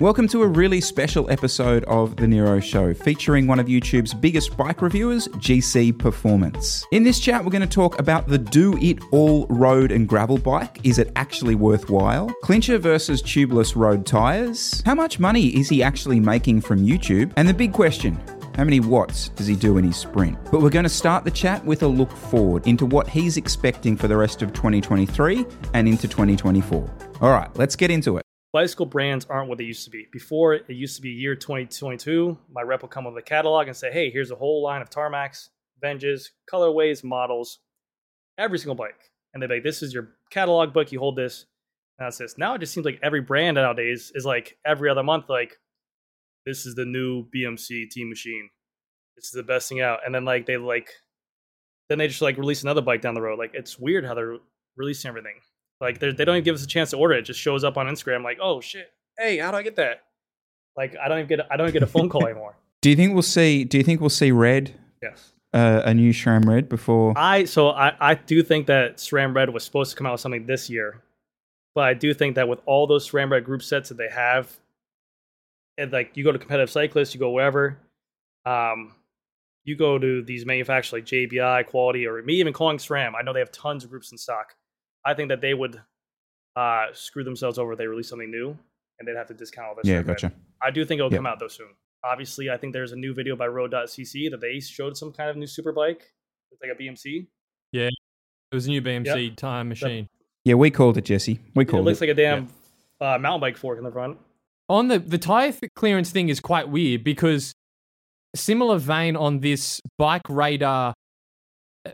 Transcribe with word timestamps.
Welcome 0.00 0.28
to 0.28 0.44
a 0.44 0.46
really 0.46 0.80
special 0.80 1.28
episode 1.28 1.82
of 1.86 2.14
The 2.14 2.28
Nero 2.28 2.60
Show 2.60 2.94
featuring 2.94 3.48
one 3.48 3.58
of 3.58 3.66
YouTube's 3.66 4.14
biggest 4.14 4.56
bike 4.56 4.80
reviewers, 4.80 5.26
GC 5.26 5.98
Performance. 5.98 6.86
In 6.92 7.02
this 7.02 7.18
chat, 7.18 7.44
we're 7.44 7.50
going 7.50 7.62
to 7.62 7.66
talk 7.66 7.98
about 7.98 8.28
the 8.28 8.38
do 8.38 8.78
it 8.78 9.00
all 9.10 9.48
road 9.48 9.90
and 9.90 10.08
gravel 10.08 10.38
bike. 10.38 10.78
Is 10.84 11.00
it 11.00 11.10
actually 11.16 11.56
worthwhile? 11.56 12.32
Clincher 12.44 12.78
versus 12.78 13.20
tubeless 13.20 13.74
road 13.74 14.06
tyres. 14.06 14.84
How 14.86 14.94
much 14.94 15.18
money 15.18 15.46
is 15.46 15.68
he 15.68 15.82
actually 15.82 16.20
making 16.20 16.60
from 16.60 16.86
YouTube? 16.86 17.32
And 17.36 17.48
the 17.48 17.54
big 17.54 17.72
question 17.72 18.22
how 18.54 18.62
many 18.62 18.78
watts 18.78 19.30
does 19.30 19.48
he 19.48 19.56
do 19.56 19.78
in 19.78 19.84
his 19.84 19.96
sprint? 19.96 20.38
But 20.52 20.60
we're 20.60 20.70
going 20.70 20.84
to 20.84 20.88
start 20.88 21.24
the 21.24 21.32
chat 21.32 21.64
with 21.64 21.82
a 21.82 21.88
look 21.88 22.12
forward 22.12 22.68
into 22.68 22.86
what 22.86 23.08
he's 23.08 23.36
expecting 23.36 23.96
for 23.96 24.06
the 24.06 24.16
rest 24.16 24.42
of 24.42 24.52
2023 24.52 25.44
and 25.74 25.88
into 25.88 26.06
2024. 26.06 26.88
All 27.20 27.30
right, 27.32 27.50
let's 27.56 27.74
get 27.74 27.90
into 27.90 28.16
it 28.16 28.27
bicycle 28.52 28.86
brands 28.86 29.26
aren't 29.26 29.48
what 29.48 29.58
they 29.58 29.64
used 29.64 29.84
to 29.84 29.90
be. 29.90 30.06
Before 30.12 30.54
it 30.54 30.68
used 30.68 30.96
to 30.96 31.02
be 31.02 31.10
year 31.10 31.34
2022, 31.34 32.38
my 32.50 32.62
rep 32.62 32.82
will 32.82 32.88
come 32.88 33.04
with 33.04 33.16
a 33.16 33.22
catalog 33.22 33.66
and 33.68 33.76
say, 33.76 33.92
"Hey, 33.92 34.10
here's 34.10 34.30
a 34.30 34.36
whole 34.36 34.62
line 34.62 34.82
of 34.82 34.90
Tarmacs, 34.90 35.50
Venges, 35.80 36.32
colorways, 36.52 37.04
models, 37.04 37.60
every 38.38 38.58
single 38.58 38.74
bike." 38.74 39.10
And 39.32 39.42
they're 39.42 39.48
like, 39.48 39.62
"This 39.64 39.82
is 39.82 39.92
your 39.92 40.16
catalog 40.30 40.72
book. 40.72 40.92
You 40.92 40.98
hold 40.98 41.16
this." 41.16 41.46
And 41.98 42.06
that's 42.06 42.18
this. 42.18 42.38
Now 42.38 42.54
it 42.54 42.60
just 42.60 42.72
seems 42.72 42.86
like 42.86 43.00
every 43.02 43.20
brand 43.20 43.56
nowadays 43.56 44.12
is 44.14 44.24
like 44.24 44.58
every 44.64 44.88
other 44.88 45.02
month, 45.02 45.28
like, 45.28 45.58
"This 46.46 46.64
is 46.64 46.74
the 46.74 46.84
new 46.84 47.28
BMC 47.30 47.86
team 47.90 48.08
machine. 48.08 48.50
This 49.16 49.26
is 49.26 49.32
the 49.32 49.42
best 49.42 49.68
thing 49.68 49.80
out." 49.80 50.00
And 50.06 50.14
then 50.14 50.24
like 50.24 50.46
they 50.46 50.56
like, 50.56 50.90
then 51.88 51.98
they 51.98 52.08
just 52.08 52.22
like 52.22 52.38
release 52.38 52.62
another 52.62 52.82
bike 52.82 53.02
down 53.02 53.14
the 53.14 53.22
road. 53.22 53.38
Like 53.38 53.54
it's 53.54 53.78
weird 53.78 54.04
how 54.04 54.14
they're 54.14 54.38
releasing 54.76 55.08
everything. 55.08 55.40
Like 55.80 56.00
they 56.00 56.12
don't 56.12 56.36
even 56.36 56.44
give 56.44 56.54
us 56.54 56.64
a 56.64 56.66
chance 56.66 56.90
to 56.90 56.96
order 56.96 57.14
it. 57.14 57.20
it. 57.20 57.22
Just 57.22 57.40
shows 57.40 57.64
up 57.64 57.76
on 57.76 57.86
Instagram 57.86 58.24
like, 58.24 58.38
oh 58.40 58.60
shit, 58.60 58.90
hey, 59.18 59.38
how 59.38 59.50
do 59.50 59.56
I 59.56 59.62
get 59.62 59.76
that? 59.76 60.02
Like 60.76 60.96
I 61.02 61.08
don't 61.08 61.18
even 61.18 61.28
get 61.28 61.46
I 61.50 61.56
don't 61.56 61.68
even 61.68 61.80
get 61.80 61.82
a 61.82 61.90
phone 61.90 62.08
call 62.08 62.26
anymore. 62.26 62.56
Do 62.82 62.90
you 62.90 62.96
think 62.96 63.12
we'll 63.12 63.22
see? 63.22 63.64
Do 63.64 63.78
you 63.78 63.84
think 63.84 64.00
we'll 64.00 64.10
see 64.10 64.30
red? 64.32 64.74
Yes. 65.02 65.32
Uh, 65.54 65.80
a 65.84 65.94
new 65.94 66.12
SRAM 66.12 66.46
Red 66.46 66.68
before? 66.68 67.14
I 67.16 67.44
so 67.44 67.70
I 67.70 67.94
I 68.00 68.14
do 68.14 68.42
think 68.42 68.66
that 68.66 68.98
SRAM 68.98 69.34
Red 69.34 69.50
was 69.50 69.64
supposed 69.64 69.90
to 69.92 69.96
come 69.96 70.06
out 70.06 70.12
with 70.12 70.20
something 70.20 70.46
this 70.46 70.68
year, 70.68 71.02
but 71.74 71.84
I 71.84 71.94
do 71.94 72.12
think 72.12 72.34
that 72.34 72.48
with 72.48 72.60
all 72.66 72.86
those 72.86 73.10
SRAM 73.10 73.30
Red 73.30 73.44
group 73.44 73.62
sets 73.62 73.88
that 73.88 73.96
they 73.96 74.10
have, 74.10 74.54
and 75.78 75.90
like 75.90 76.16
you 76.16 76.24
go 76.24 76.32
to 76.32 76.38
competitive 76.38 76.70
cyclists, 76.70 77.14
you 77.14 77.20
go 77.20 77.30
wherever, 77.30 77.78
um, 78.44 78.94
you 79.64 79.74
go 79.74 79.98
to 79.98 80.22
these 80.22 80.44
manufacturers 80.44 80.92
like 80.92 81.06
JBI, 81.06 81.66
Quality, 81.66 82.06
or 82.06 82.22
me 82.22 82.34
even 82.34 82.52
calling 82.52 82.76
SRAM. 82.76 83.14
I 83.18 83.22
know 83.22 83.32
they 83.32 83.40
have 83.40 83.52
tons 83.52 83.84
of 83.84 83.90
groups 83.90 84.12
in 84.12 84.18
stock. 84.18 84.54
I 85.08 85.14
think 85.14 85.30
that 85.30 85.40
they 85.40 85.54
would 85.54 85.80
uh, 86.54 86.86
screw 86.92 87.24
themselves 87.24 87.58
over 87.58 87.72
if 87.72 87.78
they 87.78 87.86
release 87.86 88.10
something 88.10 88.30
new 88.30 88.58
and 88.98 89.08
they'd 89.08 89.16
have 89.16 89.28
to 89.28 89.34
discount 89.34 89.68
all 89.68 89.74
this. 89.74 89.86
Yeah, 89.86 90.02
gotcha. 90.02 90.32
I 90.62 90.70
do 90.70 90.84
think 90.84 90.98
it'll 90.98 91.10
come 91.10 91.24
out 91.24 91.40
though 91.40 91.48
soon. 91.48 91.68
Obviously, 92.04 92.50
I 92.50 92.58
think 92.58 92.74
there's 92.74 92.92
a 92.92 92.96
new 92.96 93.14
video 93.14 93.34
by 93.34 93.46
Road.cc 93.46 94.30
that 94.30 94.40
they 94.42 94.60
showed 94.60 94.98
some 94.98 95.12
kind 95.12 95.30
of 95.30 95.36
new 95.36 95.46
super 95.46 95.72
bike. 95.72 96.12
It's 96.52 96.60
like 96.60 96.70
a 96.78 96.80
BMC. 96.80 97.26
Yeah, 97.72 97.86
it 97.86 98.54
was 98.54 98.66
a 98.66 98.70
new 98.70 98.82
BMC 98.82 99.28
yep. 99.28 99.36
time 99.36 99.70
machine. 99.70 100.08
yeah, 100.44 100.54
we 100.54 100.70
called 100.70 100.98
it 100.98 101.06
Jesse. 101.06 101.40
We 101.54 101.64
called 101.64 101.82
it. 101.82 101.84
Looks 101.86 102.02
like 102.02 102.10
a 102.10 102.14
damn 102.14 102.48
yeah. 103.00 103.14
uh, 103.14 103.18
mountain 103.18 103.40
bike 103.40 103.56
fork 103.56 103.78
in 103.78 103.84
the 103.84 103.90
front. 103.90 104.18
On 104.68 104.88
the 104.88 104.98
the 104.98 105.18
tire 105.18 105.54
clearance 105.74 106.10
thing 106.10 106.28
is 106.28 106.38
quite 106.38 106.68
weird 106.68 107.02
because 107.02 107.54
similar 108.36 108.76
vein 108.76 109.16
on 109.16 109.40
this 109.40 109.80
bike 109.96 110.28
radar 110.28 110.92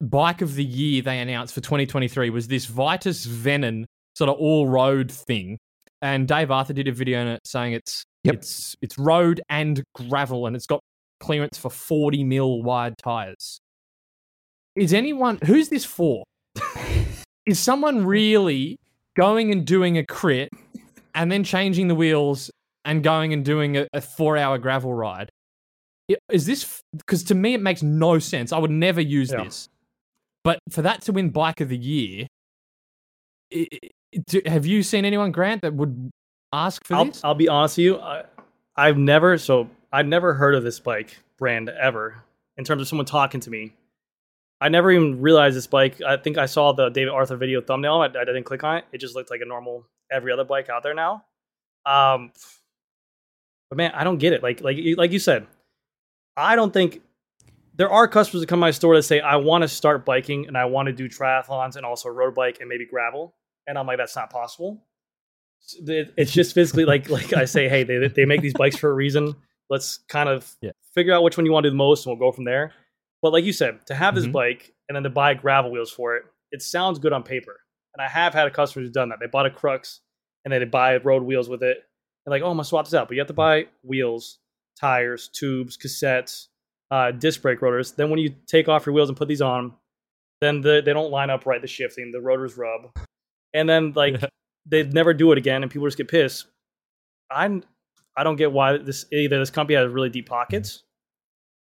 bike 0.00 0.42
of 0.42 0.54
the 0.54 0.64
year 0.64 1.02
they 1.02 1.18
announced 1.18 1.54
for 1.54 1.60
2023 1.60 2.30
was 2.30 2.48
this 2.48 2.66
Vitus 2.66 3.26
Venon 3.26 3.84
sort 4.14 4.30
of 4.30 4.36
all 4.36 4.68
road 4.68 5.10
thing. 5.10 5.58
And 6.02 6.28
Dave 6.28 6.50
Arthur 6.50 6.72
did 6.72 6.88
a 6.88 6.92
video 6.92 7.20
on 7.20 7.28
it 7.28 7.40
saying 7.46 7.72
it's 7.72 8.04
yep. 8.24 8.34
it's 8.34 8.76
it's 8.82 8.98
road 8.98 9.40
and 9.48 9.82
gravel 9.94 10.46
and 10.46 10.54
it's 10.54 10.66
got 10.66 10.80
clearance 11.20 11.56
for 11.56 11.70
40 11.70 12.24
mil 12.24 12.62
wide 12.62 12.98
tires. 12.98 13.60
Is 14.76 14.92
anyone 14.92 15.38
who's 15.44 15.68
this 15.68 15.84
for? 15.84 16.24
Is 17.46 17.58
someone 17.58 18.06
really 18.06 18.78
going 19.16 19.52
and 19.52 19.66
doing 19.66 19.98
a 19.98 20.04
crit 20.04 20.48
and 21.14 21.30
then 21.30 21.44
changing 21.44 21.88
the 21.88 21.94
wheels 21.94 22.50
and 22.84 23.02
going 23.02 23.32
and 23.32 23.44
doing 23.44 23.76
a, 23.76 23.86
a 23.92 24.00
four 24.00 24.36
hour 24.36 24.58
gravel 24.58 24.92
ride? 24.92 25.30
Is 26.30 26.44
this 26.44 26.82
because 26.96 27.24
to 27.24 27.34
me 27.34 27.54
it 27.54 27.62
makes 27.62 27.82
no 27.82 28.18
sense? 28.18 28.52
I 28.52 28.58
would 28.58 28.70
never 28.70 29.00
use 29.00 29.30
yeah. 29.30 29.44
this. 29.44 29.68
But 30.44 30.60
for 30.70 30.82
that 30.82 31.00
to 31.02 31.12
win 31.12 31.30
Bike 31.30 31.60
of 31.60 31.70
the 31.70 31.76
Year, 31.76 32.26
it, 33.50 33.92
it, 34.12 34.46
have 34.46 34.66
you 34.66 34.82
seen 34.82 35.04
anyone, 35.04 35.32
Grant, 35.32 35.62
that 35.62 35.74
would 35.74 36.10
ask 36.52 36.84
for 36.86 36.94
I'll, 36.94 37.04
this? 37.06 37.24
I'll 37.24 37.34
be 37.34 37.48
honest 37.48 37.78
with 37.78 37.84
you. 37.84 37.98
I, 37.98 38.24
I've 38.76 38.98
never, 38.98 39.38
so 39.38 39.68
I've 39.92 40.06
never 40.06 40.34
heard 40.34 40.54
of 40.54 40.62
this 40.62 40.78
bike 40.78 41.16
brand 41.38 41.70
ever 41.70 42.22
in 42.56 42.64
terms 42.64 42.82
of 42.82 42.88
someone 42.88 43.06
talking 43.06 43.40
to 43.40 43.50
me. 43.50 43.72
I 44.60 44.68
never 44.68 44.90
even 44.90 45.20
realized 45.20 45.56
this 45.56 45.66
bike. 45.66 46.00
I 46.00 46.16
think 46.16 46.38
I 46.38 46.46
saw 46.46 46.72
the 46.72 46.88
David 46.88 47.12
Arthur 47.12 47.36
video 47.36 47.60
thumbnail. 47.60 48.00
I, 48.00 48.06
I 48.06 48.24
didn't 48.24 48.44
click 48.44 48.64
on 48.64 48.78
it. 48.78 48.84
It 48.92 48.98
just 48.98 49.14
looked 49.14 49.30
like 49.30 49.40
a 49.40 49.46
normal 49.46 49.84
every 50.10 50.32
other 50.32 50.44
bike 50.44 50.68
out 50.68 50.82
there 50.82 50.94
now. 50.94 51.24
Um, 51.86 52.32
but 53.68 53.76
man, 53.76 53.92
I 53.94 54.04
don't 54.04 54.18
get 54.18 54.32
it. 54.32 54.42
Like 54.42 54.62
like 54.62 54.78
like 54.96 55.12
you 55.12 55.18
said, 55.18 55.46
I 56.36 56.56
don't 56.56 56.72
think 56.72 57.02
there 57.76 57.90
are 57.90 58.06
customers 58.06 58.40
that 58.40 58.46
come 58.46 58.58
to 58.58 58.60
my 58.60 58.70
store 58.70 58.96
that 58.96 59.02
say, 59.02 59.20
I 59.20 59.36
want 59.36 59.62
to 59.62 59.68
start 59.68 60.04
biking 60.04 60.46
and 60.46 60.56
I 60.56 60.66
want 60.66 60.86
to 60.86 60.92
do 60.92 61.08
triathlons 61.08 61.76
and 61.76 61.84
also 61.84 62.08
road 62.08 62.34
bike 62.34 62.58
and 62.60 62.68
maybe 62.68 62.86
gravel. 62.86 63.34
And 63.66 63.78
I'm 63.78 63.86
like, 63.86 63.98
that's 63.98 64.16
not 64.16 64.30
possible. 64.30 64.84
It's 65.78 66.32
just 66.32 66.54
physically 66.54 66.84
like 66.84 67.08
like 67.08 67.32
I 67.32 67.46
say, 67.46 67.68
hey, 67.68 67.84
they 67.84 68.08
they 68.08 68.26
make 68.26 68.42
these 68.42 68.52
bikes 68.52 68.76
for 68.76 68.90
a 68.90 68.94
reason. 68.94 69.34
Let's 69.70 69.98
kind 70.08 70.28
of 70.28 70.54
yeah. 70.60 70.72
figure 70.94 71.14
out 71.14 71.22
which 71.22 71.38
one 71.38 71.46
you 71.46 71.52
want 71.52 71.64
to 71.64 71.70
do 71.70 71.72
the 71.72 71.78
most, 71.78 72.04
and 72.04 72.10
we'll 72.10 72.30
go 72.30 72.34
from 72.34 72.44
there. 72.44 72.72
But 73.22 73.32
like 73.32 73.44
you 73.44 73.54
said, 73.54 73.86
to 73.86 73.94
have 73.94 74.14
this 74.14 74.24
mm-hmm. 74.24 74.32
bike 74.32 74.74
and 74.88 74.94
then 74.94 75.04
to 75.04 75.10
buy 75.10 75.32
gravel 75.32 75.70
wheels 75.70 75.90
for 75.90 76.16
it, 76.16 76.24
it 76.50 76.60
sounds 76.60 76.98
good 76.98 77.14
on 77.14 77.22
paper. 77.22 77.58
And 77.94 78.02
I 78.02 78.08
have 78.08 78.34
had 78.34 78.46
a 78.46 78.50
customer 78.50 78.84
who's 78.84 78.92
done 78.92 79.08
that. 79.08 79.20
They 79.20 79.26
bought 79.26 79.46
a 79.46 79.50
Crux 79.50 80.00
and 80.44 80.52
then 80.52 80.60
they 80.60 80.66
buy 80.66 80.98
road 80.98 81.22
wheels 81.22 81.48
with 81.48 81.62
it. 81.62 81.78
And 82.26 82.30
like, 82.30 82.42
oh, 82.42 82.50
I'm 82.50 82.56
gonna 82.56 82.64
swap 82.64 82.84
this 82.84 82.92
out, 82.92 83.08
but 83.08 83.14
you 83.14 83.20
have 83.20 83.28
to 83.28 83.32
buy 83.32 83.66
wheels, 83.82 84.38
tires, 84.78 85.28
tubes, 85.28 85.78
cassettes, 85.78 86.48
uh, 86.90 87.10
disc 87.10 87.42
brake 87.42 87.62
rotors. 87.62 87.92
Then 87.92 88.10
when 88.10 88.18
you 88.18 88.34
take 88.46 88.68
off 88.68 88.86
your 88.86 88.94
wheels 88.94 89.08
and 89.08 89.16
put 89.16 89.28
these 89.28 89.42
on, 89.42 89.72
then 90.40 90.60
the, 90.60 90.82
they 90.84 90.92
don't 90.92 91.10
line 91.10 91.30
up 91.30 91.46
right. 91.46 91.60
The 91.60 91.68
shifting, 91.68 92.10
the 92.12 92.20
rotors 92.20 92.56
rub, 92.56 92.90
and 93.52 93.68
then 93.68 93.92
like 93.94 94.20
yeah. 94.20 94.28
they 94.66 94.82
never 94.84 95.14
do 95.14 95.32
it 95.32 95.38
again, 95.38 95.62
and 95.62 95.70
people 95.70 95.86
just 95.86 95.96
get 95.96 96.08
pissed. 96.08 96.46
I'm 97.30 97.64
I 98.16 98.24
don't 98.24 98.36
get 98.36 98.52
why 98.52 98.76
this 98.76 99.06
either 99.12 99.38
this 99.38 99.50
company 99.50 99.76
has 99.76 99.90
really 99.90 100.10
deep 100.10 100.28
pockets, 100.28 100.82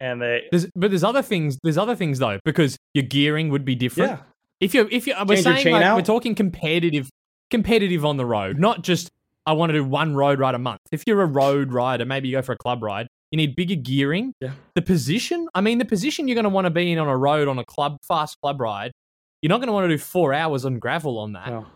and 0.00 0.20
they. 0.20 0.44
There's, 0.50 0.66
but 0.74 0.90
there's 0.90 1.04
other 1.04 1.22
things. 1.22 1.58
There's 1.62 1.78
other 1.78 1.94
things 1.94 2.18
though 2.18 2.38
because 2.44 2.76
your 2.94 3.04
gearing 3.04 3.50
would 3.50 3.64
be 3.64 3.74
different. 3.74 4.12
Yeah. 4.12 4.18
If 4.60 4.74
you're 4.74 4.88
if 4.90 5.06
you 5.06 5.14
we're 5.26 5.36
saying 5.36 5.72
like, 5.72 5.96
we're 5.96 6.02
talking 6.02 6.34
competitive 6.34 7.10
competitive 7.50 8.04
on 8.04 8.16
the 8.16 8.26
road, 8.26 8.58
not 8.58 8.82
just 8.82 9.10
I 9.44 9.52
want 9.52 9.70
to 9.70 9.74
do 9.74 9.84
one 9.84 10.14
road 10.14 10.38
ride 10.38 10.54
a 10.54 10.58
month. 10.58 10.80
If 10.90 11.04
you're 11.06 11.22
a 11.22 11.26
road 11.26 11.72
rider, 11.72 12.04
maybe 12.04 12.28
you 12.28 12.36
go 12.36 12.42
for 12.42 12.52
a 12.52 12.56
club 12.56 12.82
ride. 12.82 13.08
You 13.32 13.38
need 13.38 13.56
bigger 13.56 13.74
gearing. 13.74 14.34
Yeah. 14.40 14.50
The 14.74 14.82
position, 14.82 15.48
I 15.54 15.62
mean, 15.62 15.78
the 15.78 15.86
position 15.86 16.28
you're 16.28 16.34
going 16.34 16.44
to 16.44 16.50
want 16.50 16.66
to 16.66 16.70
be 16.70 16.92
in 16.92 16.98
on 16.98 17.08
a 17.08 17.16
road 17.16 17.48
on 17.48 17.58
a 17.58 17.64
club, 17.64 17.96
fast 18.06 18.38
club 18.42 18.60
ride, 18.60 18.92
you're 19.40 19.48
not 19.48 19.56
going 19.56 19.68
to 19.68 19.72
want 19.72 19.84
to 19.84 19.88
do 19.88 19.96
four 19.98 20.34
hours 20.34 20.66
on 20.66 20.78
gravel 20.78 21.18
on 21.18 21.32
that. 21.32 21.48
No. 21.48 21.66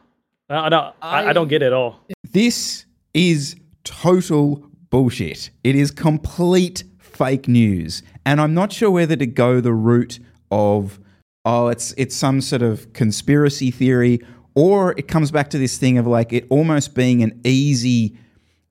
I, 0.50 0.66
I 0.66 0.68
don't. 0.68 0.94
I, 1.02 1.26
I 1.30 1.32
don't 1.32 1.48
get 1.48 1.62
it 1.62 1.66
at 1.66 1.72
all. 1.72 1.98
This 2.30 2.84
is 3.14 3.56
total 3.84 4.68
bullshit. 4.90 5.50
It 5.64 5.74
is 5.74 5.90
complete 5.90 6.84
fake 6.98 7.48
news. 7.48 8.02
And 8.26 8.40
I'm 8.40 8.52
not 8.52 8.70
sure 8.72 8.90
whether 8.90 9.16
to 9.16 9.26
go 9.26 9.60
the 9.62 9.72
route 9.72 10.18
of, 10.50 11.00
oh, 11.46 11.68
it's 11.68 11.94
it's 11.96 12.14
some 12.14 12.42
sort 12.42 12.60
of 12.62 12.92
conspiracy 12.92 13.70
theory, 13.70 14.20
or 14.54 14.94
it 14.98 15.08
comes 15.08 15.30
back 15.30 15.48
to 15.50 15.58
this 15.58 15.78
thing 15.78 15.96
of 15.96 16.06
like 16.06 16.34
it 16.34 16.46
almost 16.50 16.94
being 16.94 17.22
an 17.22 17.40
easy 17.44 18.16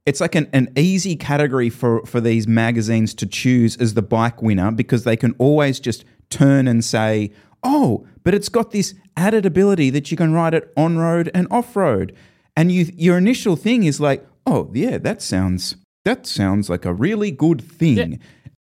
it's 0.05 0.21
like 0.21 0.35
an, 0.35 0.49
an 0.53 0.71
easy 0.75 1.15
category 1.15 1.69
for, 1.69 2.05
for 2.05 2.21
these 2.21 2.47
magazines 2.47 3.13
to 3.15 3.25
choose 3.25 3.75
as 3.77 3.95
the 3.95 4.01
bike 4.01 4.41
winner 4.41 4.71
because 4.71 5.03
they 5.03 5.17
can 5.17 5.33
always 5.39 5.79
just 5.79 6.05
turn 6.29 6.67
and 6.67 6.83
say, 6.83 7.31
oh, 7.63 8.05
but 8.23 8.33
it's 8.33 8.49
got 8.49 8.71
this 8.71 8.93
added 9.17 9.45
ability 9.45 9.89
that 9.89 10.11
you 10.11 10.17
can 10.17 10.33
ride 10.33 10.53
it 10.53 10.71
on 10.77 10.97
road 10.97 11.31
and 11.33 11.47
off 11.49 11.75
road. 11.75 12.15
And 12.55 12.71
you 12.71 12.89
your 12.95 13.17
initial 13.17 13.55
thing 13.55 13.83
is 13.83 13.99
like, 13.99 14.25
oh 14.45 14.71
yeah, 14.73 14.97
that 14.99 15.21
sounds 15.21 15.75
that 16.05 16.25
sounds 16.25 16.69
like 16.69 16.85
a 16.85 16.93
really 16.93 17.31
good 17.31 17.61
thing. 17.61 18.13
Yeah. 18.13 18.17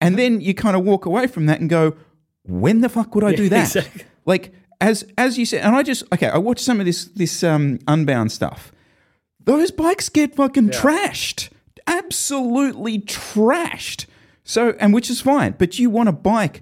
And 0.01 0.19
then 0.19 0.41
you 0.41 0.55
kind 0.55 0.77
of 0.77 0.85
walk 0.85 1.07
away 1.07 1.27
from 1.27 1.47
that 1.47 1.61
and 1.61 1.71
go, 1.71 1.97
when 2.45 2.81
the 2.81 2.89
fuck 2.89 3.15
would 3.15 3.25
I 3.25 3.35
do 3.35 3.49
that? 3.51 3.67
exactly. 3.67 4.05
Like 4.27 4.53
as 4.81 5.07
as 5.17 5.39
you 5.39 5.47
said, 5.47 5.65
and 5.65 5.75
I 5.75 5.83
just 5.83 6.03
okay, 6.13 6.29
I 6.29 6.39
watched 6.39 6.65
some 6.65 6.81
of 6.81 6.87
this 6.87 7.07
this 7.07 7.43
um 7.43 7.79
unbound 7.87 8.33
stuff. 8.33 8.73
Those 9.49 9.71
bikes 9.71 10.11
get 10.11 10.37
fucking 10.37 10.69
trashed. 10.69 11.49
Absolutely 11.87 12.99
trashed. 12.99 14.05
So 14.45 14.77
and 14.79 14.93
which 14.93 15.09
is 15.09 15.23
fine, 15.23 15.55
but 15.57 15.79
you 15.79 15.89
want 15.89 16.11
a 16.11 16.13
bike 16.13 16.61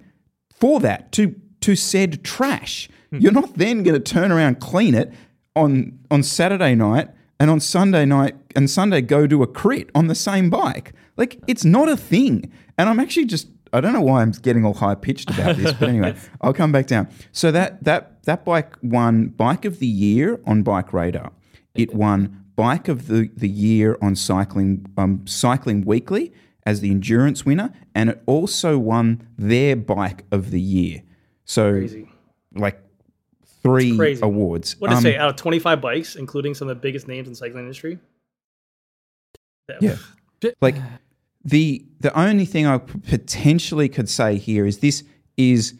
for 0.55 0.79
that 0.79 1.11
to 1.13 1.35
to 1.63 1.75
said 1.75 2.23
trash. 2.23 2.89
Hmm. 3.11 3.19
You're 3.19 3.33
not 3.33 3.55
then 3.55 3.83
going 3.83 4.01
to 4.01 4.15
turn 4.15 4.31
around 4.31 4.61
clean 4.61 4.95
it 4.95 5.13
on 5.57 5.99
on 6.13 6.23
Saturday 6.23 6.77
night 6.77 7.09
and 7.41 7.51
on 7.51 7.59
Sunday 7.59 8.05
night 8.05 8.37
and 8.55 8.71
Sunday 8.71 9.01
go 9.01 9.27
do 9.27 9.43
a 9.43 9.49
crit 9.49 9.91
on 9.93 10.07
the 10.07 10.15
same 10.15 10.49
bike. 10.49 10.93
Like 11.17 11.41
it's 11.49 11.65
not 11.65 11.89
a 11.89 11.97
thing. 11.97 12.53
And 12.79 12.89
I'm 12.89 13.01
actually 13.01 13.27
just 13.27 13.49
I 13.73 13.81
don't 13.81 13.95
know 13.95 14.01
why 14.01 14.23
I'm 14.23 14.31
getting 14.31 14.65
all 14.65 14.75
high 14.75 14.95
pitched 14.95 15.29
about 15.31 15.57
this, 15.57 15.73
but 15.73 15.89
anyway, 15.89 16.15
I'll 16.41 16.55
come 16.55 16.71
back 16.71 16.87
down. 16.87 17.09
So 17.33 17.51
that 17.51 17.83
that 17.83 18.23
that 18.27 18.45
bike 18.45 18.75
won 18.81 19.31
bike 19.31 19.65
of 19.65 19.81
the 19.81 19.89
year 19.89 20.41
on 20.47 20.63
Bike 20.63 20.93
Radar. 20.93 21.33
It 21.75 21.93
won 21.93 22.46
bike 22.57 22.89
of 22.89 23.07
the, 23.07 23.31
the 23.37 23.49
year 23.49 23.97
on 24.03 24.17
cycling 24.17 24.87
um, 24.97 25.27
cycling 25.27 25.83
weekly 25.83 26.33
as 26.65 26.81
the 26.81 26.91
endurance 26.91 27.45
winner, 27.47 27.73
and 27.95 28.11
it 28.11 28.23
also 28.27 28.77
won 28.79 29.27
their 29.39 29.77
bike 29.77 30.25
of 30.33 30.51
the 30.51 30.61
year. 30.61 31.03
So 31.45 31.73
Crazy. 31.73 32.09
like 32.55 32.81
three 33.63 33.97
crazy. 33.97 34.21
awards. 34.23 34.75
What 34.81 34.89
did 34.89 34.95
it 34.95 34.97
Um, 34.97 35.03
say? 35.03 35.17
Out 35.17 35.29
of 35.31 35.37
25 35.37 35.81
bikes, 35.81 36.17
including 36.17 36.55
some 36.55 36.69
of 36.69 36.77
the 36.77 36.81
biggest 36.81 37.07
names 37.07 37.29
in 37.29 37.33
the 37.33 37.37
cycling 37.37 37.65
industry. 37.65 37.99
Yeah. 39.81 39.97
like 40.61 40.77
the 41.45 41.85
the 42.01 42.17
only 42.19 42.45
thing 42.45 42.67
I 42.67 42.79
potentially 42.79 43.89
could 43.89 44.09
say 44.09 44.37
here 44.37 44.65
is 44.67 44.79
this 44.79 45.03
is 45.37 45.75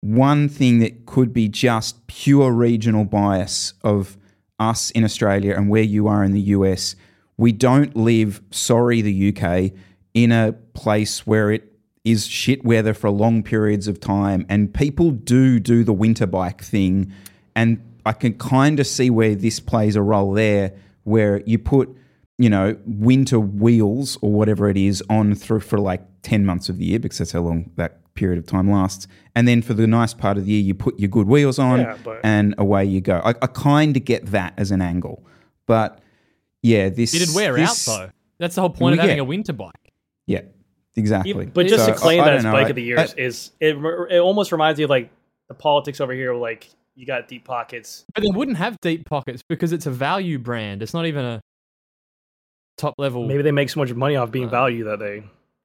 one 0.00 0.48
thing 0.48 0.78
that 0.78 1.04
could 1.06 1.32
be 1.32 1.46
just 1.48 2.06
pure 2.06 2.50
regional 2.52 3.04
bias 3.04 3.74
of 3.84 4.16
us 4.60 4.90
in 4.92 5.02
Australia 5.02 5.54
and 5.56 5.68
where 5.68 5.82
you 5.82 6.06
are 6.06 6.22
in 6.22 6.32
the 6.32 6.40
US. 6.40 6.94
We 7.36 7.50
don't 7.50 7.96
live, 7.96 8.42
sorry, 8.50 9.00
the 9.00 9.34
UK, 9.34 9.72
in 10.14 10.30
a 10.30 10.52
place 10.74 11.26
where 11.26 11.50
it 11.50 11.72
is 12.04 12.26
shit 12.26 12.64
weather 12.64 12.94
for 12.94 13.10
long 13.10 13.42
periods 13.42 13.88
of 13.88 13.98
time, 13.98 14.46
and 14.48 14.72
people 14.72 15.10
do 15.10 15.58
do 15.58 15.82
the 15.82 15.92
winter 15.92 16.26
bike 16.26 16.62
thing, 16.62 17.12
and 17.56 17.82
I 18.06 18.12
can 18.12 18.34
kind 18.34 18.78
of 18.78 18.86
see 18.86 19.10
where 19.10 19.34
this 19.34 19.60
plays 19.60 19.96
a 19.96 20.02
role 20.02 20.32
there, 20.32 20.74
where 21.04 21.42
you 21.46 21.58
put 21.58 21.96
you 22.40 22.48
know, 22.48 22.74
winter 22.86 23.38
wheels 23.38 24.16
or 24.22 24.32
whatever 24.32 24.70
it 24.70 24.78
is 24.78 25.04
on 25.10 25.34
through 25.34 25.60
for 25.60 25.78
like 25.78 26.00
10 26.22 26.46
months 26.46 26.70
of 26.70 26.78
the 26.78 26.86
year 26.86 26.98
because 26.98 27.18
that's 27.18 27.32
how 27.32 27.40
long 27.40 27.70
that 27.76 27.99
period 28.20 28.38
of 28.38 28.46
time 28.46 28.70
lasts. 28.70 29.06
And 29.34 29.48
then 29.48 29.62
for 29.62 29.74
the 29.74 29.86
nice 29.86 30.12
part 30.14 30.36
of 30.36 30.44
the 30.44 30.52
year, 30.52 30.60
you 30.62 30.74
put 30.74 30.98
your 31.00 31.08
good 31.08 31.26
wheels 31.26 31.58
on 31.58 31.80
Yeah, 31.80 31.96
but- 32.04 32.20
and 32.22 32.54
away 32.58 32.84
you 32.84 33.00
go. 33.00 33.20
I, 33.24 33.30
I 33.30 33.46
kind 33.46 33.96
of 33.96 34.04
get 34.04 34.26
that 34.26 34.52
as 34.56 34.70
an 34.70 34.82
angle. 34.82 35.24
But 35.66 36.00
yeah, 36.62 36.88
this. 36.90 37.14
It'd 37.14 37.34
wear 37.34 37.54
this- 37.54 37.88
out 37.88 37.98
though. 37.98 38.10
That's 38.38 38.54
the 38.54 38.60
whole 38.60 38.70
point 38.70 38.94
of 38.94 39.00
having 39.00 39.16
yeah. 39.16 39.22
a 39.22 39.24
winter 39.24 39.52
bike. 39.52 39.92
Yeah, 40.26 40.42
exactly. 40.96 41.30
Even- 41.30 41.50
but 41.50 41.66
just 41.66 41.84
So, 41.86 41.92
to 41.92 41.98
claim 41.98 42.20
I- 42.20 42.22
I 42.22 42.24
that 42.26 42.30
don't 42.30 42.38
as 42.38 42.44
know. 42.44 42.52
bike 42.52 42.66
I- 42.66 42.70
of 42.70 42.76
the 42.76 42.82
year 42.82 42.98
I- 42.98 43.04
is, 43.04 43.14
is 43.14 43.50
it, 43.60 43.76
it 44.10 44.20
almost 44.20 44.52
reminds 44.52 44.78
me 44.78 44.84
of 44.84 44.90
like 44.90 45.10
the 45.48 45.54
politics 45.54 46.00
over 46.00 46.12
here. 46.12 46.34
Like 46.34 46.68
you 46.94 47.06
got 47.06 47.26
deep 47.28 47.44
pockets. 47.44 48.04
But 48.14 48.22
they 48.24 48.30
wouldn't 48.30 48.56
have 48.58 48.78
deep 48.80 49.06
pockets 49.08 49.42
because 49.48 49.72
it's 49.72 49.86
a 49.86 49.90
value 49.90 50.38
brand. 50.38 50.82
It's 50.82 50.92
not 50.94 51.06
even 51.06 51.24
a 51.24 51.40
top 52.76 52.94
level. 52.98 53.26
Maybe 53.26 53.42
they 53.42 53.52
make 53.52 53.70
so 53.70 53.80
much 53.80 53.92
money 53.94 54.16
off 54.16 54.30
being 54.30 54.46
Uh. 54.46 54.50
value 54.50 54.84
that 54.84 54.98
they 54.98 55.22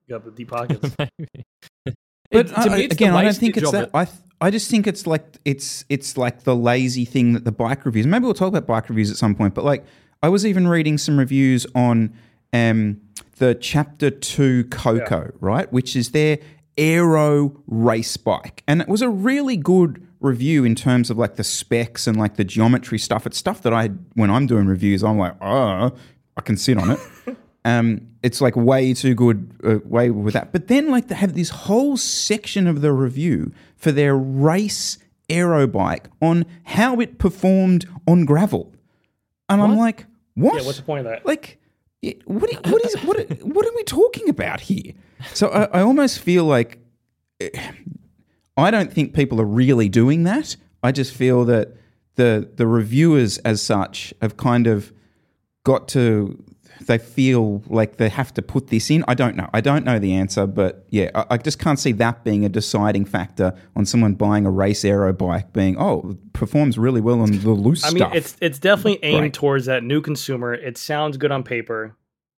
got 0.09 0.23
the 0.23 0.31
deep 0.31 0.47
pockets. 0.57 0.95
Maybe. 0.99 1.45
But 2.31 2.47
It- 2.47 2.55
to 2.55 2.59
I- 2.71 2.77
me, 2.77 2.83
again, 2.85 3.13
I 3.13 3.23
don't 3.23 3.35
think 3.35 3.57
it's 3.57 3.71
that. 3.71 3.83
it. 3.85 3.89
I 3.93 4.05
th- 4.05 4.17
I 4.41 4.49
just 4.51 4.69
think 4.69 4.85
it's 4.87 5.07
like 5.07 5.23
it's 5.45 5.85
it's 5.89 6.17
like 6.17 6.43
the 6.43 6.55
lazy 6.55 7.05
thing 7.05 7.33
that 7.33 7.45
the 7.45 7.51
bike 7.51 7.85
reviews. 7.85 8.05
Maybe 8.07 8.25
we'll 8.25 8.33
talk 8.33 8.49
about 8.49 8.67
bike 8.67 8.89
reviews 8.89 9.09
at 9.09 9.17
some 9.17 9.33
point. 9.35 9.53
But 9.53 9.63
like, 9.63 9.85
I 10.21 10.29
was 10.29 10.45
even 10.45 10.67
reading 10.67 10.97
some 10.97 11.17
reviews 11.17 11.65
on 11.73 12.13
um, 12.51 12.99
the 13.37 13.55
Chapter 13.55 14.09
Two 14.09 14.65
KOKO, 14.65 15.31
right, 15.39 15.71
which 15.71 15.95
is 15.95 16.11
their 16.11 16.39
aero 16.77 17.55
race 17.67 18.17
bike, 18.17 18.63
and 18.67 18.81
it 18.81 18.87
was 18.89 19.01
a 19.01 19.09
really 19.09 19.55
good 19.57 20.05
review 20.19 20.65
in 20.65 20.75
terms 20.75 21.09
of 21.09 21.17
like 21.17 21.35
the 21.35 21.43
specs 21.43 22.07
and 22.07 22.17
like 22.17 22.35
the 22.35 22.43
geometry 22.43 22.97
stuff. 22.99 23.25
It's 23.25 23.37
stuff 23.37 23.61
that 23.61 23.73
I 23.73 23.87
when 24.15 24.29
I'm 24.29 24.47
doing 24.47 24.67
reviews, 24.67 25.03
I'm 25.03 25.17
like, 25.17 25.35
oh, 25.41 25.91
I 26.35 26.41
can 26.41 26.57
sit 26.57 26.77
on 26.77 26.91
it. 26.91 26.99
Um, 27.65 28.07
it's 28.23 28.39
like 28.41 28.55
way 28.55 28.93
too 28.93 29.13
good, 29.15 29.51
uh, 29.63 29.79
way 29.83 30.11
with 30.11 30.33
that. 30.35 30.51
But 30.53 30.67
then, 30.67 30.91
like, 30.91 31.07
they 31.07 31.15
have 31.15 31.33
this 31.33 31.49
whole 31.49 31.97
section 31.97 32.67
of 32.67 32.81
the 32.81 32.93
review 32.93 33.51
for 33.75 33.91
their 33.91 34.15
race 34.15 34.97
aero 35.29 35.65
bike 35.65 36.07
on 36.21 36.45
how 36.65 36.99
it 36.99 37.17
performed 37.17 37.87
on 38.07 38.23
gravel, 38.25 38.71
and 39.49 39.61
I'm 39.61 39.77
like, 39.77 40.05
what? 40.35 40.55
yeah, 40.61 40.65
what's 40.65 40.77
the 40.77 40.83
point 40.83 40.99
of 41.07 41.11
that? 41.11 41.25
Like, 41.25 41.57
what? 42.25 42.51
What 42.67 42.85
is? 42.85 42.95
What? 43.03 43.17
are- 43.19 43.23
What 43.55 43.65
are 43.65 43.75
we 43.75 43.83
talking 43.83 44.29
about 44.29 44.59
here? 44.61 44.93
So 45.33 45.47
I, 45.49 45.79
I 45.79 45.81
almost 45.81 46.19
feel 46.19 46.45
like 46.45 46.77
eh, 47.41 47.49
I 48.57 48.69
don't 48.69 48.93
think 48.93 49.13
people 49.15 49.41
are 49.41 49.45
really 49.45 49.89
doing 49.89 50.23
that. 50.25 50.55
I 50.83 50.91
just 50.91 51.13
feel 51.15 51.45
that 51.45 51.71
the 52.15 52.47
the 52.55 52.67
reviewers, 52.67 53.39
as 53.39 53.59
such, 53.61 54.13
have 54.21 54.37
kind 54.37 54.67
of 54.67 54.93
got 55.63 55.87
to. 55.89 56.43
They 56.81 56.97
feel 56.97 57.63
like 57.67 57.97
they 57.97 58.09
have 58.09 58.33
to 58.35 58.41
put 58.41 58.67
this 58.67 58.89
in. 58.89 59.03
I 59.07 59.13
don't 59.13 59.35
know. 59.35 59.49
I 59.53 59.61
don't 59.61 59.85
know 59.85 59.97
the 59.99 60.13
answer, 60.13 60.45
but 60.47 60.85
yeah, 60.89 61.09
I, 61.15 61.25
I 61.31 61.37
just 61.37 61.59
can't 61.59 61.79
see 61.79 61.91
that 61.93 62.23
being 62.23 62.45
a 62.45 62.49
deciding 62.49 63.05
factor 63.05 63.53
on 63.75 63.85
someone 63.85 64.13
buying 64.13 64.45
a 64.45 64.51
race 64.51 64.83
aero 64.85 65.13
bike. 65.13 65.53
Being 65.53 65.77
oh, 65.79 66.11
it 66.11 66.33
performs 66.33 66.77
really 66.77 67.01
well 67.01 67.21
on 67.21 67.31
the 67.31 67.49
loose 67.51 67.83
I 67.85 67.89
mean, 67.89 67.97
stuff. 67.99 68.15
it's 68.15 68.35
it's 68.41 68.59
definitely 68.59 68.99
aimed 69.03 69.21
Right. 69.21 69.33
towards 69.33 69.65
that 69.65 69.83
new 69.83 70.01
consumer. 70.01 70.53
It 70.53 70.77
sounds 70.77 71.17
good 71.17 71.31
on 71.31 71.43
paper. 71.43 71.95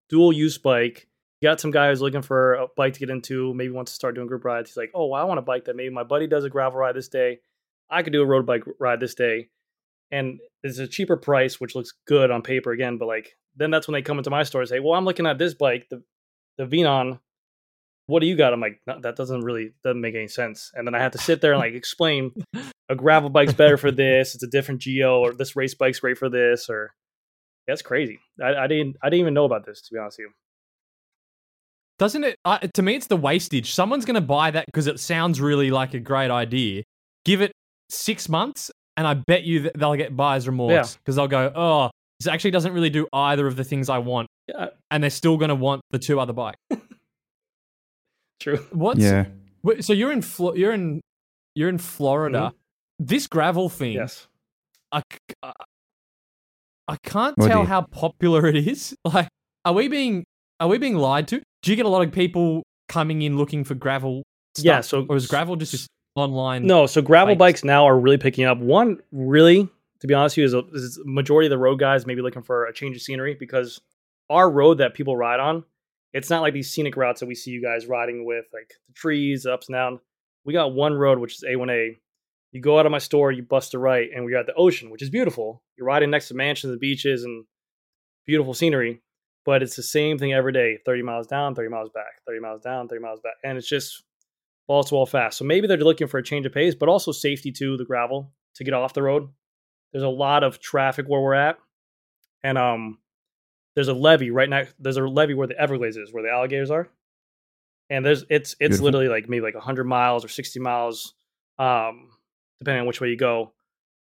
Dual 0.10 0.32
use 0.34 0.58
bike. 0.58 1.08
You 1.41 1.50
got 1.50 1.60
some 1.60 1.70
guy 1.72 1.89
who's 1.89 2.01
looking 2.01 2.22
for 2.24 2.56
a 2.56 2.67
bike 2.75 2.94
to 2.94 3.00
get 3.00 3.10
into. 3.10 3.53
Maybe 3.53 3.72
wants 3.72 3.91
to 3.91 3.96
start 3.96 4.15
doing 4.15 4.27
group 4.27 4.44
rides. 4.46 4.70
He's 4.72 4.77
like, 4.77 4.91
oh, 4.96 5.12
I 5.13 5.24
want 5.25 5.38
a 5.38 5.44
bike 5.44 5.65
that 5.65 5.75
maybe 5.75 5.94
my 5.94 6.03
buddy 6.03 6.25
does 6.25 6.44
a 6.46 6.50
gravel 6.50 6.79
ride 6.79 6.96
this 6.96 7.10
day. 7.10 7.39
I 7.89 8.01
could 8.01 8.12
do 8.13 8.22
a 8.24 8.25
road 8.25 8.46
bike 8.46 8.63
ride 8.79 9.00
this 9.00 9.13
day, 9.13 9.50
and 10.12 10.39
it's 10.63 10.79
a 10.79 10.88
cheaper 10.88 11.15
price, 11.15 11.60
which 11.60 11.75
looks 11.75 11.94
good 12.08 12.32
on 12.32 12.41
paper 12.41 12.72
again. 12.72 12.98
But 12.98 13.08
like, 13.08 13.36
then 13.58 13.72
that's 13.72 13.88
when 13.88 13.94
they 13.94 14.02
come 14.02 14.18
into 14.18 14.30
my 14.30 14.44
store 14.44 14.62
and 14.62 14.70
say, 14.70 14.80
well, 14.80 14.94
I'm 14.94 15.06
looking 15.06 15.26
at 15.26 15.38
this 15.38 15.54
bike, 15.54 15.88
the 15.90 16.04
the 16.58 16.66
Venon. 16.66 17.20
What 18.06 18.22
do 18.22 18.28
you 18.28 18.38
got? 18.38 18.54
I'm 18.54 18.62
like, 18.62 18.80
no, 18.88 19.02
that 19.02 19.18
doesn't 19.18 19.42
really 19.42 19.74
doesn't 19.84 20.00
make 20.00 20.16
any 20.16 20.30
sense. 20.30 20.72
And 20.74 20.88
then 20.88 20.96
I 20.96 21.00
have 21.00 21.12
to 21.12 21.18
sit 21.18 21.42
there 21.42 21.52
and 21.52 21.60
like 21.60 21.74
explain 21.74 22.32
a 22.90 22.96
gravel 22.96 23.30
bike's 23.30 23.54
better 23.54 23.76
for 23.78 23.92
this. 23.92 24.34
It's 24.34 24.44
a 24.44 24.48
different 24.48 24.82
geo, 24.82 25.20
or 25.20 25.34
this 25.34 25.56
race 25.56 25.76
bike's 25.76 26.00
great 26.00 26.18
for 26.18 26.30
this, 26.30 26.70
or 26.70 26.94
that's 27.68 27.82
crazy. 27.82 28.20
I, 28.42 28.56
I 28.56 28.68
didn't 28.68 28.96
I 29.02 29.10
didn't 29.10 29.22
even 29.22 29.34
know 29.34 29.46
about 29.46 29.66
this 29.66 29.82
to 29.82 29.94
be 29.94 30.00
honest 30.00 30.20
with 30.20 30.28
you. 30.28 30.32
Doesn't 32.00 32.24
it? 32.24 32.36
Uh, 32.46 32.60
to 32.60 32.82
me, 32.82 32.96
it's 32.96 33.08
the 33.08 33.18
wastage. 33.18 33.74
Someone's 33.74 34.06
going 34.06 34.16
to 34.16 34.22
buy 34.22 34.52
that 34.52 34.68
because 34.68 34.86
it 34.88 35.00
sounds 35.00 35.42
really 35.42 35.72
like 35.72 35.96
a 35.96 36.00
great 36.00 36.30
idea. 36.30 36.84
Give 37.26 37.42
it 37.42 37.52
six 37.90 38.30
months, 38.30 38.70
and 38.96 39.08
I 39.08 39.16
bet 39.16 39.44
you 39.44 39.62
that 39.62 39.78
they'll 39.78 39.96
get 39.96 40.16
buyer's 40.16 40.48
remorse 40.48 40.96
because 40.96 41.16
they'll 41.16 41.28
go, 41.28 41.52
"Oh, 41.56 41.90
this 42.20 42.28
actually 42.28 42.52
doesn't 42.52 42.74
really 42.74 42.90
do 42.90 43.08
either 43.14 43.46
of 43.48 43.56
the 43.56 43.64
things 43.64 43.90
I 43.90 43.98
want," 44.00 44.28
Yeah, 44.48 44.68
and 44.92 45.04
they're 45.04 45.10
still 45.10 45.38
going 45.38 45.50
to 45.50 45.56
want 45.56 45.82
the 45.92 46.00
two 46.00 46.20
other 46.20 46.34
bikes. 46.34 46.58
true. 48.40 48.58
What's 48.72 49.00
yeah. 49.00 49.26
so 49.82 49.94
you're 49.94 50.12
in 50.12 50.22
Flo- 50.22 50.54
you're 50.56 50.74
in 50.74 51.02
you're 51.56 51.70
in 51.70 51.78
Florida. 51.78 52.38
Mm-hmm. 52.40 53.06
This 53.06 53.28
gravel 53.28 53.70
thing, 53.70 53.94
Yes. 53.94 54.28
I, 54.92 55.02
c- 55.12 55.18
I- 55.44 55.52
I 56.88 56.96
can't 57.04 57.38
What 57.38 57.48
tell 57.48 57.62
you- 57.62 57.66
how 57.68 57.82
popular 57.82 58.48
it 58.48 58.56
is. 58.56 58.96
Like, 59.06 59.28
are 59.66 59.74
we 59.74 59.88
being 59.88 60.24
are 60.60 60.68
we 60.68 60.78
being 60.78 60.96
lied 60.96 61.28
to? 61.30 61.42
Do 61.62 61.72
you 61.72 61.76
get 61.76 61.86
a 61.86 61.90
lot 61.90 62.02
of 62.06 62.12
people 62.12 62.64
coming 62.90 63.22
in 63.22 63.38
looking 63.38 63.64
for 63.64 63.76
gravel? 63.76 64.24
Stuff? 64.56 64.66
Yeah, 64.66 64.82
so- 64.82 65.06
or 65.10 65.16
is 65.16 65.28
gravel 65.28 65.56
just 65.56 65.74
this 65.74 65.88
online? 66.16 66.66
No, 66.66 66.86
so 66.88 67.02
gravel 67.02 67.36
Bikes. 67.36 67.60
bikes 67.62 67.64
now 67.64 67.86
are 67.86 68.00
really 68.00 68.18
picking 68.18 68.46
up. 68.46 68.58
One 68.58 69.00
really 69.12 69.70
to 70.01 70.08
be 70.08 70.13
honest 70.13 70.38
with 70.38 70.54
you, 70.54 70.63
is, 70.74 70.84
is 70.84 71.00
majority 71.06 71.48
of 71.48 71.51
the 71.51 71.58
road 71.58 71.80
guys 71.80 72.06
maybe 72.06 72.22
looking 72.22 72.44
for 72.44 72.66
a 72.66 72.74
change 72.74 72.96
of 72.96 73.01
scenery 73.01 73.36
because 73.39 73.82
our 74.30 74.50
road 74.50 74.80
that 74.80 74.94
people 74.94 75.16
ride 75.16 75.39
on, 75.39 75.63
it's 76.13 76.30
not 76.30 76.42
like 76.42 76.54
these 76.54 76.72
scenic 76.72 76.96
routes 76.96 77.20
that 77.20 77.25
we 77.25 77.36
see 77.36 77.51
you 77.51 77.62
guys 77.62 77.88
riding 77.88 78.25
with, 78.25 78.46
like 78.54 78.72
the 78.88 78.94
trees, 78.94 79.46
ups 79.46 79.68
and 79.68 79.75
down. 79.75 80.00
We 80.46 80.54
got 80.54 80.74
one 80.74 80.94
road, 80.94 81.20
which 81.20 81.36
is 81.36 81.44
A1A. 81.48 81.98
You 82.51 82.62
go 82.62 82.80
out 82.80 82.86
of 82.86 82.92
my 82.92 82.98
store, 82.98 83.32
you 83.32 83.44
bust 83.44 83.74
a 83.74 83.80
right, 83.80 84.10
and 84.13 84.24
we're 84.24 84.38
at 84.38 84.46
the 84.46 84.54
ocean, 84.54 84.89
which 84.89 85.01
is 85.01 85.10
beautiful. 85.10 85.62
You're 85.77 85.88
riding 85.88 86.10
next 86.10 86.30
to 86.30 86.34
mansions 86.34 86.72
and 86.72 86.80
beaches 86.80 87.24
and 87.24 87.46
beautiful 88.25 88.54
scenery, 88.54 89.01
but 89.46 89.62
it's 89.62 89.75
the 89.75 89.84
same 89.84 90.18
thing 90.18 90.34
every 90.34 90.54
day 90.54 90.77
30 90.86 91.04
miles 91.04 91.27
down, 91.27 91.56
30 91.56 91.70
miles 91.70 91.89
back, 91.94 92.22
30 92.25 92.39
miles 92.39 92.62
down, 92.62 92.88
30 92.88 93.01
miles 93.01 93.20
back. 93.20 93.34
And 93.44 93.58
it's 93.58 93.68
just 93.68 94.04
balls 94.68 94.89
to 94.89 94.96
wall 94.96 95.06
fast. 95.06 95.38
So 95.38 95.46
maybe 95.46 95.68
they're 95.68 95.77
looking 95.77 96.08
for 96.08 96.18
a 96.18 96.24
change 96.24 96.46
of 96.46 96.54
pace, 96.54 96.75
but 96.75 96.89
also 96.89 97.12
safety 97.12 97.51
to 97.54 97.77
the 97.77 97.86
gravel 97.86 98.34
to 98.56 98.63
get 98.63 98.74
off 98.74 98.94
the 98.94 99.04
road. 99.04 99.30
There's 99.91 100.03
a 100.03 100.10
lot 100.10 100.44
of 100.44 100.60
traffic 100.60 101.08
where 101.08 101.22
we're 101.22 101.34
at. 101.34 101.58
And 102.44 102.58
um 102.58 103.00
there's 103.75 103.88
a 103.89 103.94
levee 103.94 104.32
right 104.32 104.50
next 104.50 104.74
there's 104.79 104.98
a 104.98 105.01
levee 105.08 105.34
where 105.34 105.48
the 105.48 105.60
Everglades 105.60 105.98
is, 105.98 106.12
where 106.13 106.24
the 106.24 106.29
alligators 106.32 106.72
are. 106.72 106.89
And 107.89 108.06
there's 108.06 108.24
it's 108.29 108.51
it's 108.53 108.58
Beautiful. 108.60 108.86
literally 108.86 109.08
like 109.08 109.29
maybe 109.29 109.44
like 109.44 109.56
100 109.56 109.84
miles 109.86 110.24
or 110.25 110.27
60 110.27 110.60
miles 110.60 111.13
um 111.60 112.10
depending 112.60 112.82
on 112.82 112.88
which 112.88 113.01
way 113.01 113.10
you 113.10 113.17
go 113.17 113.53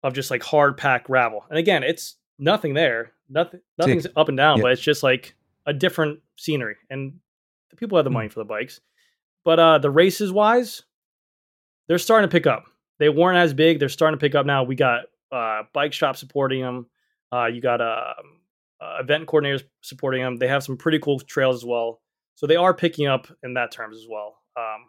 of 0.03 0.13
just 0.13 0.31
like 0.31 0.43
hard 0.43 0.77
packed 0.77 1.07
gravel. 1.07 1.45
And 1.49 1.57
again, 1.57 1.83
it's 1.83 2.15
nothing 2.39 2.73
there. 2.73 3.11
Nothing 3.29 3.61
nothing's 3.77 4.07
up 4.15 4.27
and 4.29 4.37
down, 4.37 4.57
Yeah. 4.57 4.63
but 4.63 4.71
it's 4.73 4.81
just 4.81 5.03
like 5.03 5.35
a 5.65 5.73
different 5.73 6.19
scenery. 6.37 6.75
And 6.89 7.19
the 7.69 7.75
people 7.77 7.97
have 7.97 8.03
the 8.05 8.09
Hmm. 8.09 8.15
money 8.15 8.29
for 8.29 8.39
the 8.39 8.45
bikes. 8.45 8.81
But 9.45 9.59
uh 9.59 9.77
the 9.79 9.89
races 9.91 10.31
wise, 10.31 10.83
they're 11.87 11.97
starting 11.99 12.29
to 12.29 12.31
pick 12.31 12.47
up. 12.47 12.65
They 12.99 13.09
weren't 13.09 13.37
as 13.37 13.53
big. 13.53 13.79
They're 13.79 13.89
starting 13.89 14.17
to 14.17 14.23
pick 14.23 14.35
up 14.35 14.45
now. 14.45 14.63
We 14.63 14.75
got 14.75 15.05
uh, 15.33 15.63
bike 15.73 15.93
shop 15.93 16.15
supporting 16.17 16.61
them. 16.61 16.85
Uh, 17.31 17.47
you 17.47 17.61
got 17.61 17.81
uh, 17.81 18.13
uh, 18.81 18.97
event 18.99 19.27
coordinators 19.27 19.63
supporting 19.81 20.21
them. 20.21 20.37
They 20.37 20.47
have 20.47 20.63
some 20.63 20.77
pretty 20.77 20.99
cool 20.99 21.19
trails 21.19 21.55
as 21.57 21.65
well. 21.65 22.01
So 22.35 22.47
they 22.47 22.55
are 22.55 22.73
picking 22.73 23.07
up 23.07 23.27
in 23.43 23.53
that 23.55 23.71
terms 23.71 23.97
as 23.97 24.05
well. 24.09 24.35
Um, 24.55 24.85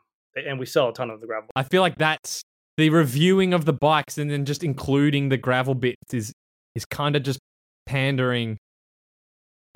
and 0.46 0.58
we 0.58 0.66
sell 0.66 0.88
a 0.88 0.92
ton 0.92 1.10
of 1.10 1.20
the 1.20 1.26
gravel. 1.26 1.48
I 1.56 1.62
feel 1.62 1.80
like 1.82 1.96
that's 1.96 2.42
the 2.76 2.90
reviewing 2.90 3.54
of 3.54 3.64
the 3.64 3.72
bikes 3.72 4.18
and 4.18 4.30
then 4.30 4.44
just 4.44 4.64
including 4.64 5.28
the 5.28 5.36
gravel 5.36 5.74
bits 5.74 6.12
is 6.12 6.32
is 6.74 6.84
kind 6.84 7.14
of 7.16 7.22
just 7.22 7.38
pandering. 7.86 8.58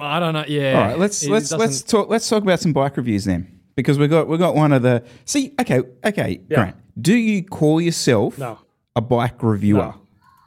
I 0.00 0.20
don't 0.20 0.34
know. 0.34 0.44
Yeah. 0.46 0.72
All 0.80 0.88
right, 0.88 0.98
let's 0.98 1.22
It 1.22 1.30
let's 1.30 1.52
let's 1.52 1.82
talk 1.82 2.08
let's 2.08 2.28
talk 2.28 2.42
about 2.42 2.60
some 2.60 2.72
bike 2.72 2.96
reviews 2.96 3.24
then, 3.24 3.60
because 3.76 3.98
we 3.98 4.08
got 4.08 4.28
we 4.28 4.36
got 4.38 4.54
one 4.54 4.72
of 4.72 4.82
the 4.82 5.04
see. 5.24 5.54
Okay, 5.60 5.80
okay, 6.04 6.40
Yeah. 6.48 6.54
Grant. 6.56 6.76
Do 7.00 7.16
you 7.16 7.44
call 7.44 7.80
yourself 7.80 8.36
No. 8.38 8.58
a 8.96 9.00
bike 9.00 9.42
reviewer? 9.42 9.78
No. 9.78 10.00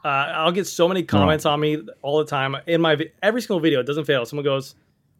Uh, 0.04 0.08
I'll 0.08 0.52
get 0.52 0.66
so 0.66 0.88
many 0.88 1.02
comments 1.04 1.46
on 1.46 1.60
me 1.60 1.80
all 2.02 2.18
the 2.18 2.24
time 2.24 2.56
in 2.66 2.80
my 2.80 2.98
every 3.22 3.40
single 3.40 3.60
video. 3.60 3.80
It 3.80 3.86
doesn't 3.86 4.04
fail. 4.04 4.24
Someone 4.24 4.44
goes, 4.44 4.74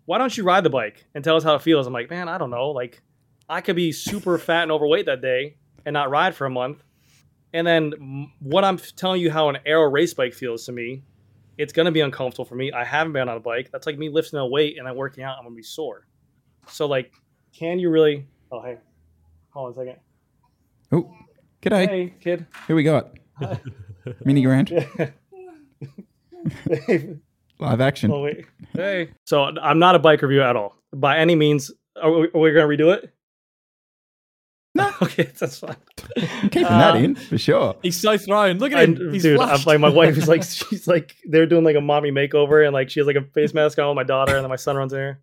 "Why 0.06 0.18
don't 0.18 0.36
you 0.36 0.42
ride 0.42 0.64
the 0.64 0.70
bike 0.70 1.04
and 1.14 1.22
tell 1.22 1.36
us 1.36 1.44
how 1.44 1.54
it 1.54 1.62
feels?" 1.62 1.86
I'm 1.86 1.92
like, 1.92 2.10
"Man, 2.10 2.28
I 2.28 2.36
don't 2.36 2.50
know. 2.50 2.70
Like, 2.70 3.00
I 3.48 3.60
could 3.60 3.76
be 3.76 3.92
super 3.92 4.36
fat 4.38 4.64
and 4.64 4.72
overweight 4.72 5.06
that 5.06 5.20
day 5.20 5.56
and 5.86 5.94
not 5.94 6.10
ride 6.10 6.34
for 6.34 6.46
a 6.46 6.50
month, 6.50 6.82
and 7.52 7.66
then 7.66 8.30
what 8.40 8.64
I'm 8.64 8.76
telling 8.78 9.20
you 9.20 9.30
how 9.30 9.48
an 9.50 9.58
aero 9.64 9.88
race 9.88 10.14
bike 10.14 10.34
feels 10.34 10.66
to 10.66 10.72
me, 10.72 11.04
it's 11.58 11.72
gonna 11.72 11.92
be 11.92 12.00
uncomfortable 12.00 12.44
for 12.44 12.56
me. 12.56 12.72
I 12.72 12.84
haven't 12.84 13.12
been 13.12 13.28
on 13.28 13.36
a 13.36 13.40
bike. 13.40 13.70
That's 13.70 13.86
like 13.86 13.98
me 13.98 14.08
lifting 14.08 14.38
a 14.40 14.46
weight 14.46 14.78
and 14.78 14.86
then 14.86 14.96
working 14.96 15.22
out. 15.22 15.38
I'm 15.38 15.44
gonna 15.44 15.54
be 15.54 15.62
sore. 15.62 16.06
So 16.66 16.86
like, 16.86 17.12
can 17.56 17.78
you 17.78 17.90
really? 17.90 18.26
Oh 18.50 18.60
hey, 18.62 18.78
hold 19.50 19.66
on 19.66 19.72
a 19.72 19.86
second. 19.86 20.00
Oh, 20.90 21.14
g'day. 21.62 21.88
Hey 21.88 22.14
kid. 22.20 22.46
Who 22.66 22.74
we 22.74 22.82
got? 22.82 23.16
Mini 24.24 24.42
Grant. 24.42 24.70
Live 27.58 27.80
action. 27.80 28.10
Oh 28.10 28.22
wait. 28.22 28.46
Hey. 28.72 29.10
So 29.26 29.44
I'm 29.44 29.78
not 29.78 29.94
a 29.94 29.98
bike 29.98 30.22
reviewer 30.22 30.42
at 30.42 30.56
all, 30.56 30.74
by 30.92 31.18
any 31.18 31.34
means. 31.34 31.70
Are 32.00 32.10
we, 32.10 32.28
are 32.34 32.38
we 32.40 32.52
gonna 32.52 32.66
redo 32.66 32.92
it? 32.94 33.12
No. 34.74 34.90
okay, 35.02 35.24
that's 35.38 35.58
fine. 35.58 35.76
I'm 36.16 36.48
keeping 36.48 36.64
Uh, 36.64 36.92
that 36.92 36.96
in 36.96 37.14
for 37.14 37.36
sure. 37.38 37.76
He's 37.82 38.00
so 38.00 38.16
thrown. 38.16 38.58
Look 38.58 38.72
at 38.72 38.78
I, 38.78 38.82
him. 38.84 39.12
He's 39.12 39.22
dude, 39.22 39.38
I'm, 39.38 39.62
like 39.64 39.78
my 39.78 39.90
wife 39.90 40.16
is 40.16 40.28
like 40.28 40.42
she's 40.48 40.88
like 40.88 41.16
they're 41.24 41.46
doing 41.46 41.64
like 41.64 41.76
a 41.76 41.80
mommy 41.80 42.10
makeover 42.10 42.64
and 42.64 42.72
like 42.72 42.90
she 42.90 43.00
has 43.00 43.06
like 43.06 43.16
a 43.16 43.22
face 43.22 43.52
mask 43.54 43.78
on 43.78 43.88
with 43.88 43.96
my 43.96 44.02
daughter 44.04 44.34
and 44.34 44.42
then 44.42 44.48
my 44.48 44.56
son 44.56 44.76
runs 44.76 44.92
in 44.92 44.98
here. 44.98 45.20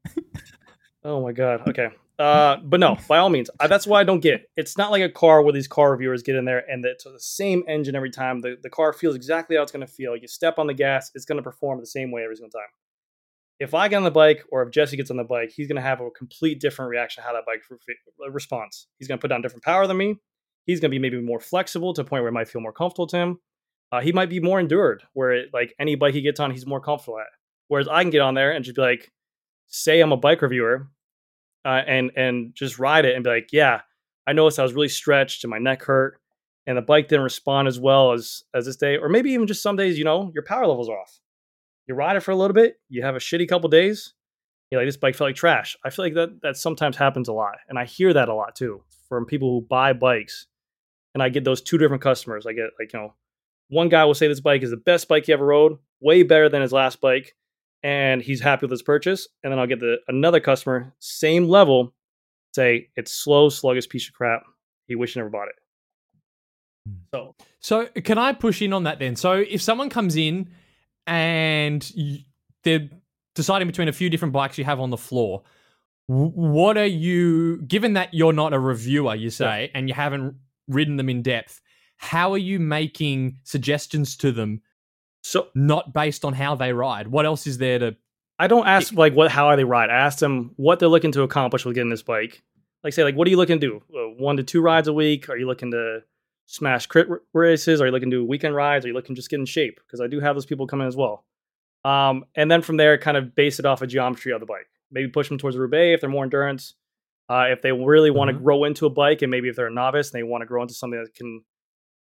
Oh 1.03 1.21
my 1.21 1.31
god. 1.31 1.67
Okay. 1.67 1.89
Uh, 2.19 2.57
but 2.65 2.81
no, 2.81 2.97
by 3.07 3.17
all 3.17 3.29
means, 3.29 3.49
I, 3.61 3.67
that's 3.67 3.88
why 3.88 4.01
I 4.01 4.03
don't 4.03 4.19
get. 4.19 4.41
It's 4.57 4.77
not 4.77 4.91
like 4.91 5.01
a 5.01 5.09
car 5.09 5.41
where 5.41 5.53
these 5.53 5.69
car 5.69 5.89
reviewers 5.89 6.21
get 6.21 6.35
in 6.35 6.43
there 6.43 6.69
and 6.69 6.83
it's 6.85 7.05
the 7.05 7.17
same 7.17 7.63
engine 7.65 7.95
every 7.95 8.11
time. 8.11 8.41
The 8.41 8.57
the 8.61 8.69
car 8.69 8.91
feels 8.91 9.15
exactly 9.15 9.55
how 9.55 9.63
it's 9.63 9.71
going 9.71 9.88
to 9.88 9.91
feel. 9.91 10.17
You 10.17 10.27
step 10.27 10.59
on 10.59 10.67
the 10.67 10.73
gas, 10.73 11.11
it's 11.15 11.23
going 11.23 11.38
to 11.38 11.43
perform 11.43 11.79
the 11.79 11.85
same 11.85 12.11
way 12.11 12.23
every 12.23 12.35
single 12.35 12.51
time. 12.51 12.67
If 13.61 13.73
I 13.73 13.88
get 13.88 13.97
on 13.97 14.03
the 14.03 14.11
bike 14.11 14.43
or 14.51 14.63
if 14.63 14.71
Jesse 14.71 14.97
gets 14.97 15.11
on 15.11 15.17
the 15.17 15.23
bike, 15.23 15.51
he's 15.55 15.67
going 15.67 15.77
to 15.77 15.81
have 15.81 16.01
a 16.01 16.11
complete 16.11 16.59
different 16.59 16.91
reaction 16.91 17.23
how 17.23 17.33
that 17.33 17.45
bike 17.45 17.61
re- 17.69 18.29
responds. 18.29 18.88
He's 18.97 19.07
going 19.07 19.17
to 19.17 19.21
put 19.21 19.29
down 19.29 19.41
different 19.41 19.63
power 19.63 19.88
than 19.88 19.97
me. 19.97 20.17
He's 20.65 20.81
going 20.81 20.91
to 20.91 20.95
be 20.95 20.99
maybe 20.99 21.21
more 21.21 21.39
flexible 21.39 21.93
to 21.93 22.01
a 22.01 22.05
point 22.05 22.23
where 22.23 22.29
it 22.29 22.33
might 22.33 22.49
feel 22.49 22.61
more 22.61 22.73
comfortable 22.73 23.07
to 23.07 23.17
him. 23.17 23.39
Uh, 23.91 24.01
he 24.01 24.11
might 24.11 24.29
be 24.29 24.39
more 24.39 24.59
endured, 24.59 25.03
where 25.13 25.31
it, 25.31 25.49
like 25.53 25.73
any 25.79 25.95
bike 25.95 26.13
he 26.13 26.21
gets 26.21 26.39
on, 26.39 26.51
he's 26.51 26.67
more 26.67 26.79
comfortable 26.79 27.19
at. 27.19 27.25
Whereas 27.69 27.88
I 27.88 28.03
can 28.03 28.11
get 28.11 28.21
on 28.21 28.33
there 28.33 28.51
and 28.51 28.63
just 28.63 28.75
be 28.75 28.81
like, 28.81 29.11
say 29.67 29.99
I'm 29.99 30.11
a 30.11 30.17
bike 30.17 30.41
reviewer, 30.41 30.88
uh, 31.66 31.82
and 31.88 32.12
and 32.16 32.54
just 32.56 32.80
ride 32.80 33.06
it 33.06 33.16
and 33.16 33.24
be 33.24 33.30
like, 33.30 33.50
yeah, 33.51 33.82
I 34.28 34.34
noticed 34.34 34.60
I 34.60 34.63
was 34.63 34.74
really 34.74 34.89
stretched 34.89 35.44
and 35.44 35.51
my 35.51 35.60
neck 35.60 35.84
hurt, 35.84 36.20
and 36.68 36.78
the 36.78 36.82
bike 36.82 37.08
didn't 37.08 37.24
respond 37.24 37.68
as 37.68 37.80
well 37.80 38.13
as 38.13 38.44
as 38.54 38.66
this 38.66 38.78
day, 38.78 38.98
or 38.98 39.10
maybe 39.10 39.32
even 39.32 39.48
just 39.48 39.63
some 39.63 39.75
days, 39.75 39.98
you 39.98 40.06
know, 40.06 40.32
your 40.34 40.44
power 40.44 40.68
levels 40.68 40.89
are 40.89 41.00
off. 41.00 41.20
You 41.88 41.96
ride 41.96 42.16
it 42.16 42.22
for 42.22 42.32
a 42.32 42.36
little 42.36 42.54
bit, 42.54 42.80
you 42.88 43.01
have 43.01 43.16
a 43.16 43.20
shitty 43.20 43.50
couple 43.50 43.70
days, 43.70 44.13
you're 44.70 44.80
like, 44.80 44.88
this 44.88 44.98
bike 44.98 45.16
felt 45.16 45.30
like 45.30 45.36
trash. 45.36 45.75
I 45.84 45.89
feel 45.89 46.06
like 46.06 46.13
that 46.13 46.42
that 46.42 46.58
sometimes 46.58 46.96
happens 46.96 47.28
a 47.28 47.34
lot, 47.34 47.58
and 47.68 47.80
I 47.80 47.86
hear 47.86 48.13
that 48.13 48.30
a 48.30 48.36
lot 48.36 48.56
too 48.56 48.84
from 49.08 49.25
people 49.25 49.50
who 49.51 49.66
buy 49.68 49.94
bikes, 49.94 50.46
and 51.13 51.24
I 51.24 51.30
get 51.30 51.44
those 51.44 51.62
two 51.62 51.78
different 51.78 52.04
customers. 52.04 52.46
I 52.46 52.54
get 52.54 52.70
like 52.80 52.94
you 52.94 53.00
know, 53.00 53.13
one 53.70 53.89
guy 53.89 54.06
will 54.06 54.13
say 54.13 54.28
this 54.28 54.39
bike 54.39 54.62
is 54.62 54.70
the 54.70 54.78
best 54.78 55.08
bike 55.08 55.25
he 55.25 55.34
ever 55.34 55.46
rode, 55.46 55.78
way 56.00 56.24
better 56.24 56.50
than 56.50 56.62
his 56.62 56.72
last 56.72 57.01
bike, 57.01 57.36
and 57.83 58.21
he's 58.21 58.41
happy 58.41 58.65
with 58.65 58.71
his 58.71 58.81
purchase. 58.81 59.27
And 59.43 59.51
then 59.51 59.59
I'll 59.59 59.67
get 59.67 59.79
the 59.79 59.98
another 60.07 60.39
customer, 60.39 60.93
same 61.00 61.48
level, 61.48 61.93
say 62.53 62.89
it's 62.95 63.12
slow, 63.12 63.50
sluggish 63.50 63.88
piece 63.89 64.07
of 64.07 64.13
crap. 64.13 64.43
He 64.88 64.95
wish 64.95 65.13
he 65.13 65.19
never 65.19 65.29
bought 65.29 65.48
it. 65.50 65.55
Hmm. 66.88 66.95
So 67.13 67.36
So 67.59 67.86
can 68.03 68.17
I 68.17 68.33
push 68.33 68.62
in 68.62 68.74
on 68.74 68.83
that 68.83 69.00
then? 69.00 69.15
So 69.15 69.33
if 69.33 69.62
someone 69.62 69.89
comes 69.89 70.15
in 70.15 70.50
and 71.07 71.91
they're 72.63 72.89
deciding 73.36 73.67
between 73.67 73.88
a 73.88 73.93
few 73.93 74.09
different 74.09 74.33
bikes 74.33 74.57
you 74.57 74.65
have 74.65 74.79
on 74.79 74.89
the 74.89 74.98
floor, 74.98 75.43
what 76.07 76.77
are 76.77 76.86
you? 76.86 77.62
Given 77.62 77.93
that 77.93 78.13
you're 78.13 78.33
not 78.33 78.53
a 78.53 78.59
reviewer, 78.59 79.13
you 79.13 79.29
say, 79.29 79.69
and 79.75 79.88
you 79.88 79.93
haven't 79.93 80.36
ridden 80.67 80.98
them 80.98 81.09
in 81.09 81.21
depth, 81.21 81.62
how 81.98 82.31
are 82.33 82.39
you 82.39 82.59
making 82.59 83.38
suggestions 83.43 84.17
to 84.17 84.31
them? 84.31 84.62
So 85.21 85.47
Not 85.53 85.93
based 85.93 86.23
on 86.25 86.33
how 86.33 86.55
they 86.55 86.73
ride. 86.73 87.07
What 87.07 87.25
else 87.25 87.45
is 87.47 87.57
there 87.57 87.79
to? 87.79 87.95
I 88.38 88.47
don't 88.47 88.67
ask 88.67 88.93
like 88.93 89.13
what 89.13 89.31
how 89.31 89.47
are 89.47 89.55
they 89.57 89.63
ride. 89.65 89.89
I 89.89 89.97
ask 89.97 90.19
them 90.19 90.51
what 90.55 90.79
they're 90.79 90.88
looking 90.89 91.11
to 91.13 91.23
accomplish 91.23 91.65
with 91.65 91.75
getting 91.75 91.89
this 91.89 92.03
bike. 92.03 92.41
Like 92.83 92.93
say 92.93 93.03
like 93.03 93.15
what 93.15 93.27
are 93.27 93.31
you 93.31 93.38
looking 93.38 93.59
to 93.59 93.67
do? 93.67 93.83
Uh, 93.93 94.09
one 94.17 94.38
to 94.38 94.43
two 94.43 94.61
rides 94.61 94.88
a 94.88 94.93
week? 94.93 95.27
Are 95.29 95.38
you 95.38 95.45
looking 95.45 95.71
to 95.71 95.99
smash 96.45 96.85
crit 96.88 97.07
races? 97.33 97.81
Are 97.81 97.85
you 97.85 97.91
looking 97.91 98.09
to 98.11 98.17
do 98.17 98.25
weekend 98.25 98.55
rides? 98.55 98.85
Are 98.85 98.88
you 98.88 98.93
looking 98.93 99.13
to 99.15 99.19
just 99.19 99.29
get 99.29 99.39
in 99.39 99.45
shape? 99.45 99.79
Because 99.85 99.99
I 99.99 100.07
do 100.07 100.19
have 100.21 100.35
those 100.35 100.45
people 100.45 100.67
come 100.67 100.79
in 100.81 100.88
as 100.88 100.95
well. 100.95 101.25
Um, 101.85 102.25
and 102.35 102.49
then 102.49 102.61
from 102.61 102.77
there, 102.77 102.97
kind 102.97 103.17
of 103.17 103.35
base 103.35 103.59
it 103.59 103.65
off 103.65 103.81
of 103.81 103.89
geometry 103.89 104.31
of 104.31 104.39
the 104.39 104.45
bike. 104.45 104.67
Maybe 104.91 105.09
push 105.09 105.29
them 105.29 105.38
towards 105.38 105.55
the 105.55 105.61
Roubaix 105.61 105.95
if 105.95 106.01
they're 106.01 106.09
more 106.09 106.23
endurance. 106.23 106.73
Uh, 107.29 107.45
if 107.49 107.61
they 107.61 107.71
really 107.71 108.09
want 108.09 108.29
to 108.29 108.35
Mhm. 108.38 108.41
grow 108.43 108.63
into 108.63 108.85
a 108.85 108.89
bike, 108.89 109.21
and 109.21 109.29
maybe 109.29 109.49
if 109.49 109.55
they're 109.55 109.67
a 109.67 109.71
novice 109.71 110.11
and 110.11 110.17
they 110.19 110.23
want 110.23 110.41
to 110.41 110.45
grow 110.47 110.61
into 110.61 110.73
something 110.73 110.99
that 111.01 111.13
can 111.13 111.43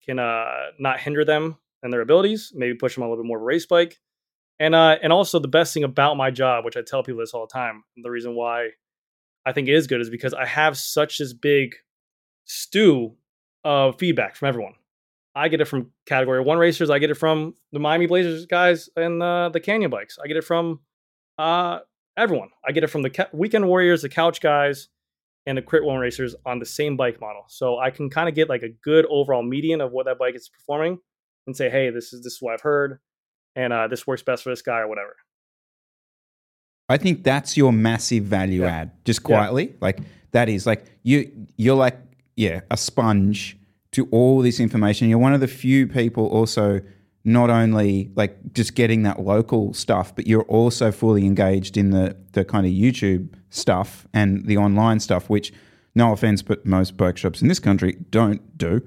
can 0.05 0.17
uh, 0.19 0.71
not 0.79 0.99
hinder 1.01 1.23
them 1.23 1.57
and 1.83 1.93
their 1.93 2.01
abilities, 2.01 2.51
maybe 2.55 2.75
push 2.75 2.95
them 2.95 3.03
a 3.03 3.09
little 3.09 3.23
bit 3.23 3.27
more 3.27 3.37
of 3.37 3.43
a 3.43 3.45
race 3.45 3.65
bike. 3.65 3.99
And 4.59 4.75
uh, 4.75 4.97
and 5.01 5.13
also 5.13 5.39
the 5.39 5.47
best 5.47 5.73
thing 5.73 5.83
about 5.83 6.17
my 6.17 6.31
job, 6.31 6.65
which 6.65 6.75
I 6.75 6.81
tell 6.81 7.03
people 7.03 7.21
this 7.21 7.33
all 7.33 7.47
the 7.47 7.53
time, 7.53 7.83
the 7.95 8.09
reason 8.09 8.35
why 8.35 8.69
I 9.45 9.53
think 9.53 9.69
it 9.69 9.73
is 9.73 9.87
good 9.87 10.01
is 10.01 10.09
because 10.09 10.33
I 10.33 10.45
have 10.45 10.77
such 10.77 11.17
this 11.17 11.33
big 11.33 11.75
stew 12.45 13.15
of 13.63 13.97
feedback 13.97 14.35
from 14.35 14.49
everyone. 14.49 14.73
I 15.35 15.47
get 15.47 15.61
it 15.61 15.65
from 15.65 15.91
category 16.05 16.41
one 16.41 16.57
racers. 16.57 16.89
I 16.89 16.99
get 16.99 17.09
it 17.11 17.15
from 17.15 17.55
the 17.71 17.79
Miami 17.79 18.07
Blazers 18.07 18.45
guys 18.45 18.89
and 18.95 19.23
uh, 19.23 19.49
the 19.49 19.59
Canyon 19.59 19.91
bikes. 19.91 20.17
I 20.21 20.27
get 20.27 20.37
it 20.37 20.43
from 20.43 20.81
uh, 21.37 21.79
everyone. 22.17 22.49
I 22.67 22.73
get 22.73 22.83
it 22.83 22.87
from 22.87 23.03
the 23.03 23.11
ca- 23.11 23.29
Weekend 23.31 23.67
Warriors, 23.67 24.01
the 24.01 24.09
Couch 24.09 24.41
guys, 24.41 24.89
and 25.45 25.57
the 25.57 25.61
Crit 25.61 25.83
One 25.85 25.99
racers 25.99 26.35
on 26.45 26.59
the 26.59 26.65
same 26.65 26.97
bike 26.97 27.21
model. 27.21 27.43
So 27.47 27.79
I 27.79 27.91
can 27.91 28.09
kind 28.09 28.27
of 28.27 28.35
get 28.35 28.49
like 28.49 28.63
a 28.63 28.69
good 28.69 29.05
overall 29.09 29.43
median 29.43 29.81
of 29.81 29.91
what 29.91 30.05
that 30.07 30.19
bike 30.19 30.35
is 30.35 30.49
performing, 30.49 30.99
and 31.49 31.57
say, 31.57 31.69
hey, 31.69 31.89
this 31.89 32.13
is 32.13 32.23
this 32.23 32.33
is 32.33 32.41
what 32.41 32.53
I've 32.53 32.61
heard, 32.61 32.99
and 33.55 33.73
uh, 33.73 33.87
this 33.87 34.05
works 34.07 34.23
best 34.23 34.43
for 34.43 34.49
this 34.51 34.61
guy 34.61 34.79
or 34.79 34.87
whatever. 34.87 35.15
I 36.87 36.97
think 36.97 37.23
that's 37.23 37.55
your 37.55 37.71
massive 37.71 38.23
value 38.23 38.61
Yeah. 38.63 38.75
add. 38.81 39.05
Just 39.05 39.19
Yeah. 39.21 39.25
quietly, 39.25 39.75
like 39.81 39.99
that 40.31 40.49
is 40.49 40.65
like 40.65 40.85
you. 41.03 41.31
You're 41.57 41.75
like 41.75 41.97
yeah, 42.35 42.61
a 42.71 42.77
sponge 42.77 43.57
to 43.91 44.07
all 44.11 44.41
this 44.41 44.59
information. 44.61 45.09
You're 45.09 45.19
one 45.19 45.33
of 45.33 45.41
the 45.41 45.47
few 45.47 45.87
people 45.87 46.25
also 46.27 46.79
not 47.25 47.49
only 47.49 48.11
like 48.15 48.53
just 48.53 48.75
getting 48.75 49.03
that 49.03 49.19
local 49.19 49.73
stuff, 49.73 50.15
but 50.15 50.25
you're 50.25 50.43
also 50.43 50.89
fully 50.91 51.25
engaged 51.25 51.75
in 51.77 51.89
the 51.91 52.15
the 52.31 52.45
kind 52.45 52.65
of 52.65 52.71
YouTube 52.71 53.33
stuff 53.49 54.07
and 54.13 54.45
the 54.45 54.57
online 54.57 54.99
stuff, 54.99 55.29
which 55.29 55.51
no 55.95 56.13
offense, 56.13 56.41
but 56.41 56.65
most 56.65 56.95
bike 56.97 57.17
shops 57.17 57.41
in 57.41 57.49
this 57.49 57.59
country 57.59 57.97
don't 58.09 58.57
do. 58.57 58.81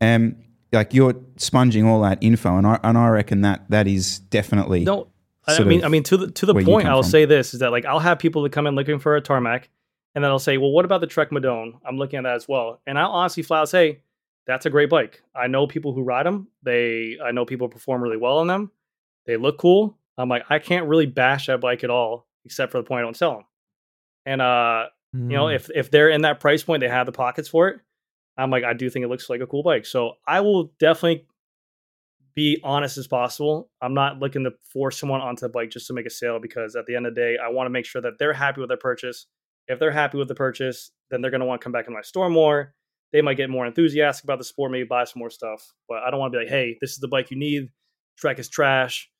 Um, 0.00 0.34
like 0.72 0.92
you're 0.94 1.14
sponging 1.36 1.86
all 1.86 2.00
that 2.02 2.18
info, 2.20 2.56
and 2.56 2.66
I 2.66 2.78
and 2.82 2.96
I 2.98 3.08
reckon 3.08 3.40
that 3.42 3.64
that 3.70 3.86
is 3.86 4.18
definitely 4.18 4.84
No, 4.84 5.08
I 5.46 5.62
mean, 5.64 5.84
I 5.84 5.88
mean, 5.88 6.02
to 6.04 6.16
the 6.16 6.30
to 6.32 6.46
the 6.46 6.54
point, 6.54 6.88
I'll 6.88 7.02
from. 7.02 7.10
say 7.10 7.24
this 7.24 7.54
is 7.54 7.60
that 7.60 7.70
like 7.70 7.84
I'll 7.84 8.00
have 8.00 8.18
people 8.18 8.42
that 8.42 8.52
come 8.52 8.66
in 8.66 8.74
looking 8.74 8.98
for 8.98 9.16
a 9.16 9.20
tarmac, 9.20 9.68
and 10.14 10.22
then 10.24 10.30
I'll 10.30 10.38
say, 10.38 10.58
well, 10.58 10.70
what 10.72 10.84
about 10.84 11.00
the 11.00 11.06
Trek 11.06 11.30
Madone? 11.30 11.74
I'm 11.84 11.96
looking 11.98 12.18
at 12.18 12.22
that 12.22 12.34
as 12.34 12.48
well, 12.48 12.80
and 12.86 12.98
I'll 12.98 13.10
honestly 13.12 13.42
flat 13.42 13.60
out 13.60 13.68
say 13.68 14.00
that's 14.46 14.66
a 14.66 14.70
great 14.70 14.90
bike. 14.90 15.22
I 15.34 15.46
know 15.48 15.66
people 15.66 15.92
who 15.92 16.02
ride 16.02 16.24
them. 16.26 16.48
They, 16.62 17.16
I 17.24 17.32
know 17.32 17.44
people 17.44 17.68
perform 17.68 18.00
really 18.02 18.16
well 18.16 18.38
on 18.38 18.46
them. 18.46 18.70
They 19.26 19.36
look 19.36 19.58
cool. 19.58 19.98
I'm 20.18 20.28
like, 20.28 20.44
I 20.48 20.60
can't 20.60 20.86
really 20.86 21.06
bash 21.06 21.46
that 21.48 21.60
bike 21.60 21.82
at 21.82 21.90
all, 21.90 22.26
except 22.44 22.70
for 22.72 22.78
the 22.78 22.84
point 22.84 23.00
I 23.00 23.02
don't 23.02 23.16
sell 23.16 23.32
them. 23.32 23.44
And 24.24 24.40
uh, 24.42 24.86
you 25.12 25.20
Hmm. 25.20 25.28
know, 25.30 25.48
if 25.48 25.70
if 25.74 25.90
they're 25.90 26.10
in 26.10 26.22
that 26.22 26.40
price 26.40 26.62
point, 26.62 26.80
they 26.80 26.88
have 26.88 27.06
the 27.06 27.12
pockets 27.12 27.48
for 27.48 27.68
it. 27.68 27.80
I'm 28.38 28.50
like, 28.50 28.64
I 28.64 28.72
do 28.74 28.90
think 28.90 29.04
it 29.04 29.08
looks 29.08 29.30
like 29.30 29.40
a 29.40 29.46
cool 29.46 29.62
bike. 29.62 29.86
So 29.86 30.14
I 30.26 30.40
will 30.40 30.72
definitely 30.78 31.26
be 32.34 32.60
honest 32.62 32.98
as 32.98 33.06
possible. 33.06 33.70
I'm 33.80 33.94
not 33.94 34.18
looking 34.18 34.44
to 34.44 34.52
force 34.72 34.98
someone 34.98 35.22
onto 35.22 35.40
the 35.40 35.48
bike 35.48 35.70
just 35.70 35.86
to 35.86 35.94
make 35.94 36.04
a 36.06 36.10
sale 36.10 36.38
because 36.38 36.76
at 36.76 36.84
the 36.86 36.94
end 36.94 37.06
of 37.06 37.14
the 37.14 37.20
day, 37.20 37.36
I 37.42 37.48
want 37.48 37.66
to 37.66 37.70
make 37.70 37.86
sure 37.86 38.02
that 38.02 38.18
they're 38.18 38.34
happy 38.34 38.60
with 38.60 38.68
their 38.68 38.76
purchase. 38.76 39.26
If 39.68 39.78
they're 39.80 39.90
happy 39.90 40.18
with 40.18 40.28
the 40.28 40.34
purchase, 40.34 40.90
then 41.10 41.22
they're 41.22 41.30
going 41.30 41.40
to 41.40 41.46
want 41.46 41.60
to 41.60 41.64
come 41.64 41.72
back 41.72 41.86
in 41.88 41.94
my 41.94 42.02
store 42.02 42.28
more. 42.28 42.74
They 43.12 43.22
might 43.22 43.38
get 43.38 43.48
more 43.48 43.66
enthusiastic 43.66 44.24
about 44.24 44.38
the 44.38 44.44
sport, 44.44 44.70
maybe 44.70 44.84
buy 44.86 45.04
some 45.04 45.20
more 45.20 45.30
stuff. 45.30 45.72
But 45.88 46.02
I 46.02 46.10
don't 46.10 46.20
want 46.20 46.32
to 46.34 46.38
be 46.38 46.44
like, 46.44 46.52
hey, 46.52 46.76
this 46.80 46.90
is 46.90 46.98
the 46.98 47.08
bike 47.08 47.30
you 47.30 47.38
need. 47.38 47.70
Trek 48.18 48.38
is 48.38 48.48
trash. 48.48 49.10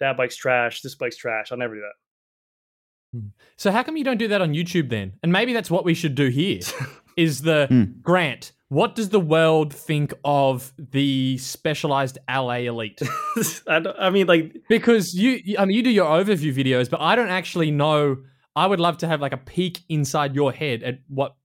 That 0.00 0.16
bike's 0.18 0.36
trash. 0.36 0.82
This 0.82 0.94
bike's 0.94 1.16
trash. 1.16 1.50
I'll 1.50 1.58
never 1.58 1.74
do 1.74 1.80
that. 1.80 3.22
So 3.56 3.70
how 3.70 3.82
come 3.82 3.96
you 3.96 4.04
don't 4.04 4.18
do 4.18 4.28
that 4.28 4.42
on 4.42 4.52
YouTube 4.52 4.90
then? 4.90 5.14
And 5.22 5.32
maybe 5.32 5.54
that's 5.54 5.70
what 5.70 5.84
we 5.86 5.94
should 5.94 6.14
do 6.14 6.28
here. 6.28 6.60
is 7.16 7.40
the 7.40 7.66
Hmm. 7.68 7.84
Grant? 8.02 8.52
What 8.68 8.96
does 8.96 9.10
the 9.10 9.20
world 9.20 9.72
think 9.72 10.12
of 10.24 10.72
the 10.76 11.38
specialized 11.38 12.18
Allez 12.28 12.66
Elite? 12.66 13.00
I, 13.68 13.84
I 13.98 14.10
mean, 14.10 14.26
like, 14.26 14.56
because 14.68 15.14
you, 15.14 15.56
I 15.56 15.64
mean, 15.64 15.76
you 15.76 15.82
do 15.84 15.90
your 15.90 16.06
overview 16.06 16.52
videos, 16.52 16.90
but 16.90 17.00
I 17.00 17.14
don't 17.14 17.28
actually 17.28 17.70
know. 17.70 18.18
I 18.56 18.66
would 18.66 18.80
love 18.80 18.98
to 18.98 19.06
have 19.06 19.20
like 19.20 19.32
a 19.32 19.36
peek 19.36 19.80
inside 19.88 20.34
your 20.34 20.50
head 20.50 20.82
at 20.82 20.98
what 21.06 21.36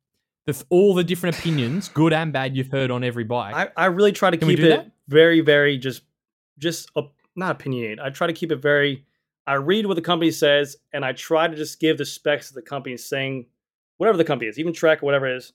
the 0.47 0.63
all 0.69 0.95
the 0.95 1.03
different 1.03 1.37
opinions, 1.37 1.89
good 1.93 2.11
and 2.11 2.33
bad, 2.33 2.55
you've 2.55 2.71
heard 2.71 2.89
on 2.89 3.03
every 3.03 3.23
bike. 3.23 3.53
I, 3.53 3.83
I 3.83 3.85
really 3.87 4.13
try 4.13 4.31
to 4.31 4.37
Can 4.37 4.47
keep 4.47 4.59
it 4.59 4.69
that? 4.69 4.91
very, 5.07 5.41
very 5.41 5.77
just, 5.77 6.01
just 6.57 6.89
uh, 6.95 7.03
not 7.35 7.51
opinionated. 7.51 7.99
I 7.99 8.09
try 8.09 8.27
to 8.27 8.33
keep 8.33 8.51
it 8.51 8.57
very. 8.57 9.05
I 9.45 9.55
read 9.55 9.85
what 9.85 9.95
the 9.95 10.01
company 10.01 10.31
says, 10.31 10.75
and 10.93 11.03
I 11.05 11.13
try 11.13 11.47
to 11.47 11.55
just 11.55 11.79
give 11.79 11.97
the 11.97 12.05
specs 12.05 12.49
that 12.49 12.55
the 12.55 12.67
company 12.67 12.95
is 12.95 13.07
saying, 13.07 13.47
whatever 13.97 14.17
the 14.17 14.23
company 14.23 14.49
is, 14.49 14.57
even 14.57 14.73
Trek 14.73 15.03
or 15.03 15.05
whatever 15.05 15.27
it 15.27 15.37
is, 15.37 15.53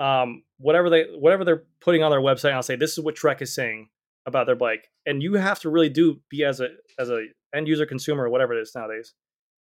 um, 0.00 0.42
whatever 0.58 0.90
they, 0.90 1.04
whatever 1.18 1.44
they're 1.44 1.64
putting 1.80 2.02
on 2.02 2.10
their 2.10 2.20
website. 2.20 2.52
I'll 2.52 2.62
say 2.62 2.76
this 2.76 2.92
is 2.92 3.00
what 3.00 3.14
Trek 3.16 3.40
is 3.42 3.54
saying 3.54 3.88
about 4.26 4.46
their 4.46 4.56
bike, 4.56 4.90
and 5.06 5.22
you 5.22 5.34
have 5.34 5.60
to 5.60 5.70
really 5.70 5.88
do 5.88 6.20
be 6.28 6.44
as 6.44 6.60
a 6.60 6.68
as 6.98 7.10
a 7.10 7.26
end 7.54 7.68
user 7.68 7.86
consumer 7.86 8.24
or 8.24 8.28
whatever 8.28 8.56
it 8.56 8.60
is 8.60 8.72
nowadays. 8.74 9.14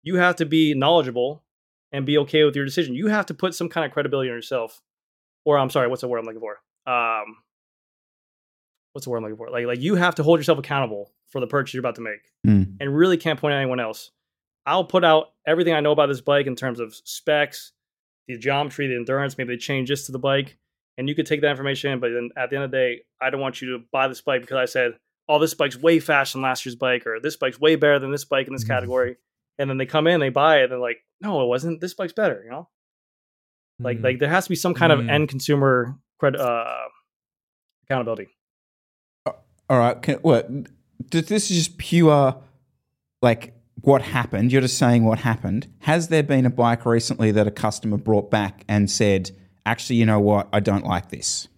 You 0.02 0.16
have 0.16 0.36
to 0.36 0.46
be 0.46 0.74
knowledgeable 0.74 1.42
and 1.92 2.04
be 2.06 2.18
okay 2.18 2.44
with 2.44 2.56
your 2.56 2.64
decision. 2.64 2.94
You 2.94 3.08
have 3.08 3.26
to 3.26 3.34
put 3.34 3.54
some 3.54 3.68
kind 3.68 3.84
of 3.86 3.92
credibility 3.92 4.28
in 4.28 4.34
yourself, 4.34 4.80
or 5.44 5.58
I'm 5.58 5.70
sorry, 5.70 5.88
what's 5.88 6.02
the 6.02 6.08
word 6.08 6.18
I'm 6.18 6.24
looking 6.24 6.40
for? 6.40 6.58
Um, 6.86 7.36
what's 8.92 9.04
the 9.06 9.10
word 9.10 9.18
I'm 9.18 9.22
looking 9.24 9.36
for? 9.36 9.50
Like 9.50 9.66
like 9.66 9.80
you 9.80 9.94
have 9.96 10.14
to 10.16 10.22
hold 10.22 10.38
yourself 10.38 10.58
accountable 10.58 11.12
for 11.28 11.40
the 11.40 11.46
purchase 11.46 11.72
you're 11.74 11.80
about 11.80 11.94
to 11.96 12.00
make, 12.02 12.20
Mm. 12.46 12.76
and 12.80 12.94
really 12.96 13.16
can't 13.16 13.40
point 13.40 13.54
at 13.54 13.58
anyone 13.60 13.80
else. 13.80 14.10
I'll 14.66 14.84
put 14.84 15.02
out 15.04 15.32
everything 15.46 15.74
I 15.74 15.80
know 15.80 15.92
about 15.92 16.06
this 16.06 16.20
bike 16.20 16.46
in 16.46 16.54
terms 16.56 16.78
of 16.78 16.94
specs, 17.04 17.72
the 18.28 18.38
geometry, 18.38 18.86
the 18.88 18.96
endurance. 18.96 19.36
Maybe 19.38 19.54
they 19.54 19.58
change 19.58 19.88
this 19.88 20.06
to 20.06 20.12
the 20.12 20.18
bike, 20.18 20.56
and 20.98 21.08
you 21.08 21.14
could 21.14 21.26
take 21.26 21.40
that 21.42 21.50
information. 21.50 21.98
But 22.00 22.12
then 22.12 22.30
at 22.36 22.50
the 22.50 22.56
end 22.56 22.64
of 22.64 22.70
the 22.70 22.76
day, 22.76 23.00
I 23.20 23.30
don't 23.30 23.40
want 23.40 23.60
you 23.62 23.78
to 23.78 23.84
buy 23.92 24.08
this 24.08 24.20
bike 24.20 24.40
because 24.42 24.56
I 24.56 24.64
said, 24.66 24.98
"Oh, 25.28 25.38
this 25.38 25.54
bike's 25.54 25.76
way 25.76 26.00
faster 26.00 26.36
than 26.38 26.42
last 26.42 26.64
year's 26.66 26.76
bike," 26.76 27.06
or 27.06 27.18
"This 27.20 27.36
bike's 27.36 27.60
way 27.60 27.76
better 27.76 27.98
than 27.98 28.10
this 28.12 28.24
bike 28.24 28.46
in 28.46 28.52
this 28.52 28.64
category." 28.64 29.16
And 29.58 29.68
then 29.68 29.76
they 29.78 29.86
come 29.86 30.06
in, 30.06 30.20
they 30.20 30.28
buy 30.30 30.58
it, 30.60 30.64
and 30.64 30.72
they're 30.72 30.78
like, 30.78 31.04
"No, 31.20 31.42
it 31.42 31.46
wasn't. 31.46 31.80
This 31.80 31.94
bike's 31.94 32.12
better." 32.12 32.42
You 32.44 32.50
know, 32.50 32.68
like 33.78 33.98
Hmm. 33.98 34.04
like 34.04 34.18
there 34.18 34.28
has 34.28 34.44
to 34.44 34.50
be 34.50 34.56
some 34.56 34.74
kind 34.74 34.92
of 34.92 35.00
Mm. 35.00 35.10
end 35.10 35.28
consumer 35.28 35.96
cred- 36.20 36.38
uh, 36.38 36.88
accountability. 37.84 38.28
All 39.26 39.78
right. 39.78 40.00
Can, 40.02 40.16
what? 40.16 40.48
th- 41.10 41.26
This 41.26 41.50
is 41.50 41.56
just 41.66 41.78
pure, 41.78 42.36
like 43.22 43.54
what 43.80 44.02
happened. 44.02 44.52
You're 44.52 44.60
just 44.62 44.78
saying 44.78 45.04
what 45.04 45.20
happened. 45.20 45.66
Has 45.80 46.08
there 46.08 46.22
been 46.22 46.46
a 46.46 46.50
bike 46.50 46.84
recently 46.86 47.30
that 47.32 47.46
a 47.46 47.50
customer 47.50 47.96
brought 47.96 48.30
back 48.30 48.64
and 48.68 48.90
said, 48.90 49.30
"Actually, 49.66 49.96
you 49.96 50.06
know 50.06 50.20
what? 50.20 50.48
I 50.52 50.60
don't 50.60 50.84
like 50.84 51.10
this." 51.10 51.48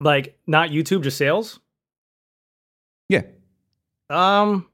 Like 0.00 0.38
not 0.46 0.70
YouTube, 0.70 1.02
just 1.02 1.16
sales. 1.16 1.60
Yeah. 3.08 3.22
Um, 4.10 4.68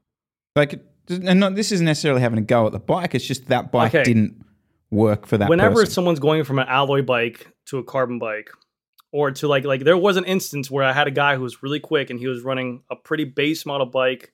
Like, 0.55 0.83
and 1.09 1.39
not, 1.39 1.55
this 1.55 1.71
isn't 1.71 1.85
necessarily 1.85 2.21
having 2.21 2.39
a 2.39 2.43
go 2.43 2.65
at 2.65 2.71
the 2.73 2.79
bike. 2.79 3.15
It's 3.15 3.25
just 3.25 3.47
that 3.47 3.71
bike 3.71 3.93
Okay. 3.95 4.03
didn't 4.03 4.43
work 4.91 5.25
for 5.25 5.37
that. 5.37 5.49
whenever 5.49 5.75
person. 5.75 5.91
someone's 5.91 6.19
going 6.19 6.43
from 6.43 6.59
an 6.59 6.67
alloy 6.67 7.01
bike 7.01 7.47
to 7.67 7.77
a 7.77 7.83
carbon 7.83 8.19
bike, 8.19 8.49
or 9.11 9.31
to 9.31 9.47
like 9.47 9.63
like 9.63 9.83
there 9.83 9.97
was 9.97 10.17
an 10.17 10.25
instance 10.25 10.69
where 10.69 10.83
I 10.83 10.91
had 10.93 11.07
a 11.07 11.11
guy 11.11 11.35
who 11.35 11.41
was 11.41 11.63
really 11.63 11.79
quick 11.79 12.09
and 12.09 12.19
he 12.19 12.27
was 12.27 12.41
running 12.41 12.83
a 12.91 12.95
pretty 12.95 13.23
base 13.23 13.65
model 13.65 13.87
bike, 13.87 14.32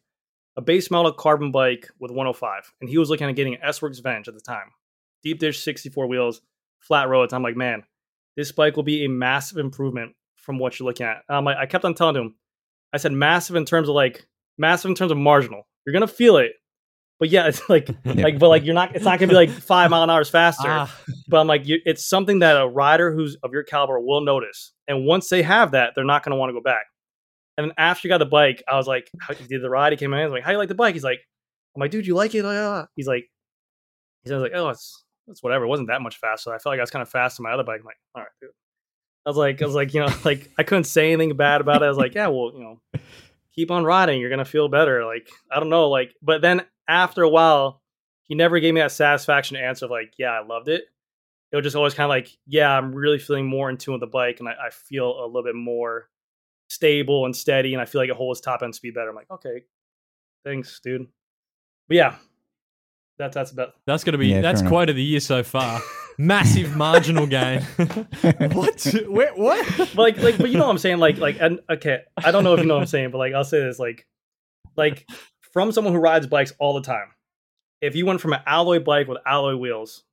a 0.59 0.61
base 0.61 0.91
model 0.91 1.13
carbon 1.13 1.53
bike 1.53 1.87
with 1.99 2.11
105, 2.11 2.73
and 2.81 2.89
he 2.89 2.97
was 2.97 3.09
looking 3.09 3.29
at 3.29 3.35
getting 3.37 3.53
an 3.53 3.61
S 3.63 3.81
Works 3.81 3.99
Venge 3.99 4.27
at 4.27 4.33
the 4.33 4.41
time, 4.41 4.71
deep 5.23 5.39
dish 5.39 5.63
64 5.63 6.05
wheels, 6.07 6.41
flat 6.79 7.07
roads. 7.07 7.31
I'm 7.31 7.41
like, 7.43 7.55
man, 7.55 7.83
this 8.35 8.51
bike 8.51 8.75
will 8.75 8.83
be 8.83 9.05
a 9.05 9.09
massive 9.09 9.57
improvement 9.57 10.15
from 10.35 10.59
what 10.59 10.77
you're 10.77 10.85
looking 10.85 11.05
at. 11.05 11.23
Like, 11.29 11.55
I 11.55 11.65
kept 11.65 11.85
on 11.85 11.93
telling 11.95 12.17
him, 12.17 12.35
I 12.91 12.97
said 12.97 13.13
massive 13.13 13.55
in 13.55 13.63
terms 13.63 13.87
of 13.87 13.95
like 13.95 14.27
massive 14.57 14.89
in 14.89 14.95
terms 14.95 15.11
of 15.11 15.17
marginal. 15.17 15.65
You're 15.85 15.93
gonna 15.93 16.07
feel 16.07 16.35
it, 16.35 16.51
but 17.19 17.29
yeah, 17.29 17.47
it's 17.47 17.69
like 17.69 17.87
like 18.05 18.37
but 18.37 18.49
like 18.49 18.65
you're 18.65 18.75
not. 18.75 18.93
It's 18.97 19.05
not 19.05 19.17
gonna 19.17 19.29
be 19.29 19.35
like 19.35 19.51
five 19.51 19.89
mile 19.89 20.03
an 20.03 20.09
hour 20.09 20.25
faster. 20.25 20.67
Ah, 20.67 20.93
But 21.29 21.39
I'm 21.39 21.47
like, 21.47 21.67
you, 21.67 21.79
it's 21.85 22.05
something 22.05 22.39
that 22.39 22.59
a 22.59 22.67
rider 22.67 23.13
who's 23.13 23.37
of 23.43 23.53
your 23.53 23.63
caliber 23.63 23.97
will 23.97 24.19
notice. 24.19 24.73
And 24.89 25.05
once 25.05 25.29
they 25.29 25.41
have 25.41 25.71
that, 25.71 25.93
they're 25.95 26.03
not 26.03 26.25
going 26.25 26.31
to 26.31 26.37
want 26.37 26.49
to 26.49 26.53
go 26.53 26.61
back. 26.61 26.87
And 27.59 27.67
then 27.67 27.73
after 27.77 28.07
you 28.07 28.09
got 28.09 28.19
the 28.19 28.25
bike, 28.25 28.63
I 28.69 28.77
was 28.77 28.87
like, 28.87 29.11
how, 29.19 29.33
he 29.33 29.45
did 29.45 29.61
the 29.61 29.69
ride? 29.69 29.91
He 29.91 29.97
came 29.97 30.13
in. 30.13 30.19
I 30.19 30.23
was 30.23 30.31
like, 30.31 30.43
how 30.43 30.51
you 30.51 30.57
like 30.57 30.69
the 30.69 30.75
bike? 30.75 30.93
He's 30.93 31.03
like, 31.03 31.19
I'm 31.75 31.81
like, 31.81 31.91
dude, 31.91 32.07
you 32.07 32.15
like 32.15 32.33
it? 32.33 32.45
Uh, 32.45 32.85
He's 32.95 33.05
like, 33.05 33.25
he's 34.23 34.31
like, 34.31 34.53
oh, 34.55 34.69
it's 34.69 35.03
it's 35.27 35.43
whatever. 35.43 35.65
It 35.65 35.67
wasn't 35.67 35.89
that 35.89 36.01
much 36.01 36.19
faster. 36.19 36.51
I 36.53 36.57
felt 36.57 36.71
like 36.71 36.79
I 36.79 36.83
was 36.83 36.89
kind 36.89 37.01
of 37.01 37.09
fast 37.09 37.37
on 37.37 37.43
my 37.43 37.51
other 37.51 37.65
bike. 37.65 37.81
I'm 37.81 37.85
like, 37.85 37.97
all 38.15 38.21
right, 38.21 38.31
dude. 38.39 38.51
I 39.25 39.29
was 39.29 39.35
like, 39.35 39.61
I 39.61 39.65
was 39.65 39.75
like, 39.75 39.93
you 39.93 39.99
know, 39.99 40.07
like 40.23 40.49
I 40.57 40.63
couldn't 40.63 40.85
say 40.85 41.11
anything 41.11 41.35
bad 41.35 41.59
about 41.59 41.81
it. 41.81 41.85
I 41.85 41.89
was 41.89 41.97
like, 41.97 42.15
yeah, 42.15 42.27
well, 42.27 42.53
you 42.55 42.63
know, 42.63 43.01
keep 43.53 43.71
on 43.71 43.83
riding. 43.83 44.21
You're 44.21 44.29
gonna 44.29 44.45
feel 44.45 44.69
better. 44.69 45.05
Like 45.05 45.29
I 45.51 45.59
don't 45.59 45.69
know, 45.69 45.89
like. 45.89 46.13
But 46.21 46.41
then 46.41 46.61
after 46.87 47.23
a 47.23 47.29
while, 47.29 47.81
he 48.23 48.35
never 48.35 48.61
gave 48.61 48.73
me 48.73 48.79
that 48.79 48.93
satisfaction 48.93 49.57
answer 49.57 49.83
of 49.83 49.91
like, 49.91 50.13
yeah, 50.17 50.31
I 50.31 50.45
loved 50.45 50.69
it. 50.69 50.85
It 51.51 51.57
was 51.57 51.63
just 51.63 51.75
always 51.75 51.93
kind 51.93 52.05
of 52.05 52.09
like, 52.09 52.29
yeah, 52.47 52.71
I'm 52.71 52.95
really 52.95 53.19
feeling 53.19 53.47
more 53.47 53.69
in 53.69 53.75
tune 53.75 53.95
with 53.95 54.01
the 54.01 54.07
bike, 54.07 54.39
and 54.39 54.47
I, 54.47 54.53
I 54.67 54.69
feel 54.69 55.09
a 55.09 55.27
little 55.27 55.43
bit 55.43 55.55
more 55.55 56.07
stable 56.69 57.25
and 57.25 57.35
steady, 57.35 57.73
and 57.73 57.81
I 57.81 57.85
feel 57.85 57.99
like 58.01 58.09
it 58.09 58.15
holds 58.15 58.41
top 58.41 58.61
end 58.63 58.75
speed 58.75 58.93
better. 58.93 59.09
I'm 59.09 59.15
like, 59.15 59.29
okay, 59.31 59.63
thanks, 60.45 60.79
dude. 60.79 61.07
But 61.87 61.97
yeah, 61.97 62.15
that's 63.17 63.35
that's 63.35 63.51
about. 63.51 63.73
that's 63.85 64.03
gonna 64.03 64.17
be 64.17 64.27
Yeah, 64.27 64.41
that's 64.41 64.61
fair 64.61 64.67
enough. 64.67 64.71
quote 64.71 64.89
of 64.89 64.95
the 64.95 65.03
year 65.03 65.19
so 65.19 65.43
far. 65.43 65.81
Massive 66.17 66.75
marginal 66.75 67.25
gain. 67.27 67.61
what? 68.51 68.93
Where, 69.07 69.33
what? 69.35 69.77
But 69.77 69.97
like 69.97 70.17
like 70.17 70.37
but 70.37 70.49
you 70.49 70.57
know 70.57 70.65
what 70.65 70.71
I'm 70.71 70.77
saying 70.77 70.97
like 70.97 71.17
like 71.17 71.37
and 71.39 71.61
okay 71.69 72.01
I 72.17 72.31
don't 72.31 72.43
know 72.43 72.53
if 72.53 72.59
you 72.59 72.65
know 72.65 72.73
what 72.75 72.81
I'm 72.81 72.87
saying 72.87 73.11
but 73.11 73.19
like 73.19 73.33
I'll 73.33 73.45
say 73.45 73.61
this 73.61 73.79
like 73.79 74.05
like 74.75 75.07
from 75.53 75.71
someone 75.71 75.93
who 75.93 75.99
rides 75.99 76.27
bikes 76.27 76.51
all 76.59 76.73
the 76.73 76.81
time 76.81 77.07
if 77.81 77.95
you 77.95 78.05
went 78.05 78.19
from 78.19 78.33
an 78.33 78.41
alloy 78.45 78.79
bike 78.79 79.07
with 79.07 79.17
alloy 79.25 79.55
wheels 79.55 80.03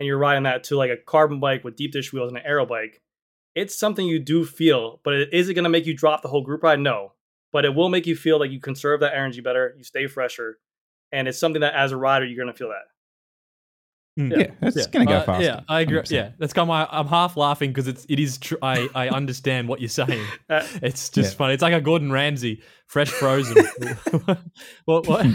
and 0.00 0.06
you're 0.06 0.16
riding 0.16 0.44
that 0.44 0.64
to 0.64 0.76
like 0.76 0.90
a 0.90 0.96
carbon 0.96 1.38
bike 1.38 1.64
with 1.64 1.76
deep 1.76 1.92
dish 1.92 2.14
wheels 2.14 2.28
and 2.30 2.38
an 2.38 2.44
aero 2.46 2.64
bike 2.64 3.02
it's 3.56 3.74
something 3.76 4.06
you 4.06 4.20
do 4.20 4.44
feel 4.44 5.00
but 5.02 5.14
it, 5.14 5.28
is 5.32 5.48
it 5.48 5.54
going 5.54 5.64
to 5.64 5.68
make 5.70 5.86
you 5.86 5.94
drop 5.96 6.22
the 6.22 6.28
whole 6.28 6.42
group 6.42 6.62
ride 6.62 6.78
no 6.78 7.12
but 7.52 7.64
it 7.64 7.74
will 7.74 7.88
make 7.88 8.06
you 8.06 8.14
feel 8.14 8.38
like 8.38 8.50
you 8.52 8.60
conserve 8.60 9.00
that 9.00 9.14
energy 9.14 9.40
better 9.40 9.74
you 9.76 9.82
stay 9.82 10.06
fresher 10.06 10.58
and 11.10 11.26
it's 11.26 11.38
something 11.38 11.62
that 11.62 11.74
as 11.74 11.90
a 11.92 11.96
rider 11.96 12.24
you're 12.26 12.36
going 12.44 12.52
to 12.52 12.58
feel 12.58 12.68
that 12.68 12.84
yeah, 14.18 14.46
it's 14.62 14.86
going 14.86 15.06
to 15.06 15.12
go 15.12 15.18
Uh, 15.18 15.24
faster. 15.24 15.44
Yeah, 15.44 15.60
I 15.68 15.82
agree. 15.82 15.98
100%. 15.98 16.10
Yeah, 16.10 16.30
that's 16.38 16.54
kind 16.54 16.62
of 16.64 16.68
why 16.70 16.86
I'm 16.90 17.06
half 17.06 17.36
laughing 17.36 17.68
because 17.68 17.86
it's 17.86 18.06
it 18.08 18.18
is 18.18 18.38
true. 18.38 18.56
I 18.62 18.88
I 18.94 19.08
understand 19.20 19.68
what 19.68 19.80
you're 19.80 19.90
saying. 19.90 20.26
Uh, 20.48 20.66
It's 20.80 21.10
just 21.10 21.34
Yeah. 21.34 21.36
funny. 21.36 21.52
It's 21.52 21.62
like 21.62 21.74
a 21.74 21.82
Gordon 21.82 22.10
Ramsay, 22.10 22.62
fresh 22.86 23.10
frozen. 23.10 23.56
what 24.86 25.06
what 25.06 25.26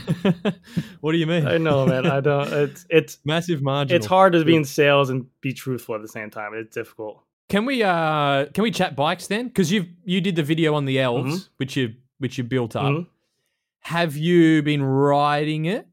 what 1.02 1.12
do 1.12 1.18
you 1.20 1.28
mean? 1.28 1.46
i 1.46 1.60
know 1.60 1.86
man 1.86 2.08
i 2.08 2.20
don't 2.22 2.52
it's 2.54 2.86
it's 2.90 3.20
Massive 3.24 3.62
margin. 3.62 3.96
it's 3.98 4.08
hard 4.08 4.34
to 4.34 4.44
be 4.44 4.56
in 4.56 4.66
sales 4.66 5.12
and 5.12 5.28
be 5.42 5.54
truthful 5.54 5.94
at 5.94 6.02
the 6.02 6.08
same 6.08 6.32
time 6.32 6.54
it's 6.56 6.74
difficult 6.74 7.22
Can 7.50 7.66
we 7.66 7.84
uh 7.84 8.46
can 8.54 8.64
we 8.64 8.72
chat 8.72 8.96
bikes 8.96 9.28
then? 9.28 9.48
Because 9.48 9.72
you 9.72 9.86
you 10.06 10.22
did 10.22 10.36
the 10.36 10.44
video 10.44 10.74
on 10.76 10.86
the 10.86 11.00
elves, 11.00 11.36
Mm-hmm. 11.36 11.54
which 11.58 11.76
you 11.76 11.94
which 12.20 12.38
you 12.38 12.44
built 12.44 12.76
up. 12.76 12.84
Mhm. 12.94 13.08
Have 13.82 14.16
you 14.16 14.62
been 14.62 14.84
riding 14.84 15.66
it? 15.66 15.88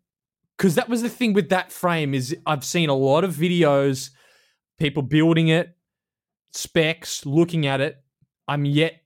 Because 0.56 0.74
that 0.76 0.88
was 0.88 1.02
the 1.02 1.08
thing 1.08 1.32
with 1.32 1.48
that 1.50 1.72
frame 1.72 2.14
is 2.14 2.37
I've 2.46 2.64
seen 2.64 2.88
a 2.88 2.94
lot 2.94 3.24
of 3.24 3.34
videos, 3.34 4.11
people 4.78 5.02
building 5.02 5.48
it, 5.48 5.76
specs, 6.52 7.24
looking 7.26 7.66
at 7.66 7.80
it. 7.80 7.96
I'm 8.46 8.64
yet. 8.64 9.02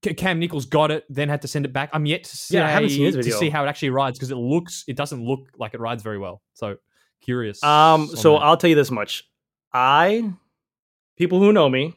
Cam 0.00 0.38
Nicholls 0.38 0.64
got 0.66 0.92
it, 0.92 1.04
then 1.10 1.28
had 1.28 1.42
to 1.42 1.48
send 1.48 1.64
it 1.64 1.72
back. 1.72 1.90
I'm 1.92 2.06
yet 2.06 2.22
to 2.24 2.36
see, 2.36 2.54
Yeah, 2.54 2.66
I 2.66 2.70
haven't 2.70 2.90
seen 2.90 3.04
his 3.06 3.16
to 3.16 3.32
see 3.32 3.50
how 3.50 3.64
it 3.64 3.68
actually 3.68 3.90
rides 3.90 4.16
because 4.16 4.30
it 4.30 4.36
looks, 4.36 4.84
it 4.86 4.96
doesn't 4.96 5.24
look 5.24 5.40
like 5.58 5.74
it 5.74 5.80
rides 5.80 6.04
very 6.04 6.18
well. 6.18 6.40
So 6.54 6.76
curious. 7.20 7.60
Um, 7.64 8.06
so 8.06 8.34
that. 8.34 8.38
I'll 8.44 8.56
tell 8.56 8.70
you 8.70 8.76
this 8.76 8.92
much: 8.92 9.24
I, 9.72 10.32
people 11.18 11.40
who 11.40 11.52
know 11.52 11.68
me, 11.68 11.94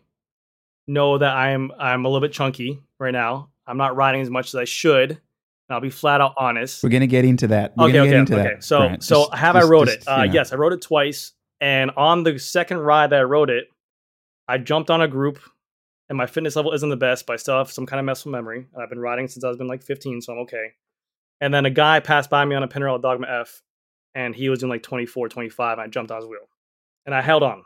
know 0.87 1.17
that 1.17 1.33
I'm 1.33 1.71
I'm 1.79 2.03
a 2.03 2.09
little 2.09 2.27
bit 2.27 2.33
chunky 2.33 2.81
right 2.99 3.11
now. 3.13 3.49
I'm 3.65 3.77
not 3.77 3.95
riding 3.95 4.21
as 4.21 4.29
much 4.29 4.47
as 4.47 4.55
I 4.55 4.65
should, 4.65 5.11
and 5.11 5.19
I'll 5.69 5.79
be 5.79 5.89
flat 5.91 6.19
out 6.19 6.33
honest. 6.37 6.83
We're 6.83 6.89
going 6.89 7.01
to 7.01 7.07
get 7.07 7.23
into 7.23 7.47
that. 7.47 7.73
We're 7.77 7.85
okay, 7.85 7.93
going 7.93 8.09
to 8.09 8.09
okay, 8.09 8.11
get 8.11 8.19
into 8.19 8.39
okay. 8.39 8.55
that. 8.55 8.63
So, 8.63 8.97
so 8.99 9.21
Just- 9.29 9.35
have 9.35 9.55
I 9.55 9.59
just- 9.59 9.71
rode 9.71 9.87
just, 9.87 9.99
it? 10.01 10.07
Uh. 10.07 10.23
Yes, 10.23 10.51
I 10.51 10.55
rode 10.57 10.73
it 10.73 10.81
twice, 10.81 11.33
and 11.61 11.91
on 11.95 12.23
the 12.23 12.37
second 12.39 12.79
ride 12.79 13.11
that 13.11 13.19
I 13.19 13.23
rode 13.23 13.49
it, 13.49 13.67
I 14.47 14.57
jumped 14.57 14.89
on 14.89 15.01
a 15.01 15.07
group, 15.07 15.39
and 16.09 16.17
my 16.17 16.25
fitness 16.25 16.55
level 16.57 16.73
isn't 16.73 16.89
the 16.89 16.97
best, 16.97 17.25
but 17.25 17.33
I 17.33 17.37
still 17.37 17.57
have 17.57 17.71
some 17.71 17.85
kind 17.85 17.99
of 17.99 18.05
muscle 18.05 18.31
memory. 18.31 18.65
And 18.73 18.83
I've 18.83 18.89
been 18.89 18.99
riding 18.99 19.27
since 19.29 19.45
I 19.45 19.47
was 19.47 19.57
been 19.57 19.67
like 19.67 19.83
15, 19.83 20.21
so 20.21 20.33
I'm 20.33 20.39
okay. 20.39 20.73
And 21.39 21.53
then 21.53 21.65
a 21.65 21.69
guy 21.69 21.99
passed 22.01 22.29
by 22.29 22.43
me 22.43 22.55
on 22.55 22.63
a 22.63 22.67
Pinarello 22.67 23.01
Dogma 23.01 23.27
F, 23.27 23.61
and 24.13 24.35
he 24.35 24.49
was 24.49 24.59
doing 24.59 24.69
like 24.69 24.83
24, 24.83 25.29
25, 25.29 25.77
and 25.77 25.81
I 25.81 25.87
jumped 25.87 26.11
on 26.11 26.17
his 26.17 26.27
wheel, 26.27 26.49
and 27.05 27.15
I 27.15 27.21
held 27.21 27.43
on. 27.43 27.63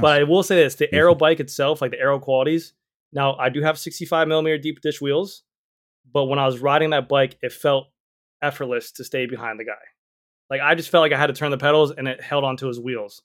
But 0.00 0.20
I 0.20 0.24
will 0.24 0.42
say 0.42 0.56
this: 0.56 0.74
the 0.74 0.86
Beautiful. 0.86 0.98
aero 0.98 1.14
bike 1.14 1.40
itself, 1.40 1.82
like 1.82 1.90
the 1.90 2.00
aero 2.00 2.18
qualities. 2.18 2.74
Now 3.12 3.36
I 3.36 3.48
do 3.48 3.62
have 3.62 3.78
65 3.78 4.28
millimeter 4.28 4.58
deep 4.58 4.80
dish 4.80 5.00
wheels, 5.00 5.42
but 6.12 6.24
when 6.24 6.38
I 6.38 6.46
was 6.46 6.58
riding 6.58 6.90
that 6.90 7.08
bike, 7.08 7.38
it 7.42 7.52
felt 7.52 7.88
effortless 8.42 8.92
to 8.92 9.04
stay 9.04 9.26
behind 9.26 9.58
the 9.58 9.64
guy. 9.64 9.72
Like 10.50 10.60
I 10.60 10.74
just 10.74 10.90
felt 10.90 11.02
like 11.02 11.12
I 11.12 11.18
had 11.18 11.28
to 11.28 11.32
turn 11.32 11.50
the 11.50 11.58
pedals, 11.58 11.90
and 11.90 12.08
it 12.08 12.22
held 12.22 12.44
onto 12.44 12.66
his 12.66 12.80
wheels. 12.80 13.22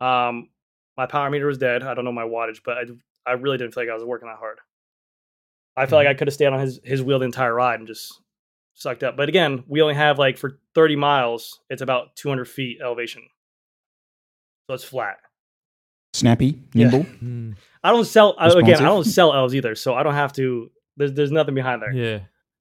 Um, 0.00 0.50
my 0.96 1.06
power 1.06 1.30
meter 1.30 1.46
was 1.46 1.58
dead. 1.58 1.82
I 1.82 1.94
don't 1.94 2.04
know 2.04 2.12
my 2.12 2.24
wattage, 2.24 2.60
but 2.64 2.78
I, 2.78 2.84
I 3.26 3.32
really 3.32 3.58
didn't 3.58 3.74
feel 3.74 3.84
like 3.84 3.90
I 3.90 3.94
was 3.94 4.04
working 4.04 4.28
that 4.28 4.38
hard. 4.38 4.58
I 5.76 5.86
felt 5.86 6.00
like 6.00 6.08
I 6.08 6.14
could 6.14 6.28
have 6.28 6.34
stayed 6.34 6.46
on 6.46 6.60
his 6.60 6.80
his 6.82 7.02
wheel 7.02 7.18
the 7.18 7.26
entire 7.26 7.54
ride 7.54 7.80
and 7.80 7.86
just 7.86 8.20
sucked 8.74 9.02
up. 9.02 9.16
But 9.16 9.28
again, 9.28 9.64
we 9.68 9.82
only 9.82 9.94
have 9.94 10.18
like 10.18 10.38
for 10.38 10.58
30 10.74 10.96
miles, 10.96 11.60
it's 11.68 11.82
about 11.82 12.16
200 12.16 12.46
feet 12.46 12.78
elevation, 12.82 13.22
so 14.68 14.74
it's 14.74 14.84
flat. 14.84 15.18
Snappy, 16.16 16.58
Yeah. 16.72 16.88
nimble. 16.88 17.02
Hmm. 17.04 17.52
I 17.84 17.90
don't 17.92 18.04
sell 18.04 18.34
I- 18.38 18.48
again. 18.48 18.76
I 18.76 18.84
don't 18.86 19.04
sell 19.04 19.32
elves 19.34 19.54
either, 19.54 19.74
so 19.74 19.94
I 19.94 20.02
don't 20.02 20.14
have 20.14 20.32
to. 20.34 20.70
There's 20.96 21.12
there's 21.12 21.30
nothing 21.32 21.54
behind 21.54 21.82
there. 21.82 21.92
Yeah. 21.92 22.18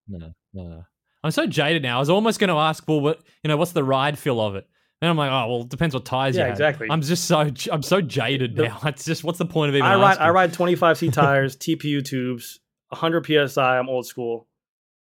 No, 0.07 0.33
no, 0.53 0.63
no. 0.67 0.83
I'm 1.23 1.31
so 1.31 1.47
jaded 1.47 1.81
now. 1.81 1.97
I 1.97 1.99
was 1.99 2.09
almost 2.11 2.39
going 2.39 2.49
to 2.49 2.55
ask, 2.57 2.83
well, 2.87 3.01
what 3.01 3.19
you 3.43 3.47
know, 3.47 3.57
what's 3.57 3.71
the 3.71 3.83
ride 3.83 4.19
feel 4.19 4.39
of 4.39 4.55
it? 4.55 4.67
And 5.01 5.09
I'm 5.09 5.17
like, 5.17 5.31
oh, 5.31 5.47
well, 5.51 5.61
it 5.61 5.69
depends 5.69 5.93
what 5.95 6.05
tires 6.05 6.35
Yeah, 6.35 6.43
you 6.43 6.45
have. 6.45 6.53
exactly. 6.53 6.87
I'm 6.89 7.01
just 7.01 7.25
so 7.25 7.49
I'm 7.71 7.81
so 7.81 8.01
jaded 8.01 8.55
The- 8.55 8.67
now. 8.67 8.79
It's 8.85 9.05
just 9.05 9.23
what's 9.23 9.39
the 9.39 9.45
point 9.45 9.69
of 9.69 9.75
even 9.75 9.85
I 9.87 9.95
ride 9.95 10.11
asking? 10.11 10.25
I 10.25 10.29
ride 10.29 10.53
25 10.53 10.97
C 10.97 11.09
tires, 11.11 11.55
TPU 11.57 12.03
tubes, 12.05 12.59
100 12.89 13.49
psi. 13.49 13.79
I'm 13.79 13.89
old 13.89 14.05
school. 14.05 14.47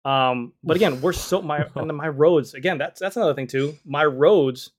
Um, 0.04 0.52
but 0.64 0.76
again, 0.76 1.00
we're 1.00 1.12
so 1.12 1.42
my 1.42 1.64
and 1.76 1.96
my 1.96 2.08
roads 2.08 2.54
again. 2.54 2.78
That's 2.78 3.00
that's 3.00 3.16
another 3.16 3.34
thing 3.34 3.46
too. 3.48 3.74
My 3.84 4.04
roads 4.04 4.70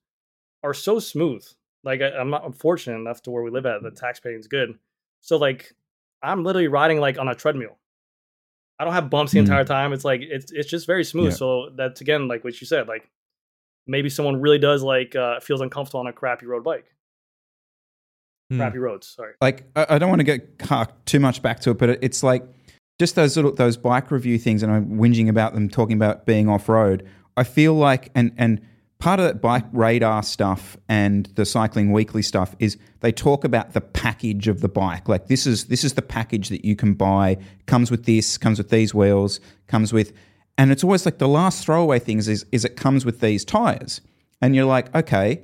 are 0.63 0.73
so 0.73 0.99
smooth. 0.99 1.45
Like 1.83 2.01
I, 2.01 2.11
I'm 2.11 2.29
not 2.29 2.43
I'm 2.45 2.53
fortunate 2.53 2.97
enough 2.97 3.21
to 3.23 3.31
where 3.31 3.43
we 3.43 3.51
live 3.51 3.65
at. 3.65 3.81
The 3.83 3.91
tax 3.91 4.19
paying 4.19 4.39
is 4.39 4.47
good. 4.47 4.77
So 5.21 5.37
like 5.37 5.73
I'm 6.21 6.43
literally 6.43 6.67
riding 6.69 6.99
like 6.99 7.17
on 7.19 7.27
a 7.27 7.35
treadmill. 7.35 7.77
I 8.79 8.85
don't 8.85 8.93
have 8.93 9.09
bumps 9.09 9.31
the 9.33 9.39
Mm. 9.39 9.43
entire 9.43 9.63
time. 9.65 9.93
It's 9.93 10.05
like 10.05 10.21
it's 10.21 10.51
it's 10.51 10.69
just 10.69 10.87
very 10.87 11.03
smooth. 11.03 11.31
Yeah. 11.31 11.37
So 11.37 11.69
that's 11.75 12.01
again 12.01 12.27
like 12.27 12.43
what 12.43 12.59
you 12.59 12.65
said. 12.67 12.87
Like 12.87 13.09
maybe 13.87 14.09
someone 14.09 14.41
really 14.41 14.59
does 14.59 14.81
like 14.83 15.15
uh, 15.15 15.39
feels 15.41 15.61
uncomfortable 15.61 15.99
on 15.99 16.07
a 16.07 16.13
crappy 16.13 16.45
road 16.45 16.63
bike. 16.63 16.85
Hmm. 18.49 18.57
Crappy 18.57 18.77
roads. 18.79 19.07
Sorry. 19.07 19.33
like 19.41 19.65
I, 19.75 19.85
I 19.89 19.97
don't 19.99 20.09
want 20.09 20.19
to 20.19 20.23
get 20.25 20.59
too 21.05 21.19
much 21.19 21.41
back 21.41 21.59
to 21.61 21.71
it, 21.71 21.77
but 21.77 21.89
it, 21.89 21.99
it's 22.01 22.23
like 22.23 22.43
just 22.99 23.15
those 23.15 23.35
little 23.35 23.53
those 23.53 23.77
bike 23.77 24.11
review 24.11 24.37
things, 24.37 24.63
and 24.63 24.71
I'm 24.71 24.97
whinging 24.97 25.29
about 25.29 25.53
them 25.53 25.69
talking 25.69 25.95
about 25.95 26.25
being 26.25 26.47
off 26.49 26.67
road. 26.69 27.07
I 27.37 27.43
feel 27.43 27.73
like 27.73 28.09
and 28.15 28.31
and 28.37 28.61
part 29.03 29.19
of 29.19 29.25
that 29.25 29.41
bike 29.41 29.65
radar 29.73 30.23
stuff 30.23 30.77
and 30.87 31.25
the 31.35 31.45
cycling 31.45 31.91
weekly 31.91 32.21
stuff 32.21 32.55
is 32.59 32.77
they 33.01 33.11
talk 33.11 33.43
about 33.43 33.73
the 33.73 33.81
package 33.81 34.47
of 34.47 34.61
the 34.61 34.69
bike. 34.69 35.09
Like 35.09 35.27
this 35.27 35.45
is 35.45 35.65
this 35.65 35.83
is 35.83 35.95
the 35.95 36.01
package 36.01 36.47
that 36.47 36.63
you 36.63 36.77
can 36.77 36.93
buy. 36.93 37.37
Comes 37.65 37.91
with 37.91 38.05
this, 38.05 38.37
comes 38.37 38.59
with 38.59 38.69
these 38.69 38.93
wheels, 38.93 39.41
comes 39.67 39.91
with, 39.91 40.13
and 40.57 40.71
it's 40.71 40.85
always 40.85 41.03
like 41.05 41.17
the 41.17 41.27
last 41.27 41.65
throwaway 41.65 41.99
things 41.99 42.29
is 42.29 42.45
is 42.53 42.63
it 42.63 42.77
comes 42.77 43.03
with 43.03 43.19
these 43.19 43.43
tires, 43.43 43.99
and 44.41 44.55
you're 44.55 44.63
like 44.63 44.95
okay 44.95 45.43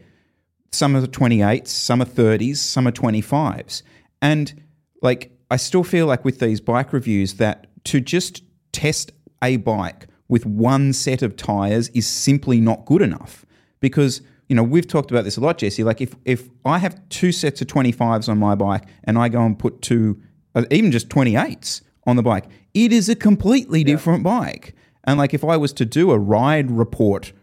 some 0.72 0.96
are 0.96 1.02
28s, 1.02 1.68
some 1.68 2.02
are 2.02 2.06
30s, 2.06 2.58
some 2.58 2.88
are 2.88 2.92
25s. 2.92 3.82
And 4.22 4.62
like, 5.02 5.32
I 5.50 5.58
still 5.58 5.84
feel 5.84 6.06
like 6.06 6.24
with 6.24 6.40
these 6.40 6.62
bike 6.62 6.94
reviews 6.94 7.34
that 7.36 7.68
to 7.86 8.00
just 8.00 8.44
test 8.72 9.12
a 9.44 9.58
bike 9.58 10.06
with 10.28 10.46
one 10.46 10.94
set 10.94 11.24
of 11.24 11.36
tires 11.36 11.90
is 11.90 12.06
simply 12.06 12.62
not 12.62 12.86
good 12.86 13.02
enough 13.02 13.46
because 13.80 14.22
you 14.48 14.56
know 14.56 14.64
we've 14.64 14.88
talked 14.88 15.12
about 15.12 15.24
this 15.24 15.38
a 15.38 15.42
lot 15.42 15.58
jesse 15.58 15.84
like 15.84 16.02
if 16.02 16.16
if 16.26 16.50
i 16.66 16.78
have 16.78 17.00
two 17.10 17.32
sets 17.32 17.62
of 17.62 17.68
25s 17.68 18.28
on 18.30 18.38
my 18.38 18.56
bike 18.56 18.86
and 19.04 19.18
i 19.18 19.30
go 19.30 19.42
and 19.44 19.58
put 19.60 19.82
two 19.82 20.22
uh, 20.56 20.66
even 20.72 20.92
just 20.92 21.10
28s 21.10 21.82
on 22.06 22.16
the 22.16 22.24
bike 22.24 22.46
it 22.74 22.92
is 22.92 23.10
a 23.10 23.16
completely 23.16 23.84
different 23.84 24.24
bike 24.24 24.76
and 25.04 25.18
like 25.18 25.34
if 25.34 25.44
i 25.44 25.56
was 25.58 25.72
to 25.74 25.86
do 25.86 26.12
a 26.12 26.18
ride 26.18 26.72
report 26.72 27.34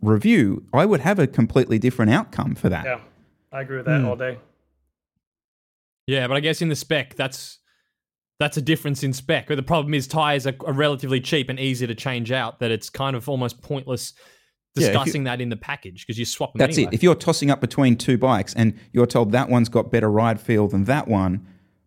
review, 0.00 0.64
I 0.72 0.86
would 0.86 1.00
have 1.00 1.18
a 1.18 1.26
completely 1.26 1.78
different 1.78 2.12
outcome 2.12 2.54
for 2.54 2.68
that. 2.68 2.84
Yeah, 2.84 3.00
I 3.52 3.62
agree 3.62 3.78
with 3.78 3.86
that 3.86 4.00
Hmm. 4.00 4.06
all 4.06 4.16
day. 4.16 4.38
Yeah, 6.06 6.28
but 6.28 6.36
I 6.36 6.40
guess 6.40 6.62
in 6.62 6.68
the 6.68 6.76
spec, 6.76 7.14
that's 7.14 7.58
that's 8.38 8.56
a 8.56 8.62
difference 8.62 9.02
in 9.02 9.12
spec. 9.12 9.48
But 9.48 9.56
the 9.56 9.62
problem 9.62 9.94
is 9.94 10.06
tires 10.06 10.46
are, 10.46 10.54
are 10.66 10.72
relatively 10.72 11.20
cheap 11.20 11.48
and 11.48 11.58
easy 11.58 11.86
to 11.86 11.94
change 11.94 12.30
out. 12.30 12.60
That 12.60 12.70
it's 12.70 12.90
kind 12.90 13.16
of 13.16 13.28
almost 13.28 13.60
pointless 13.62 14.12
Yeah, 14.76 14.88
you- 14.88 14.92
discussing 14.92 15.24
that 15.24 15.40
in 15.40 15.48
the 15.48 15.56
package 15.56 16.06
because 16.06 16.18
you 16.18 16.24
swap 16.24 16.52
them. 16.52 16.58
That's 16.58 16.76
anyway. 16.76 16.90
it. 16.92 16.94
If 16.94 17.02
you're 17.02 17.14
tossing 17.14 17.50
up 17.50 17.60
between 17.60 17.96
two 17.96 18.18
bikes 18.18 18.54
and 18.54 18.78
you're 18.92 19.06
told 19.06 19.32
that 19.32 19.48
one's 19.48 19.68
got 19.68 19.90
better 19.90 20.10
ride 20.10 20.40
feel 20.40 20.68
than 20.68 20.84
that 20.84 21.08
one, 21.08 21.46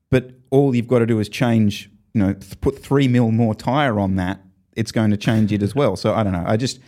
but 0.09 0.31
all 0.49 0.75
you've 0.75 0.87
got 0.87 0.99
to 0.99 1.05
do 1.05 1.19
is 1.19 1.29
change, 1.29 1.89
you 2.13 2.21
know, 2.21 2.33
th- 2.33 2.59
put 2.61 2.79
three 2.79 3.07
mil 3.07 3.31
more 3.31 3.53
tire 3.55 3.99
on 3.99 4.15
that, 4.15 4.41
it's 4.75 4.91
going 4.91 5.11
to 5.11 5.17
change 5.17 5.51
it 5.51 5.61
as 5.61 5.75
well. 5.75 5.95
So 5.95 6.13
I 6.13 6.23
don't 6.23 6.33
know. 6.33 6.43
I 6.45 6.57
just, 6.57 6.79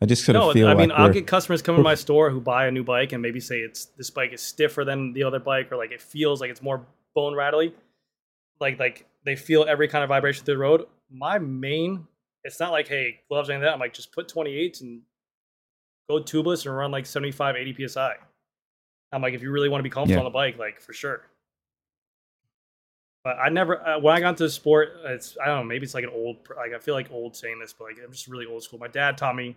I 0.00 0.06
just 0.06 0.24
sort 0.24 0.34
No, 0.34 0.48
of 0.50 0.54
feel 0.54 0.68
I 0.68 0.74
mean 0.74 0.90
like 0.90 0.98
I'll 0.98 1.12
get 1.12 1.26
customers 1.26 1.60
come 1.62 1.74
to 1.76 1.82
my 1.82 1.96
store 1.96 2.30
who 2.30 2.40
buy 2.40 2.66
a 2.66 2.70
new 2.70 2.84
bike 2.84 3.12
and 3.12 3.20
maybe 3.20 3.40
say 3.40 3.56
it's 3.58 3.86
this 3.96 4.10
bike 4.10 4.32
is 4.32 4.40
stiffer 4.40 4.84
than 4.84 5.12
the 5.12 5.24
other 5.24 5.40
bike 5.40 5.72
or 5.72 5.76
like 5.76 5.90
it 5.90 6.00
feels 6.00 6.40
like 6.40 6.50
it's 6.50 6.62
more 6.62 6.86
bone 7.14 7.34
rattly. 7.34 7.74
Like 8.60 8.78
like 8.78 9.06
they 9.24 9.34
feel 9.34 9.64
every 9.68 9.88
kind 9.88 10.04
of 10.04 10.08
vibration 10.08 10.44
through 10.44 10.54
the 10.54 10.58
road. 10.60 10.84
My 11.10 11.38
main, 11.40 12.06
it's 12.44 12.60
not 12.60 12.70
like 12.70 12.86
hey 12.86 13.20
gloves 13.28 13.48
or 13.48 13.52
anything 13.52 13.64
that. 13.64 13.72
I'm 13.74 13.80
like 13.80 13.92
just 13.92 14.12
put 14.12 14.28
28s 14.32 14.82
and 14.82 15.02
go 16.08 16.20
tubeless 16.20 16.66
and 16.66 16.74
run 16.76 16.90
like 16.90 17.06
75, 17.06 17.56
80 17.56 17.88
psi. 17.88 18.14
I'm 19.12 19.22
like 19.22 19.34
if 19.34 19.42
you 19.42 19.50
really 19.50 19.68
want 19.68 19.80
to 19.80 19.82
be 19.84 19.90
comfortable 19.90 20.14
Yeah. 20.22 20.26
on 20.26 20.32
the 20.32 20.36
bike, 20.36 20.58
like 20.58 20.80
for 20.80 20.92
sure. 20.92 21.22
But 23.24 23.36
I 23.38 23.48
never 23.48 23.86
uh, 23.86 23.98
when 24.00 24.14
I 24.14 24.20
got 24.20 24.30
into 24.30 24.44
the 24.44 24.50
sport, 24.50 24.90
it's 25.04 25.36
I 25.42 25.46
don't 25.46 25.58
know 25.58 25.64
maybe 25.64 25.84
it's 25.84 25.94
like 25.94 26.04
an 26.04 26.10
old 26.14 26.36
like 26.56 26.72
I 26.74 26.78
feel 26.78 26.94
like 26.94 27.10
old 27.10 27.36
saying 27.36 27.58
this, 27.58 27.72
but 27.72 27.84
like 27.84 27.96
I'm 28.04 28.12
just 28.12 28.28
really 28.28 28.46
old 28.46 28.62
school. 28.62 28.78
My 28.78 28.88
dad 28.88 29.18
taught 29.18 29.36
me 29.36 29.56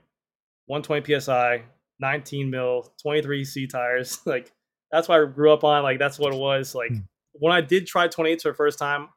120 0.65 1.19
psi, 1.19 1.63
19 1.99 2.49
mil, 2.49 2.91
23 3.01 3.43
C 3.45 3.67
tires. 3.67 4.19
like 4.25 4.51
that's 4.91 5.07
what 5.07 5.21
I 5.21 5.25
grew 5.25 5.53
up 5.53 5.63
on. 5.63 5.83
Like 5.83 5.99
that's 5.99 6.19
what 6.19 6.33
it 6.33 6.37
was. 6.37 6.75
Like 6.75 6.91
when 7.33 7.53
I 7.53 7.61
did 7.61 7.87
try 7.87 8.07
28s 8.07 8.41
for 8.41 8.49
the 8.49 8.55
first 8.55 8.77
time 8.79 9.09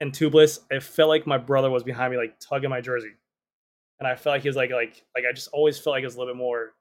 and 0.00 0.12
tubeless, 0.12 0.60
it 0.70 0.82
felt 0.82 1.08
like 1.08 1.26
my 1.26 1.38
brother 1.38 1.70
was 1.70 1.82
behind 1.82 2.12
me, 2.12 2.16
like 2.16 2.38
tugging 2.40 2.70
my 2.70 2.80
jersey, 2.80 3.10
and 4.00 4.06
I 4.08 4.14
felt 4.14 4.34
like 4.34 4.42
he 4.42 4.48
was 4.48 4.56
like 4.56 4.70
like 4.70 5.02
like 5.14 5.24
I 5.28 5.32
just 5.32 5.48
always 5.52 5.78
felt 5.78 5.94
like 5.94 6.02
it 6.02 6.06
was 6.06 6.16
a 6.16 6.18
little 6.18 6.34
bit 6.34 6.38
more. 6.38 6.72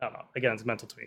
I 0.00 0.06
don't 0.06 0.14
know. 0.14 0.24
Again, 0.36 0.52
it's 0.52 0.64
mental 0.64 0.88
to 0.88 0.96
me. 0.96 1.04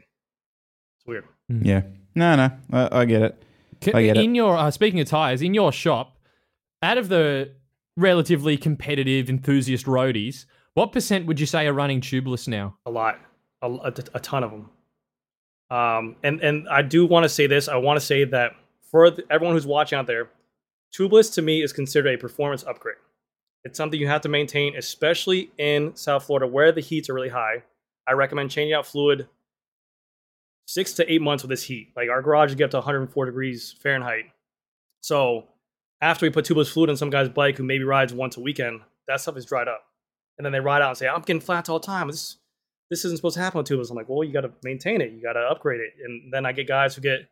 It's 0.98 1.06
weird. 1.06 1.26
yeah. 1.50 1.82
No, 2.16 2.36
no, 2.36 2.50
I, 2.72 3.02
I 3.02 3.06
get 3.06 3.22
it. 3.22 3.44
Ca- 3.82 3.92
I 3.98 4.04
get 4.04 4.18
it. 4.18 4.24
in 4.24 4.36
your 4.36 4.56
uh, 4.58 4.72
speaking 4.72 5.00
of 5.02 5.08
tires, 5.08 5.42
in 5.42 5.54
your 5.54 5.72
shop, 5.72 6.18
out 6.82 6.98
of 6.98 7.10
the 7.10 7.52
relatively 7.98 8.58
competitive 8.58 9.30
enthusiast 9.30 9.86
roadies, 9.86 10.46
what 10.76 10.92
percent 10.94 11.26
would 11.26 11.40
you 11.40 11.46
say 11.46 11.68
are 11.68 11.74
running 11.74 12.00
tubeless 12.02 12.48
now? 12.48 12.78
a 12.86 12.92
lot, 12.92 13.20
a, 13.62 13.68
a, 13.70 13.94
a 14.16 14.20
ton 14.20 14.44
of 14.44 14.52
them. 14.52 14.70
Um, 15.70 16.16
and 16.24 16.40
and 16.42 16.70
I 16.70 16.82
do 16.84 17.06
want 17.06 17.24
to 17.24 17.30
say 17.30 17.48
this. 17.48 17.68
I 17.68 17.76
want 17.78 18.00
to 18.00 18.06
say 18.06 18.24
that 18.26 18.54
for 18.92 19.10
th- 19.12 19.28
everyone 19.30 19.56
who's 19.56 19.66
watching 19.68 19.98
out 19.98 20.08
there, 20.08 20.30
tubeless 20.96 21.34
to 21.34 21.42
me 21.42 21.62
is 21.64 21.74
considered 21.74 22.14
a 22.14 22.18
performance 22.18 22.64
upgrade. 22.64 22.98
It's 23.66 23.78
something 23.78 24.00
you 24.00 24.08
have 24.08 24.22
to 24.22 24.30
maintain, 24.30 24.78
especially 24.78 25.52
in 25.58 25.96
South 25.96 26.24
Florida 26.24 26.48
where 26.48 26.72
the 26.72 26.82
heats 26.82 27.10
are 27.10 27.14
really 27.14 27.30
high. 27.30 27.64
I 28.08 28.14
recommend 28.14 28.52
changing 28.52 28.74
out 28.74 28.86
fluid 28.86 29.28
six 30.68 30.94
to 30.94 31.12
eight 31.12 31.22
months 31.22 31.44
with 31.44 31.50
this 31.50 31.64
heat. 31.64 31.90
Like 31.96 32.10
our 32.10 32.22
garage 32.22 32.56
get 32.56 32.66
up 32.66 32.72
to 32.72 32.78
104 32.78 33.26
degrees 33.26 33.76
Fahrenheit. 33.82 34.26
So 35.02 35.46
after 36.02 36.26
we 36.26 36.30
put 36.30 36.46
tubeless 36.46 36.72
fluid 36.72 36.92
on 36.92 36.98
some 36.98 37.10
guy's 37.10 37.30
bike 37.30 37.58
who 37.58 37.64
maybe 37.64 37.84
rides 37.84 38.14
once 38.14 38.38
a 38.38 38.42
weekend, 38.42 38.82
that 39.08 39.20
stuff 39.20 39.36
is 39.36 39.46
dried 39.46 39.68
up. 39.68 39.84
And 40.38 40.46
then 40.46 40.52
they 40.52 40.60
ride 40.60 40.82
out 40.82 40.90
and 40.90 40.98
say, 40.98 41.08
I'm 41.08 41.22
getting 41.22 41.42
flats 41.42 41.68
all 41.68 41.80
the 41.80 41.86
time. 41.86 42.08
This 42.08 42.38
this 42.90 43.04
isn't 43.04 43.18
supposed 43.18 43.36
to 43.36 43.42
happen 43.42 43.58
with 43.58 43.68
tubeless. 43.68 43.90
I'm 43.90 43.96
like, 43.96 44.08
well, 44.08 44.24
you 44.24 44.32
got 44.32 44.42
to 44.42 44.52
maintain 44.64 45.02
it. 45.02 45.12
You 45.12 45.22
got 45.22 45.34
to 45.34 45.40
upgrade 45.40 45.82
it. 45.82 45.94
And 46.04 46.32
then 46.32 46.46
I 46.46 46.52
get 46.52 46.68
guys 46.68 46.94
who 46.96 47.02
get, 47.02 47.28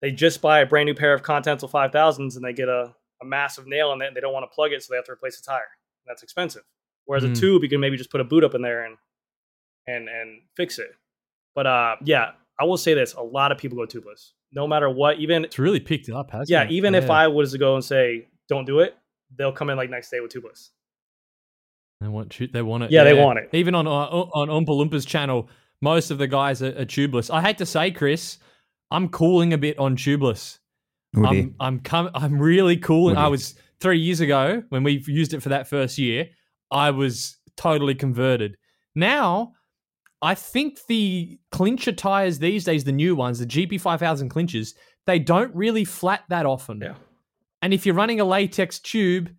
they 0.00 0.12
just 0.12 0.40
buy 0.40 0.60
a 0.60 0.66
brand 0.66 0.86
new 0.86 0.94
pair 0.94 1.12
of 1.12 1.24
Continental 1.24 1.68
5000s 1.68 2.36
and 2.36 2.44
they 2.44 2.52
get 2.52 2.68
a, 2.68 2.94
a 3.22 3.24
massive 3.24 3.66
nail 3.66 3.92
in 3.92 4.02
it 4.02 4.06
and 4.08 4.16
they 4.16 4.20
don't 4.20 4.32
want 4.32 4.44
to 4.50 4.54
plug 4.54 4.72
it, 4.72 4.82
so 4.82 4.88
they 4.92 4.96
have 4.96 5.04
to 5.06 5.12
replace 5.12 5.40
the 5.40 5.44
tire. 5.50 5.68
That's 6.06 6.22
expensive. 6.22 6.62
Whereas 7.06 7.24
Mm. 7.24 7.32
a 7.32 7.34
tube, 7.36 7.62
you 7.62 7.68
can 7.68 7.80
maybe 7.80 7.96
just 7.96 8.10
put 8.10 8.20
a 8.20 8.24
boot 8.24 8.44
up 8.44 8.54
in 8.54 8.62
there 8.62 8.84
and 8.84 8.96
and 9.86 10.08
and 10.08 10.42
fix 10.56 10.78
it. 10.78 10.88
But 11.54 11.66
uh, 11.66 11.96
yeah, 12.04 12.32
I 12.60 12.64
will 12.64 12.76
say 12.76 12.94
this: 12.94 13.14
a 13.14 13.22
lot 13.22 13.52
of 13.52 13.58
people 13.58 13.78
go 13.78 13.86
tubeless, 13.86 14.32
no 14.52 14.66
matter 14.66 14.90
what. 14.90 15.18
Even 15.18 15.44
It's 15.44 15.58
really 15.58 15.80
picked 15.80 16.08
up, 16.10 16.30
hasn't 16.30 16.50
yeah, 16.50 16.64
it? 16.64 16.70
even 16.72 16.94
if 16.94 17.08
I 17.10 17.28
was 17.28 17.52
to 17.52 17.58
go 17.58 17.74
and 17.76 17.84
say 17.84 18.26
don't 18.48 18.64
do 18.66 18.80
it, 18.80 18.96
they'll 19.36 19.52
come 19.52 19.70
in 19.70 19.76
like 19.76 19.88
next 19.90 20.10
day 20.10 20.20
with 20.20 20.32
tubeless. 20.32 20.70
They 22.00 22.08
want 22.08 22.30
tu- 22.30 22.48
they 22.48 22.62
want 22.62 22.82
it. 22.84 22.90
Yeah, 22.90 23.04
they 23.04 23.14
want 23.14 23.38
it. 23.38 23.48
Even 23.52 23.74
on 23.74 23.86
uh, 23.86 23.90
on 23.90 24.48
Oompa 24.48 24.68
Loompas 24.68 25.06
channel, 25.06 25.48
most 25.80 26.10
of 26.10 26.18
the 26.18 26.26
guys 26.26 26.62
are, 26.62 26.76
are 26.78 26.84
tubeless. 26.84 27.30
I 27.32 27.40
hate 27.40 27.58
to 27.58 27.66
say, 27.66 27.90
Chris, 27.90 28.38
I'm 28.90 29.08
cooling 29.08 29.52
a 29.52 29.58
bit 29.58 29.78
on 29.78 29.96
tubeless. 29.96 30.58
Oh. 31.16 31.24
I'm 31.24 31.54
I'm 31.60 31.80
com- 31.80 32.10
I'm 32.14 32.38
really. 32.38 32.82
Oh, 32.88 33.14
I 33.14 33.28
was 33.28 33.54
three 33.80 33.98
years 33.98 34.20
ago 34.20 34.62
when 34.68 34.82
we 34.82 35.02
used 35.06 35.34
it 35.34 35.42
for 35.42 35.50
that 35.50 35.68
first 35.68 35.98
year. 35.98 36.28
I 36.70 36.90
was 36.90 37.36
totally 37.56 37.94
converted. 37.94 38.56
Now, 38.94 39.52
I 40.22 40.34
think 40.34 40.78
the 40.88 41.38
clincher 41.52 41.92
tires 41.92 42.38
these 42.38 42.64
days, 42.64 42.84
the 42.84 42.92
new 42.92 43.14
ones, 43.14 43.38
the 43.38 43.46
GP 43.46 43.80
five 43.80 44.00
thousand 44.00 44.30
clinchers, 44.30 44.74
they 45.06 45.18
don't 45.18 45.54
really 45.54 45.84
flat 45.84 46.22
that 46.28 46.46
often. 46.46 46.80
Yeah. 46.80 46.94
And 47.62 47.72
if 47.72 47.86
you're 47.86 47.94
running 47.94 48.20
a 48.20 48.24
latex 48.24 48.78
tube, 48.78 49.30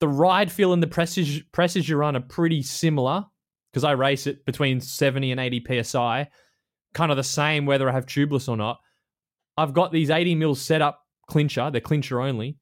the 0.00 0.08
ride 0.08 0.50
feel 0.50 0.72
and 0.72 0.82
the 0.82 0.86
presses 0.86 1.42
presses 1.52 1.88
you 1.88 1.96
run 1.96 2.16
are 2.16 2.20
pretty 2.20 2.62
similar 2.62 3.24
because 3.72 3.84
I 3.84 3.92
race 3.92 4.26
it 4.26 4.44
between 4.46 4.80
70 4.80 5.30
and 5.30 5.40
80 5.40 5.82
psi, 5.82 6.28
kind 6.94 7.10
of 7.10 7.16
the 7.16 7.24
same 7.24 7.66
whether 7.66 7.88
I 7.88 7.92
have 7.92 8.06
tubeless 8.06 8.48
or 8.48 8.56
not. 8.56 8.78
I've 9.56 9.72
got 9.72 9.92
these 9.92 10.10
80 10.10 10.36
mil 10.36 10.54
setup 10.54 11.00
clincher, 11.28 11.70
they're 11.70 11.80
clincher 11.80 12.20
only. 12.20 12.56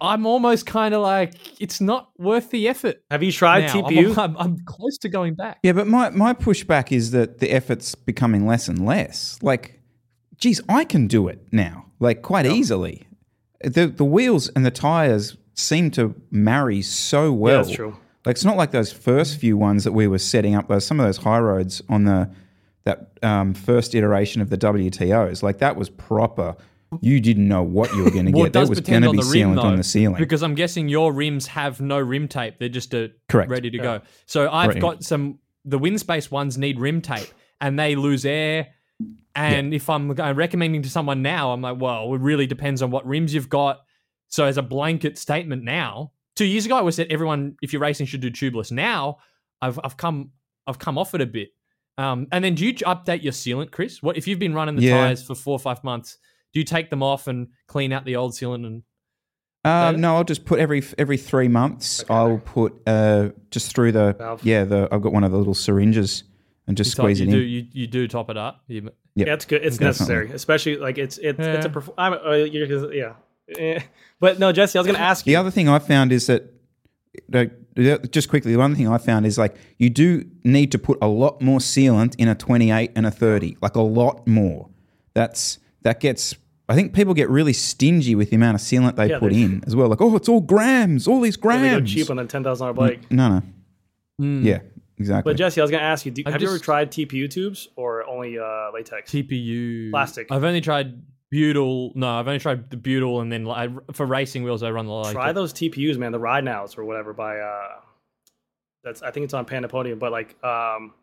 I'm 0.00 0.26
almost 0.26 0.66
kind 0.66 0.94
of 0.94 1.02
like 1.02 1.34
it's 1.60 1.80
not 1.80 2.10
worth 2.18 2.50
the 2.50 2.66
effort. 2.68 3.02
Have 3.10 3.22
you 3.22 3.30
tried 3.30 3.66
now. 3.66 3.82
I'm- 3.82 3.84
TPU? 3.84 4.18
I'm, 4.18 4.36
I'm 4.36 4.58
close 4.64 4.98
to 4.98 5.08
going 5.08 5.34
back. 5.34 5.58
Yeah, 5.62 5.72
but 5.72 5.86
my, 5.86 6.10
my 6.10 6.32
pushback 6.34 6.90
is 6.90 7.12
that 7.12 7.38
the 7.38 7.50
effort's 7.52 7.94
becoming 7.94 8.46
less 8.46 8.66
and 8.66 8.84
less. 8.84 9.38
Like, 9.42 9.80
geez, 10.38 10.60
I 10.68 10.84
can 10.84 11.06
do 11.06 11.28
it 11.28 11.46
now, 11.52 11.86
like 12.00 12.22
quite 12.22 12.46
easily. 12.46 13.06
The 13.62 13.86
the 13.86 14.04
wheels 14.04 14.48
and 14.48 14.66
the 14.66 14.70
tires 14.72 15.36
seem 15.54 15.90
to 15.92 16.14
marry 16.30 16.82
so 16.82 17.32
well. 17.32 17.62
that's 17.62 17.74
true. 17.76 17.96
Like 18.26 18.34
it's 18.34 18.44
not 18.44 18.56
like 18.56 18.70
those 18.72 18.92
first 18.92 19.38
few 19.38 19.56
ones 19.56 19.84
that 19.84 19.92
we 19.92 20.08
were 20.08 20.18
setting 20.18 20.54
up. 20.54 20.66
Those 20.68 20.84
some 20.84 20.98
of 20.98 21.06
those 21.06 21.18
high 21.18 21.38
roads 21.38 21.80
on 21.88 22.04
the 22.04 22.28
that 22.84 23.12
um, 23.22 23.54
first 23.54 23.94
iteration 23.94 24.40
of 24.42 24.50
the 24.50 24.56
WTOs. 24.58 25.42
Like 25.42 25.58
that 25.58 25.76
was 25.76 25.90
proper. 25.90 26.56
You 27.00 27.20
didn't 27.20 27.46
know 27.46 27.62
what 27.62 27.94
you 27.94 28.04
were 28.04 28.10
going 28.10 28.26
to 28.26 28.32
Well, 28.32 28.44
get. 28.44 28.52
That 28.54 28.68
was 28.68 28.80
going 28.80 29.02
to 29.02 29.10
be 29.10 29.18
the 29.18 29.22
rim, 29.24 29.50
sealant 29.50 29.54
though, 29.56 29.68
on 29.68 29.76
the 29.76 29.84
ceiling. 29.84 30.16
because 30.18 30.42
I'm 30.42 30.54
guessing 30.54 30.88
your 30.88 31.12
rims 31.12 31.46
have 31.48 31.80
no 31.80 31.98
rim 31.98 32.26
tape; 32.26 32.58
they're 32.58 32.68
just 32.68 32.92
a 32.94 33.12
Correct. 33.28 33.50
ready 33.50 33.70
to 33.70 33.78
go. 33.78 34.00
So 34.26 34.50
I've 34.50 34.68
Right. 34.68 34.80
got 34.80 35.04
some. 35.04 35.38
The 35.64 35.78
Winspace 35.78 36.30
ones 36.30 36.56
need 36.58 36.80
rim 36.80 37.00
tape, 37.02 37.28
and 37.60 37.78
they 37.78 37.94
lose 37.94 38.24
air. 38.24 38.68
And 39.36 39.72
if 39.72 39.88
I'm 39.88 40.10
uh, 40.18 40.32
recommending 40.34 40.82
to 40.82 40.90
someone 40.90 41.22
now, 41.22 41.52
I'm 41.52 41.62
like, 41.62 41.80
well, 41.80 42.12
it 42.14 42.20
really 42.20 42.46
depends 42.46 42.82
on 42.82 42.90
what 42.90 43.06
rims 43.06 43.32
you've 43.32 43.48
got. 43.48 43.80
So 44.28 44.44
as 44.44 44.58
a 44.58 44.62
blanket 44.62 45.16
statement 45.18 45.62
now, 45.62 46.12
two 46.34 46.44
years 46.46 46.66
ago 46.66 46.76
I 46.76 46.80
was 46.82 46.96
said 46.96 47.06
everyone, 47.10 47.56
if 47.62 47.72
you're 47.72 47.82
racing, 47.82 48.06
should 48.06 48.20
do 48.20 48.30
tubeless. 48.30 48.72
Now 48.72 49.18
I've 49.62 49.78
I've 49.84 49.96
come 49.96 50.30
I've 50.66 50.78
come 50.78 50.98
off 50.98 51.14
it 51.14 51.20
a 51.20 51.26
bit. 51.26 51.50
Um, 51.98 52.26
and 52.32 52.42
then 52.44 52.54
do 52.54 52.66
you 52.66 52.72
update 52.74 53.22
your 53.22 53.32
sealant, 53.32 53.70
Chris? 53.70 54.02
What 54.02 54.16
if 54.16 54.26
you've 54.26 54.38
been 54.38 54.54
running 54.54 54.74
the 54.76 54.82
Yeah. 54.82 54.98
tires 54.98 55.22
for 55.22 55.34
four 55.34 55.52
or 55.52 55.58
five 55.60 55.84
months? 55.84 56.18
Do 56.52 56.60
you 56.60 56.64
take 56.64 56.90
them 56.90 57.02
off 57.02 57.26
and 57.26 57.48
clean 57.66 57.92
out 57.92 58.04
the 58.04 58.16
old 58.16 58.32
sealant 58.32 58.66
and 58.66 58.82
Uh, 59.64 59.92
no, 59.92 60.16
I'll 60.16 60.24
just 60.24 60.44
put 60.44 60.58
every 60.58 60.82
every 60.98 61.16
three 61.16 61.48
months. 61.48 62.04
I'll 62.08 62.38
put 62.38 62.74
uh, 62.86 63.30
just 63.50 63.74
through 63.74 63.92
the 63.92 64.14
Valve. 64.18 64.44
yeah. 64.44 64.64
The 64.64 64.88
I've 64.90 65.02
got 65.02 65.12
one 65.12 65.22
of 65.24 65.32
the 65.32 65.38
little 65.38 65.54
syringes 65.54 66.24
and 66.66 66.76
just 66.76 66.90
You 66.92 66.96
top- 66.96 67.04
squeeze 67.04 67.20
you 67.20 67.28
it 67.28 67.30
do, 67.30 67.40
in. 67.40 67.48
You, 67.48 67.66
you 67.72 67.86
do 67.86 68.08
top 68.08 68.30
it 68.30 68.36
up. 68.36 68.62
You, 68.68 68.90
Yep. 69.16 69.26
Yeah, 69.26 69.34
it's 69.34 69.44
good. 69.44 69.62
It's 69.64 69.76
Definitely. 69.76 69.86
necessary, 69.88 70.30
especially 70.32 70.76
like 70.76 70.96
it's 70.96 71.18
it's 71.18 71.38
it's 71.38 71.66
a 71.66 71.68
Yeah. 71.68 71.74
perf- 71.74 71.92
I'm, 71.98 72.12
uh, 72.14 72.32
you're, 72.44 72.68
'cause- 72.68 72.90
yeah. 72.94 73.14
Eh. 73.58 73.80
But 74.20 74.38
no, 74.38 74.52
Jesse, 74.52 74.78
I 74.78 74.80
was 74.80 74.86
going 74.86 74.96
to 74.96 75.02
ask 75.02 75.26
you. 75.26 75.30
The 75.30 75.34
you. 75.34 75.40
other 75.40 75.50
thing 75.50 75.68
I 75.68 75.80
found 75.80 76.12
is 76.12 76.28
that, 76.28 76.44
like, 77.32 77.50
just 78.12 78.28
quickly, 78.28 78.52
the 78.52 78.58
one 78.58 78.76
thing 78.76 78.86
I 78.86 78.98
found 78.98 79.26
is 79.26 79.36
like 79.36 79.56
you 79.78 79.90
do 79.90 80.24
need 80.44 80.70
to 80.72 80.78
put 80.78 80.96
a 81.02 81.08
lot 81.08 81.42
more 81.42 81.58
sealant 81.58 82.14
in 82.18 82.28
a 82.28 82.36
28 82.36 82.92
and 82.94 83.04
a 83.04 83.10
30, 83.10 83.56
like 83.60 83.74
a 83.74 83.80
lot 83.82 84.26
more. 84.28 84.68
That's 85.14 85.58
that 85.82 86.00
gets. 86.00 86.34
I 86.68 86.74
think 86.76 86.94
people 86.94 87.14
get 87.14 87.28
really 87.28 87.52
stingy 87.52 88.14
with 88.14 88.30
the 88.30 88.36
amount 88.36 88.54
of 88.54 88.60
sealant 88.60 88.94
they 88.94 89.08
Yeah, 89.10 89.18
put 89.18 89.32
in 89.32 89.64
as 89.66 89.74
well. 89.74 89.88
Like, 89.88 90.00
oh, 90.00 90.14
it's 90.14 90.28
all 90.28 90.40
grams, 90.40 91.08
all 91.08 91.20
these 91.20 91.36
grams. 91.36 91.62
They 91.62 91.68
grams. 91.70 91.94
go 91.94 92.00
cheap 92.00 92.10
on 92.10 92.18
a 92.20 92.26
ten 92.26 92.44
thousand 92.44 92.64
dollar 92.66 92.74
bike. 92.74 93.10
no, 93.10 93.28
no, 93.28 93.42
Mm. 94.20 94.44
yeah, 94.44 94.60
exactly. 94.98 95.32
But 95.32 95.36
Jesse, 95.38 95.60
I 95.60 95.64
was 95.64 95.70
going 95.70 95.80
to 95.80 95.86
ask 95.86 96.04
you: 96.06 96.12
do, 96.12 96.22
I've 96.26 96.34
Have 96.34 96.42
you 96.42 96.48
ever 96.48 96.58
tried 96.58 96.92
TPU 96.92 97.28
tubes 97.30 97.68
or 97.76 98.06
only 98.08 98.38
uh, 98.38 98.70
latex? 98.72 99.10
TPU 99.10 99.90
Plastic. 99.90 100.28
I've 100.30 100.44
only 100.44 100.60
tried 100.60 101.02
butyl. 101.30 101.92
No, 101.96 102.08
I've 102.08 102.28
only 102.28 102.38
tried 102.38 102.70
the 102.70 102.76
butyl, 102.76 103.20
and 103.20 103.32
then 103.32 103.44
like, 103.44 103.70
for 103.94 104.04
racing 104.06 104.42
wheels, 104.44 104.62
I 104.62 104.70
run 104.70 104.86
the 104.86 104.92
like 104.92 105.12
Try 105.12 105.32
those 105.32 105.52
TPUs, 105.52 105.96
man. 105.98 106.12
The 106.12 106.18
ride 106.20 106.44
nows 106.44 106.76
or 106.78 106.84
whatever 106.84 107.12
by 107.14 107.38
uh, 107.38 107.68
that's 108.84 109.02
I 109.02 109.10
think 109.10 109.24
it's 109.24 109.34
on 109.34 109.44
Pandapodium, 109.46 109.98
but 109.98 110.12
like 110.12 110.36
um, 110.44 110.92
P- 110.92 110.99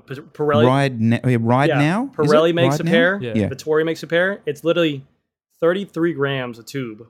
Pirelli. 0.00 0.66
ride, 0.66 1.00
na- 1.00 1.18
ride 1.40 1.68
yeah, 1.70 1.78
now. 1.78 2.10
Is 2.18 2.30
Pirelli 2.30 2.54
makes 2.54 2.74
Ride 2.74 2.80
a 2.80 2.84
now? 2.84 2.90
pair. 2.90 3.18
Yeah. 3.22 3.32
Yeah. 3.34 3.48
Vittoria 3.48 3.84
makes 3.84 4.02
a 4.02 4.06
pair. 4.06 4.42
It's 4.46 4.64
literally 4.64 5.04
33 5.60 6.12
grams 6.14 6.58
a 6.58 6.62
tube. 6.62 7.06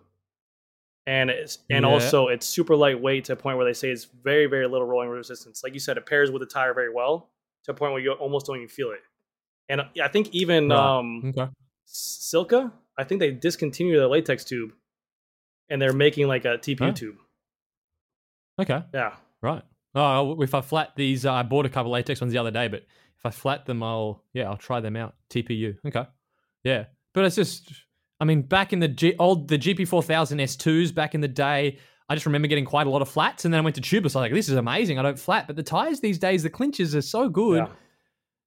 And 1.08 1.30
it's 1.30 1.58
and 1.70 1.84
Yeah. 1.84 1.90
also 1.90 2.28
it's 2.28 2.44
super 2.46 2.74
lightweight 2.74 3.26
to 3.26 3.34
a 3.34 3.36
point 3.36 3.56
where 3.58 3.66
they 3.66 3.72
say 3.72 3.90
it's 3.90 4.04
very, 4.06 4.46
very 4.46 4.66
little 4.66 4.86
rolling 4.86 5.08
resistance. 5.08 5.62
Like 5.62 5.72
you 5.74 5.80
said, 5.80 5.96
it 5.96 6.06
pairs 6.06 6.30
with 6.30 6.40
the 6.40 6.46
tire 6.46 6.74
very 6.74 6.92
well 6.92 7.30
to 7.64 7.70
a 7.70 7.74
point 7.74 7.92
where 7.92 8.02
you 8.02 8.12
almost 8.12 8.46
don't 8.46 8.56
even 8.56 8.68
feel 8.68 8.90
it. 8.90 9.00
And 9.68 9.80
uh, 9.82 9.84
I 10.02 10.08
think 10.08 10.28
even 10.34 10.68
Right. 10.68 10.98
um, 10.98 11.22
Okay. 11.36 11.48
Silca, 11.86 12.72
I 12.98 13.04
think 13.04 13.20
they 13.20 13.30
discontinued 13.30 13.98
their 14.00 14.08
latex 14.08 14.44
tube 14.44 14.72
and 15.68 15.80
they're 15.80 15.92
making 15.92 16.26
like 16.26 16.44
a 16.44 16.58
TPU 16.58 16.86
Huh? 16.86 16.92
tube. 16.92 17.16
Okay. 18.60 18.82
Yeah. 18.94 19.14
Right. 19.42 19.62
Oh, 19.96 20.40
if 20.42 20.54
I 20.54 20.60
flat 20.60 20.90
these, 20.94 21.24
uh, 21.26 21.32
I 21.32 21.42
bought 21.42 21.66
a 21.66 21.70
couple 21.70 21.90
latex 21.90 22.20
ones 22.20 22.32
the 22.32 22.38
other 22.38 22.50
day, 22.50 22.68
but 22.68 22.82
if 23.18 23.24
I 23.24 23.30
flat 23.30 23.64
them, 23.66 23.82
I'll 23.82 24.22
yeah, 24.34 24.48
I'll 24.50 24.56
try 24.58 24.80
them 24.80 24.94
out. 24.94 25.14
TPU. 25.30 25.76
Okay. 25.86 26.04
Yeah, 26.64 26.84
but 27.14 27.24
it's 27.24 27.36
just, 27.36 27.72
I 28.20 28.24
mean, 28.26 28.42
back 28.42 28.72
in 28.72 28.78
the 28.80 28.88
G, 28.88 29.14
old 29.18 29.48
the 29.48 29.58
GP 29.58 29.88
four 29.88 30.02
thousand 30.02 30.38
S2s 30.38 30.94
back 30.94 31.14
in 31.14 31.20
the 31.22 31.28
day, 31.28 31.78
I 32.08 32.14
just 32.14 32.26
remember 32.26 32.46
getting 32.46 32.64
quite 32.66 32.86
a 32.86 32.90
lot 32.90 33.00
of 33.02 33.08
flats, 33.08 33.44
and 33.44 33.54
then 33.54 33.58
I 33.58 33.64
went 33.64 33.76
to 33.76 33.82
tubeless. 33.82 34.02
I 34.02 34.04
was 34.04 34.14
like, 34.16 34.32
this 34.32 34.48
is 34.48 34.56
amazing. 34.56 34.98
I 34.98 35.02
don't 35.02 35.18
flat, 35.18 35.46
but 35.46 35.56
the 35.56 35.62
tires 35.62 36.00
these 36.00 36.18
days, 36.18 36.42
the 36.42 36.50
clinches 36.50 36.94
are 36.94 37.02
so 37.02 37.28
good. 37.28 37.66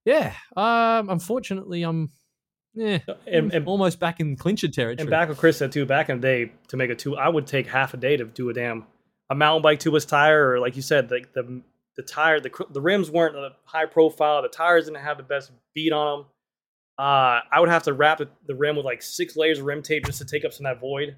Yeah. 0.06 0.34
Yeah. 0.56 1.00
Um. 1.00 1.10
Unfortunately, 1.10 1.84
I'm. 1.84 2.12
Yeah. 2.76 3.00
And- 3.26 3.52
and- 3.54 3.68
almost 3.68 4.00
back 4.00 4.20
in 4.20 4.36
clincher 4.38 4.68
territory. 4.68 5.02
And 5.04 5.10
back 5.10 5.28
what 5.30 5.38
Chris 5.38 5.58
said 5.58 5.72
too, 5.72 5.86
back 5.88 6.10
in 6.10 6.22
the 6.22 6.28
day, 6.28 6.52
to 6.68 6.78
make 6.78 6.90
a 6.92 6.96
two, 6.96 7.18
I 7.18 7.28
would 7.28 7.48
take 7.48 7.66
half 7.68 7.94
a 7.94 7.98
day 7.98 8.16
to 8.18 8.26
do 8.26 8.50
a 8.50 8.54
damn 8.54 8.86
a 9.30 9.36
mountain 9.36 9.62
bike 9.62 9.80
tubeless 9.80 10.08
tire, 10.08 10.52
or 10.52 10.60
like 10.60 10.76
you 10.76 10.82
said, 10.82 11.12
like 11.12 11.34
the 11.34 11.62
the 11.96 12.04
tire, 12.04 12.40
the 12.40 12.52
the 12.70 12.82
rims 12.82 13.12
weren't 13.12 13.36
uh, 13.36 13.50
high 13.66 13.86
profile, 13.86 14.42
the 14.42 14.48
tires 14.48 14.86
didn't 14.86 15.02
have 15.02 15.18
the 15.18 15.24
best 15.24 15.52
beat 15.74 15.92
on 15.92 16.20
them. 16.20 16.28
Uh, 16.98 17.40
I 17.52 17.60
would 17.60 17.70
have 17.70 17.84
to 17.84 17.94
wrap 17.94 18.18
the, 18.18 18.28
the 18.46 18.56
rim 18.56 18.76
with 18.76 18.86
like 18.86 19.02
six 19.02 19.38
layers 19.38 19.60
of 19.60 19.66
rim 19.66 19.82
tape 19.82 20.06
just 20.06 20.20
to 20.20 20.26
take 20.26 20.44
up 20.44 20.52
some 20.52 20.66
of 20.66 20.76
that 20.76 20.82
void 20.82 21.16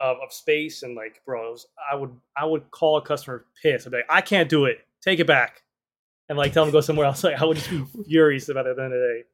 of, 0.00 0.16
of 0.22 0.32
space. 0.32 0.82
And 0.82 0.94
like, 0.94 1.20
bro, 1.26 1.50
was, 1.50 1.66
I 1.90 1.94
would 1.94 2.10
I 2.36 2.46
would 2.46 2.70
call 2.70 2.96
a 2.96 3.02
customer 3.02 3.44
pissed. 3.62 3.86
I'd 3.86 3.90
be 3.90 3.98
like, 3.98 4.06
I 4.08 4.20
can't 4.20 4.48
do 4.48 4.64
it. 4.64 4.78
Take 5.02 5.18
it 5.18 5.26
back, 5.26 5.62
and 6.28 6.38
like 6.38 6.52
tell 6.52 6.64
them 6.64 6.72
to 6.72 6.76
go 6.76 6.80
somewhere 6.80 7.06
else. 7.06 7.24
Like, 7.24 7.40
I 7.40 7.44
would 7.44 7.56
just 7.56 7.70
be 7.70 7.84
furious 8.06 8.48
about 8.48 8.66
it 8.66 8.70
at 8.70 8.76
the 8.76 8.84
end 8.84 8.94
of 8.94 9.00
the 9.00 9.06
day. 9.06 9.24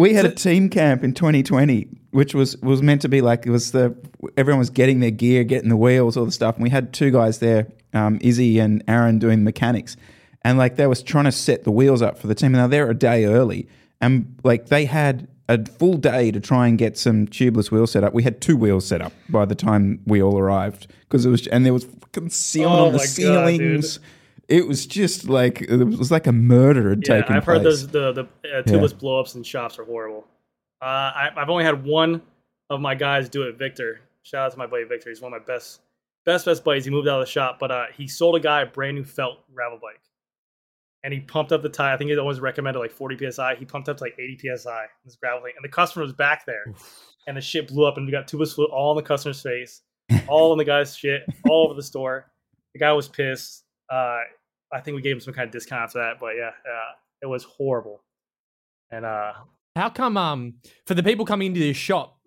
We 0.00 0.14
had 0.14 0.24
a 0.24 0.30
team 0.30 0.70
camp 0.70 1.04
in 1.04 1.12
2020, 1.12 1.86
which 2.12 2.34
was 2.34 2.56
was 2.62 2.80
meant 2.80 3.02
to 3.02 3.08
be 3.10 3.20
like 3.20 3.44
it 3.44 3.50
was 3.50 3.72
the 3.72 3.94
everyone 4.34 4.58
was 4.58 4.70
getting 4.70 5.00
their 5.00 5.10
gear, 5.10 5.44
getting 5.44 5.68
the 5.68 5.76
wheels, 5.76 6.16
all 6.16 6.24
the 6.24 6.32
stuff. 6.32 6.54
And 6.54 6.62
we 6.62 6.70
had 6.70 6.94
two 6.94 7.10
guys 7.10 7.38
there, 7.40 7.66
um, 7.92 8.18
Izzy 8.22 8.58
and 8.60 8.82
Aaron, 8.88 9.18
doing 9.18 9.44
mechanics, 9.44 9.98
and 10.40 10.56
like 10.56 10.76
they 10.76 10.86
was 10.86 11.02
trying 11.02 11.26
to 11.26 11.32
set 11.32 11.64
the 11.64 11.70
wheels 11.70 12.00
up 12.00 12.16
for 12.16 12.28
the 12.28 12.34
team. 12.34 12.52
Now 12.52 12.66
they're 12.66 12.88
a 12.88 12.94
day 12.94 13.26
early, 13.26 13.68
and 14.00 14.40
like 14.42 14.68
they 14.68 14.86
had 14.86 15.28
a 15.50 15.62
full 15.66 15.98
day 15.98 16.30
to 16.30 16.40
try 16.40 16.66
and 16.66 16.78
get 16.78 16.96
some 16.96 17.26
tubeless 17.26 17.70
wheels 17.70 17.90
set 17.90 18.02
up. 18.02 18.14
We 18.14 18.22
had 18.22 18.40
two 18.40 18.56
wheels 18.56 18.86
set 18.86 19.02
up 19.02 19.12
by 19.28 19.44
the 19.44 19.54
time 19.54 20.00
we 20.06 20.22
all 20.22 20.38
arrived 20.38 20.86
because 21.00 21.26
it 21.26 21.28
was, 21.28 21.46
and 21.48 21.66
there 21.66 21.74
was 21.74 21.84
fucking 21.84 22.28
sealant 22.28 22.64
Oh 22.64 22.86
on 22.86 22.92
the 22.92 22.98
God, 22.98 23.06
ceilings. 23.06 24.00
It 24.50 24.66
was 24.66 24.84
just 24.84 25.28
like 25.28 25.62
it 25.62 25.76
was 25.84 26.10
like 26.10 26.26
a 26.26 26.32
murder 26.32 26.90
had 26.90 27.06
Yeah, 27.06 27.20
taken 27.20 27.36
I've 27.36 27.44
heard 27.44 27.62
place. 27.62 27.82
those 27.82 27.88
the 27.88 28.12
the 28.12 28.22
uh, 28.58 28.62
tubeless 28.64 28.96
blow 28.98 29.20
ups 29.20 29.34
in 29.34 29.42
shops 29.42 29.78
are 29.78 29.84
horrible. 29.84 30.26
Uh, 30.82 30.84
I, 31.14 31.30
I've 31.36 31.48
only 31.48 31.64
had 31.64 31.84
one 31.84 32.20
of 32.68 32.80
my 32.80 32.94
guys 32.94 33.28
do 33.28 33.42
it, 33.44 33.56
Victor, 33.58 34.00
Shout 34.22 34.46
out 34.46 34.52
to 34.52 34.58
my 34.58 34.66
buddy 34.66 34.84
Victor. 34.84 35.08
He's 35.10 35.20
one 35.20 35.32
of 35.32 35.40
my 35.40 35.44
best, 35.54 35.80
best, 36.26 36.44
best 36.44 36.62
buddies. 36.64 36.84
He 36.84 36.90
moved 36.90 37.08
out 37.08 37.20
of 37.20 37.26
the 37.26 37.30
shop, 37.30 37.58
but 37.58 37.70
uh, 37.70 37.86
he 37.96 38.06
sold 38.06 38.36
a 38.36 38.40
guy 38.40 38.62
a 38.62 38.66
brand 38.66 38.96
new 38.96 39.04
felt 39.04 39.38
gravel 39.54 39.78
bike, 39.80 40.00
and 41.04 41.12
he 41.12 41.20
pumped 41.20 41.52
up 41.52 41.62
the 41.62 41.68
tire. 41.68 41.94
I 41.94 41.96
think 41.96 42.10
he 42.10 42.16
always 42.18 42.40
recommended 42.40 42.78
like 42.78 42.92
40 42.92 43.30
psi. 43.30 43.54
He 43.56 43.64
pumped 43.64 43.88
up 43.88 43.96
to 43.98 44.04
like 44.04 44.14
80 44.18 44.56
psi. 44.56 44.84
This 45.04 45.16
gravel 45.16 45.42
thing, 45.42 45.52
and 45.56 45.64
the 45.64 45.68
customer 45.74 46.04
was 46.04 46.12
back 46.12 46.44
there, 46.46 46.64
and 47.26 47.36
the 47.36 47.40
shit 47.40 47.68
blew 47.68 47.86
up, 47.86 47.96
and 47.96 48.06
we 48.06 48.12
got 48.12 48.26
tubeless 48.26 48.54
fluid 48.54 48.70
all 48.70 48.90
in 48.92 48.96
the 48.96 49.06
customer's 49.08 49.40
face, 49.42 49.82
all 50.28 50.52
in 50.52 50.58
the 50.58 50.64
guy's 50.64 50.96
shit, 50.96 51.22
all 51.48 51.66
over 51.66 51.74
the 51.74 51.82
store. 51.82 52.30
The 52.74 52.78
guy 52.80 52.92
was 52.92 53.08
pissed. 53.08 53.64
Uh, 53.90 54.20
I 54.72 54.80
think 54.80 54.94
we 54.94 55.02
gave 55.02 55.16
him 55.16 55.20
some 55.20 55.34
kind 55.34 55.46
of 55.46 55.52
discount 55.52 55.82
after 55.82 55.98
that, 55.98 56.20
but 56.20 56.36
yeah, 56.36 56.48
uh, 56.48 56.92
it 57.22 57.26
was 57.26 57.44
horrible. 57.44 58.02
And 58.90 59.04
uh, 59.04 59.32
How 59.76 59.90
come 59.90 60.16
um 60.16 60.54
for 60.86 60.94
the 60.94 61.02
people 61.02 61.24
coming 61.24 61.48
into 61.48 61.60
this 61.60 61.76
shop, 61.76 62.18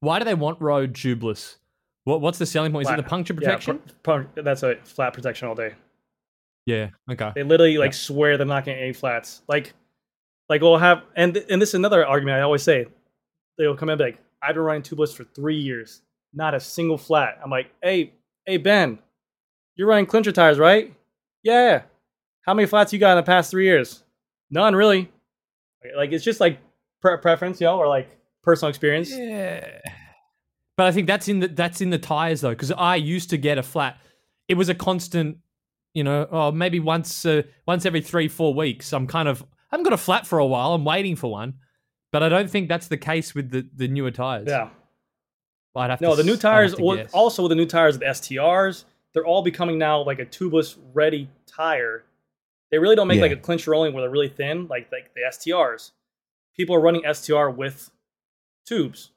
why 0.00 0.18
do 0.18 0.24
they 0.24 0.34
want 0.34 0.60
road 0.60 0.94
tubeless? 0.94 1.56
What 2.04 2.20
what's 2.20 2.38
the 2.38 2.46
selling 2.46 2.72
point? 2.72 2.86
Is 2.86 2.92
it 2.92 2.96
the 2.96 3.02
flat- 3.02 3.10
puncture 3.10 3.34
yeah, 3.34 3.38
protection? 3.40 3.78
pu- 4.02 4.24
pu- 4.24 4.42
that's 4.42 4.62
a 4.62 4.76
flat 4.84 5.12
protection 5.12 5.48
all 5.48 5.54
day. 5.54 5.74
Yeah. 6.66 6.90
Okay. 7.10 7.32
They 7.34 7.42
literally 7.42 7.78
like 7.78 7.94
swear 7.94 8.36
they're 8.36 8.46
not 8.46 8.64
getting 8.64 8.82
any 8.82 8.92
flats. 8.92 9.42
Like, 9.48 9.72
like 10.48 10.60
we'll 10.62 10.78
have, 10.78 11.02
and 11.14 11.36
and 11.36 11.62
this 11.62 11.70
is 11.70 11.74
another 11.74 12.06
argument 12.06 12.38
I 12.38 12.42
always 12.42 12.62
say. 12.62 12.86
They'll 13.58 13.76
come 13.76 13.88
in 13.88 13.94
and 13.94 13.98
be 13.98 14.04
like, 14.04 14.18
"I've 14.42 14.54
been 14.54 14.64
running 14.64 14.82
tubeless 14.82 15.14
for 15.14 15.24
three 15.24 15.56
years, 15.56 16.02
not 16.34 16.54
a 16.54 16.60
single 16.60 16.98
flat." 16.98 17.38
I'm 17.42 17.50
like, 17.50 17.70
"Hey, 17.82 18.12
hey 18.44 18.58
Ben, 18.58 18.98
you're 19.76 19.88
running 19.88 20.06
clincher 20.06 20.32
tires, 20.32 20.58
right? 20.58 20.92
Yeah. 21.46 21.82
How 22.42 22.54
many 22.54 22.66
flats 22.66 22.92
you 22.92 22.98
got 22.98 23.12
in 23.12 23.16
the 23.16 23.22
past 23.26 23.50
three 23.50 23.64
years? 23.64 24.02
None, 24.50 24.74
really. 24.74 25.10
Like 25.96 26.12
it's 26.12 26.24
just 26.24 26.40
like 26.40 26.58
pre- 27.00 27.16
preference, 27.18 27.60
you 27.60 27.66
know, 27.66 27.78
or 27.78 27.86
like 27.88 28.08
personal 28.42 28.68
experience. 28.70 29.10
Yeah. 29.10 29.66
But 30.76 30.86
I 30.86 30.92
think 30.92 31.06
that's 31.06 31.28
in 31.28 31.40
the 31.40 31.48
that's 31.48 31.80
in 31.80 31.90
the 31.90 31.98
tires 31.98 32.40
though, 32.42 32.50
because 32.50 32.72
I 32.72 32.96
used 32.96 33.30
to 33.30 33.38
get 33.38 33.58
a 33.58 33.62
flat. 33.62 33.98
It 34.48 34.54
was 34.54 34.68
a 34.68 34.74
constant, 34.74 35.38
you 35.94 36.04
know, 36.04 36.26
oh 36.30 36.52
maybe 36.52 36.80
once 36.80 37.24
uh, 37.24 37.42
once 37.66 37.86
every 37.86 38.00
three 38.02 38.28
four 38.28 38.52
weeks. 38.54 38.92
I'm 38.92 39.06
kind 39.06 39.28
of 39.28 39.42
I 39.42 39.46
haven't 39.76 39.84
got 39.84 39.92
a 39.92 39.96
flat 39.98 40.26
for 40.26 40.38
a 40.38 40.46
while. 40.46 40.74
I'm 40.74 40.84
waiting 40.84 41.16
for 41.16 41.30
one, 41.30 41.54
but 42.12 42.22
I 42.22 42.28
don't 42.28 42.50
think 42.50 42.68
that's 42.68 42.88
the 42.88 42.96
case 42.98 43.34
with 43.34 43.50
the 43.50 43.66
the 43.74 43.88
newer 43.88 44.10
tires. 44.10 44.46
Yeah. 44.48 44.68
I'd 45.74 45.90
have 45.90 46.00
No, 46.00 46.10
to 46.10 46.16
the 46.16 46.24
new 46.24 46.32
s- 46.34 46.44
I'd 46.44 46.48
have 46.48 46.70
tires. 46.70 46.80
well, 46.80 47.04
also 47.12 47.42
with 47.42 47.50
the 47.50 47.56
new 47.56 47.66
tires, 47.66 47.98
the 47.98 48.06
STRs, 48.06 48.84
they're 49.16 49.24
all 49.24 49.40
becoming 49.42 49.78
now 49.78 50.02
like 50.02 50.18
a 50.18 50.26
tubeless 50.26 50.76
ready 50.92 51.26
tire. 51.46 52.04
They 52.70 52.78
really 52.78 52.94
don't 52.96 53.08
make 53.08 53.16
Yeah. 53.16 53.22
like 53.22 53.32
a 53.32 53.36
clinch 53.36 53.66
rolling 53.66 53.94
where 53.94 54.02
they're 54.02 54.10
really 54.10 54.28
thin, 54.28 54.66
like 54.68 54.92
like 54.92 55.14
the 55.14 55.22
STRs. 55.30 55.92
People 56.54 56.76
are 56.76 56.80
running 56.80 57.02
STR 57.10 57.48
with 57.48 57.90
tubes, 58.66 59.12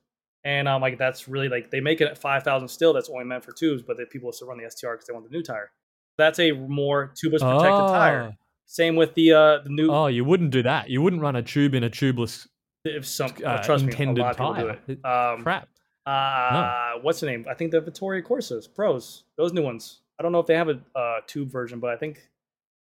and 0.45 0.69
um, 0.69 0.81
like 0.81 0.97
that's 0.97 1.27
really 1.27 1.49
like 1.49 1.69
they 1.69 1.81
make 1.81 1.99
it 1.99 2.05
at 2.05 2.17
five 2.17 2.43
thousand 2.43 2.69
still. 2.69 2.93
That's 2.93 3.09
only 3.09 3.25
meant 3.25 3.43
for 3.43 3.51
tubes, 3.51 3.81
but 3.83 3.97
the 3.97 4.05
people 4.05 4.31
still 4.31 4.47
run 4.47 4.57
the 4.57 4.69
STR 4.71 4.91
because 4.93 5.07
they 5.07 5.13
want 5.13 5.29
the 5.29 5.35
new 5.35 5.43
tire. 5.43 5.71
That's 6.17 6.39
a 6.39 6.53
more 6.53 7.13
tubeless 7.15 7.39
protected 7.41 7.89
tire. 7.89 8.37
Same 8.67 8.95
with 8.95 9.15
the 9.15 9.33
uh 9.33 9.57
the 9.63 9.69
new. 9.69 9.91
Oh, 9.91 10.07
you 10.07 10.23
wouldn't 10.23 10.51
do 10.51 10.63
that. 10.63 10.89
You 10.89 11.01
wouldn't 11.01 11.21
run 11.21 11.35
a 11.35 11.41
tube 11.43 11.73
in 11.75 11.83
a 11.83 11.89
tubeless 11.89 12.47
if 12.85 13.05
some 13.05 13.31
uh, 13.45 13.61
trust 13.61 13.83
me, 13.83 13.91
a 13.93 14.11
lot 14.13 14.31
of 14.31 14.37
people 14.37 14.53
do 14.53 14.61
tire. 14.61 14.79
it. 14.87 15.05
Um, 15.05 15.43
crap. 15.43 15.67
Uh, 16.09 16.99
what's 17.01 17.19
the 17.19 17.27
name? 17.27 17.45
I 17.49 17.53
think 17.53 17.71
the 17.71 17.81
Vittoria 17.81 18.21
Corsas 18.21 18.67
Pros, 18.67 19.23
those 19.37 19.53
new 19.53 19.61
ones. 19.63 19.99
I 20.19 20.23
don't 20.23 20.31
know 20.31 20.39
if 20.39 20.47
they 20.47 20.55
have 20.55 20.69
a 20.69 20.79
uh, 20.95 21.17
tube 21.27 21.51
version, 21.51 21.79
but 21.79 21.89
I 21.91 21.95
think 21.97 22.19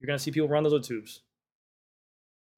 you're 0.00 0.06
gonna 0.06 0.18
see 0.18 0.30
people 0.30 0.48
run 0.48 0.62
those 0.62 0.72
with 0.72 0.82
tubes. 0.86 1.22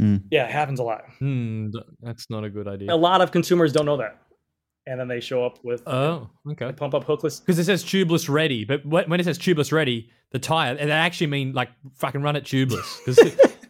Mm. 0.02 0.24
Yeah, 0.31 0.44
it 0.44 0.50
happens 0.50 0.79
a 0.81 0.83
lot. 0.83 1.05
Hmm, 1.18 1.68
that's 2.02 2.29
not 2.29 2.44
a 2.44 2.50
good 2.50 2.68
idea. 2.68 2.92
A 2.92 2.96
lot 2.96 3.20
of 3.22 3.31
consumers 3.33 3.72
don't 3.72 3.87
know 3.87 3.96
that, 3.96 4.18
and 4.87 5.00
then 5.00 5.09
they 5.09 5.20
show 5.20 5.46
up 5.46 5.59
with 5.64 5.83
Oh, 5.87 6.29
okay. 6.50 6.72
pump 6.72 6.94
up 6.94 7.05
hookless. 7.07 7.40
Because 7.40 7.59
it 7.59 7.64
says 7.64 7.83
tubeless 7.85 8.29
ready, 8.29 8.64
but 8.64 8.85
when 8.85 9.18
it 9.18 9.24
says 9.24 9.38
tubeless 9.38 9.72
ready, 9.72 10.11
the 10.33 10.38
tire, 10.38 10.74
they 10.74 10.90
actually 10.90 11.29
mean 11.29 11.52
like 11.52 11.70
fucking 11.94 12.20
run 12.20 12.37
it 12.37 12.44
tubeless 12.44 12.98
because 13.05 13.18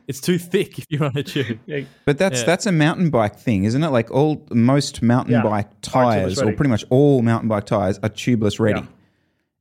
it's 0.09 0.21
too 0.21 0.39
thick 0.39 0.79
if 0.79 0.87
you 0.89 0.99
run 0.99 1.17
a 1.17 1.23
tube. 1.23 1.59
Yeah, 1.67 1.81
But 2.05 2.19
that's 2.19 2.41
Yeah. 2.41 2.47
that's 2.47 2.67
a 2.67 2.73
mountain 2.73 3.11
bike 3.11 3.37
thing, 3.37 3.65
isn't 3.65 3.83
it? 3.83 3.89
Like 3.91 4.11
all 4.11 4.47
most 4.51 5.03
mountain 5.03 5.35
Yeah, 5.35 5.43
bike 5.43 5.69
tires, 5.83 6.41
or 6.41 6.53
pretty 6.53 6.71
much 6.71 6.85
all 6.91 7.23
mountain 7.23 7.49
bike 7.49 7.67
tires, 7.67 7.99
are 8.03 8.09
tubeless 8.09 8.61
ready, 8.61 8.81
Yeah. 8.81 8.87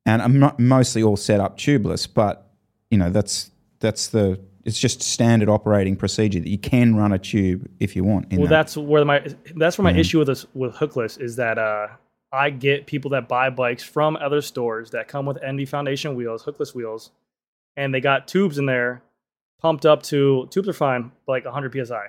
and 0.06 0.22
I'm 0.22 0.40
not 0.40 0.60
mostly 0.60 1.02
all 1.04 1.18
set 1.18 1.40
up 1.40 1.58
tubeless. 1.58 2.08
But 2.12 2.48
you 2.92 2.98
know 2.98 3.10
that's 3.10 3.52
that's 3.80 4.08
the 4.08 4.40
it's 4.64 4.80
just 4.80 5.04
standard 5.04 5.48
operating 5.48 5.96
procedure 5.96 6.40
that 6.40 6.50
you 6.50 6.58
can 6.58 6.96
run 6.96 7.12
a 7.12 7.20
tube 7.20 7.68
if 7.80 7.96
you 7.96 8.04
want. 8.04 8.32
In 8.32 8.40
well, 8.40 8.48
that. 8.48 8.56
that's 8.56 8.78
where 8.78 9.06
my 9.06 9.20
that's 9.56 9.78
where 9.78 9.84
my 9.84 9.94
Mhm. 9.94 10.00
issue 10.00 10.20
with 10.20 10.28
this 10.28 10.46
with 10.56 10.74
hookless 10.76 11.20
is 11.22 11.36
that 11.36 11.58
uh, 11.58 11.88
I 12.32 12.50
get 12.50 12.86
people 12.88 13.12
that 13.12 13.28
buy 13.28 13.50
bikes 13.50 13.84
from 13.84 14.18
other 14.18 14.42
stores 14.42 14.90
that 14.92 15.08
come 15.08 15.26
with 15.28 15.38
ENVE 15.44 15.70
Foundation 15.70 16.16
wheels, 16.16 16.44
hookless 16.44 16.74
wheels, 16.74 17.12
and 17.78 17.94
they 17.94 18.02
got 18.02 18.28
tubes 18.28 18.58
in 18.58 18.66
there, 18.66 19.04
pumped 19.62 19.86
up 19.86 20.04
to 20.04 20.48
tubes 20.52 20.68
are 20.68 20.74
fine, 20.74 21.12
but 21.26 21.34
like 21.34 21.46
100 21.46 21.88
psi. 21.88 22.06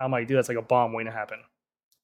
I'm 0.00 0.10
like, 0.10 0.26
dude, 0.26 0.36
that's 0.36 0.48
like 0.48 0.58
a 0.58 0.62
bomb 0.62 0.92
waiting 0.92 1.12
to 1.12 1.16
happen. 1.16 1.38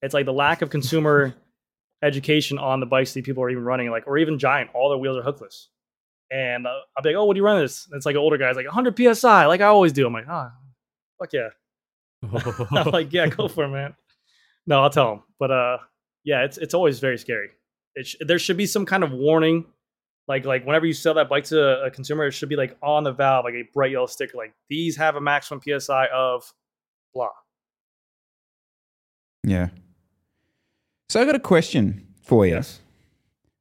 It's 0.03 0.15
like 0.15 0.27
the 0.27 0.33
lack 0.33 0.63
of 0.63 0.71
consumer 0.71 1.35
education 2.03 2.59
on 2.59 2.81
the 2.81 2.87
bikes 2.87 3.15
that 3.15 3.25
people 3.25 3.43
are 3.43 3.51
even 3.51 3.65
running, 3.65 3.91
like 3.91 4.07
or 4.07 4.19
even 4.19 4.39
Giant, 4.39 4.71
all 4.75 4.89
their 4.89 4.99
wheels 4.99 5.17
are 5.17 5.23
hookless. 5.23 5.67
And 6.31 6.67
uh, 6.67 6.71
I'll 6.97 7.03
be 7.03 7.11
like, 7.11 7.17
oh, 7.17 7.25
what 7.25 7.35
do 7.35 7.39
you 7.39 7.45
run 7.45 7.61
this? 7.61 7.87
And 7.91 7.97
it's 7.97 8.07
like 8.07 8.15
an 8.15 8.21
older 8.21 8.37
guy's 8.37 8.57
like 8.57 8.67
100 8.67 9.17
psi, 9.17 9.47
like 9.47 9.61
I 9.61 9.67
always 9.67 9.93
do. 9.93 10.07
I'm 10.07 10.13
like, 10.13 10.29
ah, 10.29 10.53
fuck 11.19 11.33
yeah. 11.33 11.49
I'm 12.73 12.91
like, 12.91 13.13
yeah, 13.13 13.29
go 13.29 13.49
for 13.49 13.65
it, 13.65 13.69
man. 13.69 13.95
No, 14.67 14.83
I'll 14.83 14.91
tell 14.91 15.13
him. 15.15 15.23
But 15.39 15.51
uh, 15.51 15.79
yeah, 16.25 16.45
it's 16.45 16.59
it's 16.59 16.75
always 16.75 17.01
very 17.01 17.17
scary. 17.17 17.51
It 17.95 18.07
sh- 18.07 18.17
there 18.21 18.39
should 18.39 18.57
be 18.57 18.67
some 18.67 18.85
kind 18.85 19.03
of 19.03 19.13
warning, 19.13 19.67
like 20.29 20.45
like 20.45 20.67
whenever 20.67 20.87
you 20.87 20.93
sell 20.93 21.15
that 21.15 21.29
bike 21.29 21.45
to 21.45 21.83
a, 21.83 21.91
consumer, 21.91 22.27
it 22.27 22.33
should 22.33 22.51
be 22.51 22.57
like 22.57 22.77
on 22.83 23.03
the 23.05 23.13
valve, 23.13 23.45
like 23.45 23.55
a 23.55 23.63
bright 23.73 23.91
yellow 23.91 24.07
sticker, 24.07 24.37
like 24.37 24.55
these 24.69 24.97
have 24.97 25.17
a 25.17 25.21
maximum 25.21 25.61
psi 25.61 26.07
of 26.15 26.53
blah. 27.15 27.31
yeah. 29.43 29.69
So 31.09 31.21
I 31.21 31.25
got 31.25 31.35
a 31.35 31.41
question 31.41 32.07
for 32.23 32.47
you. 32.47 32.55
Yes. 32.55 32.81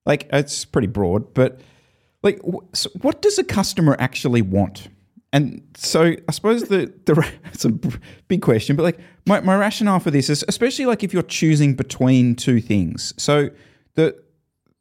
Like 0.06 0.28
it's 0.32 0.66
pretty 0.66 0.88
broad, 0.88 1.34
but 1.34 1.62
like, 2.24 2.42
so 2.74 2.90
what 3.02 3.22
does 3.22 3.40
a 3.40 3.44
customer 3.44 3.96
actually 4.00 4.42
want? 4.42 4.90
And 5.32 5.62
so 5.76 6.16
I 6.28 6.32
suppose 6.32 6.64
the 6.64 6.94
the 7.06 7.32
it's 7.54 7.66
a 7.66 7.72
big 8.28 8.42
question, 8.42 8.76
but 8.76 8.84
like 8.84 9.00
my, 9.26 9.40
my 9.40 9.56
rationale 9.56 10.00
for 10.00 10.12
this 10.12 10.30
is 10.30 10.44
especially 10.48 10.86
like 10.86 11.04
if 11.04 11.14
you're 11.14 11.24
choosing 11.24 11.76
between 11.76 12.36
two 12.36 12.60
things. 12.60 13.14
So 13.18 13.50
the 13.96 14.22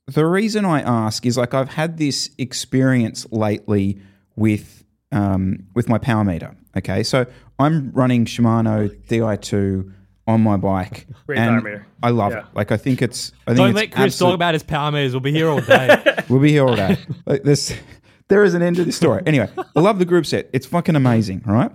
the 0.07 0.25
reason 0.27 0.65
I 0.65 0.81
ask 0.83 1.27
is 1.27 1.37
like 1.37 1.55
I've 1.55 1.71
had 1.71 1.99
this 1.99 2.31
experience 2.39 3.27
lately 3.31 4.01
with 4.37 4.85
um, 5.13 5.65
with 5.75 5.89
my 5.89 5.99
power 5.99 6.25
meter. 6.25 6.55
Okay, 6.77 7.03
so 7.03 7.27
I'm 7.59 7.91
running 7.93 8.25
Shimano 8.27 8.89
Di2 9.09 9.93
on 10.29 10.41
my 10.43 10.57
bike, 10.57 11.07
Great 11.27 11.39
and 11.39 11.51
power 11.51 11.61
meter. 11.63 11.87
I 12.03 12.11
love 12.11 12.33
Yeah. 12.33 12.41
it. 12.41 12.45
Like 12.55 12.73
I 12.73 12.77
think 12.77 13.01
it's 13.03 13.33
I 13.47 13.51
think 13.51 13.57
Don't 13.59 13.69
it's 13.71 13.77
let 13.77 13.93
Chris 13.93 14.15
absolute- 14.15 14.31
talk 14.31 14.35
about 14.35 14.55
his 14.55 14.63
power 14.63 14.91
meters. 14.93 15.13
We'll 15.13 15.21
be 15.21 15.33
here 15.33 15.49
all 15.49 15.61
day. 15.61 16.03
We'll 16.29 16.41
be 16.41 16.51
here 16.51 16.67
all 16.67 16.75
day. 16.75 16.99
Like 17.25 17.45
this, 17.45 17.73
there 18.29 18.43
is 18.43 18.55
an 18.55 18.63
end 18.63 18.77
to 18.77 18.85
this 18.85 18.97
story. 18.97 19.23
Anyway, 19.27 19.49
I 19.77 19.81
love 19.81 19.99
the 20.01 20.05
group 20.05 20.27
set. 20.27 20.51
It's 20.53 20.67
fucking 20.67 20.97
amazing, 20.97 21.43
right? 21.47 21.71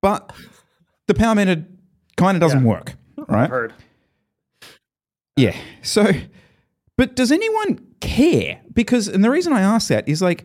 But 0.00 0.32
the 1.06 1.14
power 1.14 1.34
meter 1.36 1.64
kind 2.16 2.36
of 2.36 2.40
doesn't 2.40 2.62
Yeah. 2.64 2.68
work, 2.68 2.94
right? 3.28 3.48
Heard. 3.48 3.72
Yeah. 5.36 5.56
So, 5.82 6.10
but 6.96 7.16
does 7.16 7.32
anyone 7.32 7.80
care? 8.00 8.60
Because, 8.72 9.08
and 9.08 9.24
the 9.24 9.30
reason 9.30 9.52
I 9.52 9.60
ask 9.60 9.88
that 9.88 10.08
is 10.08 10.20
like, 10.22 10.44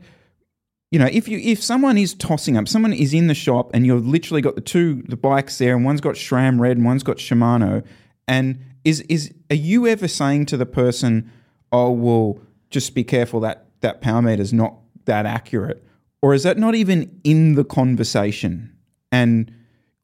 you 0.91 0.99
know, 0.99 1.09
if 1.11 1.27
you 1.27 1.37
if 1.39 1.61
someone 1.61 1.97
is 1.97 2.13
tossing 2.13 2.55
up, 2.55 2.67
someone 2.67 2.93
is 2.93 3.13
in 3.13 3.27
the 3.27 3.33
shop, 3.33 3.71
and 3.73 3.85
you've 3.85 4.07
literally 4.07 4.41
got 4.41 4.55
the 4.55 4.61
two 4.61 5.03
the 5.07 5.17
bikes 5.17 5.57
there, 5.57 5.75
and 5.75 5.83
one's 5.83 5.99
got 5.99 6.15
SRAM 6.15 6.59
Red, 6.59 6.77
and 6.77 6.85
one's 6.85 7.03
got 7.03 7.17
Shimano, 7.17 7.83
and 8.27 8.63
is 8.85 9.01
is 9.01 9.33
are 9.49 9.55
you 9.55 9.85
ever 9.85 10.07
saying 10.07 10.45
to 10.47 10.57
the 10.57 10.65
person, 10.65 11.29
"Oh, 11.73 11.91
well, 11.91 12.39
just 12.69 12.95
be 12.95 13.03
careful 13.03 13.41
that 13.41 13.67
that 13.81 13.99
power 13.99 14.21
meter's 14.21 14.53
not 14.53 14.75
that 15.05 15.25
accurate," 15.25 15.85
or 16.21 16.33
is 16.33 16.43
that 16.43 16.57
not 16.57 16.73
even 16.73 17.19
in 17.25 17.55
the 17.55 17.65
conversation? 17.65 18.73
And 19.11 19.51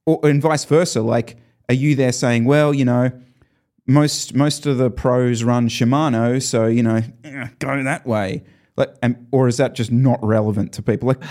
or 0.05 0.19
and 0.23 0.41
vice 0.41 0.65
versa, 0.65 1.01
like, 1.01 1.37
are 1.69 1.75
you 1.75 1.95
there 1.95 2.11
saying, 2.11 2.45
"Well, 2.45 2.73
you 2.73 2.85
know." 2.85 3.11
Most 3.87 4.33
most 4.33 4.65
of 4.65 4.77
the 4.77 4.89
pros 4.89 5.43
run 5.43 5.67
Shimano, 5.69 6.41
so 6.41 6.67
you 6.67 6.83
know, 6.83 7.01
go 7.59 7.83
that 7.83 8.05
way. 8.05 8.43
Like, 8.75 8.95
and, 9.03 9.27
or 9.31 9.47
is 9.47 9.57
that 9.57 9.75
just 9.75 9.91
not 9.91 10.19
relevant 10.23 10.73
to 10.73 10.81
people? 10.81 11.07
Like, 11.07 11.21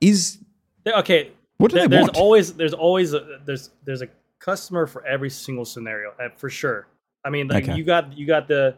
is 0.00 0.38
Okay. 0.86 1.32
what 1.58 1.70
do 1.72 1.78
there- 1.78 1.88
they 1.88 1.96
there's 1.96 2.08
always 2.10 2.54
there's 2.54 2.74
always 2.74 3.14
a, 3.14 3.40
there's 3.44 3.70
there's 3.84 4.02
a 4.02 4.08
customer 4.38 4.86
for 4.86 5.04
every 5.06 5.30
single 5.30 5.64
scenario 5.64 6.10
uh, 6.20 6.28
for 6.36 6.50
sure. 6.50 6.86
I 7.24 7.30
mean, 7.30 7.48
like 7.48 7.64
Okay. 7.64 7.76
you 7.76 7.84
got 7.84 8.16
you 8.16 8.26
got 8.26 8.46
the 8.48 8.76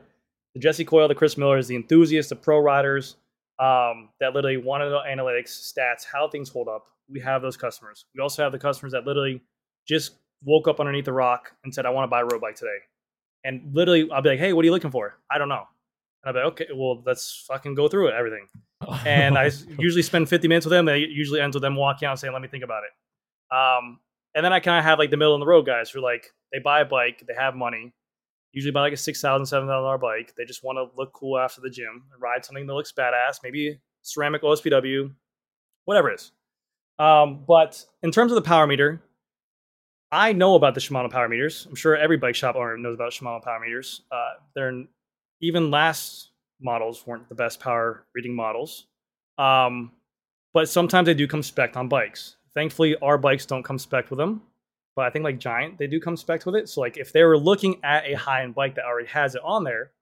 the 0.55 0.61
Jesse 0.61 0.85
Coyle, 0.85 1.09
the 1.09 1.15
Chris 1.15 1.37
Millers, 1.37 1.67
the 1.67 1.77
enthusiasts, 1.77 2.31
the 2.31 2.37
pro 2.37 2.59
riders 2.61 3.17
um, 3.59 4.11
that 4.21 4.35
literally 4.35 4.57
want 4.57 4.83
to 4.83 4.89
know 4.91 5.03
analytics, 5.07 5.49
stats, 5.73 6.05
how 6.11 6.29
things 6.29 6.49
hold 6.49 6.69
up. 6.69 6.87
We 7.11 7.21
have 7.21 7.43
those 7.43 7.57
customers. 7.57 8.05
We 8.15 8.21
also 8.23 8.43
have 8.43 8.53
the 8.53 8.59
customers 8.59 8.93
that 8.93 9.05
literally 9.05 9.43
just 9.87 10.13
woke 10.45 10.69
up 10.69 10.79
underneath 10.81 11.05
the 11.07 11.13
rock 11.13 11.53
and 11.65 11.75
said, 11.75 11.85
"I 11.87 11.91
want 11.91 12.05
to 12.05 12.09
buy 12.11 12.21
a 12.21 12.25
road 12.25 12.41
bike 12.41 12.55
today," 12.57 12.79
And 13.47 13.71
literally, 13.73 14.11
I'll 14.11 14.23
be 14.23 14.31
like, 14.31 14.39
"Hey, 14.39 14.53
what 14.53 14.63
are 14.63 14.67
you 14.67 14.73
looking 14.73 14.91
for?" 14.91 15.19
I 15.31 15.39
don't 15.39 15.49
know. 15.49 15.65
And 16.23 16.27
I'll 16.27 16.33
be 16.33 16.39
like, 16.41 16.53
"Okay, 16.53 16.67
well, 16.75 17.03
let's 17.07 17.45
fucking 17.47 17.75
go 17.75 17.89
through 17.89 18.09
it, 18.09 18.15
everything." 18.15 18.49
And 19.07 19.39
I 19.39 19.51
usually 19.79 20.03
spend 20.03 20.29
50 20.29 20.49
minutes 20.49 20.67
with 20.67 20.73
them. 20.73 20.85
They 20.85 20.99
usually 20.99 21.41
ends 21.41 21.55
with 21.55 21.63
them 21.63 21.77
walking 21.77 22.07
out 22.07 22.13
and 22.13 22.21
saying, 22.21 22.33
"Let 22.33 22.43
me 22.43 22.49
think 22.49 22.65
about 22.65 22.83
it." 22.85 23.57
Um, 23.57 24.01
and 24.35 24.45
then 24.45 24.53
I 24.53 24.61
kind 24.61 24.79
of 24.79 24.85
have 24.85 24.99
like 24.99 25.11
the 25.11 25.17
middle 25.17 25.35
of 25.35 25.41
the 25.41 25.47
road 25.47 25.65
guys 25.65 25.89
who 25.91 26.01
like, 26.03 26.33
they 26.53 26.59
buy 26.59 26.81
a 26.81 26.85
bike, 26.85 27.25
they 27.27 27.35
have 27.35 27.55
money, 27.55 27.95
usually 28.53 28.73
buy 28.73 28.81
like 28.83 28.93
a 28.93 28.97
six 28.97 29.21
thousand, 29.21 29.47
seven 29.47 29.69
thousand 29.69 29.85
dollar 29.85 29.99
bike. 29.99 30.35
They 30.37 30.45
just 30.45 30.65
want 30.65 30.77
to 30.77 30.97
look 30.97 31.13
cool 31.13 31.39
after 31.39 31.61
the 31.61 31.71
gym, 31.71 32.05
ride 32.19 32.45
something 32.45 32.67
that 32.67 32.75
looks 32.75 32.93
badass, 32.93 33.39
maybe 33.43 33.79
ceramic 34.03 34.43
OSPW, 34.43 35.13
whatever 35.85 36.11
it 36.11 36.17
is. 36.17 36.33
Um, 36.99 37.45
but 37.47 37.85
in 38.03 38.11
terms 38.11 38.33
of 38.33 38.37
the 38.37 38.43
power 38.43 38.67
meter, 38.67 39.03
I 40.13 40.33
know 40.33 40.55
about 40.55 40.75
the 40.75 40.81
Shimano 40.81 41.11
power 41.11 41.29
meters. 41.29 41.67
I'm 41.69 41.75
sure 41.75 41.97
every 41.97 42.17
bike 42.17 42.35
shop 42.35 42.57
owner 42.57 42.77
knows 42.77 42.95
about 42.95 43.13
Shimano 43.13 43.43
power 43.43 43.61
meters. 43.61 44.03
Uh, 44.11 44.35
they're 44.55 44.85
even 45.41 45.71
last 45.71 46.31
models 46.61 47.07
weren't 47.07 47.29
the 47.29 47.35
best 47.35 47.61
power 47.61 48.07
reading 48.15 48.35
models. 48.35 48.87
Um, 49.39 49.93
but 50.55 50.69
sometimes 50.69 51.07
they 51.07 51.15
do 51.15 51.27
come 51.27 51.43
spec 51.43 51.77
on 51.77 51.89
bikes. 51.89 52.37
Thankfully, 52.55 52.97
our 53.03 53.19
bikes 53.19 53.45
don't 53.45 53.63
come 53.63 53.79
spec 53.79 54.09
with 54.11 54.19
them. 54.19 54.43
But 54.95 55.05
I 55.05 55.11
think 55.11 55.25
like 55.25 55.39
Giant, 55.39 55.77
they 55.77 55.87
do 55.87 56.01
come 56.01 56.17
spec 56.17 56.47
with 56.47 56.57
it. 56.57 56.71
So 56.71 56.81
like 56.81 56.97
if 56.97 57.13
they 57.13 57.23
were 57.23 57.37
looking 57.37 57.81
at 57.85 58.07
a 58.07 58.15
high 58.15 58.43
end 58.43 58.55
bike 58.55 58.77
that 58.77 58.87
already 58.87 59.09
has 59.09 59.35
it 59.35 59.43
on 59.45 59.63
there, 59.63 59.93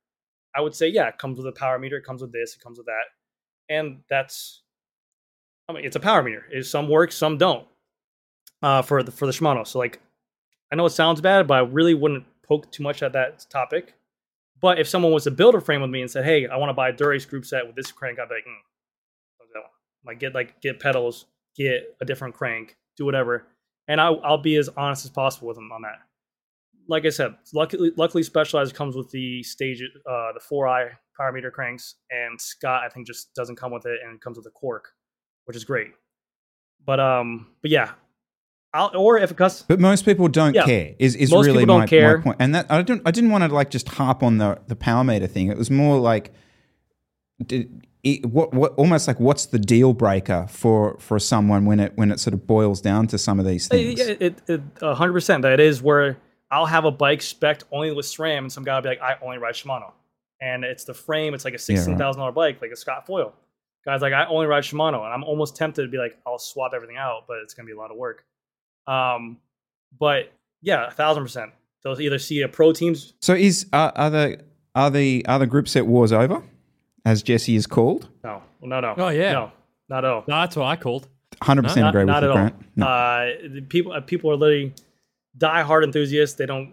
I 0.55 0.61
would 0.61 0.75
say 0.75 0.89
yeah, 0.89 1.09
it 1.09 1.19
comes 1.19 1.37
with 1.37 1.49
a 1.49 1.53
power 1.53 1.79
meter, 1.81 1.97
it 1.97 2.05
comes 2.05 2.23
with 2.23 2.33
this, 2.33 2.55
it 2.55 2.63
comes 2.63 2.79
with 2.79 2.87
that, 2.87 3.07
and 3.69 4.03
that's 4.09 4.63
I 5.69 5.73
mean 5.73 5.85
it's 5.85 5.97
a 5.97 6.01
power 6.01 6.23
meter. 6.23 6.45
Some 6.63 6.89
work, 6.89 7.11
some 7.11 7.39
don't. 7.39 7.67
Uh, 8.65 8.81
for 8.81 9.03
the 9.03 9.13
for 9.13 9.27
the 9.27 9.33
Shimano. 9.33 9.67
So 9.67 9.79
like 9.79 10.01
I 10.73 10.77
know 10.77 10.87
it 10.87 10.91
sounds 10.91 11.21
bad, 11.21 11.47
but 11.47 11.55
I 11.55 11.61
really 11.61 11.93
wouldn't 11.93 12.25
poke 12.43 12.73
too 12.73 12.83
much 12.83 13.03
at 13.03 13.13
that 13.13 13.45
topic. 13.51 13.93
But 14.63 14.79
if 14.79 14.89
someone 14.89 15.13
was 15.13 15.25
to 15.25 15.31
build 15.31 15.55
a 15.55 15.61
frame 15.61 15.83
with 15.83 15.91
me 15.91 16.01
and 16.01 16.11
said, 16.11 16.25
"Hey, 16.25 16.47
I 16.47 16.57
want 16.57 16.71
to 16.71 16.75
buy 16.75 16.89
a 16.89 16.93
Dura-Ace 16.93 17.27
group 17.27 17.45
set 17.45 17.67
with 17.67 17.77
this 17.77 17.93
crank," 17.93 18.19
I'd 18.19 18.31
be 18.31 18.37
like, 18.37 18.45
mm, 18.45 19.61
like 20.07 20.19
get 20.19 20.35
like 20.35 20.61
get 20.63 20.81
pedals, 20.81 21.27
get 21.55 21.95
a 22.01 22.07
different 22.07 22.35
crank, 22.35 22.79
do 22.97 23.05
whatever, 23.05 23.47
and 23.87 24.01
I'll 24.01 24.19
I'll 24.25 24.39
be 24.39 24.57
as 24.57 24.71
honest 24.79 25.05
as 25.05 25.11
possible 25.11 25.49
with 25.49 25.57
them 25.57 25.71
on 25.71 25.83
that. 25.83 25.99
Like 26.89 27.05
I 27.05 27.11
said, 27.11 27.35
luckily 27.53 27.93
luckily 27.99 28.23
Specialized 28.23 28.75
comes 28.75 28.97
with 28.97 29.11
the 29.11 29.43
stage 29.43 29.83
uh 29.83 30.33
the 30.33 30.41
4iiii 30.41 30.91
power 31.19 31.33
meter 31.33 31.51
cranks, 31.51 31.97
and 32.11 32.41
Scott 32.41 32.83
I 32.83 32.89
think 32.89 33.07
just 33.07 33.35
doesn't 33.35 33.57
come 33.57 33.73
with 33.73 33.85
it 33.85 34.01
and 34.03 34.15
it 34.15 34.23
comes 34.23 34.39
with 34.39 34.47
a 34.47 34.51
Quarq, 34.51 34.85
which 35.45 35.57
is 35.57 35.65
great. 35.65 35.93
But 36.87 36.99
um, 37.01 37.49
but 37.61 37.71
yeah, 37.71 37.93
I'll, 38.75 38.91
or 38.95 39.17
if 39.19 39.31
a 39.31 39.35
cus 39.35 39.63
But 39.63 39.81
most 39.81 40.05
people 40.05 40.29
don't 40.29 40.55
Yeah. 40.55 40.65
care. 40.67 40.95
Is 40.99 41.15
is 41.15 41.31
Most 41.31 41.47
really 41.47 41.61
people 41.61 41.75
don't 41.77 41.81
my, 41.83 41.87
care. 41.87 42.19
my 42.19 42.23
point. 42.25 42.37
And 42.41 42.55
that 42.55 42.67
I 42.71 42.83
don't 42.83 43.01
I 43.07 43.11
didn't 43.13 43.31
want 43.31 43.45
to 43.45 43.55
like 43.55 43.71
just 43.71 43.89
harp 43.89 44.23
on 44.23 44.39
the 44.39 44.61
the 44.67 44.77
power 44.77 45.05
meter 45.05 45.27
thing. 45.29 45.49
It 45.49 45.57
was 45.57 45.71
more 45.71 45.99
like 45.99 46.33
did, 47.47 47.87
it, 48.03 48.27
what 48.27 48.53
what 48.53 48.75
almost 48.75 49.09
like 49.09 49.19
what's 49.19 49.47
the 49.47 49.59
deal 49.59 49.93
breaker 49.93 50.47
for 50.51 50.97
for 50.99 51.19
someone 51.19 51.65
when 51.65 51.81
it 51.81 51.93
when 51.97 52.11
it 52.11 52.21
sort 52.21 52.35
of 52.35 52.47
boils 52.47 52.81
down 52.81 53.07
to 53.09 53.19
some 53.19 53.41
of 53.41 53.47
these 53.47 53.67
uh, 53.71 53.75
things. 53.75 54.01
It, 54.01 54.23
it, 54.23 54.43
it, 54.49 54.61
a 54.83 54.95
hundred 54.95 55.15
percent. 55.15 55.43
That 55.43 55.59
is 55.61 55.81
where 55.83 56.19
I'll 56.51 56.67
have 56.67 56.85
a 56.85 56.91
bike 56.91 57.23
spec 57.23 57.63
only 57.73 57.91
with 57.93 58.07
SRAM, 58.07 58.39
and 58.39 58.53
some 58.53 58.63
guy 58.65 58.75
will 58.75 58.83
be 58.83 58.91
like, 58.91 59.01
"I 59.01 59.17
only 59.23 59.39
ride 59.39 59.55
Shimano," 59.55 59.93
and 60.41 60.65
it's 60.65 60.85
the 60.85 60.95
frame. 60.95 61.33
It's 61.35 61.45
like 61.45 61.55
a 61.55 61.59
sixteen 61.59 61.97
thousand 61.97 62.21
dollar 62.21 62.33
bike, 62.33 62.61
like 62.61 62.71
a 62.71 62.77
Scott 62.77 63.07
Foil. 63.07 63.33
Guys 63.85 64.01
like, 64.01 64.13
I 64.15 64.25
only 64.27 64.47
ride 64.47 64.63
Shimano, 64.65 65.05
and 65.05 65.13
I'm 65.13 65.25
almost 65.25 65.57
tempted 65.57 65.83
to 65.83 65.89
be 65.89 65.99
like, 65.99 66.17
I'll 66.27 66.39
swap 66.39 66.73
everything 66.75 66.97
out, 66.97 67.25
but 67.29 67.39
it's 67.43 67.53
gonna 67.53 67.67
be 67.67 67.73
a 67.73 67.77
lot 67.77 67.91
of 67.91 67.97
work. 67.99 68.25
Um, 68.87 69.39
but 69.99 70.33
yeah, 70.63 70.89
a 70.89 70.91
thousand 70.91 71.25
percent. 71.25 71.53
They'll 71.83 72.01
either 72.01 72.19
see 72.19 72.41
a 72.43 72.49
pro 72.49 72.73
teams. 72.73 73.15
So 73.21 73.35
is 73.35 73.67
are, 73.73 73.93
are 73.95 74.11
the 74.11 74.41
are 74.75 74.91
the 74.91 75.25
are 75.27 75.39
the 75.39 75.47
group 75.47 75.69
set 75.69 75.87
wars 75.87 76.13
over, 76.13 76.43
as 77.05 77.23
Jesse 77.23 77.57
is 77.57 77.67
called? 77.67 78.09
No, 78.23 78.43
no, 78.63 78.81
no. 78.81 78.95
Oh, 78.97 79.09
yeah. 79.09 79.33
no, 79.33 79.53
not 79.89 80.05
at 80.05 80.11
all. 80.11 80.25
No, 80.27 80.41
that's 80.41 80.57
what 80.57 80.67
I 80.67 80.77
called. 80.77 81.09
Hundred 81.43 81.63
percent 81.63 81.83
not, 81.83 81.91
agree 81.91 82.05
with 82.05 82.09
not 82.09 82.23
you. 82.23 82.33
Grant. 82.33 82.77
No. 82.77 82.87
Uh, 82.87 83.27
the 83.53 83.61
people 83.63 83.93
uh, 83.93 84.01
people 84.01 84.31
are 84.31 84.37
literally 84.37 84.73
die-hard 85.37 85.85
enthusiasts. 85.85 86.37
They 86.37 86.47
don't. 86.47 86.73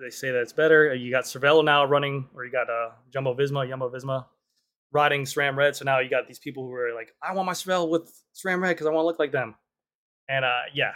They 0.00 0.10
say 0.10 0.30
that 0.30 0.42
it's 0.42 0.52
better. 0.52 0.94
You 0.94 1.10
got 1.10 1.24
Cervelo 1.24 1.64
now 1.64 1.84
running, 1.84 2.28
or 2.34 2.44
you 2.44 2.52
got 2.52 2.70
uh, 2.70 2.90
Jumbo 3.12 3.34
Visma, 3.34 3.68
Jumbo 3.68 3.90
Visma 3.90 4.26
riding 4.92 5.24
SRAM 5.24 5.56
Red. 5.56 5.74
So 5.74 5.84
now 5.84 5.98
you 5.98 6.08
got 6.08 6.28
these 6.28 6.38
people 6.38 6.64
who 6.64 6.74
are 6.74 6.94
like, 6.94 7.14
I 7.22 7.32
want 7.32 7.46
my 7.46 7.52
Cervelo 7.52 7.88
with 7.88 8.12
SRAM 8.34 8.60
Red 8.60 8.72
because 8.72 8.86
I 8.86 8.90
want 8.90 9.02
to 9.02 9.06
look 9.06 9.18
like 9.18 9.32
them. 9.32 9.54
And 10.28 10.44
uh, 10.44 10.60
yeah, 10.72 10.92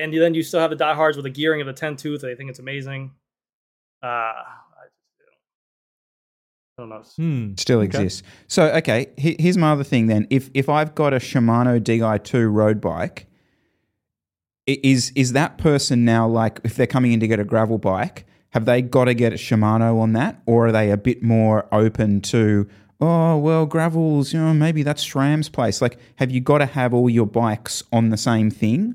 and 0.00 0.12
then 0.12 0.34
you 0.34 0.42
still 0.42 0.60
have 0.60 0.70
the 0.70 0.76
diehards 0.76 1.16
with 1.16 1.24
the 1.24 1.30
gearing 1.30 1.60
of 1.60 1.66
the 1.66 1.72
10 1.72 1.96
tooth. 1.96 2.22
They 2.22 2.34
think 2.34 2.50
it's 2.50 2.58
amazing. 2.58 3.12
Uh, 4.02 4.06
I, 4.06 4.42
I 6.78 6.82
don't 6.82 6.88
know. 6.88 7.02
Hmm. 7.16 7.54
still 7.56 7.80
exists. 7.80 8.22
So 8.48 8.66
okay, 8.66 9.06
here's 9.16 9.56
my 9.56 9.72
other 9.72 9.84
thing 9.84 10.06
then. 10.06 10.26
If 10.30 10.50
if 10.54 10.68
I've 10.68 10.94
got 10.94 11.14
a 11.14 11.18
Shimano 11.18 11.80
Di2 11.80 12.52
road 12.52 12.80
bike, 12.80 13.26
is 14.66 15.12
is 15.14 15.32
that 15.32 15.58
person 15.58 16.04
now 16.04 16.26
like 16.26 16.60
if 16.64 16.74
they're 16.76 16.86
coming 16.86 17.12
in 17.12 17.20
to 17.20 17.28
get 17.28 17.40
a 17.40 17.44
gravel 17.44 17.78
bike, 17.78 18.26
have 18.50 18.64
they 18.64 18.82
got 18.82 19.04
to 19.04 19.14
get 19.14 19.32
a 19.32 19.36
Shimano 19.36 20.00
on 20.00 20.12
that, 20.12 20.42
or 20.46 20.66
are 20.68 20.72
they 20.72 20.90
a 20.90 20.96
bit 20.96 21.22
more 21.22 21.66
open 21.72 22.20
to? 22.22 22.68
Oh 23.00 23.36
well, 23.36 23.66
gravels. 23.66 24.32
You 24.32 24.40
know, 24.40 24.54
maybe 24.54 24.82
that's 24.82 25.06
SRAM's 25.06 25.48
place. 25.48 25.80
Like, 25.80 25.98
have 26.16 26.30
you 26.30 26.40
got 26.40 26.58
to 26.58 26.66
have 26.66 26.92
all 26.94 27.10
your 27.10 27.26
bikes 27.26 27.82
on 27.92 28.10
the 28.10 28.16
same 28.16 28.50
thing, 28.50 28.94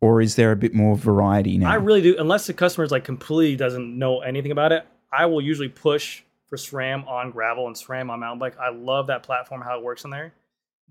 or 0.00 0.20
is 0.20 0.36
there 0.36 0.52
a 0.52 0.56
bit 0.56 0.74
more 0.74 0.96
variety 0.96 1.58
now? 1.58 1.70
I 1.70 1.76
really 1.76 2.02
do. 2.02 2.16
Unless 2.18 2.46
the 2.46 2.54
customer's 2.54 2.90
like 2.90 3.04
completely 3.04 3.56
doesn't 3.56 3.98
know 3.98 4.20
anything 4.20 4.52
about 4.52 4.72
it, 4.72 4.86
I 5.12 5.26
will 5.26 5.40
usually 5.40 5.68
push 5.68 6.22
for 6.48 6.56
SRAM 6.56 7.06
on 7.08 7.30
gravel 7.30 7.66
and 7.66 7.74
SRAM 7.74 8.10
on 8.10 8.20
mountain 8.20 8.38
bike. 8.38 8.56
I 8.58 8.70
love 8.70 9.08
that 9.08 9.22
platform, 9.22 9.62
how 9.62 9.78
it 9.78 9.84
works 9.84 10.04
in 10.04 10.10
there. 10.10 10.32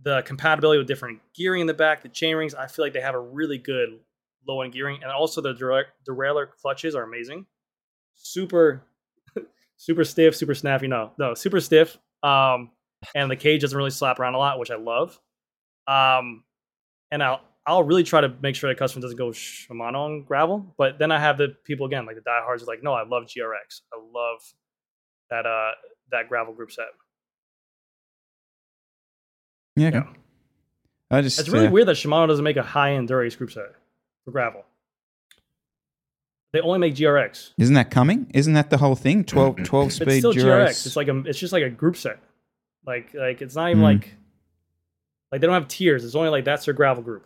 The 0.03 0.21
compatibility 0.23 0.77
with 0.77 0.87
different 0.87 1.19
gearing 1.33 1.61
in 1.61 1.67
the 1.67 1.73
back, 1.73 2.01
the 2.01 2.09
chain 2.09 2.35
rings. 2.35 2.53
I 2.53 2.67
feel 2.67 2.83
like 2.83 2.93
they 2.93 3.01
have 3.01 3.15
a 3.15 3.19
really 3.19 3.57
good 3.57 3.99
low 4.47 4.61
end 4.61 4.73
gearing, 4.73 5.01
and 5.01 5.11
also 5.11 5.41
the 5.41 5.53
direct 5.53 5.91
derailleur 6.07 6.47
clutches 6.61 6.95
are 6.95 7.03
amazing. 7.03 7.45
Super, 8.15 8.83
super 9.77 10.03
stiff, 10.03 10.35
super 10.35 10.53
snappy. 10.55 10.87
No, 10.87 11.11
no, 11.17 11.33
super 11.33 11.61
stiff. 11.61 11.97
Um, 12.23 12.71
and 13.13 13.29
the 13.29 13.35
cage 13.35 13.61
doesn't 13.61 13.77
really 13.77 13.91
slap 13.91 14.19
around 14.19 14.33
a 14.35 14.37
lot, 14.37 14.59
which 14.59 14.71
I 14.71 14.75
love. 14.75 15.19
Um, 15.87 16.43
and 17.11 17.23
I'll 17.23 17.41
I'll 17.67 17.83
really 17.83 18.03
try 18.03 18.21
to 18.21 18.31
make 18.41 18.55
sure 18.55 18.69
the 18.69 18.77
customer 18.77 19.01
doesn't 19.01 19.17
go 19.17 19.29
Shimano 19.29 19.95
on 20.05 20.23
gravel. 20.23 20.73
But 20.77 20.99
then 20.99 21.11
I 21.11 21.19
have 21.19 21.37
the 21.37 21.55
people 21.63 21.85
again, 21.87 22.05
like 22.05 22.15
the 22.15 22.21
diehards, 22.21 22.61
are 22.63 22.67
like, 22.67 22.83
no, 22.83 22.93
I 22.93 23.03
love 23.05 23.23
GRX. 23.23 23.81
I 23.91 23.97
love 24.13 24.39
that 25.31 25.45
uh 25.45 25.71
that 26.11 26.29
gravel 26.29 26.53
group 26.53 26.71
set. 26.71 26.85
yeah. 29.75 29.87
okay. 29.87 29.97
yeah. 29.97 30.05
I 31.11 31.21
just 31.21 31.39
It's 31.39 31.49
really 31.49 31.67
uh, 31.67 31.71
weird 31.71 31.87
that 31.87 31.95
Shimano 31.97 32.27
doesn't 32.27 32.43
make 32.43 32.57
a 32.57 32.63
high 32.63 32.93
end 32.93 33.07
Dura-Ace 33.07 33.35
group 33.35 33.51
set 33.51 33.65
for 34.23 34.31
gravel. 34.31 34.63
They 36.51 36.61
only 36.61 36.79
make 36.79 36.95
GRX. 36.95 37.51
Isn't 37.57 37.75
that 37.75 37.91
coming? 37.91 38.31
Isn't 38.33 38.53
that 38.53 38.69
the 38.69 38.77
whole 38.77 38.95
thing? 38.95 39.23
12, 39.23 39.57
12 39.65 39.93
speed 39.93 40.07
It's 40.07 40.17
still. 40.19 40.33
GRX. 40.33 40.85
It's 40.85 40.95
like 40.95 41.07
a 41.07 41.17
it's 41.25 41.37
just 41.39 41.53
like 41.53 41.63
a 41.63 41.69
group 41.69 41.97
set. 41.97 42.19
Like 42.85 43.13
like 43.13 43.41
it's 43.41 43.55
not 43.55 43.69
even 43.69 43.79
Hmm. 43.79 43.83
like 43.85 44.15
like 45.31 45.41
they 45.41 45.47
don't 45.47 45.53
have 45.53 45.67
tiers. 45.67 46.05
It's 46.05 46.15
only 46.15 46.29
like 46.29 46.45
that's 46.45 46.65
their 46.65 46.73
gravel 46.73 47.03
group. 47.03 47.25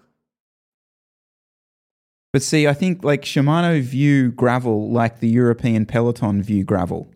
But 2.32 2.44
see, 2.44 2.68
I 2.68 2.74
think 2.74 3.04
like 3.04 3.24
Shimano 3.24 3.82
view 3.82 4.32
gravel 4.32 4.92
like 4.92 5.20
the 5.20 5.28
European 5.30 5.86
Peloton 5.86 6.44
view 6.44 6.64
gravel. 6.64 7.12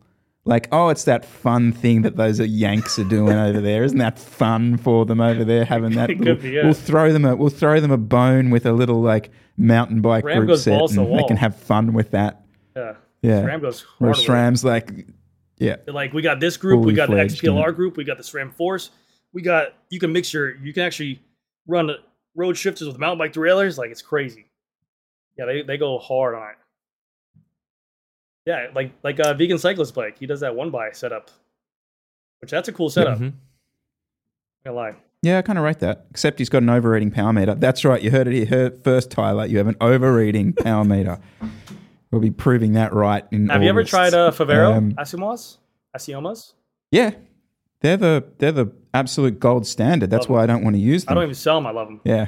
Like, 0.46 0.68
oh, 0.74 0.90
it's 0.90 1.06
that 1.06 1.24
fun 1.24 1.72
thing 1.72 2.02
that 2.02 2.18
those 2.18 2.40
Yanks 2.40 3.00
are 3.00 3.06
doing 3.06 3.32
over 3.38 3.62
there. 3.62 3.84
Isn't 3.86 4.00
that 4.00 4.20
fun 4.20 4.76
for 4.78 5.06
them 5.06 5.22
over 5.22 5.46
there 5.46 5.64
having 5.64 5.92
that? 5.92 6.10
Little- 6.18 6.36
be, 6.36 6.50
yeah. 6.50 6.66
We'll 6.66 6.74
throw 6.74 7.14
them 7.14 7.24
a 7.26 7.36
we'll 7.36 7.50
throw 7.50 7.80
them 7.80 7.92
a 7.92 7.98
bone 7.98 8.50
with 8.50 8.66
a 8.66 8.74
little 8.74 9.02
like 9.02 9.32
mountain 9.56 10.02
bike 10.02 10.26
Ram 10.26 10.46
group 10.46 10.58
set, 10.58 10.82
and 10.82 10.90
the 10.98 11.06
they 11.06 11.24
can 11.28 11.38
have 11.38 11.56
fun 11.56 11.94
with 11.94 12.12
that. 12.12 12.44
Yeah. 12.76 12.96
Yeah, 13.22 13.46
Ram 13.46 13.62
goes 13.62 13.82
hard 13.84 13.96
whereas 14.00 14.18
with 14.18 14.26
it. 14.26 14.32
SRAM's 14.32 14.66
like, 14.66 15.08
yeah, 15.58 15.78
They're 15.86 15.94
like, 15.94 16.12
we 16.12 16.22
got 16.22 16.42
this 16.42 16.58
group, 16.58 16.80
we 16.84 16.94
Fully 16.94 16.96
got 16.96 17.10
the 17.10 17.16
XPLR 17.16 17.74
group, 17.74 17.96
we 17.96 18.04
got 18.04 18.18
the 18.18 18.24
SRAM 18.24 18.54
Force, 18.54 18.90
we 19.32 19.42
got 19.42 19.70
you 19.90 19.98
can 20.00 20.12
mix 20.12 20.34
your 20.34 20.58
you 20.58 20.74
can 20.74 20.84
actually 20.84 21.22
run 21.66 21.90
uh, 21.90 21.94
road 22.36 22.58
shifters 22.58 22.86
with 22.86 23.00
mountain 23.00 23.20
bike 23.20 23.32
derailleurs, 23.32 23.78
like 23.78 23.92
it's 23.92 24.02
crazy. 24.02 24.48
Yeah, 25.38 25.46
they, 25.46 25.62
they 25.64 25.78
go 25.78 25.98
hard 26.00 26.36
on 26.36 26.50
it. 26.50 26.56
Yeah, 28.46 28.68
like 28.76 28.92
like 29.04 29.20
a 29.20 29.34
vegan 29.34 29.58
cyclist 29.58 29.96
bike, 29.96 30.20
he 30.20 30.26
does 30.28 30.42
that 30.42 30.56
one 30.56 30.70
by 30.70 30.92
setup, 30.92 31.32
which 32.42 32.52
that's 32.52 32.68
a 32.68 32.74
cool 32.74 32.90
setup. 32.90 33.20
Mhm. 33.20 33.34
Gonna 34.66 34.76
lie. 34.76 34.96
yeah, 35.22 35.38
I 35.38 35.42
kind 35.42 35.58
of 35.58 35.64
rate 35.66 35.80
that. 35.80 36.06
Except 36.12 36.40
he's 36.40 36.50
got 36.50 36.62
an 36.62 36.70
overeating 36.70 37.12
power 37.12 37.32
meter. 37.34 37.56
That's 37.56 37.86
right, 37.86 38.02
you 38.02 38.12
heard 38.12 38.28
it 38.28 38.48
here 38.50 38.72
first, 38.84 39.12
Tyler. 39.12 39.46
You 39.46 39.58
have 39.60 39.68
an 39.68 39.78
overeating 39.80 40.54
power 40.64 40.84
meter. 40.84 41.20
We'll 42.12 42.22
be 42.22 42.32
proving 42.32 42.74
that 42.74 42.94
right 42.94 43.24
in. 43.32 43.48
Have 43.50 43.64
you 43.64 43.70
ever 43.70 43.84
tried 43.84 44.14
uh, 44.14 44.32
Favero 44.32 44.76
Um, 44.76 44.92
Asumos? 44.94 45.58
Asiomas? 45.98 46.54
Yeah, 46.92 47.12
they're 47.80 47.98
the 47.98 48.26
they're 48.40 48.52
the 48.52 48.68
absolute 48.94 49.40
gold 49.40 49.66
standard. 49.66 50.10
That's 50.10 50.24
Love 50.30 50.36
why 50.38 50.44
I 50.44 50.46
don't 50.48 50.64
want 50.66 50.76
to 50.76 50.82
use 50.82 51.06
them. 51.06 51.14
I 51.14 51.16
don't 51.16 51.24
even 51.24 51.36
sell 51.36 51.56
them. 51.56 51.66
I 51.68 51.72
love 51.72 51.88
them. 51.88 52.02
yeah. 52.04 52.28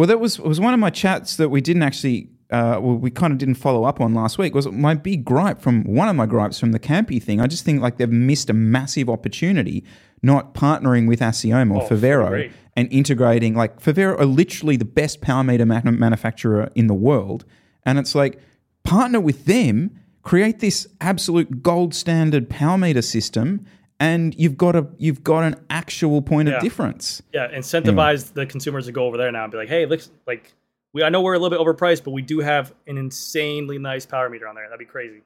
Well, 0.00 0.06
that 0.06 0.18
was 0.18 0.40
was 0.40 0.58
one 0.58 0.72
of 0.72 0.80
my 0.80 0.88
chats 0.88 1.36
that 1.36 1.50
we 1.50 1.60
didn't 1.60 1.82
actually 1.82 2.30
uh, 2.48 2.78
well, 2.80 2.96
we 2.96 3.10
kind 3.10 3.34
of 3.34 3.38
didn't 3.38 3.56
follow 3.56 3.84
up 3.84 4.00
on 4.00 4.14
last 4.14 4.38
week 4.38 4.54
was 4.54 4.66
my 4.66 4.94
big 4.94 5.26
gripe 5.26 5.60
from 5.60 5.84
one 5.84 6.08
of 6.08 6.16
my 6.16 6.24
gripes 6.24 6.58
from 6.58 6.72
the 6.72 6.78
Campy 6.80 7.22
thing. 7.22 7.38
I 7.38 7.46
just 7.46 7.66
think 7.66 7.82
like 7.82 7.98
they've 7.98 8.08
missed 8.10 8.48
a 8.48 8.54
massive 8.54 9.10
opportunity 9.10 9.84
not 10.22 10.54
partnering 10.54 11.06
with 11.06 11.20
Assioma 11.20 11.74
or 11.76 11.82
Oh, 11.82 11.86
Favero 11.86 12.28
great. 12.28 12.52
and 12.76 12.90
integrating. 12.90 13.54
Like 13.54 13.78
Favero 13.78 14.18
are 14.18 14.24
literally 14.24 14.78
the 14.78 14.86
best 14.86 15.20
power 15.20 15.44
meter 15.44 15.66
ma- 15.66 15.82
manufacturer 15.84 16.70
in 16.74 16.86
the 16.86 16.94
world, 16.94 17.44
and 17.84 17.98
it's 17.98 18.14
like 18.14 18.40
partner 18.84 19.20
with 19.20 19.44
them, 19.44 19.90
create 20.22 20.60
this 20.60 20.88
absolute 21.02 21.62
gold 21.62 21.94
standard 21.94 22.48
power 22.48 22.78
meter 22.78 23.02
system, 23.02 23.66
and 24.00 24.34
you've 24.34 24.56
got 24.56 24.74
a 24.74 24.86
you've 24.98 25.22
got 25.22 25.44
an 25.44 25.54
actual 25.70 26.22
point 26.22 26.48
Yeah. 26.48 26.56
of 26.56 26.62
difference. 26.62 27.22
Yeah, 27.32 27.48
incentivize 27.54 28.32
the 28.32 28.46
consumers 28.46 28.86
to 28.86 28.92
go 28.92 29.04
over 29.04 29.16
there 29.16 29.30
now 29.30 29.44
and 29.44 29.52
be 29.52 29.58
like, 29.58 29.68
hey, 29.68 29.86
looks 29.86 30.10
like 30.26 30.52
we 30.92 31.04
I 31.04 31.08
know 31.10 31.20
we're 31.20 31.34
a 31.34 31.38
little 31.38 31.56
bit 31.56 31.64
overpriced, 31.64 32.02
but 32.02 32.10
we 32.10 32.22
do 32.22 32.40
have 32.40 32.74
an 32.88 32.98
insanely 32.98 33.78
nice 33.78 34.06
power 34.06 34.28
meter 34.28 34.48
on 34.48 34.54
there. 34.56 34.64
That'd 34.64 34.78
be 34.80 34.84
crazy. 34.86 35.22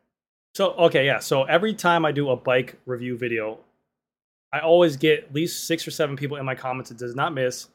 So 0.54 0.72
okay, 0.74 1.06
yeah. 1.06 1.20
So 1.20 1.44
every 1.44 1.72
time 1.74 2.04
I 2.04 2.12
do 2.12 2.28
a 2.30 2.36
bike 2.36 2.78
review 2.84 3.16
video, 3.16 3.58
I 4.52 4.60
always 4.60 4.96
get 4.96 5.24
at 5.24 5.34
least 5.34 5.66
six 5.66 5.86
or 5.86 5.90
seven 5.90 6.16
people 6.16 6.36
in 6.36 6.44
my 6.44 6.54
comments. 6.54 6.90
It 6.90 6.98
does 6.98 7.14
not 7.14 7.32
miss. 7.32 7.68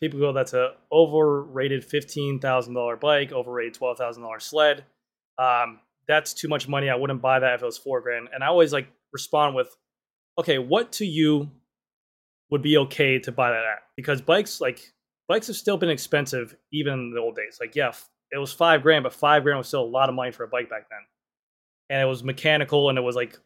People 0.00 0.18
go, 0.20 0.32
that's 0.32 0.52
a 0.52 0.74
overrated 0.92 1.84
fifteen 1.84 2.38
thousand 2.38 2.74
dollar 2.74 2.96
bike, 2.96 3.32
overrated 3.32 3.74
twelve 3.74 3.96
thousand 3.98 4.22
dollar 4.22 4.40
sled. 4.40 4.84
Um, 5.38 5.80
that's 6.06 6.34
too 6.34 6.48
much 6.48 6.68
money. 6.68 6.90
I 6.90 6.94
wouldn't 6.96 7.22
buy 7.22 7.38
that 7.40 7.54
if 7.54 7.62
it 7.62 7.66
was 7.66 7.78
four 7.78 8.00
grand. 8.00 8.28
And 8.34 8.44
I 8.44 8.48
always 8.48 8.72
like 8.72 8.88
respond 9.12 9.54
with, 9.54 9.74
okay, 10.38 10.58
what 10.58 10.92
to 10.92 11.06
you 11.06 11.50
would 12.50 12.62
be 12.62 12.76
okay 12.78 13.18
to 13.18 13.32
buy 13.32 13.50
that 13.50 13.64
at? 13.64 13.82
Because 13.96 14.20
bikes 14.20 14.60
like 14.60 14.92
bikes 15.28 15.46
have 15.46 15.56
still 15.56 15.76
been 15.76 15.90
expensive 15.90 16.56
even 16.72 16.94
in 16.94 17.10
the 17.14 17.20
old 17.20 17.36
days. 17.36 17.58
Like 17.60 17.74
yeah, 17.74 17.92
it 18.30 18.38
was 18.38 18.52
five 18.52 18.82
grand, 18.82 19.02
but 19.02 19.12
five 19.12 19.42
grand 19.42 19.58
was 19.58 19.68
still 19.68 19.82
a 19.82 19.86
lot 19.86 20.08
of 20.08 20.14
money 20.14 20.32
for 20.32 20.44
a 20.44 20.48
bike 20.48 20.70
back 20.70 20.88
then. 20.90 20.98
And 21.90 22.00
it 22.00 22.06
was 22.06 22.24
mechanical 22.24 22.88
and 22.88 22.98
it 22.98 23.02
was 23.02 23.16
like 23.16 23.38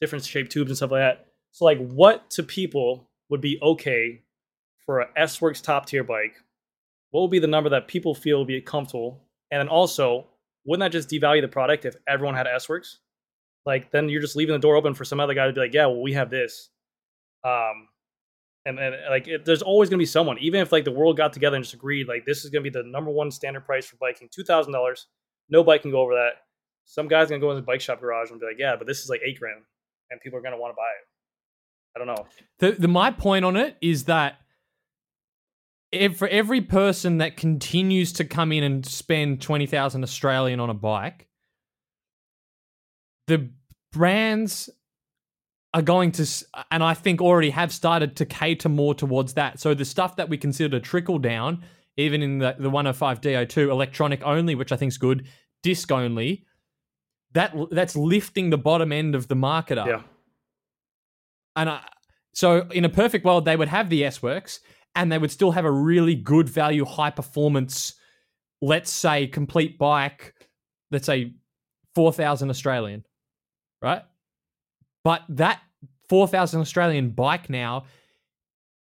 different 0.00 0.24
shaped 0.24 0.52
tubes 0.52 0.70
and 0.70 0.76
stuff 0.76 0.90
like 0.90 1.00
that. 1.00 1.26
So 1.52 1.64
like 1.64 1.78
what 1.78 2.30
to 2.30 2.42
people 2.42 3.08
would 3.30 3.40
be 3.40 3.58
okay 3.60 4.22
for 4.88 5.00
a 5.00 5.08
S 5.16 5.40
Works 5.40 5.60
top 5.60 5.86
tier 5.86 6.04
bike? 6.04 6.36
What 7.10 7.22
would 7.22 7.30
be 7.30 7.38
the 7.38 7.46
number 7.46 7.70
that 7.70 7.88
people 7.88 8.14
feel 8.14 8.38
would 8.38 8.48
be 8.48 8.60
comfortable? 8.60 9.20
And 9.50 9.60
then 9.60 9.68
also, 9.68 10.26
wouldn't 10.64 10.80
that 10.80 10.96
just 10.96 11.10
devalue 11.10 11.40
the 11.40 11.48
product 11.48 11.84
if 11.84 11.94
everyone 12.06 12.34
had 12.34 12.46
S 12.46 12.68
Works? 12.68 13.00
Like 13.66 13.90
then 13.90 14.08
you're 14.08 14.20
just 14.20 14.36
leaving 14.36 14.54
the 14.54 14.58
door 14.58 14.76
open 14.76 14.94
for 14.94 15.04
some 15.04 15.20
other 15.20 15.34
guy 15.34 15.46
to 15.46 15.52
be 15.52 15.60
like, 15.60 15.74
yeah, 15.74 15.86
well 15.86 16.02
we 16.02 16.14
have 16.14 16.30
this. 16.30 16.70
Um, 17.44 17.88
and, 18.64 18.78
and 18.78 18.96
like 19.10 19.28
it, 19.28 19.44
there's 19.44 19.62
always 19.62 19.88
gonna 19.88 19.98
be 19.98 20.06
someone, 20.06 20.38
even 20.38 20.60
if 20.60 20.72
like 20.72 20.84
the 20.84 20.92
world 20.92 21.16
got 21.16 21.32
together 21.32 21.56
and 21.56 21.64
just 21.64 21.74
agreed, 21.74 22.08
like 22.08 22.24
this 22.26 22.44
is 22.44 22.50
gonna 22.50 22.62
be 22.62 22.70
the 22.70 22.82
number 22.82 23.10
one 23.10 23.30
standard 23.30 23.64
price 23.64 23.86
for 23.86 23.96
biking, 23.96 24.28
two 24.30 24.44
thousand 24.44 24.72
dollars. 24.72 25.06
No 25.48 25.62
bike 25.62 25.82
can 25.82 25.90
go 25.90 26.00
over 26.00 26.14
that. 26.14 26.32
Some 26.84 27.08
guy's 27.08 27.28
gonna 27.28 27.40
go 27.40 27.50
in 27.50 27.56
the 27.56 27.62
bike 27.62 27.80
shop 27.80 28.00
garage 28.00 28.30
and 28.30 28.40
be 28.40 28.46
like, 28.46 28.58
yeah, 28.58 28.76
but 28.76 28.86
this 28.86 29.00
is 29.00 29.08
like 29.08 29.20
eight 29.24 29.38
grand, 29.38 29.62
and 30.10 30.20
people 30.20 30.38
are 30.38 30.42
gonna 30.42 30.58
want 30.58 30.72
to 30.72 30.76
buy 30.76 30.82
it. 30.82 31.06
I 31.96 32.04
don't 32.04 32.14
know. 32.14 32.26
The, 32.58 32.80
the 32.80 32.88
my 32.88 33.10
point 33.10 33.44
on 33.44 33.56
it 33.56 33.76
is 33.80 34.04
that 34.04 34.38
if, 35.90 36.18
for 36.18 36.28
every 36.28 36.60
person 36.60 37.18
that 37.18 37.36
continues 37.36 38.12
to 38.14 38.24
come 38.24 38.52
in 38.52 38.62
and 38.62 38.84
spend 38.84 39.40
twenty 39.40 39.66
thousand 39.66 40.02
Australian 40.02 40.60
on 40.60 40.68
a 40.68 40.74
bike, 40.74 41.27
the 43.28 43.50
brands 43.92 44.68
are 45.74 45.82
going 45.82 46.12
to, 46.12 46.26
and 46.70 46.82
I 46.82 46.94
think 46.94 47.20
already 47.20 47.50
have 47.50 47.72
started 47.72 48.16
to 48.16 48.26
cater 48.26 48.68
more 48.68 48.94
towards 48.94 49.34
that. 49.34 49.60
So 49.60 49.74
the 49.74 49.84
stuff 49.84 50.16
that 50.16 50.28
we 50.28 50.36
consider 50.36 50.78
to 50.78 50.80
trickle 50.80 51.18
down, 51.18 51.62
even 51.96 52.22
in 52.22 52.38
the 52.38 52.56
the 52.58 52.70
105 52.70 53.20
Di2 53.20 53.70
electronic 53.70 54.22
only, 54.24 54.54
which 54.54 54.72
I 54.72 54.76
think 54.76 54.90
is 54.90 54.98
good, 54.98 55.28
disc 55.62 55.92
only, 55.92 56.46
that 57.32 57.54
that's 57.70 57.94
lifting 57.94 58.50
the 58.50 58.58
bottom 58.58 58.92
end 58.92 59.14
of 59.14 59.28
the 59.28 59.36
market 59.36 59.78
up. 59.78 59.86
Yeah, 59.86 60.02
And 61.54 61.70
I, 61.70 61.84
so, 62.34 62.68
in 62.70 62.84
a 62.84 62.88
perfect 62.88 63.24
world, 63.24 63.44
they 63.44 63.56
would 63.56 63.68
have 63.68 63.90
the 63.90 64.04
S 64.04 64.22
Works 64.22 64.60
and 64.94 65.12
they 65.12 65.18
would 65.18 65.30
still 65.30 65.50
have 65.52 65.64
a 65.64 65.70
really 65.70 66.14
good 66.14 66.48
value, 66.48 66.84
high 66.84 67.10
performance, 67.10 67.94
let's 68.62 68.90
say, 68.90 69.26
complete 69.26 69.78
bike, 69.78 70.34
let's 70.90 71.06
say 71.06 71.34
4,000 71.94 72.48
Australian, 72.48 73.04
right? 73.82 74.02
But 75.04 75.22
that 75.30 75.60
4,000 76.08 76.60
Australian 76.60 77.10
bike 77.10 77.50
now 77.50 77.84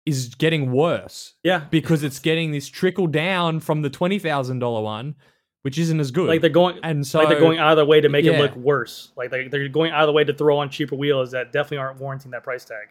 is 0.05 0.35
getting 0.35 0.73
worse 0.73 1.35
yeah. 1.45 1.67
because 1.71 2.03
it's 2.03 2.19
getting 2.19 2.51
this 2.51 2.69
trickle 2.69 3.07
down 3.07 3.61
from 3.61 3.83
the 3.83 3.91
$20,000 3.91 4.83
one, 4.83 5.15
which 5.63 5.79
isn't 5.79 6.01
as 6.01 6.11
good. 6.11 6.29
Like 6.29 6.41
they're 6.41 6.51
going, 6.51 6.79
and 6.83 7.07
so 7.07 7.21
like 7.21 7.29
they're 7.29 7.39
going 7.39 7.59
out 7.59 7.73
of 7.73 7.77
their 7.77 7.87
way 7.87 8.01
to 8.01 8.09
make 8.09 8.25
yeah. 8.25 8.33
it 8.33 8.41
look 8.41 8.57
worse. 8.57 9.13
Like 9.17 9.31
they 9.31 9.47
they're 9.47 9.69
going 9.69 9.93
out 9.93 10.03
of 10.03 10.09
the 10.09 10.13
way 10.13 10.25
to 10.25 10.35
throw 10.35 10.59
on 10.59 10.71
cheaper 10.71 10.97
wheels 10.97 11.31
that 11.31 11.53
definitely 11.53 11.79
aren't 11.79 12.01
warranting 12.01 12.33
that 12.33 12.43
price 12.43 12.65
tag. 12.65 12.89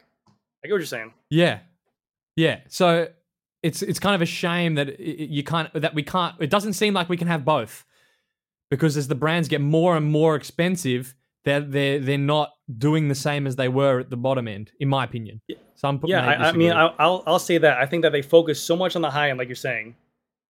I 0.64 0.68
get 0.68 0.74
what 0.74 0.78
you're 0.78 0.86
saying. 0.86 1.14
Yeah, 1.30 1.60
yeah. 2.38 2.62
So 2.70 3.10
it's 3.62 3.82
it's 3.82 4.00
kind 4.00 4.16
of 4.16 4.22
a 4.22 4.26
shame 4.26 4.76
that 4.76 5.00
you 5.00 5.44
can't 5.44 5.74
that 5.74 5.94
we 5.94 6.04
can't. 6.04 6.36
It 6.40 6.50
doesn't 6.50 6.74
seem 6.74 6.94
like 6.94 7.10
we 7.10 7.18
can 7.18 7.28
have 7.28 7.44
both 7.44 7.86
because 8.70 8.96
as 8.96 9.08
the 9.10 9.16
brands 9.16 9.48
get 9.50 9.60
more 9.60 9.98
and 9.98 10.06
more 10.06 10.36
expensive, 10.36 11.14
they're 11.44 11.62
they're 11.62 12.00
they're 12.00 12.18
not 12.18 12.52
doing 12.78 13.08
the 13.08 13.16
same 13.16 13.48
as 13.48 13.56
they 13.56 13.68
were 13.68 14.00
at 14.00 14.10
the 14.10 14.18
bottom 14.18 14.48
end, 14.48 14.72
in 14.80 14.88
my 14.88 15.04
opinion. 15.04 15.42
Some 15.76 16.00
Yeah, 16.04 16.26
I, 16.26 16.50
I 16.50 16.52
mean, 16.52 16.72
I'll, 16.72 16.96
I'll 17.00 17.24
I'll 17.26 17.40
say 17.40 17.58
that 17.58 17.78
I 17.78 17.86
think 17.86 18.04
that 18.04 18.12
they 18.12 18.22
focus 18.22 18.62
so 18.62 18.76
much 18.76 18.96
on 18.96 19.02
the 19.02 19.10
high 19.10 19.30
end, 19.30 19.40
like 19.40 19.48
you're 19.48 19.56
saying, 19.56 19.96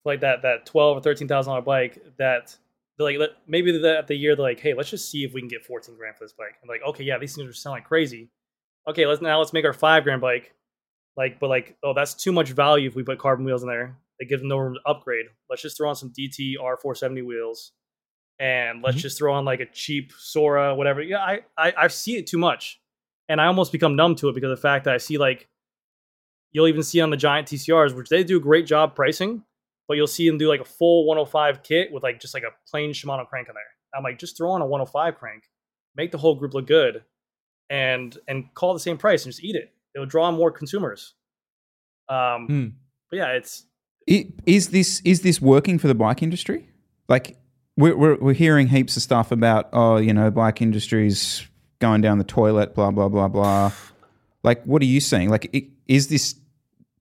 like 0.04 0.20
that 0.20 0.42
that 0.42 0.66
twelve 0.66 0.98
or 0.98 1.00
thirteen 1.00 1.28
thousand 1.28 1.50
dollar 1.50 1.62
bike 1.62 2.02
that 2.18 2.56
they're 2.96 3.06
like 3.06 3.18
let, 3.18 3.30
maybe 3.46 3.76
the, 3.76 3.98
at 3.98 4.06
the 4.06 4.14
year 4.14 4.36
they're 4.36 4.44
like, 4.44 4.60
hey, 4.60 4.74
let's 4.74 4.90
just 4.90 5.10
see 5.10 5.24
if 5.24 5.32
we 5.32 5.40
can 5.40 5.48
get 5.48 5.64
fourteen 5.64 5.96
grand 5.96 6.16
for 6.16 6.24
this 6.24 6.34
bike. 6.34 6.56
And 6.60 6.68
like, 6.68 6.82
okay, 6.86 7.04
yeah, 7.04 7.18
these 7.18 7.34
things 7.34 7.48
are 7.48 7.54
selling 7.54 7.78
like 7.78 7.88
crazy. 7.88 8.28
Okay, 8.88 9.06
let's 9.06 9.22
now 9.22 9.38
let's 9.38 9.52
make 9.52 9.64
our 9.64 9.72
five 9.72 10.04
grand 10.04 10.20
bike. 10.20 10.52
Like, 11.16 11.40
but 11.40 11.48
like, 11.48 11.76
oh, 11.82 11.92
that's 11.94 12.14
too 12.14 12.32
much 12.32 12.50
value 12.50 12.88
if 12.88 12.94
we 12.94 13.02
put 13.02 13.18
carbon 13.18 13.44
wheels 13.44 13.62
in 13.62 13.68
there. 13.68 13.96
It 14.18 14.28
gives 14.28 14.40
them 14.40 14.48
no 14.48 14.58
room 14.58 14.74
to 14.74 14.90
upgrade. 14.90 15.26
Let's 15.50 15.62
just 15.62 15.76
throw 15.76 15.88
on 15.88 15.96
some 15.96 16.12
DT 16.12 16.54
R470 16.62 17.24
wheels, 17.24 17.72
and 18.42 18.82
let's 18.82 18.96
Mhm. 18.98 19.00
just 19.02 19.16
throw 19.18 19.32
on 19.32 19.44
like 19.44 19.60
a 19.60 19.66
cheap 19.66 20.10
Sora, 20.18 20.74
whatever. 20.74 21.00
Yeah, 21.00 21.22
I, 21.24 21.40
I 21.56 21.72
I 21.84 21.86
see 21.88 22.16
it 22.16 22.26
too 22.26 22.38
much, 22.38 22.80
and 23.28 23.40
I 23.40 23.46
almost 23.46 23.70
become 23.72 23.94
numb 23.96 24.16
to 24.16 24.28
it 24.28 24.34
because 24.34 24.50
of 24.50 24.58
the 24.58 24.62
fact 24.62 24.84
that 24.86 24.94
I 24.94 24.98
see 24.98 25.16
like 25.18 25.48
you'll 26.50 26.68
even 26.68 26.82
see 26.82 27.00
on 27.00 27.10
the 27.10 27.16
giant 27.16 27.48
TCRs, 27.48 27.94
which 27.94 28.08
they 28.10 28.22
do 28.24 28.36
a 28.36 28.40
great 28.40 28.66
job 28.66 28.94
pricing, 28.94 29.42
but 29.88 29.96
you'll 29.96 30.06
see 30.06 30.26
them 30.28 30.36
do 30.38 30.48
like 30.48 30.60
a 30.60 30.64
full 30.66 31.06
105 31.06 31.62
kit 31.62 31.90
with 31.92 32.02
like 32.02 32.20
just 32.20 32.34
like 32.34 32.42
a 32.42 32.50
plain 32.68 32.90
Shimano 32.92 33.26
crank 33.26 33.48
in 33.48 33.54
there. 33.54 33.62
I'm 33.94 34.02
like, 34.02 34.18
just 34.18 34.36
throw 34.36 34.50
on 34.50 34.60
a 34.60 34.66
105 34.66 35.16
crank, 35.18 35.44
make 35.96 36.10
the 36.10 36.18
whole 36.18 36.34
group 36.34 36.52
look 36.54 36.66
good, 36.66 37.04
and 37.70 38.16
and 38.28 38.52
call 38.54 38.74
the 38.74 38.80
same 38.80 38.98
price 38.98 39.24
and 39.24 39.32
just 39.32 39.42
eat 39.44 39.54
it. 39.56 39.72
It'll 39.94 40.06
draw 40.06 40.30
more 40.32 40.50
consumers. 40.50 41.14
Um, 42.08 42.46
Hmm. 42.46 42.66
but 43.10 43.16
yeah, 43.18 43.32
it's 43.32 43.66
I- 44.10 44.32
Is 44.46 44.70
this 44.70 45.00
is 45.04 45.20
this 45.22 45.40
working 45.40 45.78
for 45.78 45.86
the 45.88 45.94
bike 45.94 46.22
industry? 46.22 46.68
Like 47.08 47.36
we're 47.76 47.96
we're, 47.96 48.16
we're 48.16 48.32
hearing 48.34 48.68
heaps 48.68 48.96
of 48.96 49.02
stuff 49.02 49.32
about 49.32 49.68
oh 49.72 49.96
you 49.96 50.12
know 50.12 50.30
bike 50.30 50.60
industry's 50.62 51.46
going 51.78 52.00
down 52.00 52.18
the 52.18 52.24
toilet 52.24 52.74
blah 52.74 52.90
blah 52.90 53.08
blah 53.08 53.28
blah. 53.28 53.72
Like 54.42 54.62
what 54.64 54.82
are 54.82 54.86
you 54.86 55.00
saying? 55.00 55.30
Like 55.30 55.50
i- 55.54 55.68
is 55.86 56.08
this 56.08 56.34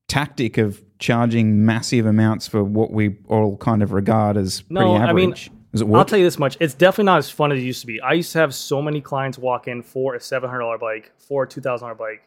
tactic 0.08 0.58
of 0.58 0.82
charging 1.00 1.66
massive 1.66 2.06
amounts 2.06 2.48
for 2.48 2.64
what 2.64 2.92
we 2.92 3.18
all 3.28 3.58
kind 3.58 3.82
of 3.82 3.92
regard 3.92 4.38
as 4.38 4.62
pretty 4.62 4.86
No, 4.86 4.96
I 4.96 5.14
mean, 5.14 5.30
average? 5.30 5.52
Does 5.72 5.82
it 5.82 5.88
I'll 5.94 6.04
tell 6.06 6.20
you 6.20 6.26
this 6.26 6.38
much: 6.38 6.58
it's 6.60 6.74
definitely 6.74 7.06
not 7.06 7.20
as 7.20 7.30
fun 7.30 7.52
as 7.52 7.60
it 7.60 7.64
used 7.64 7.82
to 7.82 7.88
be. 7.88 8.02
I 8.02 8.14
used 8.14 8.32
to 8.34 8.40
have 8.40 8.54
so 8.54 8.82
many 8.82 9.00
clients 9.00 9.38
walk 9.38 9.68
in 9.70 9.82
for 9.84 10.16
a 10.16 10.20
seven 10.20 10.50
hundred 10.50 10.64
dollar 10.64 10.78
bike, 10.78 11.12
for 11.18 11.44
a 11.44 11.48
two 11.48 11.62
thousand 11.62 11.86
dollar 11.88 11.96
bike, 11.96 12.24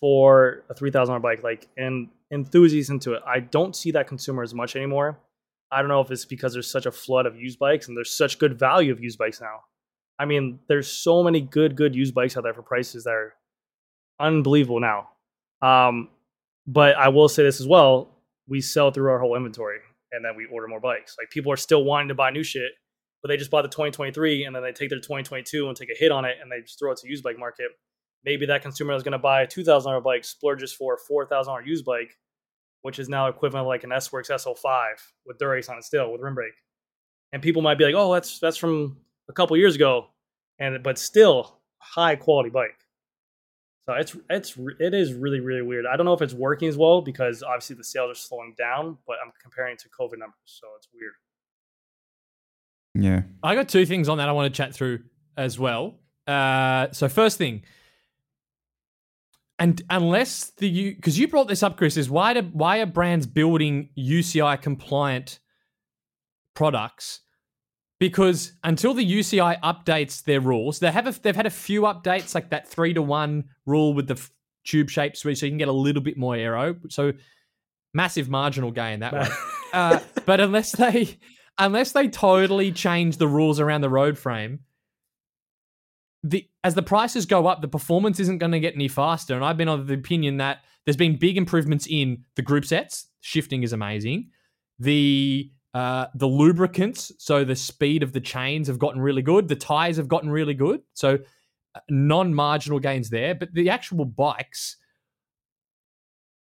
for 0.00 0.64
a 0.70 0.74
three 0.74 0.90
thousand 0.90 1.12
dollar 1.12 1.20
bike, 1.20 1.42
like 1.42 1.68
and 1.76 2.08
enthusiasts 2.30 2.88
into 2.90 3.12
it. 3.12 3.22
I 3.26 3.40
don't 3.40 3.76
see 3.76 3.90
that 3.90 4.06
consumer 4.08 4.42
as 4.42 4.54
much 4.54 4.74
anymore. 4.74 5.18
I 5.70 5.80
don't 5.80 5.88
know 5.88 6.00
if 6.00 6.10
it's 6.10 6.24
because 6.24 6.52
there's 6.52 6.70
such 6.70 6.86
a 6.86 6.92
flood 6.92 7.26
of 7.26 7.36
used 7.36 7.58
bikes 7.58 7.88
and 7.88 7.96
there's 7.96 8.16
such 8.16 8.38
good 8.38 8.58
value 8.58 8.92
of 8.92 9.00
used 9.00 9.18
bikes 9.18 9.40
now. 9.40 9.60
I 10.18 10.24
mean, 10.24 10.58
there's 10.68 10.88
so 10.88 11.22
many 11.22 11.40
good, 11.40 11.76
good 11.76 11.94
used 11.94 12.14
bikes 12.14 12.36
out 12.36 12.42
there 12.42 12.54
for 12.54 12.62
prices 12.62 13.04
that 13.04 13.10
are 13.10 13.34
unbelievable 14.18 14.80
now. 14.80 15.08
Um, 15.62 16.08
but 16.66 16.96
I 16.96 17.08
will 17.08 17.28
say 17.28 17.42
this 17.42 17.60
as 17.60 17.66
well: 17.66 18.16
we 18.48 18.60
sell 18.60 18.90
through 18.90 19.10
our 19.10 19.18
whole 19.18 19.36
inventory, 19.36 19.78
and 20.12 20.24
then 20.24 20.36
we 20.36 20.46
order 20.46 20.66
more 20.66 20.80
bikes. 20.80 21.16
Like 21.18 21.30
people 21.30 21.52
are 21.52 21.56
still 21.56 21.84
wanting 21.84 22.08
to 22.08 22.14
buy 22.14 22.30
new 22.30 22.42
shit, 22.42 22.72
but 23.22 23.28
they 23.28 23.36
just 23.36 23.50
bought 23.50 23.62
the 23.62 23.68
2023, 23.68 24.44
and 24.44 24.54
then 24.54 24.62
they 24.62 24.72
take 24.72 24.90
their 24.90 24.98
2022 24.98 25.68
and 25.68 25.76
take 25.76 25.90
a 25.90 25.98
hit 25.98 26.10
on 26.10 26.24
it, 26.24 26.36
and 26.42 26.50
they 26.50 26.60
just 26.60 26.78
throw 26.78 26.92
it 26.92 26.98
to 26.98 27.08
used 27.08 27.22
bike 27.22 27.38
market. 27.38 27.68
Maybe 28.24 28.46
that 28.46 28.62
consumer 28.62 28.94
is 28.94 29.02
going 29.02 29.12
to 29.12 29.18
buy 29.18 29.42
a 29.42 29.46
two 29.46 29.64
thousand 29.64 29.90
dollar 29.92 30.02
bike, 30.02 30.24
splurges 30.24 30.72
for 30.72 30.94
a 30.94 30.98
four 30.98 31.26
thousand 31.26 31.52
dollar 31.52 31.62
used 31.62 31.84
bike, 31.84 32.16
which 32.88 32.98
is 32.98 33.10
now 33.10 33.26
equivalent 33.28 33.64
of 33.64 33.68
like 33.68 33.84
an 33.84 33.92
S 33.92 34.10
Works 34.10 34.30
SL5 34.30 34.86
with 35.26 35.36
Dura-Ace 35.36 35.68
on 35.68 35.76
it 35.76 35.84
still 35.84 36.10
with 36.10 36.22
rim 36.22 36.34
brake. 36.34 36.54
And 37.34 37.42
people 37.42 37.60
might 37.60 37.76
be 37.76 37.84
like, 37.84 37.94
"Oh, 37.94 38.14
that's 38.14 38.38
that's 38.38 38.56
from 38.56 38.96
a 39.28 39.34
couple 39.34 39.58
years 39.58 39.74
ago," 39.74 40.06
and 40.58 40.82
but 40.82 40.98
still 40.98 41.60
high 41.76 42.16
quality 42.16 42.48
bike. 42.48 42.78
So 43.84 43.92
it's 43.92 44.16
it's 44.30 44.56
it 44.80 44.94
is 44.94 45.12
really 45.12 45.40
really 45.40 45.60
weird. 45.60 45.84
I 45.84 45.98
don't 45.98 46.06
know 46.06 46.14
if 46.14 46.22
it's 46.22 46.32
working 46.32 46.66
as 46.66 46.78
well 46.78 47.02
because 47.02 47.42
obviously 47.42 47.76
the 47.76 47.84
sales 47.84 48.10
are 48.10 48.18
slowing 48.18 48.54
down, 48.56 48.96
but 49.06 49.16
I'm 49.22 49.32
comparing 49.38 49.76
to 49.76 49.88
COVID 49.90 50.18
numbers, 50.18 50.38
so 50.46 50.68
it's 50.78 50.88
weird. 50.94 51.12
Yeah. 52.94 53.24
I 53.42 53.54
got 53.54 53.68
two 53.68 53.84
things 53.84 54.08
on 54.08 54.16
that 54.16 54.30
I 54.30 54.32
want 54.32 54.50
to 54.50 54.56
chat 54.56 54.74
through 54.74 55.00
as 55.36 55.58
well. 55.58 55.96
Uh, 56.26 56.88
so 56.92 57.06
first 57.10 57.36
thing, 57.36 57.64
and 59.58 59.82
unless 59.90 60.50
the 60.50 60.68
you 60.68 60.94
because 60.94 61.18
you 61.18 61.28
brought 61.28 61.48
this 61.48 61.62
up, 61.62 61.76
Chris, 61.76 61.96
is 61.96 62.08
why 62.08 62.34
do 62.34 62.42
why 62.52 62.78
are 62.78 62.86
brands 62.86 63.26
building 63.26 63.90
UCI 63.98 64.60
compliant 64.60 65.40
products? 66.54 67.20
Because 67.98 68.52
until 68.62 68.94
the 68.94 69.04
UCI 69.04 69.60
updates 69.60 70.22
their 70.22 70.40
rules, 70.40 70.78
they 70.78 70.92
have 70.92 71.08
a, 71.08 71.20
they've 71.20 71.34
had 71.34 71.46
a 71.46 71.50
few 71.50 71.82
updates 71.82 72.32
like 72.34 72.50
that 72.50 72.68
three 72.68 72.94
to 72.94 73.02
one 73.02 73.44
rule 73.66 73.92
with 73.92 74.06
the 74.06 74.14
f- 74.14 74.30
tube 74.64 74.88
shapes, 74.88 75.22
so 75.22 75.28
you 75.28 75.36
can 75.36 75.58
get 75.58 75.66
a 75.66 75.72
little 75.72 76.02
bit 76.02 76.16
more 76.16 76.36
aero. 76.36 76.76
So 76.90 77.12
massive 77.92 78.28
marginal 78.28 78.70
gain 78.70 79.00
that 79.00 79.12
way. 79.12 79.28
uh, 79.72 79.98
but 80.26 80.38
unless 80.38 80.72
they 80.72 81.18
unless 81.58 81.90
they 81.90 82.06
totally 82.06 82.70
change 82.70 83.16
the 83.16 83.26
rules 83.26 83.58
around 83.58 83.80
the 83.80 83.90
road 83.90 84.16
frame, 84.16 84.60
the 86.22 86.48
as 86.64 86.74
the 86.74 86.82
prices 86.82 87.26
go 87.26 87.46
up, 87.46 87.60
the 87.60 87.68
performance 87.68 88.20
isn't 88.20 88.38
going 88.38 88.52
to 88.52 88.60
get 88.60 88.74
any 88.74 88.88
faster. 88.88 89.34
And 89.34 89.44
I've 89.44 89.56
been 89.56 89.68
of 89.68 89.86
the 89.86 89.94
opinion 89.94 90.38
that 90.38 90.58
there's 90.84 90.96
been 90.96 91.16
big 91.16 91.36
improvements 91.36 91.86
in 91.88 92.24
the 92.34 92.42
group 92.42 92.64
sets. 92.64 93.08
Shifting 93.20 93.62
is 93.62 93.72
amazing. 93.72 94.30
The 94.78 95.50
uh, 95.74 96.06
the 96.14 96.26
lubricants, 96.26 97.12
so 97.18 97.44
the 97.44 97.54
speed 97.54 98.02
of 98.02 98.12
the 98.12 98.20
chains 98.20 98.68
have 98.68 98.78
gotten 98.78 99.00
really 99.00 99.22
good. 99.22 99.48
The 99.48 99.56
tires 99.56 99.96
have 99.98 100.08
gotten 100.08 100.30
really 100.30 100.54
good. 100.54 100.80
So 100.94 101.18
uh, 101.74 101.80
non-marginal 101.90 102.78
gains 102.80 103.10
there, 103.10 103.34
but 103.34 103.52
the 103.52 103.70
actual 103.70 104.04
bikes, 104.06 104.76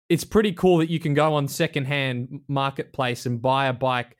it's 0.08 0.24
pretty 0.24 0.52
cool 0.52 0.78
that 0.78 0.90
you 0.90 0.98
can 0.98 1.14
go 1.14 1.34
on 1.34 1.48
secondhand 1.48 2.40
marketplace 2.48 3.24
and 3.24 3.40
buy 3.40 3.66
a 3.66 3.72
bike 3.72 4.16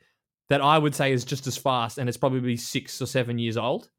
that 0.49 0.63
I 0.63 0.79
would 0.79 0.95
say 0.95 1.13
is 1.13 1.25
just 1.25 1.47
as 1.47 1.57
fast, 1.57 1.99
and 1.99 2.09
it's 2.09 2.19
probably 2.19 2.57
six 2.57 3.03
or 3.03 3.07
seven 3.07 3.39
years 3.39 3.57
old. 3.57 3.91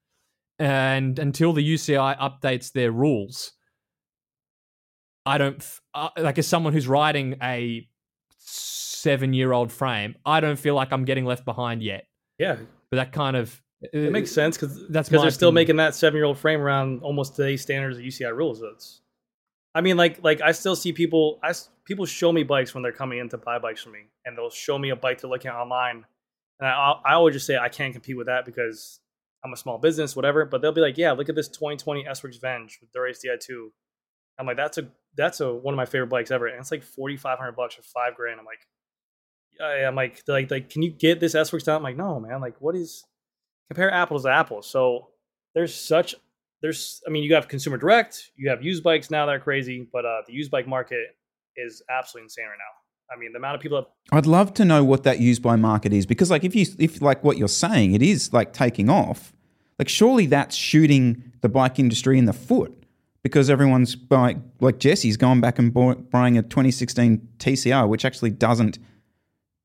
And 0.57 1.19
until 1.19 1.53
the 1.53 1.73
UCI 1.73 2.17
updates 2.17 2.71
their 2.71 2.91
rules, 2.91 3.51
I 5.25 5.37
don't 5.37 5.63
uh, 5.93 6.09
like 6.17 6.37
as 6.37 6.47
someone 6.47 6.71
who's 6.73 6.87
riding 6.87 7.37
a 7.41 7.87
seven-year-old 8.39 9.71
frame, 9.71 10.15
I 10.25 10.39
don't 10.39 10.57
feel 10.57 10.75
like 10.75 10.93
I'm 10.93 11.05
getting 11.05 11.25
left 11.25 11.45
behind 11.45 11.83
yet. 11.83 12.05
Yeah, 12.37 12.57
But 12.89 12.97
that 12.97 13.11
kind 13.11 13.35
of 13.35 13.61
it 13.81 14.11
makes 14.11 14.31
sense 14.31 14.57
because 14.57 14.87
That's 14.87 15.09
because 15.09 15.21
they're 15.23 15.31
still 15.31 15.51
making 15.51 15.77
that 15.77 15.95
seven 15.95 16.17
year 16.17 16.25
old 16.25 16.37
frame 16.37 16.61
around 16.61 17.01
almost 17.01 17.35
today's 17.35 17.61
standards 17.61 17.97
of 17.97 18.03
UCI 18.03 18.35
rules. 18.35 18.61
It's, 18.61 19.01
I 19.73 19.81
mean, 19.81 19.97
like 19.97 20.23
like 20.23 20.41
I 20.41 20.51
still 20.51 20.75
see 20.75 20.93
people. 20.93 21.39
I 21.43 21.53
people 21.85 22.05
show 22.05 22.31
me 22.31 22.43
bikes 22.43 22.73
when 22.73 22.83
they're 22.83 22.91
coming 22.91 23.19
in 23.19 23.29
to 23.29 23.37
buy 23.37 23.59
bikes 23.59 23.83
from 23.83 23.93
me, 23.93 24.05
and 24.25 24.37
they'll 24.37 24.49
show 24.49 24.77
me 24.77 24.89
a 24.89 24.95
bike 24.95 25.19
to 25.19 25.27
look 25.27 25.45
at 25.45 25.53
online, 25.53 26.05
and 26.59 26.69
I 26.69 26.93
I 27.05 27.13
always 27.13 27.33
just 27.33 27.45
say 27.45 27.57
I 27.57 27.69
can't 27.69 27.93
compete 27.93 28.17
with 28.17 28.27
that 28.27 28.45
because 28.45 28.99
I'm 29.45 29.53
a 29.53 29.57
small 29.57 29.77
business, 29.77 30.15
whatever. 30.15 30.43
But 30.43 30.61
they'll 30.61 30.71
be 30.71 30.81
like, 30.81 30.97
yeah, 30.97 31.11
look 31.11 31.29
at 31.29 31.35
this 31.35 31.47
2020 31.47 32.07
S-Works 32.07 32.37
Venge 32.37 32.79
with 32.81 32.91
Dura-Ace 32.91 33.23
Di2. 33.23 33.67
I'm 34.39 34.47
like, 34.47 34.57
that's 34.57 34.77
a 34.77 34.87
that's 35.15 35.39
a 35.39 35.53
one 35.53 35.73
of 35.73 35.77
my 35.77 35.85
favorite 35.85 36.09
bikes 36.09 36.31
ever, 36.31 36.47
and 36.47 36.59
it's 36.59 36.71
like 36.71 36.83
4,500 36.83 37.53
bucks 37.53 37.75
for 37.75 37.83
five 37.83 38.15
grand. 38.15 38.39
I'm 38.39 38.45
like, 38.45 38.67
yeah, 39.57 39.87
I'm 39.87 39.95
like, 39.95 40.21
like, 40.27 40.51
like, 40.51 40.69
can 40.69 40.81
you 40.81 40.91
get 40.91 41.21
this 41.21 41.35
S-Works 41.35 41.63
down? 41.63 41.77
I'm 41.77 41.83
like, 41.83 41.95
no, 41.95 42.19
man. 42.19 42.41
Like, 42.41 42.59
what 42.59 42.75
is 42.75 43.05
compare 43.69 43.91
apples 43.91 44.23
to 44.23 44.29
apples? 44.29 44.69
So 44.69 45.09
there's 45.53 45.73
such 45.73 46.15
there's 46.61 47.01
I 47.07 47.11
mean, 47.11 47.23
you 47.23 47.35
have 47.35 47.47
consumer 47.47 47.77
direct, 47.77 48.31
you 48.35 48.49
have 48.49 48.63
used 48.63 48.83
bikes 48.83 49.09
now 49.09 49.25
that 49.25 49.35
are 49.35 49.39
crazy, 49.39 49.87
but 49.93 50.05
uh, 50.05 50.21
the 50.27 50.33
used 50.33 50.51
bike 50.51 50.67
market 50.67 51.05
is 51.55 51.81
absolutely 51.89 52.25
insane 52.25 52.45
right 52.45 52.57
now. 52.57 52.84
I 53.11 53.17
mean, 53.17 53.31
the 53.31 53.37
amount 53.37 53.55
of 53.55 53.61
people 53.61 53.77
that 53.81 54.15
I'd 54.15 54.25
love 54.25 54.53
to 54.55 54.65
know 54.65 54.83
what 54.83 55.03
that 55.03 55.19
used 55.19 55.41
by 55.41 55.55
market 55.55 55.93
is 55.93 56.05
because, 56.05 56.31
like, 56.31 56.43
if 56.43 56.55
you 56.55 56.65
if 56.79 57.01
like 57.01 57.23
what 57.23 57.37
you're 57.37 57.47
saying, 57.47 57.93
it 57.93 58.01
is 58.01 58.33
like 58.33 58.53
taking 58.53 58.89
off. 58.89 59.33
Like, 59.77 59.89
surely 59.89 60.25
that's 60.25 60.55
shooting 60.55 61.31
the 61.41 61.49
bike 61.49 61.79
industry 61.79 62.17
in 62.17 62.25
the 62.25 62.33
foot 62.33 62.85
because 63.25 63.49
everyone's 63.49 63.95
buying. 63.95 64.43
Like 64.59 64.79
Jesse's 64.79 65.17
gone 65.17 65.41
back 65.41 65.57
and 65.59 65.73
bought, 65.73 66.11
buying 66.11 66.37
a 66.37 66.41
2016 66.43 67.27
TCR, 67.39 67.87
which 67.87 68.05
actually 68.05 68.29
doesn't 68.29 68.79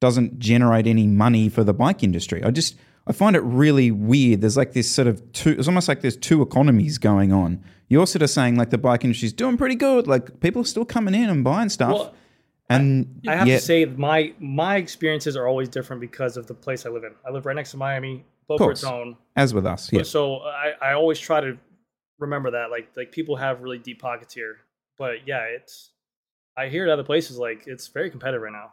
doesn't 0.00 0.38
generate 0.38 0.86
any 0.86 1.06
money 1.06 1.48
for 1.48 1.62
the 1.62 1.74
bike 1.74 2.02
industry. 2.02 2.42
I 2.42 2.50
just 2.50 2.76
I 3.06 3.12
find 3.12 3.36
it 3.36 3.40
really 3.40 3.90
weird. 3.90 4.40
There's 4.40 4.56
like 4.56 4.72
this 4.72 4.90
sort 4.90 5.08
of 5.08 5.32
two. 5.32 5.50
It's 5.58 5.68
almost 5.68 5.88
like 5.88 6.00
there's 6.00 6.16
two 6.16 6.42
economies 6.42 6.96
going 6.96 7.32
on. 7.32 7.62
You're 7.88 8.06
sort 8.06 8.22
of 8.22 8.30
saying 8.30 8.56
like 8.56 8.70
the 8.70 8.78
bike 8.78 9.04
industry's 9.04 9.32
doing 9.32 9.56
pretty 9.56 9.74
good. 9.74 10.06
Like 10.06 10.40
people 10.40 10.62
are 10.62 10.66
still 10.66 10.84
coming 10.84 11.14
in 11.14 11.28
and 11.28 11.44
buying 11.44 11.68
stuff. 11.68 11.92
Well, 11.92 12.14
and 12.70 13.20
I 13.28 13.36
have 13.36 13.46
yet- 13.48 13.60
to 13.60 13.64
say 13.64 13.84
my 13.84 14.32
my 14.38 14.76
experiences 14.76 15.36
are 15.36 15.46
always 15.46 15.68
different 15.68 16.00
because 16.00 16.36
of 16.36 16.46
the 16.46 16.54
place 16.54 16.86
I 16.86 16.90
live 16.90 17.04
in. 17.04 17.12
I 17.26 17.30
live 17.30 17.44
right 17.46 17.56
next 17.56 17.72
to 17.72 17.76
Miami, 17.76 18.24
Boca 18.48 18.64
course. 18.64 18.82
Raton. 18.84 19.16
as 19.36 19.52
with 19.54 19.66
us, 19.66 19.92
yeah. 19.92 20.02
So 20.02 20.38
I, 20.38 20.72
I 20.80 20.92
always 20.94 21.18
try 21.18 21.40
to 21.40 21.58
remember 22.18 22.50
that. 22.52 22.70
Like 22.70 22.88
like 22.96 23.12
people 23.12 23.36
have 23.36 23.60
really 23.62 23.78
deep 23.78 24.00
pockets 24.00 24.34
here. 24.34 24.58
But 24.98 25.26
yeah, 25.26 25.44
it's 25.56 25.90
I 26.56 26.68
hear 26.68 26.86
it 26.86 26.90
other 26.92 27.04
places 27.04 27.38
like 27.38 27.64
it's 27.66 27.88
very 27.88 28.10
competitive 28.10 28.42
right 28.42 28.52
now. 28.52 28.72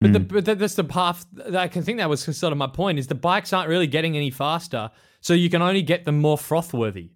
But, 0.00 0.06
Hmm. 0.08 0.12
the, 0.14 0.20
but 0.20 0.44
that- 0.46 0.58
that's 0.58 0.74
the 0.76 0.84
path. 0.84 1.26
That 1.32 1.56
I 1.56 1.68
can 1.68 1.82
think 1.82 1.98
that 1.98 2.08
was 2.08 2.22
sort 2.22 2.52
of 2.52 2.58
my 2.58 2.66
point. 2.68 2.98
Is 2.98 3.06
the 3.08 3.14
bikes 3.14 3.52
aren't 3.52 3.68
really 3.68 3.86
getting 3.86 4.16
any 4.16 4.30
faster, 4.30 4.90
so 5.20 5.34
you 5.34 5.50
can 5.50 5.60
only 5.62 5.82
get 5.82 6.04
them 6.04 6.20
more 6.20 6.36
frothworthy. 6.38 7.10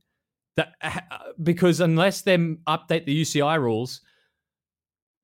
That 0.57 0.75
uh, 0.83 1.01
because 1.43 1.81
unless 1.81 2.21
they 2.23 2.37
update 2.37 3.07
the 3.07 3.21
UCI 3.23 3.59
rules, 3.59 4.03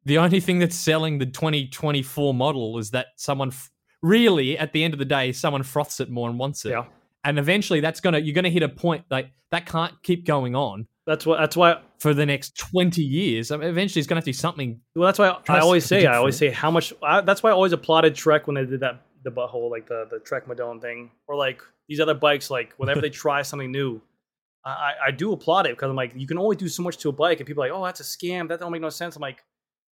the 0.05 0.19
only 0.19 0.41
thing 0.41 0.59
that's 0.59 0.77
selling 0.77 1.19
the 1.19 1.27
2024 1.27 2.35
model 2.35 2.79
is 2.79 2.91
that 2.91 3.09
someone 3.17 3.49
f- 3.49 3.71
really, 4.03 4.57
at 4.57 4.73
the 4.73 4.83
end 4.83 4.95
of 4.95 4.99
the 4.99 5.05
day, 5.05 5.33
someone 5.33 5.63
froths 5.63 6.01
it 6.01 6.11
more 6.11 6.29
and 6.29 6.39
wants 6.39 6.65
it. 6.65 6.71
Yeah. 6.71 6.85
And 7.25 7.39
eventually, 7.39 7.81
that's 7.81 8.01
gonna 8.01 8.19
you're 8.19 8.35
gonna 8.35 8.49
hit 8.49 8.63
a 8.63 8.69
point 8.69 9.05
like 9.11 9.31
that 9.51 9.67
can't 9.67 9.93
keep 10.03 10.25
going 10.25 10.55
on 10.55 10.87
That's 11.07 11.27
what 11.27 11.39
that's 11.39 11.57
why 11.57 11.81
for 11.99 12.15
the 12.15 12.25
next 12.25 12.57
20 12.57 13.03
years. 13.03 13.51
I 13.51 13.59
mean, 13.59 13.69
eventually, 13.69 14.01
it's 14.01 14.09
gonna 14.09 14.19
have 14.19 14.25
to 14.25 14.31
be 14.31 14.33
something. 14.33 14.81
Well, 14.95 15.07
that's 15.07 15.19
why 15.19 15.37
I 15.49 15.59
always 15.59 15.85
say 15.85 16.07
I 16.07 16.17
always 16.17 16.37
say 16.37 16.49
how 16.51 16.71
much. 16.71 16.95
I, 17.03 17.21
that's 17.21 17.43
why 17.43 17.51
I 17.51 17.53
always 17.53 17.73
applauded 17.73 18.15
Trek 18.15 18.47
when 18.47 18.55
they 18.55 18.65
did 18.65 18.81
that 18.81 19.03
the 19.23 19.31
butthole 19.31 19.71
like 19.71 19.87
the 19.87 20.07
the 20.11 20.19
Trek 20.21 20.47
Madone 20.47 20.81
thing, 20.81 21.11
or 21.29 21.37
like 21.37 21.61
these 21.89 22.01
other 22.01 22.15
bikes. 22.15 22.51
Like 22.51 22.73
whenever 22.79 23.03
they 23.03 23.11
try 23.25 23.43
something 23.43 23.71
new, 23.71 24.01
I, 24.65 24.71
I 24.71 24.93
I 25.07 25.11
do 25.11 25.33
applaud 25.33 25.67
it 25.67 25.77
because 25.77 25.91
I'm 25.91 25.97
like 25.97 26.13
you 26.17 26.27
can 26.27 26.39
only 26.39 26.57
do 26.57 26.69
so 26.69 26.83
much 26.83 26.97
to 26.99 27.11
a 27.11 27.13
bike, 27.13 27.41
and 27.41 27.47
people 27.47 27.63
are 27.63 27.69
like, 27.69 27.79
oh, 27.79 27.85
that's 27.85 28.01
a 28.01 28.05
scam. 28.05 28.49
That 28.49 28.61
don't 28.61 28.73
make 28.73 28.81
no 28.81 28.89
sense. 28.89 29.17
I'm 29.17 29.21
like, 29.21 29.45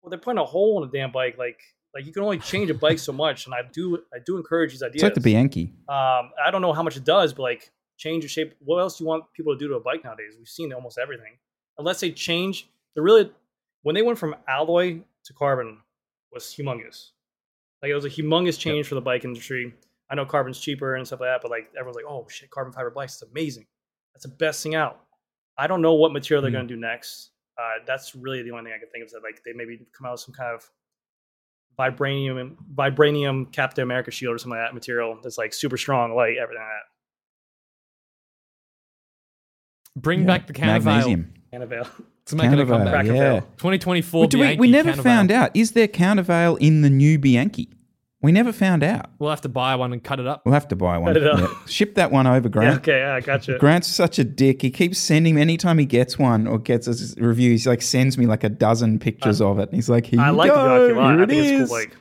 well, 0.01 0.09
they're 0.09 0.19
putting 0.19 0.39
a 0.39 0.45
hole 0.45 0.81
in 0.83 0.89
a 0.89 0.91
damn 0.91 1.11
bike. 1.11 1.37
Like 1.37 1.59
like 1.93 2.05
you 2.05 2.13
can 2.13 2.23
only 2.23 2.39
change 2.39 2.69
a 2.69 2.73
bike 2.73 2.99
so 2.99 3.11
much, 3.11 3.45
and 3.45 3.53
I 3.55 3.61
do 3.71 3.99
I 4.13 4.17
do 4.25 4.37
encourage 4.37 4.71
these 4.71 4.83
ideas. 4.83 4.95
It's 4.95 5.03
like 5.03 5.13
the 5.13 5.21
Bianchi. 5.21 5.73
Um, 5.89 6.31
I 6.43 6.49
don't 6.51 6.61
know 6.61 6.73
how 6.73 6.83
much 6.83 6.97
it 6.97 7.03
does, 7.03 7.33
but 7.33 7.43
like 7.43 7.71
change 7.97 8.23
the 8.23 8.29
shape. 8.29 8.53
What 8.59 8.77
else 8.79 8.97
do 8.97 9.03
you 9.03 9.07
want 9.07 9.25
people 9.33 9.53
to 9.53 9.59
do 9.59 9.67
to 9.69 9.75
a 9.75 9.79
bike 9.79 10.03
nowadays? 10.03 10.33
We've 10.37 10.47
seen 10.47 10.71
almost 10.73 10.97
everything. 10.97 11.37
Unless 11.77 11.99
they 11.99 12.11
change, 12.11 12.67
they're 12.93 13.03
really 13.03 13.31
when 13.83 13.95
they 13.95 14.01
went 14.01 14.17
from 14.19 14.35
alloy 14.47 14.99
to 15.25 15.33
carbon 15.33 15.79
was 16.31 16.45
humongous. 16.45 17.09
Like 17.81 17.89
it 17.91 17.95
was 17.95 18.05
a 18.05 18.09
humongous 18.09 18.57
change 18.57 18.87
for 18.87 18.95
the 18.95 19.01
bike 19.01 19.25
industry. 19.25 19.73
I 20.09 20.15
know 20.15 20.25
carbon's 20.25 20.59
cheaper 20.59 20.95
and 20.95 21.05
stuff 21.07 21.19
like 21.21 21.29
that, 21.29 21.41
but 21.41 21.51
like 21.51 21.69
everyone's 21.77 21.95
like, 21.95 22.05
oh 22.07 22.27
shit, 22.29 22.49
carbon 22.49 22.73
fiber 22.73 22.89
bikes, 22.89 23.13
it's 23.21 23.29
amazing. 23.31 23.65
That's 24.13 24.23
the 24.23 24.31
best 24.31 24.61
thing 24.61 24.75
out. 24.75 24.99
I 25.57 25.67
don't 25.67 25.81
know 25.81 25.93
what 25.93 26.11
material 26.11 26.41
they're 26.41 26.51
Hmm. 26.51 26.57
gonna 26.57 26.67
do 26.67 26.75
next. 26.77 27.31
Uh, 27.61 27.83
that's 27.85 28.15
really 28.15 28.41
the 28.41 28.51
only 28.51 28.63
thing 28.65 28.73
I 28.75 28.79
can 28.79 28.89
think 28.89 29.03
of. 29.03 29.07
Is 29.07 29.11
that 29.13 29.21
like 29.23 29.41
they 29.45 29.53
maybe 29.53 29.79
come 29.95 30.07
out 30.07 30.13
with 30.13 30.21
some 30.21 30.33
kind 30.33 30.55
of 30.55 30.69
vibranium 31.79 32.55
vibranium 32.75 33.51
Captain 33.51 33.83
America 33.83 34.09
shield 34.11 34.35
or 34.35 34.37
something 34.37 34.57
like 34.59 34.67
that 34.69 34.73
material 34.73 35.17
that's 35.21 35.37
like 35.37 35.53
super 35.53 35.77
strong, 35.77 36.15
light, 36.15 36.37
everything 36.41 36.63
like 36.63 36.71
that. 39.95 40.01
Bring 40.01 40.21
Yeah. 40.21 40.25
back 40.27 40.47
the 40.47 40.53
countervail. 40.53 40.95
Magnesium. 40.95 41.33
Annabelle. 41.51 41.87
It's 42.23 42.35
making 42.35 42.53
a 42.53 42.57
Countervail, 42.65 42.77
comeback. 42.85 43.05
Yeah. 43.07 43.39
2024. 43.57 44.23
But 44.25 44.29
do 44.29 44.39
we, 44.39 44.55
we 44.55 44.69
never 44.69 44.91
countervail. 44.91 45.03
found 45.03 45.31
out. 45.31 45.51
Is 45.55 45.71
there 45.71 45.87
countervail 45.87 46.55
in 46.57 46.83
the 46.83 46.89
new 46.89 47.17
Bianchi? 47.17 47.67
We 48.23 48.31
never 48.31 48.51
found 48.51 48.83
out. 48.83 49.09
We'll 49.17 49.31
have 49.31 49.41
to 49.41 49.49
buy 49.49 49.75
one 49.75 49.93
and 49.93 50.03
cut 50.03 50.19
it 50.19 50.27
up. 50.27 50.43
We'll 50.45 50.53
have 50.53 50.67
to 50.67 50.75
buy 50.75 50.99
one. 50.99 51.13
Cut 51.13 51.23
it 51.23 51.27
up. 51.27 51.39
Yeah. 51.39 51.47
Ship 51.65 51.95
that 51.95 52.11
one 52.11 52.27
over, 52.27 52.47
Yeah, 52.47 52.51
Grant. 52.51 52.77
okay, 52.81 52.99
yeah, 52.99 53.15
I 53.15 53.19
gotcha. 53.19 53.57
Grant's 53.57 53.87
such 53.87 54.19
a 54.19 54.23
dick. 54.23 54.61
He 54.61 54.69
keeps 54.69 54.99
sending 54.99 55.33
me 55.35 55.41
anytime 55.41 55.79
he 55.79 55.85
gets 55.87 56.19
one 56.19 56.45
or 56.45 56.59
gets 56.59 56.87
a 56.87 57.19
review. 57.19 57.49
He's 57.49 57.65
like 57.65 57.81
sends 57.81 58.19
me 58.19 58.27
like 58.27 58.43
a 58.43 58.49
dozen 58.49 58.99
pictures 58.99 59.41
of 59.41 59.57
it. 59.57 59.69
And 59.69 59.73
he's 59.73 59.89
like, 59.89 60.05
"Here 60.05 60.19
I 60.19 60.27
you 60.29 60.35
like 60.35 60.51
go. 60.51 60.87
the 60.87 60.93
Bianchi 60.93 60.93
a. 60.93 60.95
Here 60.95 61.19
I 61.19 61.23
it 61.23 61.29
think 61.29 61.41
it's 61.41 61.61
is." 61.63 61.69
cool. 61.69 61.77
Like, 61.79 61.95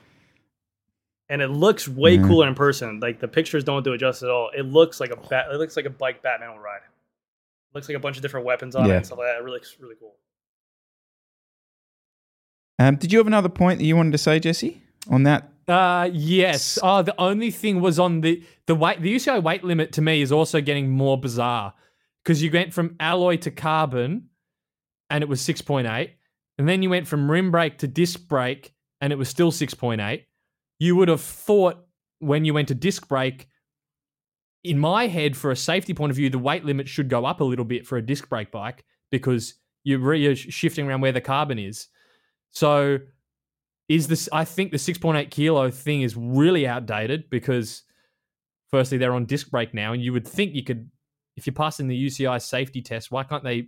and 1.30 1.40
it 1.40 1.48
looks 1.48 1.88
way 1.88 2.16
Yeah. 2.16 2.26
cooler 2.26 2.48
in 2.48 2.54
person. 2.54 3.00
Like 3.00 3.20
the 3.20 3.28
pictures 3.28 3.64
don't 3.64 3.82
do 3.82 3.94
it 3.94 3.98
justice 3.98 4.24
at 4.24 4.30
all. 4.30 4.50
It 4.54 4.66
looks 4.66 5.00
like 5.00 5.10
a 5.12 5.16
bat. 5.16 5.46
It 5.50 5.56
looks 5.56 5.74
like 5.76 5.86
a 5.86 5.90
bike 5.90 6.22
Batman 6.22 6.50
will 6.50 6.58
ride. 6.58 6.82
It 6.82 7.74
looks 7.74 7.88
like 7.88 7.96
a 7.96 8.00
bunch 8.00 8.16
of 8.16 8.22
different 8.22 8.44
weapons 8.44 8.76
on 8.76 8.84
it 8.90 8.94
and 8.94 9.06
stuff 9.06 9.18
like 9.18 9.28
that. 9.28 9.36
It 9.36 9.44
really 9.44 9.56
looks 9.56 9.74
really 9.80 9.94
cool. 9.98 10.16
Um, 12.78 12.96
did 12.96 13.12
you 13.12 13.18
have 13.18 13.26
another 13.26 13.48
point 13.48 13.78
that 13.78 13.84
you 13.84 13.94
wanted 13.96 14.12
to 14.12 14.18
say, 14.18 14.40
Jesse, 14.40 14.82
on 15.08 15.22
that? 15.24 15.49
Uh, 15.70 16.10
yes. 16.12 16.78
Oh, 16.82 17.02
the 17.02 17.18
only 17.20 17.52
thing 17.52 17.80
was 17.80 17.98
on 18.00 18.22
the 18.22 18.44
the 18.66 18.74
weight. 18.74 19.00
The 19.00 19.14
UCI 19.14 19.40
weight 19.42 19.62
limit 19.62 19.92
to 19.92 20.02
me 20.02 20.20
is 20.20 20.32
also 20.32 20.60
getting 20.60 20.90
more 20.90 21.18
bizarre 21.18 21.74
because 22.24 22.42
you 22.42 22.50
went 22.50 22.74
from 22.74 22.96
alloy 22.98 23.36
to 23.38 23.50
carbon, 23.52 24.30
and 25.10 25.22
it 25.22 25.28
was 25.28 25.40
six 25.40 25.62
point 25.62 25.86
eight, 25.86 26.16
and 26.58 26.68
then 26.68 26.82
you 26.82 26.90
went 26.90 27.06
from 27.06 27.30
rim 27.30 27.52
brake 27.52 27.78
to 27.78 27.86
disc 27.86 28.26
brake, 28.26 28.74
and 29.00 29.12
it 29.12 29.16
was 29.16 29.28
still 29.28 29.52
six 29.52 29.72
point 29.72 30.00
eight. 30.00 30.26
You 30.80 30.96
would 30.96 31.08
have 31.08 31.20
thought 31.20 31.78
when 32.18 32.44
you 32.44 32.52
went 32.52 32.68
to 32.68 32.74
disc 32.74 33.06
brake, 33.06 33.46
in 34.64 34.78
my 34.78 35.06
head, 35.06 35.36
for 35.36 35.52
a 35.52 35.56
safety 35.56 35.94
point 35.94 36.10
of 36.10 36.16
view, 36.16 36.30
the 36.30 36.38
weight 36.38 36.64
limit 36.64 36.88
should 36.88 37.08
go 37.08 37.24
up 37.24 37.40
a 37.40 37.44
little 37.44 37.64
bit 37.64 37.86
for 37.86 37.96
a 37.96 38.02
disc 38.02 38.28
brake 38.28 38.50
bike 38.50 38.84
because 39.10 39.54
you're 39.84 40.00
re- 40.00 40.34
shifting 40.34 40.88
around 40.88 41.00
where 41.00 41.12
the 41.12 41.20
carbon 41.20 41.58
is. 41.58 41.86
So, 42.50 42.98
is 43.90 44.06
this? 44.06 44.28
I 44.32 44.44
think 44.44 44.70
the 44.70 44.76
6.8 44.76 45.30
kilo 45.30 45.68
thing 45.68 46.02
is 46.02 46.16
really 46.16 46.64
outdated 46.64 47.28
because, 47.28 47.82
firstly, 48.70 48.98
they're 48.98 49.12
on 49.12 49.26
disc 49.26 49.50
brake 49.50 49.74
now, 49.74 49.92
and 49.92 50.00
you 50.00 50.12
would 50.12 50.26
think 50.26 50.54
you 50.54 50.62
could, 50.62 50.88
if 51.36 51.44
you're 51.44 51.54
passing 51.54 51.88
the 51.88 52.06
UCI 52.06 52.40
safety 52.40 52.82
test, 52.82 53.10
why 53.10 53.24
can't 53.24 53.42
they 53.42 53.66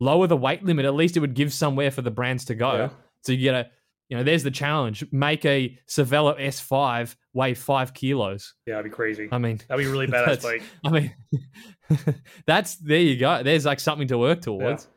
lower 0.00 0.26
the 0.26 0.36
weight 0.36 0.64
limit? 0.64 0.86
At 0.86 0.94
least 0.94 1.18
it 1.18 1.20
would 1.20 1.34
give 1.34 1.52
somewhere 1.52 1.90
for 1.90 2.00
the 2.00 2.10
brands 2.10 2.46
to 2.46 2.54
go. 2.54 2.72
Yeah. 2.74 2.88
So 3.22 3.32
you 3.32 3.42
get 3.42 3.54
a, 3.54 3.70
you 4.08 4.16
know, 4.16 4.22
there's 4.22 4.44
the 4.44 4.50
challenge: 4.50 5.04
make 5.12 5.44
a 5.44 5.78
Cervelo 5.86 6.40
S5 6.40 7.14
weigh 7.34 7.52
five 7.52 7.92
kilos. 7.92 8.54
Yeah, 8.66 8.76
that'd 8.76 8.90
be 8.90 8.96
crazy. 8.96 9.28
I 9.30 9.36
mean, 9.36 9.60
That'd 9.68 9.84
be 9.84 9.90
really 9.90 10.06
badass 10.08 10.42
bike. 10.42 10.62
I 10.82 10.88
mean, 10.88 11.14
that's 12.46 12.76
there 12.76 12.98
you 12.98 13.18
go. 13.18 13.42
There's 13.42 13.66
like 13.66 13.78
something 13.78 14.08
to 14.08 14.16
work 14.16 14.40
towards. 14.40 14.88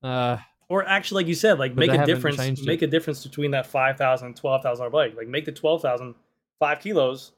Uh, 0.00 0.38
Or 0.72 0.88
actually, 0.88 1.22
like 1.24 1.28
you 1.28 1.34
said, 1.34 1.58
like 1.58 1.74
But 1.74 1.86
make 1.88 2.00
a 2.00 2.06
difference. 2.06 2.62
Make 2.62 2.80
a 2.80 2.86
difference 2.86 3.22
between 3.22 3.50
that 3.50 3.66
five 3.66 3.98
thousand 3.98 4.28
and 4.28 4.36
twelve 4.36 4.62
thousand 4.62 4.80
dollar 4.80 4.90
bike. 4.90 5.14
Like 5.14 5.28
make 5.28 5.44
the 5.44 5.52
twelve 5.52 5.82
thousand 5.82 6.14
five 6.58 6.80
kilos, 6.80 7.32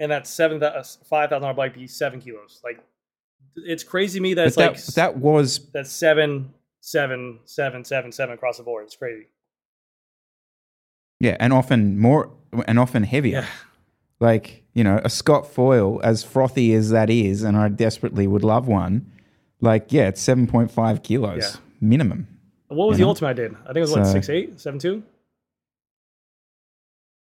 and 0.00 0.12
that 0.12 0.26
seven 0.26 0.60
five 0.60 1.30
thousand 1.30 1.40
dollar 1.40 1.54
bike 1.54 1.72
be 1.74 1.86
seven 1.86 2.20
kilos. 2.20 2.60
Like 2.62 2.84
it's 3.56 3.84
crazy 3.84 4.18
to 4.18 4.22
me 4.22 4.34
that 4.34 4.42
But 4.42 4.46
it's 4.48 4.56
that, 4.56 4.72
like 4.72 4.94
that 5.14 5.18
was 5.18 5.60
that's 5.72 5.90
seven, 5.90 6.52
seven, 6.80 7.38
seven, 7.46 7.84
seven, 7.84 8.12
seven 8.12 8.34
across 8.34 8.58
the 8.58 8.64
board. 8.64 8.84
It's 8.84 8.96
crazy. 8.96 9.28
yeah, 11.20 11.36
and 11.40 11.52
often 11.54 11.98
more 11.98 12.30
and 12.66 12.78
often 12.78 13.02
heavier. 13.04 13.40
Yeah. 13.40 13.46
Like 14.20 14.62
you 14.74 14.84
know, 14.84 15.00
a 15.04 15.08
Scott 15.10 15.46
foil, 15.46 16.00
as 16.04 16.22
frothy 16.22 16.74
as 16.74 16.90
that 16.90 17.08
is, 17.08 17.42
and 17.42 17.56
I 17.56 17.68
desperately 17.68 18.26
would 18.26 18.44
love 18.44 18.68
one. 18.68 19.10
Like 19.60 19.90
yeah, 19.92 20.08
it's 20.08 20.20
seven 20.20 20.46
point 20.46 20.70
five 20.70 21.02
kilos 21.02 21.54
Yeah. 21.54 21.60
minimum. 21.80 22.28
What 22.74 22.88
was 22.88 22.98
You 22.98 23.02
the 23.02 23.06
know? 23.06 23.08
ultimate 23.10 23.28
I 23.30 23.32
did? 23.34 23.54
I 23.62 23.66
think 23.66 23.76
it 23.76 23.80
was 23.80 23.92
what 23.92 24.06
So- 24.06 24.12
six 24.12 24.28
eight, 24.28 24.60
seven 24.60 24.78
two. 24.78 25.02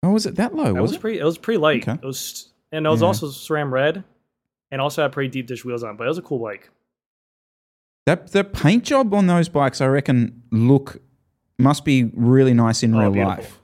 Oh, 0.03 0.11
was 0.11 0.27
it 0.27 0.37
that 0.37 0.55
low? 0.55 0.67
It 0.67 0.73
Was, 0.75 0.83
was 0.83 0.93
it? 0.95 1.01
pretty. 1.01 1.19
It 1.19 1.25
was 1.25 1.39
pretty 1.39 1.59
light. 1.59 1.83
Okay. 1.89 1.99
It 2.01 2.05
was, 2.07 2.49
and 2.73 2.87
it 2.87 2.89
was 2.89 3.01
Yeah. 3.01 3.07
also 3.09 3.29
SRAM 3.29 3.71
red, 3.71 4.05
and 4.71 4.81
also 4.81 5.03
had 5.03 5.13
pretty 5.13 5.29
deep 5.31 5.47
dish 5.47 5.65
wheels 5.65 5.83
on. 5.83 5.95
it, 5.95 5.99
But 5.99 6.05
it 6.05 6.09
was 6.09 6.19
a 6.19 6.23
cool 6.23 6.39
bike. 6.39 6.71
That 8.05 8.31
the 8.31 8.45
paint 8.45 8.85
job 8.85 9.13
on 9.15 9.27
those 9.27 9.49
bikes, 9.49 9.81
I 9.81 9.87
reckon, 9.87 10.43
look 10.53 10.99
must 11.59 11.85
be 11.85 12.05
really 12.15 12.55
nice 12.55 12.83
in 12.83 12.95
Oh, 12.95 13.01
real 13.01 13.11
beautiful. 13.13 13.37
life 13.43 13.59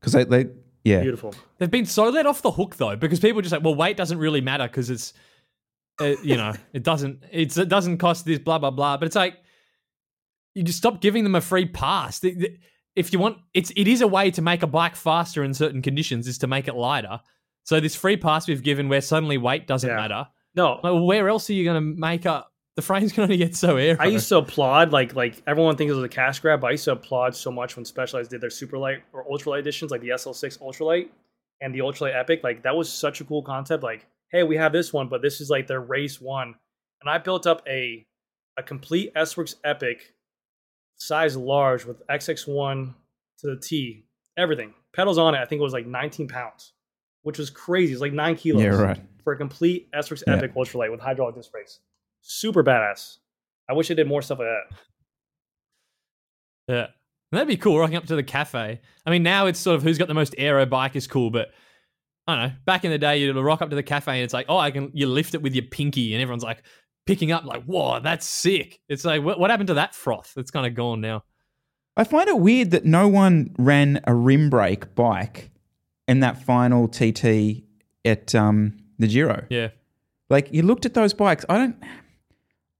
because 0.00 0.14
they, 0.14 0.24
they 0.24 0.50
yeah 0.82 1.00
Beautiful. 1.02 1.34
they've 1.58 1.70
been 1.70 1.84
so 1.86 2.08
let 2.08 2.24
off 2.26 2.40
the 2.42 2.50
hook 2.50 2.76
though, 2.76 2.96
because 2.96 3.20
people 3.20 3.38
are 3.38 3.42
just 3.42 3.52
like, 3.52 3.62
well, 3.62 3.74
weight 3.74 3.96
doesn't 3.98 4.18
really 4.18 4.40
matter 4.40 4.64
because 4.64 4.88
it's, 4.90 5.12
uh, 6.00 6.14
you 6.22 6.36
know, 6.36 6.54
it 6.72 6.82
doesn't, 6.82 7.22
it's, 7.30 7.56
it 7.58 7.68
doesn't 7.68 7.98
cost 7.98 8.24
this, 8.24 8.38
blah 8.38 8.58
blah 8.58 8.70
blah. 8.70 8.96
But 8.96 9.06
it's 9.06 9.14
like, 9.16 9.36
you 10.54 10.62
just 10.62 10.78
stop 10.78 11.00
giving 11.00 11.24
them 11.24 11.34
a 11.34 11.40
free 11.40 11.66
pass. 11.66 12.22
If 12.96 13.12
you 13.12 13.18
want, 13.18 13.38
it's 13.54 13.70
it 13.76 13.88
is 13.88 14.00
a 14.00 14.06
way 14.06 14.30
to 14.32 14.42
make 14.42 14.62
a 14.62 14.66
bike 14.68 14.94
faster 14.96 15.42
in 15.42 15.52
certain 15.54 15.82
conditions, 15.82 16.28
is 16.28 16.38
to 16.38 16.46
make 16.46 16.68
it 16.68 16.74
lighter. 16.74 17.20
So 17.64 17.80
this 17.80 17.96
free 17.96 18.16
pass 18.16 18.46
we've 18.46 18.62
given, 18.62 18.88
where 18.88 19.00
suddenly 19.00 19.38
weight 19.38 19.66
doesn't 19.66 19.88
Yeah. 19.88 19.96
matter. 19.96 20.26
No, 20.54 20.78
Like, 20.84 21.02
where 21.04 21.28
else 21.28 21.50
are 21.50 21.54
you 21.54 21.64
going 21.64 21.74
to 21.74 22.00
make 22.00 22.26
up? 22.26 22.52
The 22.76 22.82
frame's 22.82 23.12
going 23.16 23.28
to 23.28 23.36
get 23.36 23.56
so 23.56 23.76
aero. 23.76 23.96
I 24.00 24.06
used 24.06 24.28
to 24.28 24.38
applaud 24.38 24.92
like 24.92 25.14
like 25.14 25.42
everyone 25.46 25.76
thinks 25.76 25.92
it 25.92 25.96
was 25.96 26.04
a 26.04 26.08
cash 26.08 26.38
grab, 26.40 26.60
but 26.60 26.68
I 26.68 26.70
used 26.72 26.84
to 26.84 26.92
applaud 26.92 27.34
so 27.34 27.50
much 27.50 27.74
when 27.76 27.84
Specialized 27.84 28.30
did 28.30 28.40
their 28.40 28.50
super 28.50 28.78
light 28.78 29.02
or 29.12 29.24
ultralight 29.26 29.60
editions, 29.60 29.90
like 29.90 30.00
the 30.00 30.10
SL6 30.10 30.60
ultralight 30.60 31.08
and 31.60 31.74
the 31.74 31.80
ultralight 31.80 32.14
epic. 32.16 32.42
Like 32.44 32.62
that 32.62 32.76
was 32.76 32.92
such 32.92 33.20
a 33.20 33.24
cool 33.24 33.42
concept. 33.42 33.82
Like, 33.82 34.06
hey, 34.30 34.42
we 34.44 34.56
have 34.56 34.72
this 34.72 34.92
one, 34.92 35.08
but 35.08 35.22
this 35.22 35.40
is 35.40 35.50
like 35.50 35.66
their 35.66 35.80
race 35.80 36.20
one, 36.20 36.54
and 37.00 37.10
I 37.10 37.18
built 37.18 37.46
up 37.46 37.62
a 37.68 38.06
a 38.56 38.62
complete 38.62 39.10
S 39.16 39.36
Works 39.36 39.56
epic, 39.64 40.12
size 40.96 41.36
large 41.36 41.84
with 41.84 42.06
XX1 42.08 42.94
to 43.38 43.46
the 43.46 43.56
T, 43.56 44.06
everything 44.36 44.74
pedals 44.94 45.18
on 45.18 45.34
it. 45.34 45.38
I 45.38 45.44
think 45.44 45.60
it 45.60 45.62
was 45.62 45.72
like 45.72 45.86
19 45.86 46.28
pounds, 46.28 46.72
which 47.22 47.38
was 47.38 47.50
crazy. 47.50 47.92
It's 47.92 48.00
like 48.00 48.12
nine 48.12 48.36
kilos 48.36 48.62
yeah 48.62 48.70
right. 48.70 49.00
for 49.22 49.32
a 49.32 49.36
complete 49.36 49.88
S 49.92 50.10
Works 50.10 50.22
Yeah. 50.26 50.34
epic 50.36 50.54
ultralight 50.54 50.90
with 50.90 51.00
hydraulic 51.00 51.34
disc 51.34 51.50
brakes. 51.50 51.80
Super 52.22 52.62
badass. 52.62 53.18
I 53.68 53.72
wish 53.72 53.90
I 53.90 53.94
did 53.94 54.06
more 54.06 54.22
stuff 54.22 54.38
like 54.38 54.48
that. 54.48 54.76
Yeah. 56.68 56.86
That'd 57.32 57.48
be 57.48 57.56
cool, 57.56 57.78
rocking 57.78 57.96
up 57.96 58.06
to 58.06 58.16
the 58.16 58.22
cafe. 58.22 58.80
I 59.04 59.10
mean, 59.10 59.22
now 59.22 59.46
it's 59.46 59.58
sort 59.58 59.76
of 59.76 59.82
who's 59.82 59.98
got 59.98 60.08
the 60.08 60.14
most 60.14 60.34
aero 60.38 60.64
bike 60.66 60.94
is 60.94 61.06
cool, 61.06 61.30
but 61.30 61.48
I 62.26 62.36
don't 62.36 62.48
know. 62.48 62.54
Back 62.64 62.84
in 62.84 62.90
the 62.90 62.98
day, 62.98 63.18
you'd 63.18 63.36
rock 63.36 63.60
up 63.60 63.70
to 63.70 63.76
the 63.76 63.82
cafe 63.82 64.12
and 64.12 64.22
it's 64.22 64.32
like, 64.32 64.46
oh, 64.48 64.56
I 64.56 64.70
can, 64.70 64.90
you 64.94 65.06
lift 65.08 65.34
it 65.34 65.42
with 65.42 65.54
your 65.54 65.64
pinky, 65.64 66.14
and 66.14 66.22
everyone's 66.22 66.44
like 66.44 66.62
picking 67.06 67.32
up, 67.32 67.44
like, 67.44 67.64
whoa, 67.64 68.00
that's 68.00 68.26
sick. 68.26 68.80
It's 68.88 69.04
like, 69.04 69.22
what, 69.22 69.38
what 69.38 69.50
happened 69.50 69.68
to 69.68 69.74
that 69.74 69.94
froth? 69.94 70.34
It's 70.36 70.50
kind 70.50 70.66
of 70.66 70.74
gone 70.74 71.00
now. 71.00 71.24
I 71.96 72.04
find 72.04 72.28
it 72.28 72.38
weird 72.38 72.72
that 72.72 72.84
no 72.84 73.08
one 73.08 73.54
ran 73.58 74.00
a 74.04 74.14
rim 74.14 74.50
brake 74.50 74.94
bike 74.94 75.50
in 76.08 76.20
that 76.20 76.42
final 76.42 76.88
TT 76.88 77.64
at 78.04 78.34
um, 78.34 78.76
the 78.98 79.06
Giro. 79.06 79.44
Yeah. 79.48 79.68
Like 80.28 80.52
you 80.52 80.62
looked 80.62 80.86
at 80.86 80.94
those 80.94 81.14
bikes, 81.14 81.44
I 81.48 81.58
don't, 81.58 81.76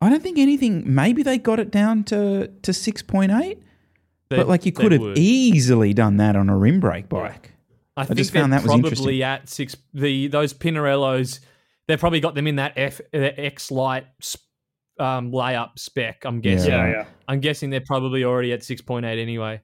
I 0.00 0.10
don't 0.10 0.22
think 0.22 0.38
anything. 0.38 0.82
Maybe 0.92 1.22
they 1.22 1.38
got 1.38 1.58
it 1.58 1.70
down 1.70 2.04
to 2.04 2.48
to 2.48 2.72
six 2.72 3.02
point 3.02 3.32
eight, 3.32 3.62
but 4.28 4.48
like 4.48 4.66
you 4.66 4.72
could 4.72 4.92
have 4.92 5.00
would. 5.00 5.18
easily 5.18 5.94
done 5.94 6.18
that 6.18 6.36
on 6.36 6.50
a 6.50 6.56
rim 6.56 6.80
brake 6.80 7.08
bike. 7.08 7.52
I, 7.96 8.04
think 8.04 8.18
just 8.18 8.32
found 8.32 8.52
that 8.52 8.62
was 8.62 8.70
probably 8.70 8.88
interesting. 8.88 9.22
at 9.22 9.48
six. 9.48 9.76
The 9.94 10.26
those 10.28 10.52
Pinarellos, 10.52 11.40
they've 11.88 11.98
probably 12.00 12.20
got 12.20 12.34
them 12.34 12.46
in 12.46 12.56
that 12.56 12.72
F 12.76 13.00
uh, 13.12 13.18
X 13.18 13.70
Lite 13.70 14.06
um, 14.98 15.32
layup 15.32 15.78
spec. 15.78 16.24
I'm 16.24 16.40
guessing. 16.40 16.70
Yeah, 16.72 16.88
yeah. 16.90 17.04
I'm 17.28 17.40
guessing 17.40 17.70
they're 17.70 17.80
probably 17.86 18.24
already 18.24 18.52
at 18.52 18.60
6.8 18.60 19.04
anyway. 19.20 19.60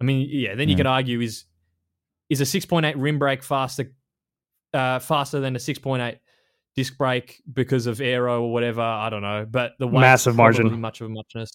I 0.00 0.04
mean, 0.04 0.28
yeah. 0.30 0.54
Then 0.54 0.68
you 0.68 0.72
Yeah. 0.72 0.78
could 0.78 0.86
argue 0.86 1.20
is 1.20 1.44
is 2.30 2.40
a 2.40 2.44
6.8 2.44 2.94
rim 2.96 3.18
brake 3.18 3.42
faster 3.42 3.92
uh, 4.72 4.98
faster 4.98 5.40
than 5.40 5.54
a 5.54 5.58
6.8 5.58 6.18
disc 6.74 6.96
brake 6.98 7.40
because 7.52 7.86
of 7.86 8.00
aero 8.00 8.42
or 8.42 8.52
whatever? 8.52 8.80
I 8.80 9.08
don't 9.10 9.22
know, 9.22 9.46
but 9.48 9.72
the 9.78 9.86
Massive 9.86 10.34
margin. 10.36 10.80
Much 10.80 11.00
of 11.00 11.06
a 11.06 11.10
muchness. 11.10 11.52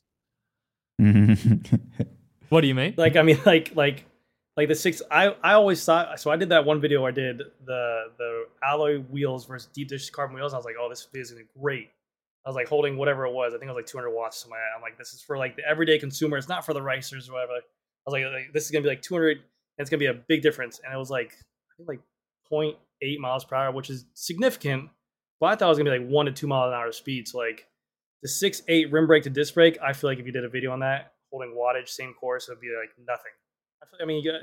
What 2.50 2.62
do 2.62 2.68
you 2.68 2.74
mean? 2.74 2.96
Like 2.98 3.16
I 3.16 3.22
mean, 3.22 3.40
like 3.46 3.74
like 3.76 4.06
like 4.60 4.68
the 4.68 4.76
six. 4.76 5.02
I 5.10 5.36
I 5.42 5.54
always 5.54 5.84
thought. 5.86 6.20
So 6.20 6.32
I 6.32 6.36
did 6.36 6.50
that 6.50 6.66
one 6.66 6.82
video. 6.82 7.06
I 7.06 7.12
did 7.12 7.38
the 7.66 8.04
the 8.18 8.46
alloy 8.62 9.00
wheels 9.00 9.46
versus 9.46 9.70
deep 9.74 9.88
dish 9.88 10.10
carbon 10.10 10.36
wheels. 10.36 10.54
I 10.54 10.58
was 10.58 10.66
like, 10.66 10.76
oh, 10.78 10.90
this 10.90 11.08
is 11.14 11.32
gonna 11.32 11.44
be 11.44 11.50
great. 11.62 11.90
I 12.46 12.50
was 12.50 12.58
like 12.58 12.68
holding 12.68 12.98
whatever 12.98 13.26
it 13.26 13.32
was. 13.32 13.54
I 13.54 13.58
think 13.58 13.70
it 13.70 13.74
was 13.74 13.80
like 13.80 13.86
200 13.86 14.12
watts. 14.12 14.46
like 14.46 14.60
that. 14.60 14.76
I'm 14.76 14.82
like, 14.82 14.98
this 14.98 15.14
is 15.14 15.22
for 15.22 15.38
like 15.38 15.56
the 15.56 15.64
everyday 15.66 15.98
consumer. 15.98 16.36
It's 16.38 16.50
not 16.50 16.66
for 16.66 16.74
the 16.74 16.82
racers 16.82 17.30
or 17.30 17.34
whatever. 17.34 17.54
I 17.54 17.60
was 18.06 18.12
like, 18.12 18.24
like 18.26 18.54
this 18.54 18.66
is 18.66 18.72
gonna 18.72 18.84
be 18.84 18.90
like 18.90 19.02
200, 19.02 19.38
and 19.38 19.44
it's 19.78 19.90
gonna 19.90 20.00
be 20.00 20.08
a 20.08 20.14
big 20.14 20.42
difference. 20.42 20.82
And 20.84 20.94
it 20.94 20.98
was 20.98 21.10
like 21.10 21.32
I 21.32 21.72
think 21.78 21.88
like 21.88 22.02
0.8 22.52 23.20
miles 23.20 23.46
per 23.46 23.56
hour, 23.56 23.72
which 23.72 23.90
is 23.90 24.08
significant. 24.14 24.90
But 25.40 25.46
I 25.48 25.56
thought 25.56 25.68
it 25.68 25.70
was 25.70 25.78
gonna 25.78 25.92
be 25.92 26.00
like 26.00 26.10
one 26.10 26.26
to 26.26 26.34
two 26.34 26.48
miles 26.48 26.68
an 26.68 26.74
hour 26.74 26.92
speed. 26.92 27.30
So 27.30 27.38
like 27.38 27.66
the 28.24 28.28
six 28.28 28.62
eight 28.68 28.92
rim 28.92 29.08
brake 29.08 29.24
to 29.24 29.30
disc 29.30 29.54
brake. 29.54 29.78
I 29.82 29.94
feel 29.94 30.10
like 30.10 30.20
if 30.20 30.26
you 30.26 30.34
did 30.34 30.44
a 30.44 30.50
video 30.50 30.72
on 30.72 30.82
that, 30.82 31.14
holding 31.32 31.56
wattage, 31.56 31.88
same 31.88 32.14
course, 32.14 32.50
it 32.50 32.52
would 32.52 32.60
be 32.60 32.76
like 32.78 32.92
nothing. 33.08 33.32
I, 34.02 34.06
mean, 34.06 34.24
you 34.24 34.32
got, 34.32 34.42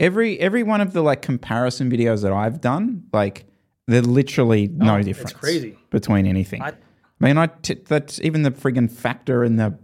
every 0.00 0.38
every 0.38 0.62
one 0.62 0.80
of 0.80 0.92
the 0.92 1.02
like 1.02 1.22
comparison 1.22 1.90
videos 1.90 2.22
that 2.22 2.32
I've 2.32 2.60
done, 2.60 3.04
like 3.12 3.46
they're 3.86 4.02
literally 4.02 4.68
no 4.68 4.94
Oh, 4.94 4.96
it's 4.96 5.06
difference. 5.06 5.32
crazy. 5.32 5.78
between 5.90 6.26
anything. 6.26 6.62
I- 6.62 6.74
I, 7.18 7.24
mean, 7.24 7.38
I 7.38 7.46
t- 7.46 7.80
that's 7.86 8.20
even 8.20 8.42
the 8.42 8.50
friggin' 8.50 8.90
factor 8.92 9.42
in 9.42 9.56
the 9.56 9.78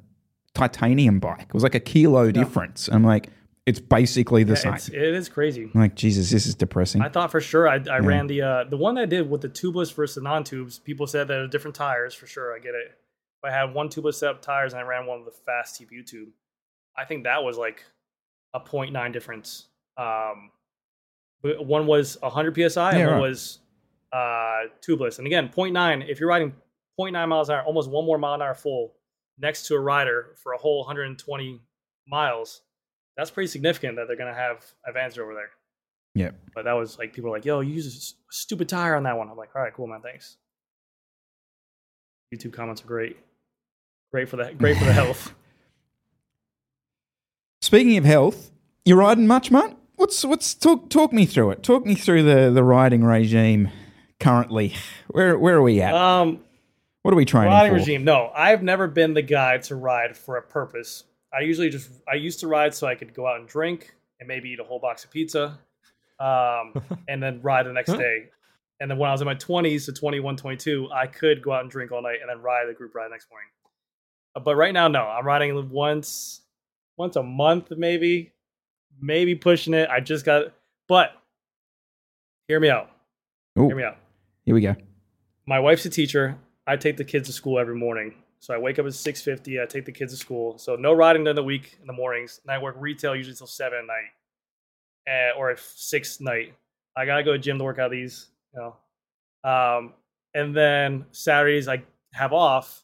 titanium 0.55 1.19
bike. 1.19 1.47
It 1.49 1.55
was 1.55 1.63
like 1.63 1.75
a 1.75 1.81
kilo 1.81 2.31
difference. 2.31 2.89
I'm 2.93 3.05
like, 3.05 3.31
it's 3.65 3.81
basically 3.81 4.45
the 4.45 4.53
yeah, 4.53 4.77
same. 4.77 4.95
it's, 5.01 5.29
crazy. 5.31 5.71
I'm 5.75 5.81
like, 5.81 5.95
Jesus, 5.95 6.31
this 6.31 6.45
is 6.47 6.55
depressing. 6.55 7.01
I 7.01 7.09
thought 7.09 7.31
for 7.31 7.41
sure 7.41 7.67
I, 7.69 7.81
I 7.91 8.01
ran 8.01 8.27
the 8.27 8.43
uh, 8.43 8.65
the 8.65 8.77
one 8.77 8.99
I 8.99 9.07
did 9.07 9.31
with 9.31 9.41
the 9.41 9.49
tubeless 9.49 9.95
versus 9.95 10.17
the 10.17 10.21
non-tubes. 10.21 10.79
People 10.81 11.07
said 11.07 11.29
that 11.29 11.39
were 11.41 11.47
different 11.47 11.75
tires 11.77 12.13
for 12.13 12.27
sure. 12.27 12.55
I 12.55 12.59
get 12.59 12.75
it. 12.75 12.99
But 13.41 13.53
I 13.53 13.55
had 13.55 13.73
one 13.73 13.89
tubeless 13.89 14.15
set 14.17 14.29
up 14.31 14.43
tires 14.43 14.73
and 14.75 14.81
I 14.81 14.85
ran 14.85 15.07
one 15.07 15.25
with 15.25 15.35
a 15.35 15.39
fast 15.47 15.81
TPU 15.81 16.05
tube. 16.05 16.29
I 16.97 17.05
think 17.07 17.25
that 17.25 17.43
was 17.43 17.57
like 17.57 17.83
a 18.55 18.61
0.9 18.61 19.13
difference. 19.13 19.67
Um, 19.97 20.51
one 21.43 21.87
was 21.87 22.17
100 22.21 22.73
psi 22.73 22.93
and 22.93 23.05
one 23.07 23.15
right. 23.15 23.21
was 23.21 23.59
uh, 24.13 24.63
tubeless. 24.87 25.19
And 25.19 25.27
again, 25.27 25.49
0.9. 25.49 26.09
If 26.09 26.21
you're 26.21 26.29
riding 26.29 26.55
0.9 26.99 27.29
miles 27.29 27.49
an 27.49 27.57
hour, 27.57 27.63
almost 27.65 27.91
one 27.91 28.05
more 28.05 28.19
mile 28.19 28.35
an 28.35 28.43
hour 28.43 28.55
full 28.55 28.95
next 29.39 29.67
to 29.67 29.75
a 29.75 29.81
rider 29.81 30.35
for 30.43 30.53
a 30.53 30.59
whole 30.59 30.81
120 30.81 31.61
miles, 32.07 32.63
that's 33.17 33.31
pretty 33.31 33.49
significant 33.49 33.97
that 33.97 34.07
they're 34.07 34.17
going 34.17 34.33
to 34.33 34.39
have 34.39 34.65
advantage 34.87 35.19
over 35.19 35.35
there. 35.35 35.51
Yep. 36.15 36.35
But 36.55 36.65
that 36.65 36.75
was 36.75 36.99
like 36.99 37.15
people 37.15 37.31
were 37.31 37.37
like, 37.37 37.47
"Yo, 37.47 37.61
you 37.61 37.73
use 37.73 38.17
a 38.31 38.33
stupid 38.35 38.69
tire 38.69 38.97
on 38.97 39.03
that 39.05 39.17
one." 39.17 39.31
I'm 39.31 39.37
like, 39.37 39.49
"All 39.57 39.63
right, 39.63 39.73
cool, 39.73 39.87
man, 39.87 40.03
thanks." 40.03 40.37
YouTube 42.35 42.53
comments 42.53 42.83
are 42.83 42.87
great, 42.87 43.17
great 44.13 44.29
for 44.29 44.37
the 44.37 44.53
great 44.53 44.77
for 44.77 44.85
the 44.85 44.93
health. 45.03 45.35
Speaking 47.73 47.97
of 47.97 48.05
health, 48.05 48.51
you 48.85 48.97
riding 48.97 49.27
much, 49.27 49.51
mate? 49.51 49.75
What's 49.97 50.27
what's 50.27 50.53
talk 50.53 50.91
talk 50.91 51.11
me 51.11 51.25
through 51.25 51.53
it? 51.53 51.63
Talk 51.63 51.87
me 51.87 51.95
through 51.95 52.23
the 52.25 52.51
the 52.51 52.63
riding 52.63 53.03
regime 53.03 53.71
currently? 54.21 54.75
Where 55.09 55.39
where 55.39 55.55
are 55.55 55.63
we 55.63 55.81
at? 55.81 55.95
Um, 55.95 56.41
what 57.01 57.15
are 57.15 57.17
we 57.17 57.25
training 57.25 57.49
riding 57.51 57.73
for? 57.73 57.79
regime. 57.79 58.05
No, 58.05 58.31
I've 58.37 58.63
never 58.63 58.89
been 58.89 59.15
the 59.15 59.23
guy 59.23 59.57
to 59.57 59.75
ride 59.75 60.19
for 60.19 60.37
a 60.37 60.43
purpose. 60.43 61.05
I 61.33 61.41
usually 61.41 61.71
just 61.71 61.89
I 62.07 62.17
used 62.17 62.41
to 62.41 62.47
ride 62.47 62.75
so 62.75 62.87
I 62.87 62.95
could 62.95 63.15
go 63.15 63.27
out 63.27 63.41
and 63.41 63.49
drink 63.49 63.95
and 64.21 64.29
maybe 64.29 64.51
eat 64.51 64.61
a 64.61 64.65
whole 64.65 64.79
box 64.79 65.05
of 65.05 65.11
pizza, 65.11 65.59
um, 66.21 66.75
and 67.09 67.23
then 67.23 67.41
ride 67.41 67.65
the 67.65 67.73
next 67.73 67.95
day. 67.95 68.29
And 68.81 68.91
then 68.91 68.99
when 68.99 69.09
I 69.09 69.13
was 69.13 69.23
in 69.23 69.27
my 69.27 69.35
20s 69.35 69.87
to 69.87 69.95
21, 69.95 70.37
22, 70.37 70.91
I 70.93 71.07
could 71.07 71.41
go 71.41 71.53
out 71.53 71.63
and 71.63 71.71
drink 71.71 71.91
all 71.91 72.03
night 72.03 72.19
and 72.21 72.29
then 72.29 72.43
ride 72.43 72.67
the 72.69 72.75
group 72.75 72.95
ride 72.95 73.07
the 73.07 73.13
next 73.13 73.31
morning. 73.31 73.49
Uh, 74.37 74.41
But 74.41 74.57
right 74.57 74.75
now, 74.75 74.89
no, 74.89 75.07
I'm 75.07 75.27
riding 75.27 75.71
once 75.71 76.43
once 76.97 77.17
a 77.17 77.23
month, 77.23 77.71
maybe, 77.77 78.33
maybe 79.01 79.35
pushing 79.35 79.75
it. 79.75 79.89
I 79.89 80.01
just 80.01 80.25
got, 80.25 80.53
but 80.89 81.13
hear 82.49 82.61
me 82.61 82.69
out. 82.71 82.91
Ooh, 83.59 83.67
Hear 83.67 83.77
me 83.77 83.83
out. 83.85 83.97
here 84.45 84.55
we 84.55 84.61
go. 84.63 84.75
my 85.47 85.59
wife's 85.61 85.85
a 85.85 85.91
teacher. 85.91 86.37
I 86.67 86.77
take 86.77 86.97
the 86.97 87.05
kids 87.05 87.29
to 87.29 87.33
school 87.33 87.59
every 87.59 87.75
morning. 87.75 88.15
So 88.39 88.55
I 88.55 88.59
wake 88.59 88.79
up 88.79 88.87
at 88.87 88.95
six 88.95 89.23
fifty. 89.23 89.61
I 89.61 89.67
take 89.67 89.85
the 89.85 89.93
kids 89.93 90.13
to 90.13 90.17
school. 90.19 90.59
So 90.59 90.75
no 90.77 90.93
riding 90.93 91.23
during 91.25 91.37
the 91.37 91.43
week 91.45 91.77
in 91.81 91.87
the 91.87 91.93
mornings. 91.93 92.41
And 92.45 92.51
I 92.51 92.59
work 92.63 92.77
retail 92.79 93.15
usually 93.15 93.37
till 93.37 93.47
seven 93.47 93.79
at 93.81 93.85
night, 93.87 95.33
uh, 95.35 95.39
or 95.39 95.51
at 95.51 95.61
six 95.61 96.21
night. 96.21 96.55
I 96.97 97.07
gotta 97.07 97.23
go 97.23 97.33
to 97.33 97.39
gym 97.39 97.59
to 97.59 97.65
work 97.65 97.79
out 97.79 97.91
these. 97.91 98.29
You 98.55 98.61
know, 99.45 99.49
um, 99.51 99.93
and 100.35 100.57
then 100.57 101.07
Saturdays 101.13 101.69
I 101.69 101.83
have 102.15 102.33
off, 102.33 102.83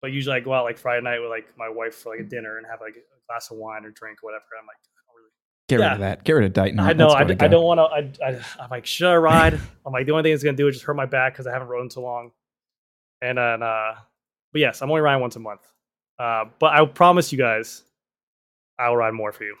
but 0.00 0.10
usually 0.12 0.36
I 0.36 0.40
go 0.40 0.52
out 0.54 0.64
like 0.64 0.78
Friday 0.78 1.02
night 1.04 1.18
with 1.20 1.28
like 1.30 1.46
my 1.58 1.68
wife 1.68 1.94
for 1.94 2.10
like 2.12 2.20
a 2.20 2.28
dinner 2.28 2.56
and 2.58 2.66
have 2.66 2.80
like 2.80 2.96
a 2.96 3.00
glass 3.28 3.50
of 3.50 3.56
wine 3.58 3.84
or 3.84 3.90
drink 3.90 4.18
or 4.22 4.26
whatever. 4.28 4.44
I'm 4.58 4.66
like, 4.66 4.76
I 4.76 5.00
don't 5.06 5.16
really 5.16 5.30
Get 5.68 5.76
rid 5.76 5.92
of 5.92 5.98
that. 6.00 6.24
Get 6.24 6.32
rid 6.32 6.44
of 6.46 6.52
date 6.54 6.74
night. 6.74 6.90
I 6.90 6.92
know. 6.94 7.10
I, 7.10 7.24
d- 7.24 7.36
I 7.40 7.48
don't 7.48 7.64
want 7.64 7.78
to. 7.78 8.24
I, 8.24 8.28
I, 8.30 8.40
I'm 8.64 8.70
like, 8.70 8.86
should 8.86 9.08
I 9.08 9.16
ride? 9.16 9.54
I'm 9.86 9.92
like, 9.92 10.06
the 10.06 10.12
only 10.12 10.22
thing 10.24 10.32
it's 10.32 10.42
gonna 10.42 10.56
do 10.56 10.66
is 10.68 10.74
just 10.76 10.84
hurt 10.86 10.94
my 10.96 11.06
back 11.06 11.34
because 11.34 11.46
I 11.46 11.52
haven't 11.52 11.68
rode 11.68 11.82
in 11.82 11.90
so 11.90 12.00
long. 12.02 12.30
And 13.20 13.36
then, 13.38 13.62
uh, 13.62 13.94
but 14.52 14.60
yes, 14.60 14.80
I'm 14.82 14.90
only 14.90 15.02
riding 15.02 15.20
once 15.20 15.36
a 15.36 15.40
month. 15.40 15.60
Uh, 16.18 16.46
but 16.58 16.72
I 16.72 16.84
promise 16.86 17.30
you 17.32 17.38
guys, 17.38 17.82
I'll 18.78 18.96
ride 18.96 19.12
more 19.14 19.30
for 19.32 19.44
you. 19.44 19.56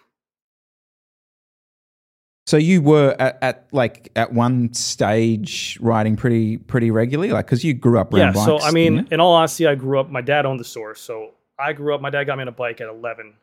So 2.46 2.56
you 2.56 2.80
were 2.80 3.14
at, 3.18 3.38
at 3.42 3.68
like 3.72 4.10
at 4.16 4.32
one 4.32 4.72
stage 4.72 5.76
riding 5.82 6.16
pretty 6.16 6.56
pretty 6.56 6.90
regularly, 6.90 7.30
like 7.32 7.44
because 7.46 7.62
you 7.62 7.74
grew 7.74 7.98
up 7.98 8.12
Yeah. 8.14 8.32
around 8.32 8.36
So. 8.36 8.58
I 8.60 8.70
mean, 8.70 9.06
in 9.10 9.20
all 9.20 9.34
honesty, 9.34 9.66
I 9.66 9.74
grew 9.74 10.00
up. 10.00 10.08
My 10.08 10.22
dad 10.22 10.46
owned 10.46 10.58
the 10.58 10.64
store, 10.64 10.94
so 10.94 11.32
I 11.58 11.74
grew 11.74 11.94
up. 11.94 12.00
My 12.00 12.08
dad 12.08 12.24
got 12.24 12.38
me 12.38 12.42
on 12.42 12.48
a 12.48 12.52
bike 12.52 12.80
at 12.80 12.88
11, 12.88 13.34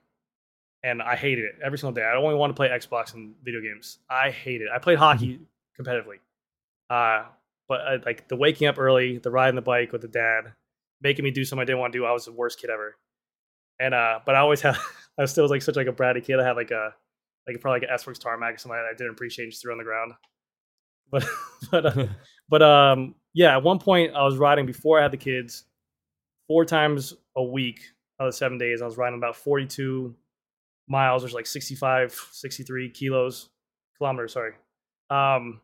and 0.85 1.01
I 1.01 1.15
hated 1.15 1.45
it 1.45 1.55
every 1.65 1.79
single 1.79 1.93
day. 1.93 2.03
I 2.03 2.15
only 2.15 2.35
want 2.35 2.51
to 2.51 2.53
play 2.53 2.69
Xbox 2.69 3.15
and 3.15 3.33
video 3.43 3.59
games. 3.59 3.97
I 4.07 4.29
hated 4.29 4.65
it. 4.65 4.69
I 4.73 4.77
played 4.77 4.99
hockey 4.99 5.39
competitively, 5.79 6.19
uh, 6.91 7.23
but 7.67 7.81
uh, 7.81 7.97
like 8.05 8.27
the 8.27 8.35
waking 8.35 8.67
up 8.67 8.77
early, 8.77 9.17
the 9.17 9.31
riding 9.31 9.55
the 9.55 9.63
bike 9.63 9.91
with 9.91 10.01
the 10.01 10.07
dad, 10.07 10.53
making 11.01 11.25
me 11.25 11.31
do 11.31 11.43
something 11.43 11.63
I 11.63 11.65
didn't 11.65 11.79
want 11.79 11.91
to 11.93 11.99
do. 11.99 12.05
I 12.05 12.11
was 12.11 12.25
the 12.25 12.31
worst 12.31 12.61
kid 12.61 12.69
ever. 12.69 12.95
And 13.79 13.95
uh, 13.95 14.19
but 14.25 14.35
I 14.35 14.39
always 14.39 14.61
had. 14.61 14.77
I 15.17 15.23
was 15.23 15.31
still 15.31 15.43
was 15.43 15.51
like 15.51 15.63
such 15.63 15.75
like 15.75 15.87
a 15.87 15.93
bratty 15.93 16.23
kid. 16.23 16.39
I 16.39 16.45
had 16.45 16.55
like 16.55 16.71
a 16.71 16.93
like 17.47 17.59
probably 17.61 17.81
like 17.81 17.89
an 17.89 17.93
S 17.93 18.05
Works 18.05 18.19
tarmac 18.19 18.53
or 18.53 18.57
something 18.59 18.77
that 18.77 18.85
I 18.85 18.95
didn't 18.95 19.13
appreciate 19.13 19.45
and 19.45 19.51
just 19.51 19.63
threw 19.63 19.71
on 19.71 19.77
the 19.77 19.83
ground. 19.83 20.13
But 21.11 21.23
but 21.69 21.85
uh, 21.85 22.07
but 22.49 22.61
um 22.63 23.13
yeah, 23.33 23.55
at 23.55 23.61
one 23.61 23.77
point 23.77 24.15
I 24.15 24.23
was 24.23 24.37
riding 24.37 24.65
before 24.65 24.99
I 24.99 25.03
had 25.03 25.11
the 25.11 25.17
kids, 25.17 25.65
four 26.47 26.65
times 26.65 27.13
a 27.35 27.43
week 27.43 27.79
out 28.19 28.27
of 28.27 28.33
seven 28.33 28.57
days. 28.57 28.81
I 28.81 28.85
was 28.85 28.97
riding 28.97 29.17
about 29.17 29.35
42 29.35 30.15
miles, 30.87 31.23
which 31.23 31.31
is 31.31 31.35
like 31.35 31.47
65, 31.47 32.13
63 32.31 32.89
kilos, 32.89 33.49
kilometers, 33.97 34.33
sorry, 34.33 34.53
um, 35.09 35.61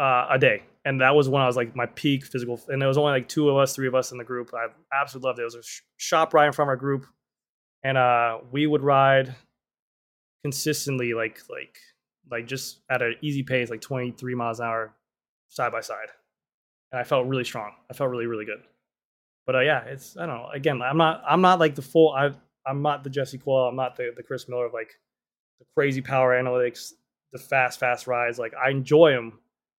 uh, 0.00 0.26
a 0.30 0.38
day. 0.38 0.62
And 0.84 1.00
that 1.00 1.14
was 1.14 1.28
when 1.28 1.42
I 1.42 1.46
was 1.46 1.56
like 1.56 1.76
my 1.76 1.86
peak 1.86 2.24
physical. 2.24 2.60
And 2.68 2.80
there 2.80 2.88
was 2.88 2.98
only 2.98 3.12
like 3.12 3.28
two 3.28 3.48
of 3.48 3.56
us, 3.56 3.74
three 3.74 3.86
of 3.86 3.94
us 3.94 4.10
in 4.10 4.18
the 4.18 4.24
group. 4.24 4.52
I 4.52 4.66
absolutely 4.92 5.28
loved 5.28 5.38
it. 5.38 5.42
It 5.42 5.44
was 5.44 5.54
a 5.54 5.62
sh- 5.62 5.80
shop 5.96 6.34
ride 6.34 6.54
from 6.54 6.68
our 6.68 6.76
group. 6.76 7.06
And 7.84 7.96
uh, 7.96 8.38
we 8.50 8.66
would 8.66 8.82
ride 8.82 9.34
consistently, 10.44 11.14
like, 11.14 11.40
like, 11.48 11.78
like 12.30 12.46
just 12.46 12.80
at 12.90 13.02
an 13.02 13.16
easy 13.22 13.42
pace, 13.42 13.70
like 13.70 13.80
23 13.80 14.34
miles 14.34 14.60
an 14.60 14.66
hour 14.66 14.94
side 15.48 15.72
by 15.72 15.80
side. 15.80 16.08
And 16.90 17.00
I 17.00 17.04
felt 17.04 17.26
really 17.26 17.44
strong. 17.44 17.72
I 17.90 17.94
felt 17.94 18.10
really, 18.10 18.26
really 18.26 18.44
good 18.44 18.62
but 19.46 19.56
uh, 19.56 19.60
yeah, 19.60 19.84
it's 19.84 20.16
I 20.16 20.26
don't 20.26 20.36
know. 20.36 20.48
Again, 20.54 20.82
I'm 20.82 20.96
not 20.96 21.22
I'm 21.26 21.40
not 21.40 21.58
like 21.58 21.74
the 21.74 21.82
full 21.82 22.12
I 22.12 22.30
I'm 22.66 22.82
not 22.82 23.04
the 23.04 23.10
Jesse 23.10 23.38
Coyle. 23.38 23.68
I'm 23.68 23.76
not 23.76 23.96
the 23.96 24.12
the 24.16 24.22
Chris 24.22 24.48
Miller 24.48 24.66
of 24.66 24.72
like 24.72 24.92
the 25.58 25.66
crazy 25.76 26.00
power 26.00 26.32
analytics, 26.32 26.92
the 27.32 27.38
fast 27.38 27.80
fast 27.80 28.06
rides. 28.06 28.38
Like 28.38 28.54
I 28.54 28.70
enjoy 28.70 29.12
them. 29.12 29.38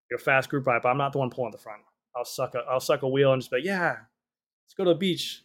You're 0.09 0.19
a 0.19 0.21
fast 0.21 0.49
group 0.49 0.67
ride, 0.67 0.81
but 0.81 0.89
I'm 0.89 0.97
not 0.97 1.13
the 1.13 1.19
one 1.19 1.29
pulling 1.29 1.51
the 1.51 1.57
front. 1.57 1.81
I'll 2.15 2.25
suck 2.25 2.55
a 2.55 2.59
I'll 2.69 2.79
suck 2.79 3.01
a 3.03 3.07
wheel 3.07 3.33
and 3.33 3.41
just 3.41 3.51
be 3.51 3.57
like, 3.57 3.65
yeah, 3.65 3.95
let's 4.65 4.73
go 4.77 4.83
to 4.83 4.91
the 4.91 4.95
beach. 4.95 5.43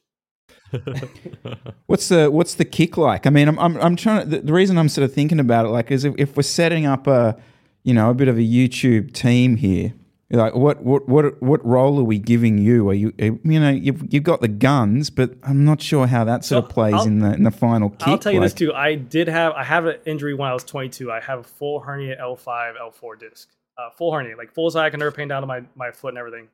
What's 1.86 2.09
the 2.09 2.30
what's 2.30 2.55
the 2.55 2.64
kick 2.64 2.97
like? 2.97 3.26
I 3.26 3.30
mean, 3.30 3.49
I'm 3.49 3.59
I'm, 3.59 3.76
I'm 3.78 3.97
trying 3.97 4.24
to. 4.24 4.28
The, 4.28 4.41
the 4.41 4.53
reason 4.53 4.76
I'm 4.76 4.89
sort 4.89 5.05
of 5.05 5.12
thinking 5.12 5.41
about 5.41 5.64
it, 5.64 5.68
like, 5.68 5.91
is 5.91 6.05
if, 6.05 6.14
if 6.18 6.36
we're 6.36 6.43
setting 6.43 6.84
up 6.84 7.07
a, 7.07 7.39
you 7.82 7.95
know, 7.95 8.11
a 8.11 8.14
bit 8.14 8.28
of 8.28 8.36
a 8.36 8.43
YouTube 8.43 9.12
team 9.12 9.57
here, 9.57 9.95
like, 10.31 10.55
what 10.55 10.83
what 10.83 11.09
what 11.09 11.43
what 11.43 11.64
role 11.64 11.99
are 11.99 12.05
we 12.05 12.18
giving 12.18 12.59
you? 12.59 12.89
Are 12.91 12.95
you 12.95 13.12
you 13.18 13.61
know 13.61 13.70
you've 13.70 14.12
you've 14.12 14.24
got 14.24 14.41
the 14.43 14.49
guns, 14.49 15.09
but 15.09 15.35
I'm 15.43 15.64
not 15.64 15.81
sure 15.81 16.07
how 16.07 16.24
that 16.24 16.45
sort 16.45 16.64
of 16.64 16.70
plays 16.70 16.95
I'll- 16.95 17.07
in 17.07 17.20
the 17.20 17.33
in 17.33 17.45
the 17.45 17.51
final 17.51 17.89
kick. 17.91 18.09
I'll 18.09 18.18
tell 18.18 18.33
you 18.33 18.41
this 18.41 18.53
too. 18.55 18.74
I 18.74 18.95
did 18.95 19.29
have 19.29 19.53
I 19.55 19.64
have 19.64 19.87
an 19.87 19.97
injury 20.05 20.35
when 20.35 20.49
I 20.51 20.53
was 20.53 20.64
22. 20.64 21.11
I 21.11 21.20
have 21.20 21.39
a 21.39 21.43
full 21.45 21.81
hernia 21.81 22.16
L5 22.20 22.74
L4 22.79 23.18
disc, 23.18 23.49
uh, 23.79 23.89
full 23.97 24.12
hernia, 24.12 24.37
like 24.37 24.53
full 24.53 24.70
sciatic 24.70 24.99
nerve 24.99 25.16
pain 25.16 25.29
down 25.29 25.41
to 25.43 25.47
my 25.47 25.62
my 25.74 25.91
foot 25.93 26.09
and 26.11 26.18
everything. 26.18 26.49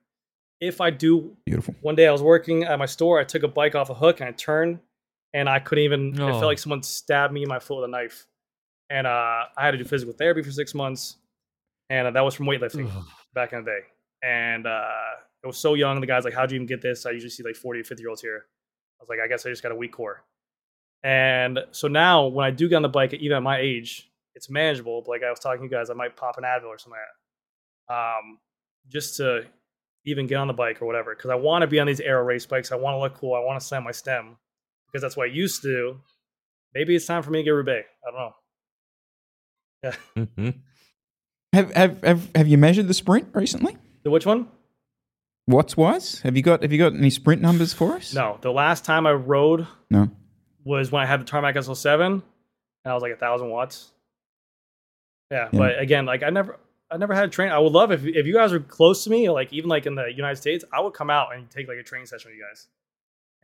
If 0.60 0.80
I 0.80 0.90
do 0.90 1.36
Beautiful. 1.44 1.74
one 1.80 1.96
day 1.96 2.06
I 2.06 2.12
was 2.12 2.22
working 2.22 2.62
at 2.62 2.78
my 2.78 2.86
store. 2.86 3.18
I 3.18 3.24
took 3.24 3.42
a 3.42 3.48
bike 3.48 3.74
off 3.74 3.90
a 3.90 3.94
hook 3.94 4.20
and 4.20 4.28
I 4.28 4.32
turned, 4.32 4.78
and 5.32 5.48
I 5.48 5.58
couldn't 5.58 5.82
even. 5.84 6.14
It 6.14 6.20
Oh. 6.20 6.28
felt 6.30 6.44
like 6.44 6.58
someone 6.60 6.84
stabbed 6.84 7.34
me 7.34 7.42
in 7.42 7.48
my 7.48 7.58
foot 7.58 7.80
with 7.80 7.86
a 7.86 7.88
knife, 7.88 8.26
and 8.88 9.04
uh, 9.08 9.10
I 9.56 9.64
had 9.64 9.72
to 9.72 9.78
do 9.78 9.84
physical 9.84 10.14
therapy 10.14 10.42
for 10.42 10.52
six 10.52 10.72
months, 10.74 11.16
and 11.90 12.06
uh, 12.06 12.10
that 12.12 12.20
was 12.20 12.34
from 12.34 12.46
weightlifting 12.46 12.88
back 13.34 13.52
in 13.52 13.64
the 13.64 13.70
day. 13.70 13.80
And 14.22 14.66
uh, 14.66 14.88
it 15.42 15.46
was 15.46 15.58
so 15.58 15.74
young. 15.74 16.00
The 16.00 16.06
guy's 16.06 16.24
like, 16.24 16.34
"How'd 16.34 16.50
you 16.50 16.56
even 16.56 16.66
get 16.66 16.80
this?" 16.80 17.04
I 17.06 17.10
usually 17.10 17.30
see 17.30 17.42
like 17.42 17.56
forty 17.56 17.80
or 17.80 17.84
fifty 17.84 18.02
year 18.02 18.10
olds 18.10 18.22
here. 18.22 18.46
I 19.00 19.02
was 19.02 19.08
like, 19.08 19.18
"I 19.22 19.28
guess 19.28 19.44
I 19.44 19.50
just 19.50 19.62
got 19.62 19.72
a 19.72 19.76
weak 19.76 19.92
core." 19.92 20.24
And 21.02 21.58
so 21.72 21.86
now, 21.88 22.26
when 22.26 22.46
I 22.46 22.50
do 22.50 22.68
get 22.68 22.76
on 22.76 22.82
the 22.82 22.88
bike, 22.88 23.12
even 23.12 23.36
at 23.36 23.42
my 23.42 23.58
age, 23.58 24.10
it's 24.34 24.48
manageable. 24.48 25.02
But 25.02 25.10
like 25.10 25.22
I 25.22 25.30
was 25.30 25.38
talking 25.40 25.60
to 25.60 25.64
you 25.64 25.70
guys, 25.70 25.90
I 25.90 25.94
might 25.94 26.16
pop 26.16 26.38
an 26.38 26.44
Advil 26.44 26.66
or 26.66 26.78
something 26.78 26.98
like 27.88 27.96
um, 27.98 28.38
just 28.88 29.16
to 29.18 29.44
even 30.06 30.26
get 30.26 30.36
on 30.36 30.46
the 30.46 30.54
bike 30.54 30.80
or 30.80 30.86
whatever. 30.86 31.14
Because 31.14 31.30
I 31.30 31.34
want 31.34 31.62
to 31.62 31.66
be 31.66 31.78
on 31.80 31.86
these 31.86 32.00
aero 32.00 32.22
race 32.24 32.46
bikes. 32.46 32.72
I 32.72 32.76
want 32.76 32.94
to 32.94 32.98
look 33.00 33.14
cool. 33.14 33.34
I 33.34 33.40
want 33.40 33.60
to 33.60 33.66
slam 33.66 33.84
my 33.84 33.90
stem 33.92 34.36
because 34.86 35.02
that's 35.02 35.16
what 35.16 35.28
I 35.28 35.32
used 35.32 35.60
to 35.62 35.68
do. 35.68 36.00
Maybe 36.74 36.96
it's 36.96 37.06
time 37.06 37.22
for 37.22 37.30
me 37.30 37.40
to 37.40 37.44
get 37.44 37.50
Roubaix. 37.50 37.86
I 38.06 38.10
don't 38.10 38.20
know. 38.20 38.34
Yeah. 39.82 39.96
Mhm. 40.16 40.54
Have 41.54 41.72
have 41.72 42.02
have 42.02 42.30
have 42.34 42.48
you 42.48 42.58
measured 42.58 42.88
the 42.88 42.94
sprint 42.94 43.28
recently? 43.32 43.76
The 44.02 44.10
which 44.10 44.26
one? 44.26 44.48
Watts 45.46 45.76
wise, 45.76 46.20
have 46.20 46.36
you 46.36 46.42
got 46.42 46.62
have 46.62 46.72
you 46.72 46.78
got 46.78 46.94
any 46.94 47.10
sprint 47.10 47.40
numbers 47.40 47.72
for 47.72 47.94
us? 47.94 48.12
No. 48.12 48.38
The 48.40 48.50
last 48.50 48.84
time 48.84 49.06
I 49.06 49.12
rode 49.12 49.66
no. 49.88 50.10
was 50.64 50.90
when 50.90 51.02
I 51.02 51.06
had 51.06 51.20
the 51.20 51.24
Tarmac 51.24 51.54
SL7, 51.54 52.00
and 52.06 52.22
I 52.84 52.92
was 52.94 53.02
like 53.02 53.12
a 53.12 53.16
thousand 53.16 53.50
watts. 53.50 53.92
Yeah, 55.30 55.48
Yeah. 55.52 55.58
but 55.58 55.78
again, 55.78 56.06
like 56.06 56.22
I 56.22 56.30
never, 56.30 56.58
I 56.90 56.96
never 56.96 57.14
had 57.14 57.24
a 57.24 57.28
train. 57.28 57.52
I 57.52 57.58
would 57.58 57.72
love 57.72 57.92
if 57.92 58.04
if 58.04 58.26
you 58.26 58.34
guys 58.34 58.52
are 58.52 58.60
close 58.60 59.04
to 59.04 59.10
me, 59.10 59.30
like 59.30 59.52
even 59.52 59.68
like 59.70 59.86
in 59.86 59.94
the 59.94 60.06
United 60.06 60.36
States, 60.36 60.64
I 60.72 60.80
would 60.80 60.94
come 60.94 61.10
out 61.10 61.36
and 61.36 61.48
take 61.50 61.68
like 61.68 61.78
a 61.78 61.82
training 61.84 62.06
session 62.06 62.30
with 62.30 62.38
you 62.38 62.44
guys, 62.50 62.66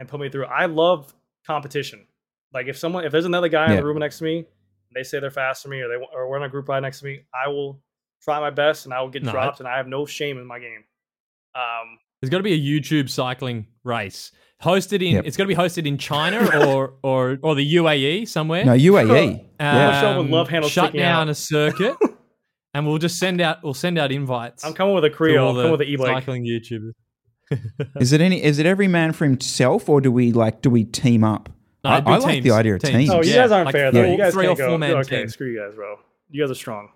and 0.00 0.08
put 0.08 0.18
me 0.18 0.28
through. 0.30 0.46
I 0.46 0.66
love 0.66 1.14
competition. 1.46 2.06
Like 2.52 2.66
if 2.66 2.76
someone, 2.76 3.04
if 3.04 3.12
there's 3.12 3.26
another 3.26 3.48
guy 3.48 3.70
in 3.70 3.76
the 3.76 3.84
room 3.84 3.98
next 3.98 4.18
to 4.18 4.24
me, 4.24 4.38
and 4.38 4.46
they 4.94 5.04
say 5.04 5.20
they're 5.20 5.30
faster 5.30 5.68
than 5.68 5.78
me, 5.78 5.82
or 5.84 5.88
they 5.88 6.04
or 6.14 6.28
we're 6.28 6.38
in 6.38 6.42
a 6.42 6.48
group 6.48 6.68
ride 6.68 6.80
next 6.80 7.00
to 7.00 7.04
me, 7.04 7.20
I 7.32 7.48
will 7.48 7.80
try 8.22 8.40
my 8.40 8.50
best, 8.50 8.84
and 8.84 8.94
I 8.94 9.00
will 9.00 9.08
get 9.10 9.22
No, 9.22 9.30
I- 9.30 9.32
dropped, 9.32 9.60
and 9.60 9.68
I 9.68 9.76
have 9.76 9.86
no 9.88 10.06
shame 10.06 10.38
in 10.38 10.46
my 10.46 10.58
game. 10.58 10.84
Um, 11.54 11.98
There's 12.20 12.30
got 12.30 12.38
to 12.38 12.42
be 12.44 12.52
a 12.52 12.58
YouTube 12.58 13.08
cycling 13.10 13.66
race 13.84 14.32
hosted 14.62 15.02
in. 15.02 15.14
Yep. 15.16 15.24
It's 15.26 15.36
got 15.36 15.44
to 15.44 15.48
be 15.48 15.54
hosted 15.54 15.86
in 15.86 15.98
China 15.98 16.38
or 16.68 16.94
or 17.02 17.38
or 17.42 17.54
the 17.54 17.74
UAE 17.76 18.28
somewhere. 18.28 18.64
No, 18.64 18.72
UAE. 18.72 19.44
yeah. 19.58 19.90
Michelle 19.90 20.22
love 20.24 20.48
handles 20.48 20.72
shut 20.72 20.86
sticking 20.90 21.00
down 21.00 21.22
out. 21.22 21.30
a 21.30 21.34
circuit, 21.34 21.96
and 22.74 22.86
we'll 22.86 22.98
just 22.98 23.18
send 23.18 23.40
out. 23.40 23.62
We'll 23.64 23.74
send 23.74 23.98
out 23.98 24.12
invites. 24.12 24.64
I'm 24.64 24.74
coming 24.74 24.94
with 24.94 25.04
a 25.04 25.10
to 25.10 25.16
Creo. 25.16 25.42
all 25.42 25.50
I'm 25.50 25.56
coming 25.56 25.70
with 25.72 25.80
an 25.80 25.86
e-bike. 25.88 26.06
cycling 26.06 26.44
YouTubers. 26.44 26.92
Is 28.00 28.12
it 28.12 28.20
any? 28.20 28.40
Is 28.44 28.60
it 28.60 28.66
every 28.66 28.86
man 28.86 29.12
for 29.12 29.24
himself, 29.24 29.88
or 29.88 30.00
do 30.00 30.12
we 30.12 30.30
like? 30.30 30.62
Do 30.62 30.70
we 30.70 30.84
team 30.84 31.24
up? 31.24 31.48
No, 31.82 31.90
I, 31.90 31.94
it'd 31.96 32.08
I 32.08 32.16
like 32.18 32.42
the 32.44 32.50
idea 32.52 32.74
of 32.76 32.82
teams. 32.82 32.94
teams. 32.94 33.10
Oh, 33.10 33.22
you 33.22 33.30
Yeah, 33.30 33.36
guys 33.38 33.50
aren't 33.52 33.66
like 33.66 33.72
fair 33.72 33.90
three- 33.90 34.02
though. 34.02 34.10
You 34.12 34.18
guys 34.18 34.32
three 34.34 34.44
or 34.46 34.48
can't 34.50 34.58
go. 34.58 34.68
four 34.68 34.78
man 34.78 34.94
okay, 34.98 35.20
team. 35.20 35.28
screw 35.30 35.48
you 35.50 35.58
guys, 35.58 35.74
bro. 35.74 35.96
You 36.30 36.42
guys 36.44 36.50
are 36.52 36.54
strong. 36.54 36.90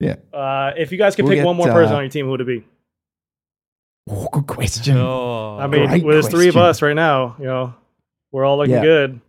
Yeah. 0.00 0.16
Uh, 0.32 0.72
if 0.76 0.90
you 0.90 0.98
guys 0.98 1.14
could 1.14 1.24
We'll 1.26 1.32
pick 1.32 1.38
get, 1.40 1.46
one 1.46 1.56
more 1.56 1.68
person 1.68 1.92
uh, 1.94 1.98
on 1.98 2.02
your 2.04 2.10
team, 2.10 2.24
who 2.24 2.32
would 2.32 2.40
it 2.40 2.46
be? 2.46 2.66
Oh, 4.08 4.28
good 4.32 4.46
question. 4.46 4.96
Oh, 4.96 5.58
I 5.58 5.66
mean, 5.66 6.02
well, 6.02 6.14
there's 6.14 6.28
three 6.28 6.48
of 6.48 6.56
us 6.56 6.82
right 6.82 6.96
now. 6.96 7.36
You 7.38 7.44
know, 7.44 7.74
we're 8.32 8.44
all 8.44 8.56
looking 8.56 8.74
Yeah. 8.74 8.82
good. 8.82 9.20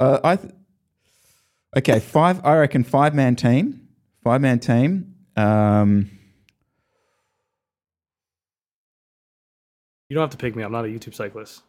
Uh, 0.00 0.18
I 0.24 0.36
th- 0.36 0.52
okay, 1.76 2.00
five. 2.00 2.44
I 2.44 2.56
reckon 2.56 2.82
five 2.82 3.14
man 3.14 3.36
team. 3.36 3.86
Five 4.24 4.40
man 4.40 4.58
team. 4.58 5.14
Um, 5.36 6.10
You 10.08 10.14
don't 10.16 10.22
have 10.22 10.30
to 10.30 10.36
pick 10.36 10.54
me. 10.54 10.62
I'm 10.62 10.72
not 10.72 10.84
a 10.84 10.88
YouTube 10.88 11.14
cyclist. 11.14 11.62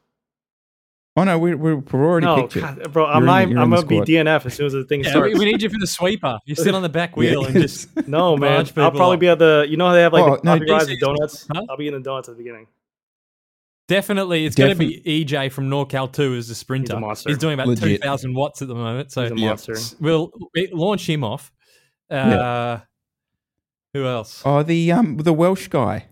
Oh 1.17 1.23
no, 1.23 1.39
we 1.39 1.55
we 1.55 1.75
we've 1.75 1.93
already 1.93 2.25
No, 2.25 2.35
picked. 2.47 2.55
God, 2.55 2.91
bro, 2.91 3.05
I'm 3.05 3.23
You're 3.23 3.23
in 3.23 3.25
not. 3.25 3.45
the- 3.45 3.49
you're 3.51 3.59
I'm 3.61 3.69
gonna 3.69 3.85
be. 3.85 3.99
DNF 4.01 4.45
as 4.47 4.53
soon 4.53 4.65
as 4.65 4.73
the 4.73 4.83
thing 4.83 5.03
Yeah, 5.03 5.11
starts. 5.11 5.39
we 5.39 5.45
need 5.45 5.61
you 5.61 5.69
for 5.69 5.79
the 5.79 5.87
sweeper. 5.87 6.39
You 6.45 6.55
sit 6.55 6.75
on 6.75 6.81
the 6.81 6.89
back 6.89 7.15
wheel 7.17 7.41
Yeah. 7.43 7.47
and 7.49 7.61
just 7.61 8.07
no, 8.07 8.35
man. 8.35 8.65
I'll 8.75 8.91
probably 8.91 9.13
up. 9.15 9.19
be 9.21 9.27
at 9.29 9.39
the. 9.39 9.65
You 9.69 9.77
know 9.77 9.87
how 9.87 9.93
they 9.93 10.01
have 10.01 10.11
like 10.13 10.23
Oh, 10.23 10.35
the 10.37 10.41
no, 10.43 10.59
coffee 10.59 10.71
rides 10.71 10.87
DC 10.89 10.99
donuts. 10.99 11.47
Huh? 11.53 11.63
I'll 11.69 11.77
be 11.77 11.87
in 11.87 11.93
the 11.93 11.99
donuts 12.01 12.27
at 12.27 12.35
the 12.35 12.43
beginning. 12.43 12.67
definitely 13.87 14.45
it's 14.45 14.55
going 14.55 14.71
to 14.71 14.75
be 14.75 15.01
EJ 15.05 15.51
from 15.51 15.69
NorCal 15.69 16.11
2 16.11 16.33
as 16.35 16.47
the 16.49 16.55
sprinter. 16.55 16.99
monster. 16.99 17.29
He's 17.29 17.37
doing 17.37 17.53
about 17.59 17.77
2,000 17.77 18.33
watts 18.33 18.61
at 18.61 18.67
the 18.67 18.75
moment. 18.75 19.11
So 19.11 19.21
He's 19.23 19.31
a 19.31 19.35
monster. 19.35 19.75
we'll 20.01 20.31
we- 20.53 20.69
launch 20.73 21.07
him 21.09 21.23
off. 21.23 21.51
Uh, 22.09 22.79
Who 23.93 24.05
else? 24.05 24.41
Oh, 24.45 24.63
the 24.63 24.91
um 24.91 25.17
the 25.17 25.31
Welsh 25.33 25.67
guy. 25.69 26.07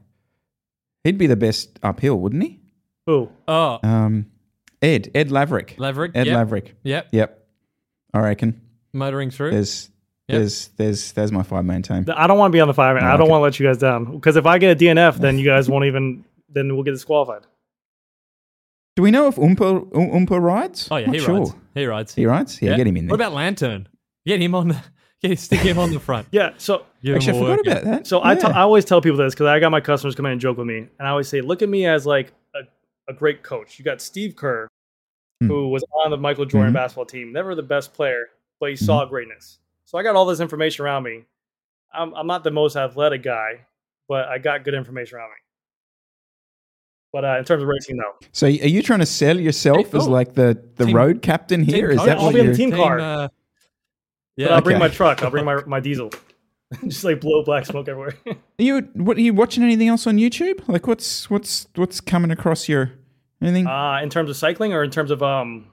He'd 1.04 1.18
be 1.18 1.28
the 1.28 1.36
best 1.36 1.78
uphill, 1.84 2.18
wouldn't 2.20 2.42
he? 2.44 2.62
Who? 3.06 3.30
Oh, 3.48 3.80
Um, 3.84 4.28
Ed 4.84 5.10
Ed 5.16 5.30
Laverick. 5.32 5.76
Laverick. 5.80 6.12
Ed 6.14 6.28
yep. 6.28 6.36
Laverick. 6.36 6.76
Yep. 6.84 7.08
Yep. 7.12 7.48
I 8.14 8.20
reckon 8.20 8.62
Motoring 8.94 9.32
through. 9.32 9.52
there's 9.52 9.90
Yep. 10.30 10.40
there's 10.40 10.68
there's 10.78 11.12
there's 11.14 11.32
my 11.32 11.44
five 11.44 11.66
main 11.66 11.82
team. 11.82 12.06
I 12.16 12.28
don't 12.28 12.38
want 12.38 12.52
to 12.52 12.56
be 12.56 12.62
on 12.62 12.68
the 12.70 12.74
five. 12.74 12.96
man. 12.96 13.04
Oh, 13.04 13.08
I 13.08 13.12
don't 13.12 13.24
okay. 13.24 13.32
want 13.32 13.40
to 13.40 13.44
let 13.44 13.60
you 13.60 13.66
guys 13.68 13.78
down 13.78 14.12
because 14.16 14.36
if 14.38 14.46
I 14.46 14.58
get 14.58 14.72
a 14.82 14.86
DNF, 14.86 15.18
then 15.18 15.38
you 15.40 15.46
guys 15.46 15.68
won't 15.72 15.86
even. 15.86 16.24
Then 16.50 16.74
we'll 16.76 16.84
get 16.84 16.92
disqualified. 16.92 17.42
Do 18.96 19.02
we 19.02 19.12
know 19.12 19.28
if 19.28 19.36
Oompa 19.38 19.90
Oompa 19.92 20.40
rides? 20.42 20.88
oh, 20.92 20.98
yeah, 20.98 21.08
Not 21.08 21.16
he 21.16 21.22
sure. 21.22 21.40
rides. 21.40 21.56
He 21.74 21.86
rides. 21.86 22.16
He 22.16 22.26
rides. 22.26 22.62
Yeah, 22.62 22.78
get 22.78 22.86
him 22.88 22.96
in 22.98 23.08
there. 23.08 23.12
What 23.12 23.20
about 23.20 23.34
Lantern? 23.34 23.88
Get 24.26 24.42
him 24.42 24.54
on 24.56 24.68
the. 24.70 24.82
Get, 25.24 25.40
stick 25.40 25.62
him 25.62 25.80
on 25.80 25.92
the 25.94 26.00
front. 26.02 26.28
Yeah. 26.32 26.52
So 26.58 26.86
Give 27.02 27.16
Actually, 27.16 27.38
I 27.38 27.42
forgot 27.42 27.58
workout. 27.58 27.68
about 27.72 27.84
that. 27.86 28.08
So 28.08 28.20
I 28.20 28.34
yeah. 28.34 28.40
tell- 28.40 28.54
I 28.54 28.60
always 28.62 28.84
tell 28.86 29.02
people 29.02 29.18
this 29.18 29.34
because 29.34 29.48
I 29.48 29.60
got 29.60 29.72
my 29.72 29.80
customers 29.82 30.16
come 30.16 30.26
in 30.26 30.34
and 30.34 30.42
joke 30.42 30.58
with 30.58 30.68
me, 30.68 30.78
and 30.78 31.08
I 31.08 31.10
always 31.10 31.28
say, 31.30 31.42
look 31.42 31.62
at 31.62 31.70
me 31.70 31.86
as 31.86 32.06
like 32.06 32.34
a, 32.54 32.60
a 33.10 33.14
great 33.14 33.42
coach. 33.42 33.80
You 33.80 33.86
got 33.86 34.02
Steve 34.02 34.36
Kerr, 34.36 34.68
Hmm. 35.44 35.48
who 35.48 35.70
was 35.70 35.84
on 36.04 36.12
the 36.12 36.18
Michael 36.18 36.46
Jordan 36.46 36.72
Mhm. 36.72 36.76
basketball 36.76 37.06
team, 37.06 37.32
never 37.32 37.56
the 37.56 37.64
best 37.64 37.94
player, 37.94 38.28
but 38.60 38.70
he 38.70 38.76
Mm-hmm. 38.76 38.86
saw 38.86 39.06
greatness. 39.06 39.60
So 39.86 39.98
I 39.98 40.04
got 40.04 40.16
all 40.16 40.26
this 40.26 40.40
information 40.40 40.86
around 40.86 41.04
me. 41.04 41.24
I'm, 41.94 42.14
I'm 42.16 42.28
not 42.28 42.44
the 42.44 42.52
most 42.52 42.76
athletic 42.76 43.22
guy, 43.24 43.66
but 44.08 44.28
I 44.28 44.38
got 44.40 44.64
good 44.64 44.74
information 44.74 45.18
around 45.18 45.30
me. 45.30 45.36
But 47.12 47.26
uh, 47.26 47.38
in 47.38 47.46
terms 47.46 47.62
of 47.62 47.70
racing, 47.70 47.98
no. 47.98 48.14
So 48.32 48.48
are 48.48 48.50
you 48.50 48.82
trying 48.82 49.00
to 49.02 49.06
sell 49.06 49.40
yourself 49.40 49.92
Hey, 49.92 49.98
as 50.00 50.08
like 50.08 50.34
the, 50.34 50.60
the 50.78 50.86
Team- 50.86 50.96
road 50.96 51.22
captain 51.22 51.64
here? 51.64 51.92
Is 51.92 51.98
coach. 52.00 52.08
that 52.08 52.18
I'll 52.18 52.26
what 52.26 52.34
be 52.34 52.40
in 52.40 52.46
the 52.48 52.52
you're? 52.58 52.58
team 52.58 52.72
car. 52.72 53.00
uh, 53.00 53.28
But 53.28 53.32
yeah. 54.36 54.48
I'll 54.56 54.62
bring 54.62 54.78
okay. 54.78 54.86
my 54.86 54.90
truck. 54.90 55.22
I'll 55.22 55.30
bring 55.30 55.46
my, 55.46 55.62
my 55.68 55.80
diesel. 55.80 56.10
Just 56.88 57.04
like 57.04 57.22
blow 57.22 57.44
black 57.44 57.68
smoke 57.68 57.88
everywhere. 57.88 58.16
Are 58.26 58.36
you 58.58 58.80
what 58.96 59.16
are 59.18 59.22
you 59.22 59.32
watching 59.32 59.62
anything 59.62 59.90
else 59.90 60.08
on 60.08 60.18
YouTube? 60.18 60.68
Like 60.68 60.88
what's 60.88 61.30
what's 61.30 61.68
what's 61.76 62.02
coming 62.02 62.32
across 62.32 62.68
your 62.68 62.94
anything? 63.44 63.68
uh, 63.68 64.00
in 64.02 64.10
terms 64.10 64.30
of 64.30 64.38
cycling 64.38 64.74
or 64.74 64.84
in 64.84 64.90
terms 64.92 65.12
of 65.12 65.22
um, 65.24 65.68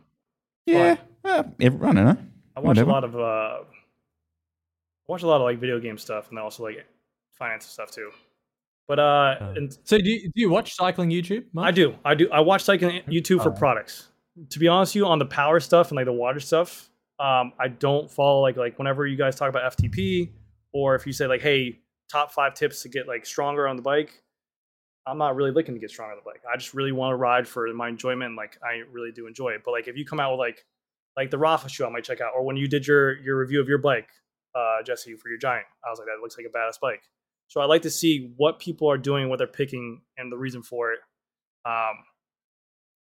yeah, 0.67 0.97
uh, 1.25 1.43
I 1.59 1.69
don't 1.69 1.95
know. 1.95 2.17
I 2.57 2.61
watch 2.61 2.67
Whatever. 2.79 2.91
a 2.91 2.93
lot 2.93 3.05
of 3.05 3.17
uh, 3.17 3.19
I 3.63 3.63
watch 5.09 5.23
a 5.23 5.27
lot 5.27 5.37
of 5.37 5.43
like 5.43 5.59
video 5.59 5.79
game 5.81 5.99
stuff 5.99 6.29
and 6.29 6.37
then 6.37 6.45
also 6.45 6.63
like 6.65 6.85
finance 7.33 7.67
stuff 7.67 7.91
too. 7.91 8.11
But 8.89 8.99
uh, 8.99 9.03
Uh, 9.41 9.55
and 9.57 9.79
So 9.85 9.99
do 9.99 10.09
you, 10.11 10.21
do 10.35 10.41
you 10.41 10.51
watch 10.51 10.75
cycling 10.75 11.11
YouTube? 11.11 11.45
Mark? 11.53 11.69
I 11.69 11.71
do, 11.71 11.95
I 12.05 12.15
do, 12.15 12.29
I 12.31 12.41
watch 12.41 12.63
cycling 12.65 13.03
YouTube 13.09 13.43
for 13.43 13.51
Oh. 13.51 13.55
products. 13.59 14.09
To 14.51 14.59
be 14.59 14.69
honest, 14.69 14.91
with 14.95 14.97
you 15.03 15.07
on 15.07 15.19
the 15.19 15.27
power 15.27 15.61
stuff 15.61 15.89
and 15.91 15.97
like 15.97 16.07
the 16.07 16.13
water 16.13 16.41
stuff, 16.41 16.89
um, 17.19 17.53
I 17.59 17.69
don't 17.69 18.11
follow 18.11 18.41
like 18.41 18.57
like 18.57 18.79
whenever 18.79 19.07
you 19.07 19.17
guys 19.17 19.37
talk 19.37 19.49
about 19.49 19.77
FTP 19.77 20.31
or 20.73 20.95
if 20.95 21.07
you 21.07 21.13
say 21.13 21.27
like, 21.27 21.41
hey, 21.43 21.79
top 22.11 22.33
five 22.33 22.55
tips 22.55 22.83
to 22.83 22.89
get 22.89 23.07
like 23.07 23.27
stronger 23.27 23.69
on 23.69 23.77
the 23.77 23.83
bike. 23.83 24.23
I'm 25.07 25.19
not 25.19 25.35
really 25.35 25.51
looking 25.51 25.75
to 25.75 25.81
get 25.81 25.91
stronger 25.91 26.13
on 26.13 26.19
the 26.19 26.31
bike. 26.31 26.43
I 26.53 26.57
just 26.57 26.75
really 26.75 26.93
want 26.93 27.13
to 27.13 27.17
ride 27.17 27.49
for 27.49 27.67
my 27.73 27.89
enjoyment. 27.89 28.29
And, 28.29 28.37
like 28.37 28.59
I 28.63 28.83
really 28.93 29.13
do 29.13 29.27
enjoy 29.27 29.51
it. 29.51 29.63
But 29.65 29.73
like 29.73 29.89
if 29.89 29.97
you 29.97 30.05
come 30.05 30.21
out 30.21 30.33
with 30.33 30.39
like 30.39 30.65
like 31.17 31.31
the 31.31 31.39
Rapha 31.39 31.69
shoe, 31.69 31.87
I 31.87 31.91
might 31.91 32.05
check 32.05 32.21
out. 32.21 32.33
Or 32.37 32.45
when 32.45 32.57
you 32.57 32.69
did 32.69 32.87
your 32.87 33.19
your 33.21 33.39
review 33.39 33.61
of 33.61 33.69
your 33.69 33.79
bike, 33.79 34.09
uh, 34.55 34.83
Jesse, 34.85 35.15
for 35.15 35.29
your 35.29 35.39
Giant, 35.39 35.67
I 35.85 35.91
was 35.91 35.99
like, 35.99 36.07
that 36.07 36.21
looks 36.23 36.37
like 36.37 36.47
a 36.47 36.57
badass 36.57 36.81
bike. 36.81 37.03
So 37.49 37.61
I 37.61 37.65
like 37.65 37.83
to 37.83 37.91
see 37.91 38.33
what 38.37 38.61
people 38.61 38.89
are 38.91 38.99
doing, 38.99 39.29
what 39.29 39.39
they're 39.39 39.47
picking, 39.47 40.03
and 40.17 40.31
the 40.31 40.37
reason 40.37 40.63
for 40.63 40.93
it. 40.93 41.01
Um, 41.65 42.05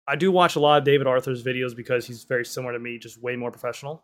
I 0.07 0.15
do 0.15 0.31
watch 0.31 0.55
a 0.55 0.59
lot 0.59 0.79
of 0.79 0.85
David 0.85 1.05
Arthur's 1.05 1.43
videos 1.43 1.75
because 1.75 2.07
he's 2.07 2.23
very 2.23 2.43
similar 2.43 2.73
to 2.73 2.79
me, 2.79 2.97
just 2.97 3.21
way 3.21 3.35
more 3.35 3.51
professional. 3.51 4.03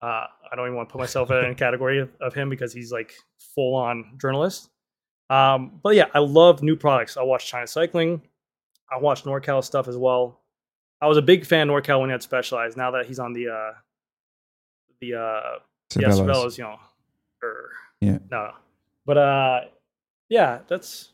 Uh, 0.00 0.24
I 0.50 0.56
don't 0.56 0.66
even 0.66 0.76
want 0.76 0.88
to 0.88 0.92
put 0.92 0.98
myself 0.98 1.30
in 1.30 1.36
a 1.36 1.54
category 1.56 2.00
of, 2.00 2.10
of 2.22 2.32
him 2.32 2.48
because 2.48 2.72
he's 2.72 2.90
like 2.90 3.12
full 3.54 3.74
on 3.74 4.16
journalist. 4.18 4.70
Um, 5.28 5.80
but 5.82 5.94
yeah, 5.94 6.06
I 6.14 6.20
love 6.20 6.62
new 6.62 6.76
products. 6.76 7.16
I 7.16 7.22
watch 7.22 7.46
China 7.46 7.66
Cycling. 7.66 8.22
I 8.90 8.98
watch 8.98 9.24
NorCal 9.24 9.64
stuff 9.64 9.88
as 9.88 9.96
well. 9.96 10.40
I 11.00 11.06
was 11.06 11.18
a 11.18 11.22
big 11.22 11.44
fan 11.44 11.68
of 11.68 11.74
NorCal 11.74 12.00
when 12.00 12.10
he 12.10 12.12
had 12.12 12.22
Specialized. 12.22 12.76
Now 12.76 12.92
that 12.92 13.06
he's 13.06 13.18
on 13.18 13.32
the 13.32 13.48
uh, 13.48 13.72
the 15.00 15.14
uh, 15.14 15.58
yeah. 15.98 16.08
Sabello's, 16.08 16.56
you 16.56 16.64
know, 16.64 16.78
or 17.42 17.70
Yeah. 18.00 18.18
no, 18.30 18.52
but 19.04 19.18
uh, 19.18 19.60
yeah, 20.28 20.60
that's 20.68 21.12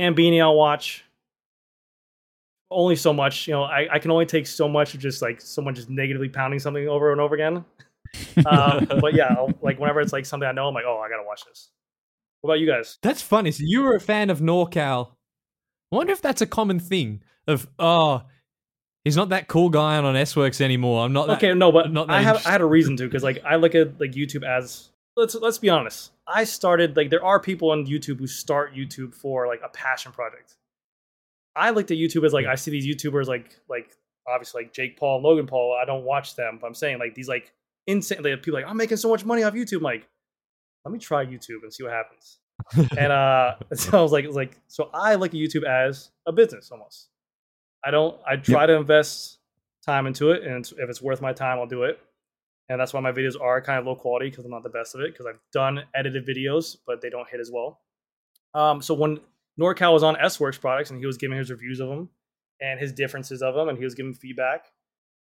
Hambini. 0.00 0.40
I'll 0.40 0.54
watch 0.54 1.04
only 2.70 2.96
so 2.96 3.12
much. 3.12 3.46
You 3.46 3.54
know, 3.54 3.64
I, 3.64 3.86
I 3.92 3.98
can 3.98 4.10
only 4.10 4.26
take 4.26 4.46
so 4.46 4.68
much 4.68 4.94
of 4.94 5.00
just 5.00 5.20
like 5.20 5.40
someone 5.40 5.74
just 5.74 5.90
negatively 5.90 6.28
pounding 6.28 6.60
something 6.60 6.88
over 6.88 7.12
and 7.12 7.20
over 7.20 7.34
again. 7.34 7.64
um, 8.46 8.86
but 9.00 9.14
yeah, 9.14 9.34
I'll, 9.36 9.52
like 9.62 9.78
whenever 9.78 10.00
it's 10.00 10.12
like 10.12 10.26
something 10.26 10.48
I 10.48 10.52
know, 10.52 10.68
I'm 10.68 10.74
like, 10.74 10.84
oh, 10.86 10.98
I 10.98 11.08
gotta 11.08 11.24
watch 11.26 11.44
this. 11.46 11.70
What 12.42 12.50
about 12.50 12.60
you 12.60 12.66
guys? 12.66 12.98
That's 13.02 13.22
funny. 13.22 13.52
So 13.52 13.62
you 13.64 13.82
were 13.82 13.94
a 13.94 14.00
fan 14.00 14.28
of 14.28 14.40
NorCal. 14.40 15.12
I 15.92 15.96
wonder 15.96 16.12
if 16.12 16.20
that's 16.20 16.42
a 16.42 16.46
common 16.46 16.80
thing 16.80 17.22
of 17.46 17.68
oh, 17.78 18.22
he's 19.04 19.16
not 19.16 19.28
that 19.28 19.46
cool 19.46 19.70
guy 19.70 19.96
on 19.96 20.16
S 20.16 20.34
Works 20.34 20.60
anymore. 20.60 21.04
I'm 21.04 21.12
not. 21.12 21.28
That, 21.28 21.36
Okay, 21.38 21.54
no, 21.54 21.70
but 21.70 21.92
not 21.92 22.10
I 22.10 22.20
have 22.20 22.44
I 22.46 22.50
had 22.50 22.60
a 22.60 22.66
reason 22.66 22.96
to 22.96 23.04
because 23.04 23.22
like 23.22 23.42
I 23.44 23.56
look 23.56 23.76
at 23.76 24.00
like 24.00 24.12
YouTube 24.12 24.44
as 24.44 24.90
let's 25.16 25.36
let's 25.36 25.58
be 25.58 25.70
honest. 25.70 26.10
I 26.26 26.42
started 26.42 26.96
like 26.96 27.10
there 27.10 27.24
are 27.24 27.38
people 27.38 27.70
on 27.70 27.86
YouTube 27.86 28.18
who 28.18 28.26
start 28.26 28.74
YouTube 28.74 29.14
for 29.14 29.46
like 29.46 29.60
a 29.64 29.68
passion 29.68 30.10
project. 30.10 30.56
I 31.54 31.70
looked 31.70 31.92
at 31.92 31.96
YouTube 31.96 32.26
as 32.26 32.32
like 32.32 32.46
I 32.46 32.56
see 32.56 32.72
these 32.72 32.86
YouTubers 32.86 33.28
like 33.28 33.56
like 33.68 33.96
obviously 34.26 34.64
like 34.64 34.72
Jake 34.72 34.98
Paul, 34.98 35.22
Logan 35.22 35.46
Paul. 35.46 35.78
I 35.80 35.84
don't 35.84 36.04
watch 36.04 36.34
them, 36.34 36.58
but 36.60 36.66
I'm 36.66 36.74
saying 36.74 36.98
like 36.98 37.14
these 37.14 37.28
like 37.28 37.52
insane 37.86 38.22
like, 38.22 38.42
people 38.42 38.58
like 38.58 38.68
I'm 38.68 38.76
making 38.76 38.96
so 38.96 39.10
much 39.10 39.24
money 39.24 39.44
off 39.44 39.54
YouTube. 39.54 39.76
I'm 39.76 39.82
like, 39.82 40.08
let 40.84 40.92
me 40.92 40.98
try 40.98 41.24
YouTube 41.24 41.62
and 41.62 41.72
see 41.72 41.82
what 41.82 41.92
happens. 41.92 42.38
and 42.98 43.12
uh, 43.12 43.54
so 43.74 43.98
I 43.98 44.02
was 44.02 44.12
like, 44.12 44.24
it 44.24 44.28
was 44.28 44.36
like 44.36 44.58
so 44.68 44.90
I 44.92 45.14
look 45.14 45.30
at 45.30 45.36
YouTube 45.36 45.64
as 45.64 46.10
a 46.26 46.32
business 46.32 46.70
almost. 46.70 47.08
I 47.84 47.90
don't. 47.90 48.18
I 48.26 48.36
try 48.36 48.66
to 48.66 48.74
invest 48.74 49.38
time 49.84 50.06
into 50.06 50.30
it, 50.30 50.44
and 50.44 50.64
if 50.64 50.88
it's 50.88 51.02
worth 51.02 51.20
my 51.20 51.32
time, 51.32 51.58
I'll 51.58 51.66
do 51.66 51.82
it. 51.82 51.98
And 52.68 52.80
that's 52.80 52.92
why 52.92 53.00
my 53.00 53.12
videos 53.12 53.38
are 53.40 53.60
kind 53.60 53.78
of 53.78 53.86
low 53.86 53.96
quality 53.96 54.30
because 54.30 54.44
I'm 54.44 54.50
not 54.50 54.62
the 54.62 54.68
best 54.68 54.94
of 54.94 55.00
it. 55.00 55.12
Because 55.12 55.26
I've 55.26 55.40
done 55.52 55.82
edited 55.94 56.26
videos, 56.26 56.76
but 56.86 57.00
they 57.00 57.10
don't 57.10 57.28
hit 57.28 57.40
as 57.40 57.50
well. 57.52 57.80
Um, 58.54 58.80
so 58.80 58.94
when 58.94 59.18
NorCal 59.60 59.92
was 59.92 60.02
on 60.02 60.16
S 60.16 60.38
Works 60.38 60.58
products 60.58 60.90
and 60.90 60.98
he 60.98 61.06
was 61.06 61.16
giving 61.16 61.36
his 61.36 61.50
reviews 61.50 61.80
of 61.80 61.88
them 61.88 62.08
and 62.60 62.78
his 62.78 62.92
differences 62.92 63.42
of 63.42 63.54
them, 63.54 63.68
and 63.68 63.76
he 63.76 63.84
was 63.84 63.94
giving 63.94 64.14
feedback, 64.14 64.66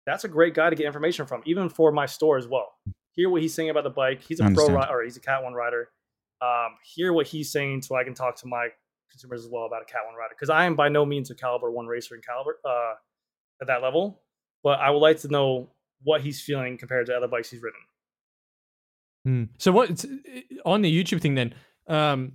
that's 0.06 0.24
a 0.24 0.28
great 0.28 0.54
guy 0.54 0.70
to 0.70 0.76
get 0.76 0.86
information 0.86 1.26
from, 1.26 1.42
even 1.44 1.68
for 1.68 1.92
my 1.92 2.06
store 2.06 2.38
as 2.38 2.48
well. 2.48 2.72
Hear 3.16 3.30
what 3.30 3.40
he's 3.42 3.54
saying 3.54 3.70
about 3.70 3.84
the 3.84 3.90
bike. 3.90 4.22
He's 4.22 4.40
a 4.40 4.50
pro 4.50 4.68
rider, 4.68 4.92
or 4.92 5.02
he's 5.02 5.16
a 5.16 5.20
Cat 5.20 5.42
One 5.42 5.54
rider. 5.54 5.88
Um, 6.42 6.76
hear 6.84 7.12
what 7.14 7.26
he's 7.26 7.50
saying 7.50 7.82
so 7.82 7.96
I 7.96 8.04
can 8.04 8.12
talk 8.14 8.36
to 8.42 8.46
my 8.46 8.68
consumers 9.10 9.42
as 9.44 9.50
well 9.50 9.64
about 9.64 9.82
a 9.82 9.86
Cat 9.86 10.02
One 10.06 10.14
rider 10.14 10.34
because 10.34 10.50
I 10.50 10.66
am 10.66 10.76
by 10.76 10.88
no 10.90 11.06
means 11.06 11.30
a 11.30 11.34
Caliber 11.34 11.70
One 11.70 11.86
racer 11.86 12.14
in 12.14 12.20
Caliber 12.20 12.58
uh, 12.64 12.94
at 13.62 13.68
that 13.68 13.82
level, 13.82 14.20
but 14.62 14.78
I 14.80 14.90
would 14.90 14.98
like 14.98 15.18
to 15.20 15.28
know 15.28 15.70
what 16.02 16.20
he's 16.20 16.42
feeling 16.42 16.76
compared 16.76 17.06
to 17.06 17.16
other 17.16 17.26
bikes 17.26 17.50
he's 17.50 17.62
ridden. 17.62 17.80
Hmm. 19.24 19.44
So 19.58 19.72
what 19.72 20.04
on 20.66 20.82
the 20.82 20.92
YouTube 21.04 21.20
thing 21.22 21.34
then? 21.34 21.54
Um, 21.88 22.32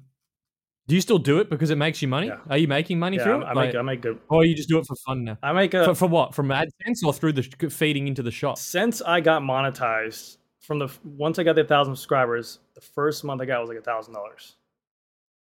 do 0.88 0.96
you 0.96 1.02
still 1.02 1.20
do 1.20 1.38
it 1.40 1.50
because 1.50 1.70
it 1.70 1.78
makes 1.78 2.02
you 2.02 2.08
money? 2.08 2.28
Yeah. 2.28 2.38
Are 2.50 2.58
you 2.58 2.68
making 2.68 2.98
money 3.00 3.18
Yeah, 3.18 3.24
through 3.24 3.34
I, 3.34 3.38
it? 3.42 3.46
I 3.46 3.54
Like- 3.54 3.68
make 3.68 3.76
I 3.76 3.82
make 3.84 4.02
good. 4.02 4.20
or 4.30 4.44
you 4.44 4.56
just 4.56 4.68
do 4.68 4.80
it 4.80 4.86
for 4.88 4.96
fun 5.06 5.24
now? 5.24 5.38
I 5.44 5.54
make 5.54 5.74
a 5.76 5.86
For, 5.86 5.96
for 5.96 6.08
what? 6.08 6.34
From 6.34 6.48
AdSense 6.50 7.04
or 7.06 7.14
through 7.14 7.34
the 7.34 7.44
feeding 7.70 8.08
into 8.08 8.24
the 8.24 8.32
shop? 8.32 8.58
since 8.58 9.02
I 9.02 9.22
got 9.22 9.42
monetized 9.44 10.38
from 10.62 10.80
the 10.80 10.88
once 11.04 11.40
I 11.40 11.44
got 11.44 11.56
the 11.56 11.64
thousand 11.64 11.96
subscribers, 11.96 12.60
the 12.76 12.82
first 12.82 13.24
month 13.24 13.42
I 13.42 13.46
got 13.46 13.60
was 13.62 13.70
like 13.70 13.80
a 13.80 13.82
thousand 13.82 14.14
dollars. 14.14 14.56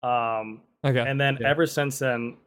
Um, 0.03 0.61
Okay. 0.83 0.99
and 1.07 1.21
then 1.21 1.37
yeah. 1.39 1.47
ever 1.49 1.67
since 1.67 1.99
then, 1.99 2.37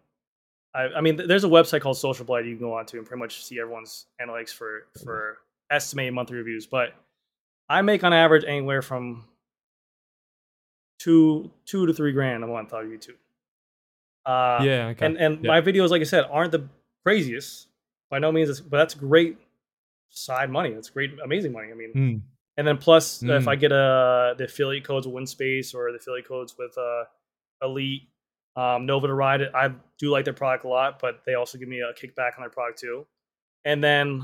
I, 0.75 0.89
I 0.97 1.01
mean, 1.01 1.17
th- 1.17 1.29
there's 1.29 1.45
a 1.45 1.49
website 1.49 1.83
called 1.83 1.97
Social 1.97 2.25
Blade 2.25 2.47
you 2.47 2.57
can 2.57 2.67
go 2.67 2.75
on 2.75 2.85
to 2.87 2.99
and 2.99 3.07
pretty 3.07 3.21
much 3.21 3.45
see 3.45 3.61
everyone's 3.61 4.07
analytics 4.21 4.51
for 4.53 4.87
for 5.05 5.39
estimated 5.71 6.15
monthly 6.15 6.37
reviews. 6.37 6.67
But 6.67 6.95
I 7.69 7.81
make 7.83 8.03
on 8.03 8.13
average 8.13 8.45
anywhere 8.45 8.83
from 8.83 9.25
two 10.99 11.51
two 11.65 11.87
to 11.87 11.93
three 11.95 12.13
grand 12.13 12.43
a 12.45 12.47
month 12.47 12.73
on 12.73 12.87
YouTube. 12.87 13.17
Uh, 14.27 14.65
yeah. 14.65 14.87
Okay. 14.89 15.07
and 15.07 15.17
and 15.17 15.45
Yeah. 15.45 15.49
my 15.53 15.61
videos, 15.61 15.91
like 15.91 16.01
I 16.01 16.05
said, 16.05 16.25
aren't 16.31 16.53
the 16.53 16.69
craziest 17.05 17.69
by 18.11 18.19
no 18.19 18.33
means, 18.33 18.61
but 18.61 18.79
that's 18.79 18.95
great 18.95 19.39
side 20.09 20.51
money. 20.51 20.73
That's 20.73 20.91
great, 20.91 21.13
amazing 21.23 21.53
money. 21.53 21.71
I 21.71 21.75
mean, 21.75 21.93
Hmm. 21.93 22.17
And 22.57 22.67
then 22.67 22.79
plus, 22.79 23.23
uh, 23.23 23.35
if 23.35 23.45
Mm. 23.45 23.49
I 23.49 23.57
get 23.57 23.73
uh, 23.73 24.35
the 24.39 24.45
affiliate 24.45 24.85
codes 24.85 25.07
with 25.07 25.17
Winspace 25.17 25.75
or 25.75 25.91
the 25.91 25.99
affiliate 25.99 26.29
codes 26.29 26.55
with 26.59 26.77
uh, 26.79 27.05
Elite, 27.63 28.09
Um, 28.57 28.87
Nova 28.87 29.09
to 29.09 29.15
ride. 29.15 29.43
I 29.53 29.73
do 29.99 30.11
like 30.11 30.25
their 30.25 30.35
product 30.35 30.65
a 30.65 30.69
lot, 30.69 31.01
but 31.01 31.23
they 31.27 31.35
also 31.35 31.59
give 31.59 31.69
me 31.69 31.81
a 31.81 31.93
kickback 31.95 32.37
on 32.37 32.43
their 32.43 32.51
product 32.51 32.79
too. 32.79 33.05
And 33.65 33.83
then 33.83 34.23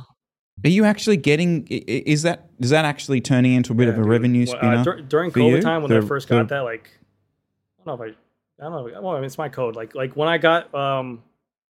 Are 0.65 0.69
you 0.71 0.85
actually 0.85 1.17
getting? 1.17 1.67
Is 1.67 2.23
that 2.23 2.49
is 2.61 2.71
that 2.71 2.85
actually 2.85 3.21
turning 3.21 3.55
into 3.55 3.73
a 3.73 3.75
bit 3.75 3.89
of 3.89 3.95
a 3.95 4.03
dude, 4.03 4.07
revenue 4.07 4.47
well, 4.47 4.57
spinner? 4.59 4.77
uh, 4.77 4.85
dur- 4.85 5.01
during 5.01 5.31
COVID 5.33 5.57
you? 5.57 5.63
time 5.63 5.83
when 5.83 5.91
The- 5.91 5.99
I 5.99 6.01
first 6.03 6.29
the- 6.29 6.37
got 6.37 6.49
that, 6.49 6.61
like 6.61 6.91
I 7.81 7.85
don't 7.85 7.99
know 7.99 8.05
if 8.05 8.13
I, 8.61 8.65
I 8.65 8.71
don't 8.71 8.93
know. 8.93 9.01
Well, 9.03 9.13
I 9.13 9.17
mean, 9.17 9.25
it's 9.25 9.39
my 9.39 9.49
code. 9.49 9.75
Like 9.75 9.97
like 9.97 10.15
when 10.15 10.29
I 10.29 10.39
got 10.39 10.73
um, 10.75 11.25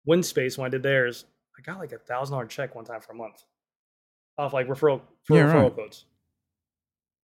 Winspace 0.05 0.57
when 0.57 0.65
I 0.65 0.69
did 0.69 0.83
theirs, 0.83 1.23
I 1.57 1.61
got 1.61 1.79
like 1.79 1.93
a 1.93 1.99
thousand 1.99 2.33
dollar 2.33 2.47
check 2.47 2.75
one 2.75 2.83
time 2.83 2.99
for 2.99 3.13
a 3.13 3.15
month 3.15 3.43
off 4.37 4.51
like 4.51 4.67
referral 4.67 4.99
for 5.23 5.37
Yeah, 5.37 5.43
referral 5.45 5.63
right. 5.63 5.75
codes. 5.75 6.05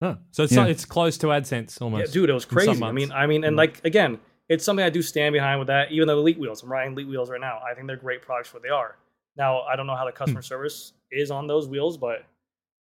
Huh. 0.01 0.15
So 0.31 0.43
it's 0.43 0.53
Yeah. 0.53 0.65
it's 0.67 0.85
close 0.85 1.17
to 1.19 1.27
AdSense 1.27 1.79
Yeah, 1.79 1.83
almost. 1.85 2.13
dude, 2.13 2.29
it 2.29 2.33
was 2.33 2.45
crazy. 2.45 2.83
I 2.83 2.91
mean. 2.91 3.11
I 3.11 3.25
mean, 3.27 3.43
and 3.43 3.55
Mm. 3.55 3.57
like 3.57 3.83
again, 3.85 4.19
it's 4.49 4.63
something 4.63 4.85
I 4.85 4.89
do 4.89 5.01
stand 5.01 5.33
behind 5.33 5.59
with 5.59 5.67
that. 5.67 5.91
Even 5.91 6.07
though 6.07 6.19
Elite 6.19 6.37
Wheels, 6.39 6.63
I'm 6.63 6.71
riding 6.71 6.93
Elite 6.93 7.07
Wheels 7.07 7.29
right 7.29 7.41
now. 7.41 7.59
I 7.67 7.73
think 7.73 7.87
they're 7.87 7.95
great 7.97 8.21
products 8.21 8.49
for 8.49 8.57
what 8.57 8.63
they 8.63 8.69
are. 8.69 8.97
Now, 9.35 9.61
I 9.61 9.75
don't 9.75 9.87
know 9.87 9.95
how 9.95 10.05
the 10.05 10.11
Hmm. 10.11 10.17
customer 10.17 10.41
service 10.41 10.93
is 11.11 11.31
on 11.31 11.47
those 11.47 11.67
wheels, 11.67 11.97
but 11.97 12.25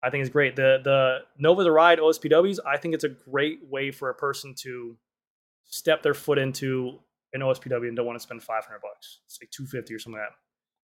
I 0.03 0.09
think 0.09 0.21
it's 0.21 0.31
great. 0.31 0.55
The 0.55 0.79
the 0.83 1.19
Nova 1.37 1.63
the 1.63 1.71
Ride 1.71 1.99
OSPWs, 1.99 2.59
I 2.65 2.77
think 2.77 2.93
it's 2.93 3.03
a 3.03 3.09
great 3.09 3.65
way 3.65 3.91
for 3.91 4.09
a 4.09 4.13
person 4.15 4.53
to 4.59 4.97
step 5.63 6.03
their 6.03 6.13
foot 6.13 6.37
into 6.37 6.99
an 7.33 7.41
OSPW 7.41 7.87
and 7.87 7.95
don't 7.95 8.05
want 8.05 8.17
to 8.17 8.23
spend 8.23 8.41
500 8.43 8.79
bucks. 8.81 9.19
It's 9.25 9.39
like 9.41 9.49
250 9.51 9.93
or 9.93 9.99
something 9.99 10.19
like 10.19 10.29
that. 10.29 10.35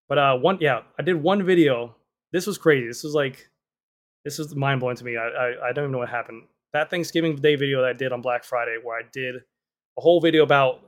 But 0.09 0.17
uh, 0.17 0.37
one, 0.37 0.57
yeah, 0.59 0.81
I 0.99 1.03
did 1.03 1.15
one 1.15 1.43
video. 1.43 1.95
This 2.31 2.45
was 2.47 2.57
crazy. 2.57 2.87
This 2.87 3.03
was 3.03 3.13
like, 3.13 3.49
this 4.25 4.37
was 4.37 4.55
mind 4.55 4.79
blowing 4.79 4.95
to 4.97 5.03
me. 5.05 5.17
I, 5.17 5.27
I 5.27 5.69
I 5.69 5.71
don't 5.73 5.85
even 5.85 5.91
know 5.91 5.97
what 5.99 6.09
happened. 6.09 6.43
That 6.73 6.89
Thanksgiving 6.89 7.35
Day 7.35 7.55
video 7.55 7.81
that 7.81 7.89
I 7.89 7.93
did 7.93 8.11
on 8.11 8.21
Black 8.21 8.43
Friday, 8.43 8.77
where 8.81 8.97
I 8.97 9.01
did 9.11 9.35
a 9.35 10.01
whole 10.01 10.19
video 10.21 10.43
about 10.43 10.81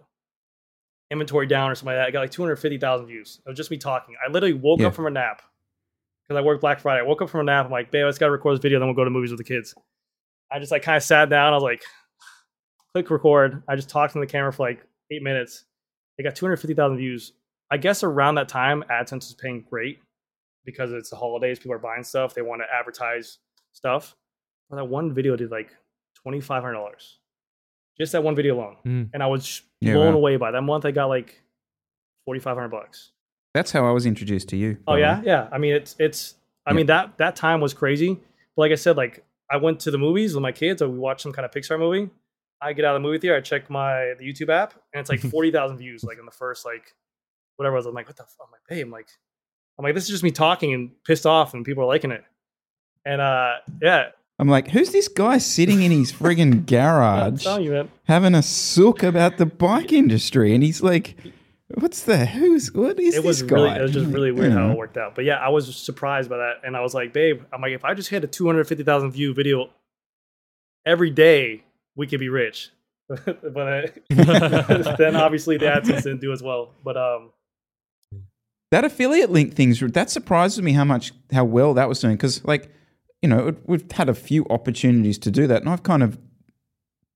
inventory 1.11 1.45
down 1.45 1.69
or 1.69 1.75
something 1.75 1.95
like 1.95 2.01
that. 2.03 2.07
I 2.07 2.11
got 2.11 2.21
like 2.21 2.31
250,000 2.31 3.05
views. 3.05 3.39
It 3.45 3.49
was 3.49 3.57
just 3.57 3.69
me 3.69 3.77
talking. 3.77 4.15
I 4.25 4.31
literally 4.31 4.53
woke 4.53 4.79
Yeah. 4.79 4.88
up 4.88 4.95
from 4.95 5.05
a 5.05 5.11
nap 5.11 5.43
because 6.23 6.38
I 6.38 6.41
worked 6.41 6.61
Black 6.61 6.79
Friday. 6.79 7.01
I 7.01 7.03
woke 7.03 7.21
up 7.21 7.29
from 7.29 7.41
a 7.41 7.43
nap. 7.43 7.65
I'm 7.67 7.71
like, 7.71 7.91
babe, 7.91 8.05
I 8.05 8.09
just 8.09 8.19
got 8.19 8.27
to 8.27 8.31
record 8.31 8.55
this 8.55 8.61
video. 8.61 8.79
Then 8.79 8.88
we'll 8.88 8.95
go 8.95 9.03
to 9.03 9.11
movies 9.11 9.29
with 9.29 9.38
the 9.38 9.43
kids. 9.43 9.75
I 10.51 10.57
just 10.59 10.71
like 10.71 10.81
kind 10.81 10.97
of 10.97 11.03
sat 11.03 11.29
down. 11.29 11.53
I 11.53 11.57
was 11.57 11.63
like, 11.63 11.83
click 12.93 13.09
record. 13.11 13.61
I 13.67 13.75
just 13.75 13.89
talked 13.89 14.15
in 14.15 14.21
the 14.21 14.27
camera 14.27 14.51
for 14.51 14.65
like 14.67 14.83
eight 15.11 15.21
minutes. 15.21 15.65
They 16.17 16.23
got 16.23 16.36
250,000 16.36 16.97
views. 16.97 17.33
I 17.69 17.77
guess 17.77 18.03
around 18.03 18.36
that 18.36 18.49
time, 18.49 18.83
AdSense 18.89 19.13
was 19.27 19.36
paying 19.36 19.65
great 19.69 19.99
because 20.66 20.91
it's 20.91 21.09
the 21.09 21.16
holidays. 21.16 21.59
People 21.59 21.74
are 21.74 21.80
buying 21.80 22.03
stuff. 22.03 22.34
They 22.34 22.41
want 22.41 22.61
to 22.61 22.66
advertise 22.74 23.38
stuff. 23.74 24.16
But 24.70 24.78
that 24.78 24.86
one 24.86 25.13
video 25.13 25.36
did 25.36 25.51
like 25.51 25.70
$2,500. 26.26 26.91
Just 27.97 28.11
that 28.11 28.24
one 28.24 28.36
video 28.36 28.55
alone. 28.55 28.78
Mm. 28.86 29.09
And 29.13 29.24
I 29.24 29.28
was 29.28 29.61
Yeah, 29.80 29.93
blown 29.93 30.13
wow. 30.13 30.20
away 30.20 30.38
by 30.38 30.51
that 30.51 30.61
month. 30.61 30.86
I 30.86 30.91
got 30.91 31.05
like 31.05 31.41
4,500 32.26 32.70
bucks. 32.70 33.11
That's 33.53 33.72
how 33.72 33.86
I 33.86 33.91
was 33.91 34.05
introduced 34.05 34.49
to 34.49 34.57
you. 34.57 34.78
Oh 34.88 34.95
yeah, 34.95 35.20
way. 35.20 35.26
yeah. 35.28 35.47
I 35.51 35.57
mean, 35.59 35.74
it's 35.74 35.95
it's. 35.97 36.36
I 36.66 36.72
Yeah. 36.72 36.76
mean 36.78 36.86
that 36.88 37.18
that 37.20 37.36
time 37.38 37.61
was 37.61 37.74
crazy. 37.74 38.16
But 38.55 38.61
like 38.63 38.72
I 38.72 38.76
said, 38.76 38.97
like 38.97 39.24
I 39.49 39.57
went 39.57 39.80
to 39.82 39.91
the 39.91 39.97
movies 39.97 40.34
with 40.34 40.41
my 40.41 40.51
kids, 40.51 40.82
and 40.82 40.91
we 40.91 40.99
watched 40.99 41.22
some 41.22 41.32
kind 41.32 41.45
of 41.45 41.51
Pixar 41.51 41.80
movie. 41.80 42.09
I 42.59 42.74
get 42.74 42.84
out 42.84 42.95
of 42.95 43.01
the 43.01 43.07
movie 43.07 43.20
theater, 43.20 43.38
I 43.38 43.41
check 43.41 43.70
my 43.70 44.13
the 44.20 44.26
YouTube 44.26 44.49
app, 44.49 44.74
and 44.93 44.99
it's 44.99 45.09
like 45.09 45.20
forty 45.32 45.51
thousand 45.51 45.78
views, 45.78 46.03
like 46.03 46.18
in 46.20 46.26
the 46.26 46.32
first 46.32 46.66
like 46.66 46.93
whatever. 47.55 47.76
it 47.76 47.80
was. 47.80 47.86
I'm 47.86 47.93
like, 47.93 48.07
what 48.07 48.18
the? 48.18 48.24
F-? 48.24 48.36
I'm 48.41 48.51
like, 48.51 48.61
hey, 48.68 48.82
I'm 48.82 48.91
like, 48.91 49.07
I'm 49.78 49.84
like, 49.84 49.93
this 49.93 50.05
is 50.05 50.09
just 50.09 50.23
me 50.23 50.32
talking 50.32 50.73
and 50.73 50.91
pissed 51.03 51.26
off, 51.26 51.53
and 51.53 51.65
people 51.65 51.84
are 51.84 51.88
liking 51.88 52.11
it. 52.11 52.23
And 53.05 53.21
uh, 53.21 53.55
yeah, 53.82 54.09
I'm 54.39 54.49
like, 54.49 54.69
who's 54.69 54.91
this 54.91 55.07
guy 55.07 55.38
sitting 55.38 55.82
in 55.82 55.91
his 55.91 56.11
friggin' 56.11 56.65
garage 56.67 57.45
you, 57.45 57.89
having 58.03 58.36
a 58.36 58.41
sook 58.41 59.03
about 59.03 59.38
the 59.38 59.45
bike 59.45 59.93
industry? 59.93 60.53
And 60.53 60.63
he's 60.63 60.82
like, 60.82 61.15
what's 61.76 62.03
the 62.03 62.26
who's 62.26 62.71
what 62.73 62.99
is 62.99 63.15
it 63.15 63.23
was 63.23 63.39
this 63.39 63.49
guy? 63.49 63.55
really 63.55 63.76
it 63.76 63.82
was 63.82 63.91
just 63.91 64.11
really 64.11 64.32
weird 64.32 64.51
how 64.51 64.71
it 64.71 64.78
worked 64.78 64.97
out. 64.97 65.15
But 65.15 65.26
yeah, 65.26 65.38
I 65.38 65.49
was 65.49 65.73
surprised 65.76 66.30
by 66.30 66.38
that, 66.38 66.61
and 66.63 66.76
I 66.76 66.82
was 66.82 66.93
like, 66.93 67.13
babe, 67.13 67.43
I'm 67.53 67.61
like, 67.61 67.73
if 67.73 67.86
I 67.86 67.93
just 67.93 68.09
hit 68.09 68.23
a 68.23 68.28
250,000 68.28 69.11
view 69.11 69.34
video 69.34 69.69
every 70.86 71.11
day, 71.11 71.63
we 71.95 72.07
could 72.07 72.19
be 72.19 72.30
rich. 72.30 72.71
but 73.07 73.28
uh, 73.28 73.88
then 74.97 75.15
obviously 75.15 75.57
the 75.57 75.65
AdSense 75.65 76.03
didn't 76.03 76.21
do 76.21 76.32
as 76.32 76.41
well. 76.41 76.71
But 76.84 76.97
um, 76.97 77.32
that 78.76 78.84
affiliate 78.84 79.30
link 79.32 79.53
things 79.53 79.80
that 79.80 80.09
surprises 80.09 80.61
me 80.61 80.73
how 80.73 80.84
much 80.84 81.11
how 81.32 81.45
well 81.45 81.73
that 81.73 81.88
was 81.88 81.99
doing 81.99 82.15
because 82.15 82.43
like 82.45 82.69
you 83.21 83.30
know 83.30 83.47
it- 83.49 83.57
we've 83.69 83.89
had 83.91 84.09
a 84.09 84.13
few 84.13 84.45
opportunities 84.49 85.17
to 85.17 85.32
do 85.32 85.47
that 85.47 85.61
and 85.61 85.69
i've 85.69 85.84
kind 85.84 86.03
of 86.03 86.17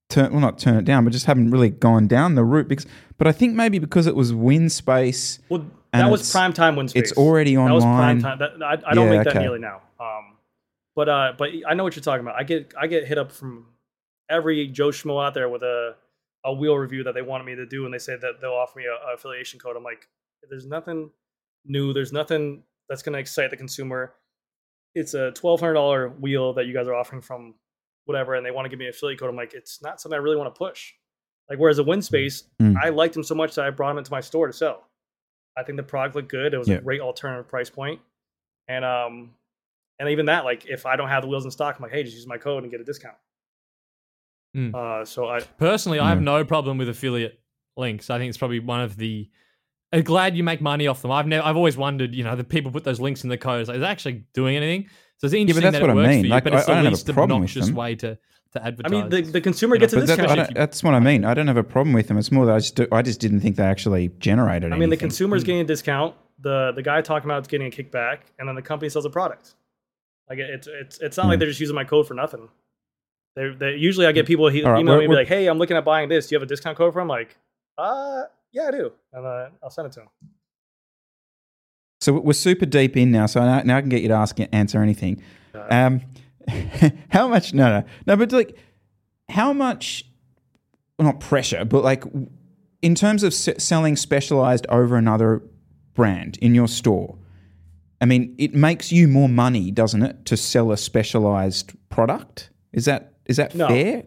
turned 0.09 0.31
well 0.31 0.41
not 0.41 0.57
turned 0.57 0.77
it 0.77 0.85
down 0.85 1.03
but 1.03 1.11
just 1.13 1.25
haven't 1.25 1.51
really 1.51 1.69
gone 1.69 2.07
down 2.07 2.35
the 2.35 2.43
route 2.43 2.67
because 2.67 2.85
but 3.17 3.27
i 3.27 3.31
think 3.31 3.55
maybe 3.55 3.77
because 3.79 4.07
it 4.07 4.15
was 4.15 4.31
Winspace 4.33 5.39
well, 5.49 5.65
that 5.93 6.09
was 6.09 6.31
prime 6.31 6.53
time 6.53 6.75
when 6.75 6.87
it's 6.95 7.11
already 7.13 7.55
That 7.55 7.73
was 7.73 7.83
prime 7.83 8.17
online. 8.17 8.21
time. 8.21 8.39
That, 8.39 8.51
I, 8.63 8.91
I 8.91 8.93
don't 8.93 9.05
Yeah, 9.05 9.17
make 9.17 9.23
that 9.23 9.29
okay. 9.35 9.39
nearly 9.39 9.57
now. 9.59 9.81
Um, 9.99 10.37
but 10.95 11.09
uh, 11.09 11.33
but 11.35 11.49
I 11.67 11.73
know 11.73 11.83
what 11.83 11.95
you're 11.95 12.03
talking 12.03 12.21
about. 12.21 12.35
I 12.35 12.43
get 12.43 12.73
I 12.79 12.85
get 12.85 13.07
hit 13.07 13.17
up 13.17 13.31
from 13.31 13.65
every 14.29 14.67
Joe 14.67 14.89
Schmo 14.89 15.15
out 15.25 15.33
there 15.33 15.49
with 15.49 15.63
a 15.63 15.95
a 16.45 16.53
wheel 16.53 16.75
review 16.77 17.03
that 17.05 17.15
they 17.15 17.23
wanted 17.23 17.45
me 17.45 17.55
to 17.55 17.65
do, 17.65 17.85
and 17.85 17.93
they 17.93 17.97
say 17.97 18.15
that 18.15 18.33
they'll 18.39 18.51
offer 18.51 18.77
me 18.77 18.85
a, 18.85 19.09
a 19.09 19.15
affiliation 19.15 19.59
code. 19.59 19.75
I'm 19.75 19.83
like, 19.83 20.07
there's 20.47 20.67
nothing 20.67 21.09
new. 21.65 21.93
There's 21.93 22.13
nothing 22.13 22.63
that's 22.87 23.01
going 23.01 23.13
to 23.13 23.19
excite 23.19 23.49
the 23.51 23.57
consumer. 23.57 24.13
It's 24.95 25.13
a 25.13 25.31
twelve 25.31 25.59
hundred 25.59 25.73
dollar 25.75 26.09
wheel 26.09 26.53
that 26.53 26.65
you 26.65 26.73
guys 26.73 26.87
are 26.87 26.95
offering 26.95 27.21
from 27.21 27.55
whatever, 28.05 28.35
and 28.35 28.45
they 28.45 28.51
want 28.51 28.65
to 28.65 28.69
give 28.69 28.79
me 28.79 28.85
an 28.85 28.89
affiliate 28.89 29.19
code. 29.19 29.29
I'm 29.29 29.35
like, 29.35 29.53
it's 29.53 29.81
not 29.83 30.01
something 30.01 30.17
I 30.17 30.21
really 30.21 30.35
want 30.37 30.53
to 30.53 30.57
push. 30.57 30.93
Like 31.49 31.59
whereas 31.59 31.79
a 31.79 31.83
Winspace, 31.83 32.43
Mm. 32.61 32.75
I 32.81 32.89
liked 32.89 33.13
them 33.13 33.23
so 33.23 33.35
much 33.35 33.55
that 33.55 33.65
I 33.65 33.69
brought 33.71 33.89
them 33.89 33.97
into 33.99 34.11
my 34.11 34.21
store 34.21 34.47
to 34.47 34.53
sell. 34.53 34.87
I 35.57 35.63
think 35.63 35.77
the 35.77 35.83
product 35.83 36.15
looked 36.15 36.29
good. 36.29 36.53
It 36.53 36.57
was 36.57 36.67
Yeah. 36.67 36.77
a 36.77 36.81
great 36.81 37.01
alternative 37.01 37.47
price 37.47 37.69
point, 37.69 38.01
and 38.67 38.83
um, 38.85 39.33
and 39.99 40.09
even 40.09 40.25
that, 40.27 40.45
like 40.45 40.65
if 40.65 40.85
I 40.85 40.95
don't 40.95 41.09
have 41.09 41.21
the 41.23 41.27
wheels 41.27 41.45
in 41.45 41.51
stock, 41.51 41.75
I'm 41.77 41.83
like, 41.83 41.91
hey, 41.91 42.03
just 42.03 42.15
use 42.15 42.27
my 42.27 42.37
code 42.37 42.63
and 42.63 42.71
get 42.71 42.81
a 42.81 42.83
discount. 42.83 43.15
Mm. 44.55 44.73
Uh, 44.73 45.05
so 45.05 45.27
I 45.29 45.39
Personally, 45.41 45.99
I 45.99 46.09
have 46.09 46.21
no 46.21 46.43
problem 46.43 46.77
with 46.77 46.89
affiliate 46.89 47.39
links. 47.77 48.09
I 48.09 48.17
think 48.17 48.29
it's 48.29 48.37
probably 48.37 48.59
one 48.59 48.81
of 48.81 48.97
the. 48.97 49.29
I'm 49.91 50.03
glad 50.03 50.35
you 50.37 50.43
make 50.43 50.61
money 50.61 50.87
off 50.87 51.01
them. 51.01 51.11
I've 51.11 51.25
never, 51.27 51.43
I've 51.45 51.55
always 51.57 51.75
wondered, 51.77 52.13
you 52.13 52.23
know, 52.23 52.35
the 52.35 52.43
people 52.43 52.71
put 52.71 52.83
those 52.83 52.99
links 52.99 53.23
in 53.23 53.29
the 53.29 53.37
codes. 53.37 53.67
Like, 53.69 53.77
is 53.77 53.83
it 53.83 53.85
actually 53.85 54.23
doing 54.33 54.55
anything? 54.55 54.89
So 55.17 55.25
it's 55.25 55.33
interesting 55.33 55.63
that's 55.63 55.73
that 55.77 55.81
what 55.81 55.89
it 55.89 55.93
I 55.93 55.95
works 55.95 56.07
mean. 56.09 56.21
for 56.21 56.25
you, 56.27 56.31
Like, 56.33 56.43
but 56.43 56.53
it's 56.53 56.69
I- 56.69 56.71
I 56.71 56.75
the 56.75 56.75
don't 56.75 56.85
have 56.85 56.93
a 56.93 56.95
least 56.95 57.17
obnoxious 57.17 57.71
way 57.71 57.95
to 57.95 58.17
to 58.53 58.65
advertise. 58.65 58.91
I 58.91 58.95
mean, 58.95 59.09
the, 59.09 59.21
the 59.21 59.41
consumer 59.41 59.75
You 59.75 59.79
know, 59.79 59.83
gets 59.83 59.93
a 59.93 59.99
discount. 59.99 60.19
I 60.21 60.31
if 60.31 60.35
don't- 60.37 60.49
you- 60.49 60.53
that's 60.55 60.83
what 60.83 60.95
I 60.95 60.99
mean. 60.99 61.23
I 61.23 61.33
don't 61.35 61.45
have 61.47 61.57
a 61.57 61.63
problem 61.63 61.93
with 61.93 62.07
them. 62.07 62.17
It's 62.17 62.31
more 62.31 62.47
that 62.47 62.55
I 62.55 62.59
just 62.59 62.75
do, 62.75 62.87
I 62.91 63.03
just 63.03 63.19
didn't 63.19 63.41
think 63.41 63.57
they 63.57 63.63
actually 63.63 64.07
generated. 64.19 64.71
I 64.71 64.75
mean, 64.75 64.79
the 64.79 64.83
anything. 64.93 64.99
consumer's 65.09 65.43
getting 65.43 65.61
a 65.61 65.65
discount. 65.65 66.15
The 66.39 66.71
the 66.75 66.81
guy 66.81 67.01
talking 67.01 67.29
about 67.29 67.41
is 67.43 67.47
getting 67.47 67.67
a 67.67 67.69
kickback, 67.69 68.19
and 68.39 68.47
then 68.47 68.55
the 68.55 68.61
company 68.63 68.89
sells 68.89 69.05
a 69.05 69.09
product. 69.09 69.53
Like 70.29 70.39
it's 70.39 70.67
it's 70.67 70.99
it's 70.99 71.17
not 71.17 71.25
like 71.27 71.35
Hmm. 71.35 71.39
they're 71.39 71.47
just 71.49 71.59
using 71.59 71.75
my 71.75 71.83
code 71.83 72.07
for 72.07 72.13
nothing. 72.13 72.47
They 73.35 73.49
they 73.49 73.75
usually 73.75 74.07
I 74.07 74.11
get 74.13 74.25
people 74.25 74.47
he, 74.49 74.63
All 74.63 74.71
right, 74.71 74.79
email 74.81 74.97
me 74.97 75.05
and 75.05 75.11
be 75.11 75.15
like, 75.15 75.27
hey, 75.27 75.47
I'm 75.47 75.57
looking 75.57 75.77
at 75.77 75.83
buying 75.85 76.09
this. 76.09 76.27
Do 76.27 76.33
you 76.35 76.39
have 76.39 76.43
a 76.43 76.49
discount 76.49 76.77
code 76.77 76.93
for? 76.93 77.01
'em?" 77.01 77.07
like, 77.07 77.35
uh, 77.77 78.23
yeah, 78.51 78.67
I 78.67 78.71
do, 78.71 78.91
and 79.13 79.25
uh, 79.25 79.49
I'll 79.63 79.69
send 79.69 79.87
it 79.87 79.91
to 79.93 80.01
him. 80.01 80.07
So 82.01 82.13
we're 82.13 82.33
super 82.33 82.65
deep 82.65 82.95
in 82.95 83.11
now. 83.11 83.25
So 83.25 83.41
now, 83.41 83.61
now 83.63 83.77
I 83.77 83.81
can 83.81 83.89
get 83.89 84.01
you 84.01 84.07
to 84.07 84.13
ask 84.13 84.37
answer 84.53 84.81
anything. 84.81 85.21
Um, 85.69 86.01
how 87.09 87.27
much? 87.27 87.53
No, 87.53 87.69
no, 87.79 87.83
no. 88.07 88.15
But 88.15 88.31
like, 88.31 88.57
how 89.27 89.51
much? 89.53 90.05
Well, 90.97 91.05
not 91.07 91.19
pressure, 91.19 91.65
but 91.65 91.83
like, 91.83 92.03
in 92.81 92.95
terms 92.95 93.23
of 93.23 93.33
s- 93.33 93.49
selling 93.63 93.95
specialized 93.95 94.65
over 94.69 94.95
another 94.95 95.41
brand 95.93 96.37
in 96.41 96.55
your 96.55 96.67
store. 96.67 97.17
I 98.01 98.05
mean, 98.05 98.33
it 98.37 98.53
makes 98.55 98.93
you 98.93 99.09
more 99.09 99.27
money, 99.27 99.71
doesn't 99.71 100.01
it, 100.03 100.25
to 100.27 100.37
sell 100.37 100.71
a 100.71 100.77
specialized 100.77 101.73
product? 101.89 102.49
Is 102.71 102.85
that 102.85 103.13
is 103.25 103.35
that 103.35 103.53
No. 103.55 103.67
fair? 103.67 104.03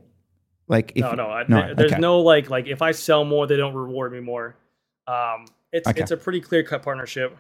Like, 0.69 0.93
if, 0.95 1.03
no, 1.03 1.13
no, 1.15 1.29
I, 1.29 1.45
there- 1.45 1.75
there's 1.75 1.93
okay. 1.93 2.01
no 2.01 2.21
like 2.21 2.49
like 2.51 2.67
if 2.67 2.83
I 2.83 2.93
sell 2.93 3.25
more, 3.25 3.47
they 3.47 3.57
don't 3.57 3.75
reward 3.75 4.13
me 4.13 4.21
more. 4.21 4.57
Um, 5.07 5.47
it's 5.73 5.89
Okay. 5.89 6.01
it's 6.01 6.11
a 6.11 6.17
pretty 6.17 6.41
clear 6.41 6.63
cut 6.63 6.83
partnership, 6.83 7.37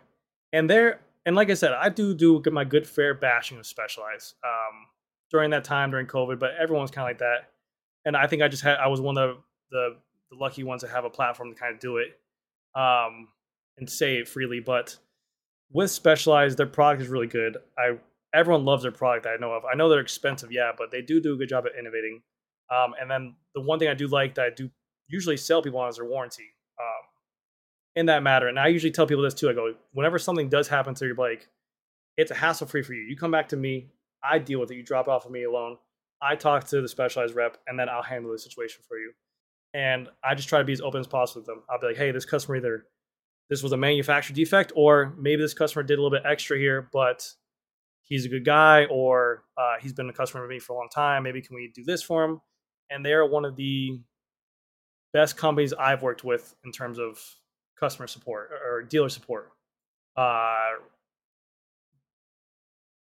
and 0.52 0.68
there 0.68 1.00
and 1.24 1.36
like 1.36 1.50
I 1.50 1.54
said, 1.54 1.72
I 1.72 1.88
do 1.88 2.14
do 2.14 2.40
get 2.42 2.52
my 2.52 2.64
good 2.64 2.86
fair 2.86 3.14
bashing 3.14 3.58
of 3.58 3.66
Specialized 3.66 4.34
um, 4.44 4.86
during 5.30 5.50
that 5.50 5.64
time 5.64 5.90
during 5.90 6.06
COVID, 6.06 6.38
but 6.38 6.50
everyone's 6.60 6.90
kind 6.90 7.04
of 7.04 7.10
like 7.10 7.18
that, 7.18 7.50
and 8.04 8.16
I 8.16 8.26
think 8.26 8.42
I 8.42 8.48
just 8.48 8.62
had 8.62 8.78
I 8.78 8.88
was 8.88 9.00
one 9.00 9.16
of 9.18 9.38
the 9.70 9.96
the 10.30 10.36
lucky 10.36 10.64
ones 10.64 10.82
to 10.82 10.88
have 10.88 11.04
a 11.04 11.10
platform 11.10 11.52
to 11.54 11.58
kind 11.58 11.72
of 11.74 11.80
do 11.80 11.98
it 11.98 12.18
um, 12.74 13.28
and 13.78 13.88
say 13.88 14.16
it 14.16 14.28
freely. 14.28 14.60
But 14.60 14.96
with 15.70 15.90
Specialized, 15.90 16.58
their 16.58 16.66
product 16.66 17.02
is 17.02 17.08
really 17.08 17.26
good. 17.28 17.58
I 17.78 17.98
everyone 18.34 18.64
loves 18.64 18.82
their 18.82 18.92
product 18.92 19.24
that 19.24 19.34
I 19.34 19.36
know 19.36 19.52
of. 19.52 19.64
I 19.64 19.76
know 19.76 19.88
they're 19.88 20.00
expensive, 20.00 20.50
yeah, 20.50 20.72
but 20.76 20.90
they 20.90 21.02
do 21.02 21.20
do 21.20 21.34
a 21.34 21.36
good 21.36 21.48
job 21.48 21.66
at 21.66 21.78
innovating. 21.78 22.22
Um, 22.70 22.94
and 23.00 23.10
then 23.10 23.34
the 23.54 23.60
one 23.60 23.78
thing 23.78 23.88
I 23.88 23.94
do 23.94 24.06
like 24.06 24.34
that 24.36 24.46
I 24.46 24.50
do 24.50 24.70
usually 25.08 25.36
sell 25.36 25.62
people 25.62 25.80
on 25.80 25.88
is 25.88 25.96
their 25.96 26.06
warranty. 26.06 26.44
Um, 26.80 27.02
in 27.96 28.06
that 28.06 28.22
matter, 28.22 28.48
and 28.48 28.58
I 28.58 28.68
usually 28.68 28.90
tell 28.92 29.06
people 29.06 29.22
this 29.22 29.34
too. 29.34 29.50
I 29.50 29.52
go, 29.52 29.74
whenever 29.92 30.18
something 30.18 30.48
does 30.48 30.68
happen 30.68 30.94
to 30.94 31.04
your 31.06 31.14
bike, 31.14 31.48
it's 32.16 32.30
a 32.30 32.34
hassle 32.34 32.66
free 32.66 32.82
for 32.82 32.94
you. 32.94 33.02
You 33.02 33.16
come 33.16 33.30
back 33.30 33.48
to 33.50 33.56
me, 33.56 33.88
I 34.24 34.38
deal 34.38 34.60
with 34.60 34.70
it. 34.70 34.76
You 34.76 34.82
drop 34.82 35.08
off 35.08 35.26
of 35.26 35.30
me 35.32 35.44
alone. 35.44 35.76
I 36.22 36.36
talk 36.36 36.64
to 36.68 36.80
the 36.80 36.88
specialized 36.88 37.34
rep, 37.34 37.58
and 37.66 37.78
then 37.78 37.88
I'll 37.88 38.02
handle 38.02 38.32
the 38.32 38.38
situation 38.38 38.82
for 38.88 38.96
you. 38.96 39.12
and 39.74 40.08
I 40.22 40.34
just 40.34 40.48
try 40.48 40.58
to 40.58 40.64
be 40.64 40.72
as 40.72 40.80
open 40.80 41.00
as 41.00 41.06
possible 41.06 41.40
with 41.40 41.46
them. 41.46 41.62
I'll 41.70 41.80
be 41.80 41.86
like, 41.88 41.96
hey, 41.96 42.10
this 42.10 42.24
customer 42.24 42.56
either 42.56 42.86
this 43.50 43.62
was 43.62 43.72
a 43.72 43.76
manufacturer 43.76 44.34
defect, 44.34 44.72
or 44.76 45.14
maybe 45.18 45.42
this 45.42 45.54
customer 45.54 45.82
did 45.82 45.98
a 45.98 46.02
little 46.02 46.16
bit 46.16 46.22
extra 46.24 46.56
here, 46.58 46.88
but 46.92 47.26
he's 48.02 48.24
a 48.24 48.28
good 48.28 48.44
guy, 48.44 48.86
or 48.86 49.44
uh, 49.58 49.74
he's 49.80 49.92
been 49.92 50.08
a 50.08 50.12
customer 50.12 50.44
of 50.44 50.50
me 50.50 50.58
for 50.58 50.74
a 50.74 50.76
long 50.76 50.88
time. 50.94 51.22
Maybe 51.24 51.42
can 51.42 51.56
we 51.56 51.70
do 51.74 51.84
this 51.84 52.02
for 52.02 52.24
him? 52.24 52.40
And 52.92 53.04
they're 53.04 53.24
one 53.24 53.44
of 53.44 53.56
the 53.56 54.00
best 55.12 55.36
companies 55.36 55.72
I've 55.72 56.02
worked 56.02 56.24
with 56.24 56.54
in 56.64 56.72
terms 56.72 56.98
of 56.98 57.18
customer 57.78 58.06
support 58.06 58.50
or 58.64 58.82
dealer 58.82 59.08
support. 59.08 59.50
Uh, 60.16 60.72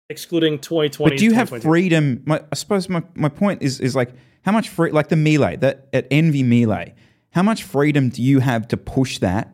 excluding 0.09 0.59
2020. 0.59 1.09
But 1.11 1.19
do 1.19 1.25
you 1.25 1.33
have 1.33 1.49
freedom? 1.49 2.21
My, 2.25 2.43
I 2.51 2.55
suppose 2.55 2.89
my, 2.89 3.03
my 3.15 3.29
point 3.29 3.61
is 3.61 3.79
is 3.79 3.95
like 3.95 4.11
how 4.43 4.51
much 4.51 4.69
free, 4.69 4.91
like 4.91 5.09
the 5.09 5.15
melee 5.15 5.55
that 5.57 5.87
at 5.93 6.07
ENVE 6.11 6.45
melee, 6.45 6.93
how 7.31 7.43
much 7.43 7.63
freedom 7.63 8.09
do 8.09 8.21
you 8.21 8.39
have 8.39 8.67
to 8.69 8.77
push 8.77 9.19
that? 9.19 9.53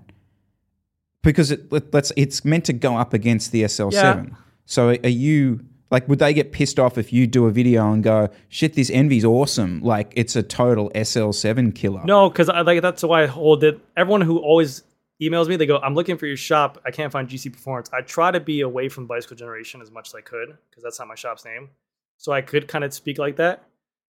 Because 1.23 1.51
it, 1.51 1.71
let, 1.71 1.93
us 1.93 2.11
it's 2.15 2.45
meant 2.45 2.65
to 2.65 2.73
go 2.73 2.97
up 2.97 3.13
against 3.13 3.51
the 3.51 3.63
SL7. 3.63 3.93
Yeah. 3.93 4.35
So 4.65 4.89
are 4.89 5.07
you 5.07 5.61
like 5.95 6.09
would 6.09 6.19
they 6.19 6.33
get 6.33 6.51
pissed 6.51 6.77
off 6.77 6.97
if 6.97 7.13
you 7.13 7.25
do 7.25 7.45
a 7.45 7.51
video 7.51 7.89
and 7.89 8.03
go 8.03 8.27
shit 8.49 8.73
this 8.73 8.89
ENVE's 8.89 9.23
awesome 9.23 9.79
like 9.79 10.11
it's 10.13 10.35
a 10.35 10.43
total 10.43 10.89
SL7 10.89 11.73
killer? 11.73 12.03
No, 12.03 12.29
because 12.29 12.49
I 12.49 12.63
like 12.63 12.81
that's 12.81 13.01
why 13.01 13.23
I 13.23 13.27
hold 13.27 13.63
it. 13.63 13.79
Everyone 13.95 14.19
who 14.19 14.39
always 14.39 14.83
emails 15.21 15.47
me, 15.47 15.55
they 15.55 15.65
go, 15.65 15.77
I'm 15.77 15.95
looking 15.95 16.17
for 16.17 16.25
your 16.25 16.35
shop. 16.35 16.81
I 16.85 16.91
can't 16.91 17.13
find 17.13 17.29
GC 17.29 17.53
Performance. 17.53 17.89
I 17.93 18.01
try 18.01 18.29
to 18.29 18.41
be 18.41 18.59
away 18.59 18.89
from 18.89 19.07
bicycle 19.07 19.37
generation 19.37 19.81
as 19.81 19.89
much 19.89 20.09
as 20.09 20.15
I 20.15 20.19
could 20.19 20.57
because 20.69 20.83
that's 20.83 20.99
not 20.99 21.07
my 21.07 21.15
shop's 21.15 21.45
name. 21.45 21.69
So 22.17 22.33
I 22.33 22.41
could 22.41 22.67
kind 22.67 22.83
of 22.83 22.93
speak 22.93 23.17
like 23.17 23.37
that. 23.37 23.63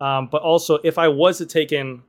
Um, 0.02 0.30
but 0.32 0.42
also, 0.42 0.80
if 0.84 0.98
I 0.98 1.10
was 1.10 1.38
to 1.38 1.46
take 1.46 1.72
in, 1.72 2.02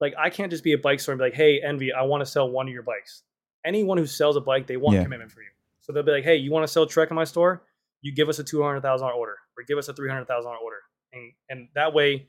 like, 0.00 0.14
I 0.16 0.30
can't 0.30 0.52
just 0.52 0.62
be 0.62 0.74
a 0.74 0.78
bike 0.78 1.00
store 1.00 1.14
and 1.14 1.18
be 1.18 1.24
like, 1.24 1.34
hey, 1.34 1.60
ENVE, 1.60 1.90
I 1.98 2.02
want 2.02 2.20
to 2.20 2.26
sell 2.26 2.48
one 2.48 2.68
of 2.68 2.72
your 2.72 2.84
bikes. 2.84 3.24
Anyone 3.64 3.98
who 3.98 4.06
sells 4.06 4.36
a 4.36 4.40
bike, 4.40 4.68
they 4.68 4.76
want 4.76 4.94
yeah. 4.94 5.02
commitment 5.02 5.32
for 5.32 5.40
you. 5.40 5.48
So 5.80 5.92
they'll 5.92 6.04
be 6.04 6.12
like, 6.12 6.22
hey, 6.22 6.36
you 6.36 6.52
want 6.52 6.62
to 6.62 6.68
sell 6.68 6.86
Trek 6.86 7.10
in 7.10 7.16
my 7.16 7.24
store? 7.24 7.62
You 8.02 8.14
give 8.14 8.28
us 8.28 8.38
a 8.38 8.44
$200,000 8.44 8.82
order 9.14 9.36
or 9.56 9.64
give 9.66 9.78
us 9.78 9.88
a 9.88 9.94
$300,000 9.94 10.28
order. 10.28 10.76
And, 11.12 11.32
and 11.48 11.68
that 11.74 11.94
way, 11.94 12.28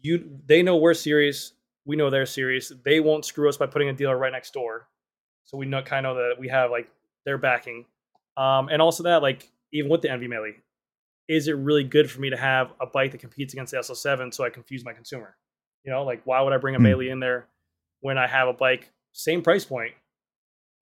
you 0.00 0.38
they 0.46 0.62
know 0.62 0.76
we're 0.76 0.94
serious. 0.94 1.52
We 1.86 1.96
know 1.96 2.10
they're 2.10 2.26
serious. 2.26 2.72
They 2.84 3.00
won't 3.00 3.24
screw 3.24 3.48
us 3.48 3.56
by 3.56 3.66
putting 3.66 3.88
a 3.88 3.92
dealer 3.92 4.16
right 4.16 4.32
next 4.32 4.52
door 4.52 4.88
so 5.44 5.56
we 5.56 5.66
know 5.66 5.82
kind 5.82 6.06
of 6.06 6.16
that 6.16 6.36
we 6.38 6.48
have 6.48 6.70
like 6.70 6.88
their 7.24 7.38
backing. 7.38 7.86
Um, 8.36 8.68
and 8.68 8.82
also 8.82 9.04
that 9.04 9.22
like 9.22 9.50
even 9.72 9.90
with 9.90 10.02
the 10.02 10.10
ENVE 10.10 10.28
Melee, 10.28 10.56
is 11.28 11.48
it 11.48 11.52
really 11.52 11.84
good 11.84 12.10
for 12.10 12.20
me 12.20 12.30
to 12.30 12.36
have 12.36 12.72
a 12.80 12.86
bike 12.86 13.12
that 13.12 13.18
competes 13.18 13.52
against 13.54 13.72
the 13.72 13.78
SL7 13.78 14.32
so 14.32 14.44
I 14.44 14.50
confuse 14.50 14.84
my 14.84 14.92
consumer? 14.92 15.36
You 15.84 15.92
know, 15.92 16.04
like 16.04 16.22
why 16.24 16.40
would 16.40 16.52
I 16.52 16.58
bring 16.58 16.74
a 16.74 16.78
mm. 16.78 16.82
Melee 16.82 17.08
in 17.08 17.20
there 17.20 17.48
when 18.00 18.18
I 18.18 18.26
have 18.26 18.48
a 18.48 18.52
bike 18.52 18.90
same 19.12 19.42
price 19.42 19.64
point? 19.64 19.92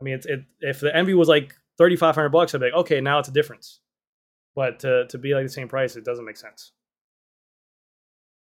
I 0.00 0.04
mean, 0.04 0.14
it's 0.14 0.26
it 0.26 0.44
if 0.60 0.80
the 0.80 0.94
ENVE 0.94 1.16
was 1.16 1.28
like 1.28 1.54
thirty 1.82 1.96
five 1.96 2.14
hundred 2.14 2.28
bucks, 2.28 2.54
I'd 2.54 2.60
be 2.60 2.66
like, 2.66 2.74
okay, 2.74 3.00
now 3.00 3.18
it's 3.18 3.28
a 3.28 3.32
difference. 3.32 3.80
But 4.54 4.78
to 4.80 5.06
to 5.08 5.18
be 5.18 5.34
like 5.34 5.44
the 5.44 5.52
same 5.52 5.66
price, 5.66 5.96
it 5.96 6.04
doesn't 6.04 6.24
make 6.24 6.36
sense. 6.36 6.70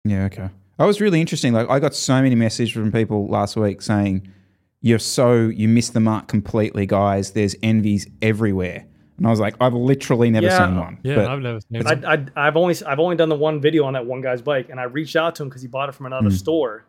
Yeah, 0.04 0.24
okay. 0.24 0.48
That 0.78 0.86
was 0.86 1.00
really 1.00 1.20
interesting. 1.20 1.52
Like 1.52 1.70
I 1.70 1.78
got 1.78 1.94
so 1.94 2.20
many 2.20 2.34
messages 2.34 2.72
from 2.72 2.90
people 2.90 3.28
last 3.28 3.56
week 3.56 3.80
saying 3.80 4.28
you're 4.80 4.98
so 4.98 5.34
you 5.34 5.68
missed 5.68 5.94
the 5.94 6.00
mark 6.00 6.26
completely, 6.26 6.84
guys. 6.84 7.30
There's 7.30 7.54
envies 7.62 8.08
everywhere. 8.22 8.86
And 9.18 9.26
I 9.26 9.30
was 9.30 9.40
like, 9.40 9.54
I've 9.60 9.74
literally 9.74 10.30
never 10.30 10.46
yeah, 10.46 10.66
seen 10.66 10.76
one. 10.76 10.98
Yeah, 11.02 11.32
I've 11.32 11.40
never 11.40 11.60
seen. 11.60 11.86
I, 11.86 12.26
I, 12.36 12.44
have 12.44 12.56
only 12.56 12.74
I've 12.86 13.00
only 13.00 13.16
done 13.16 13.28
the 13.28 13.36
one 13.36 13.60
video 13.60 13.84
on 13.84 13.92
that 13.92 14.06
one 14.06 14.20
guy's 14.20 14.42
bike, 14.42 14.68
and 14.68 14.80
I 14.80 14.84
reached 14.84 15.14
out 15.14 15.36
to 15.36 15.44
him 15.44 15.48
because 15.48 15.62
he 15.62 15.68
bought 15.68 15.88
it 15.88 15.94
from 15.94 16.06
another 16.06 16.30
mm. 16.30 16.38
store, 16.38 16.86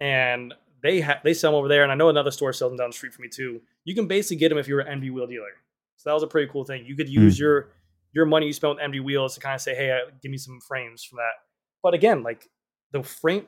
and 0.00 0.54
they 0.82 1.00
ha- 1.00 1.20
they 1.24 1.34
sell 1.34 1.52
them 1.52 1.58
over 1.58 1.68
there, 1.68 1.82
and 1.82 1.92
I 1.92 1.94
know 1.94 2.08
another 2.08 2.30
store 2.30 2.52
sells 2.52 2.70
them 2.70 2.78
down 2.78 2.90
the 2.90 2.96
street 2.96 3.12
from 3.12 3.22
me 3.22 3.28
too. 3.28 3.60
You 3.84 3.94
can 3.94 4.06
basically 4.06 4.36
get 4.36 4.50
them 4.50 4.58
if 4.58 4.68
you're 4.68 4.80
an 4.80 4.88
ENVE 4.88 5.12
wheel 5.12 5.26
dealer. 5.26 5.52
So 5.96 6.10
that 6.10 6.14
was 6.14 6.22
a 6.22 6.28
pretty 6.28 6.50
cool 6.52 6.64
thing. 6.64 6.84
You 6.86 6.96
could 6.96 7.08
use 7.08 7.36
mm. 7.36 7.40
your 7.40 7.70
your 8.12 8.26
money 8.26 8.46
you 8.46 8.52
spent 8.52 8.76
with 8.76 8.82
ENVE 8.82 9.04
wheels 9.04 9.34
to 9.34 9.40
kind 9.40 9.54
of 9.54 9.60
say, 9.60 9.74
hey, 9.74 9.90
uh, 9.90 10.10
give 10.22 10.30
me 10.30 10.38
some 10.38 10.60
frames 10.66 11.04
from 11.04 11.16
that. 11.16 11.32
But 11.82 11.94
again, 11.94 12.22
like 12.22 12.48
the 12.92 13.02
frame, 13.02 13.46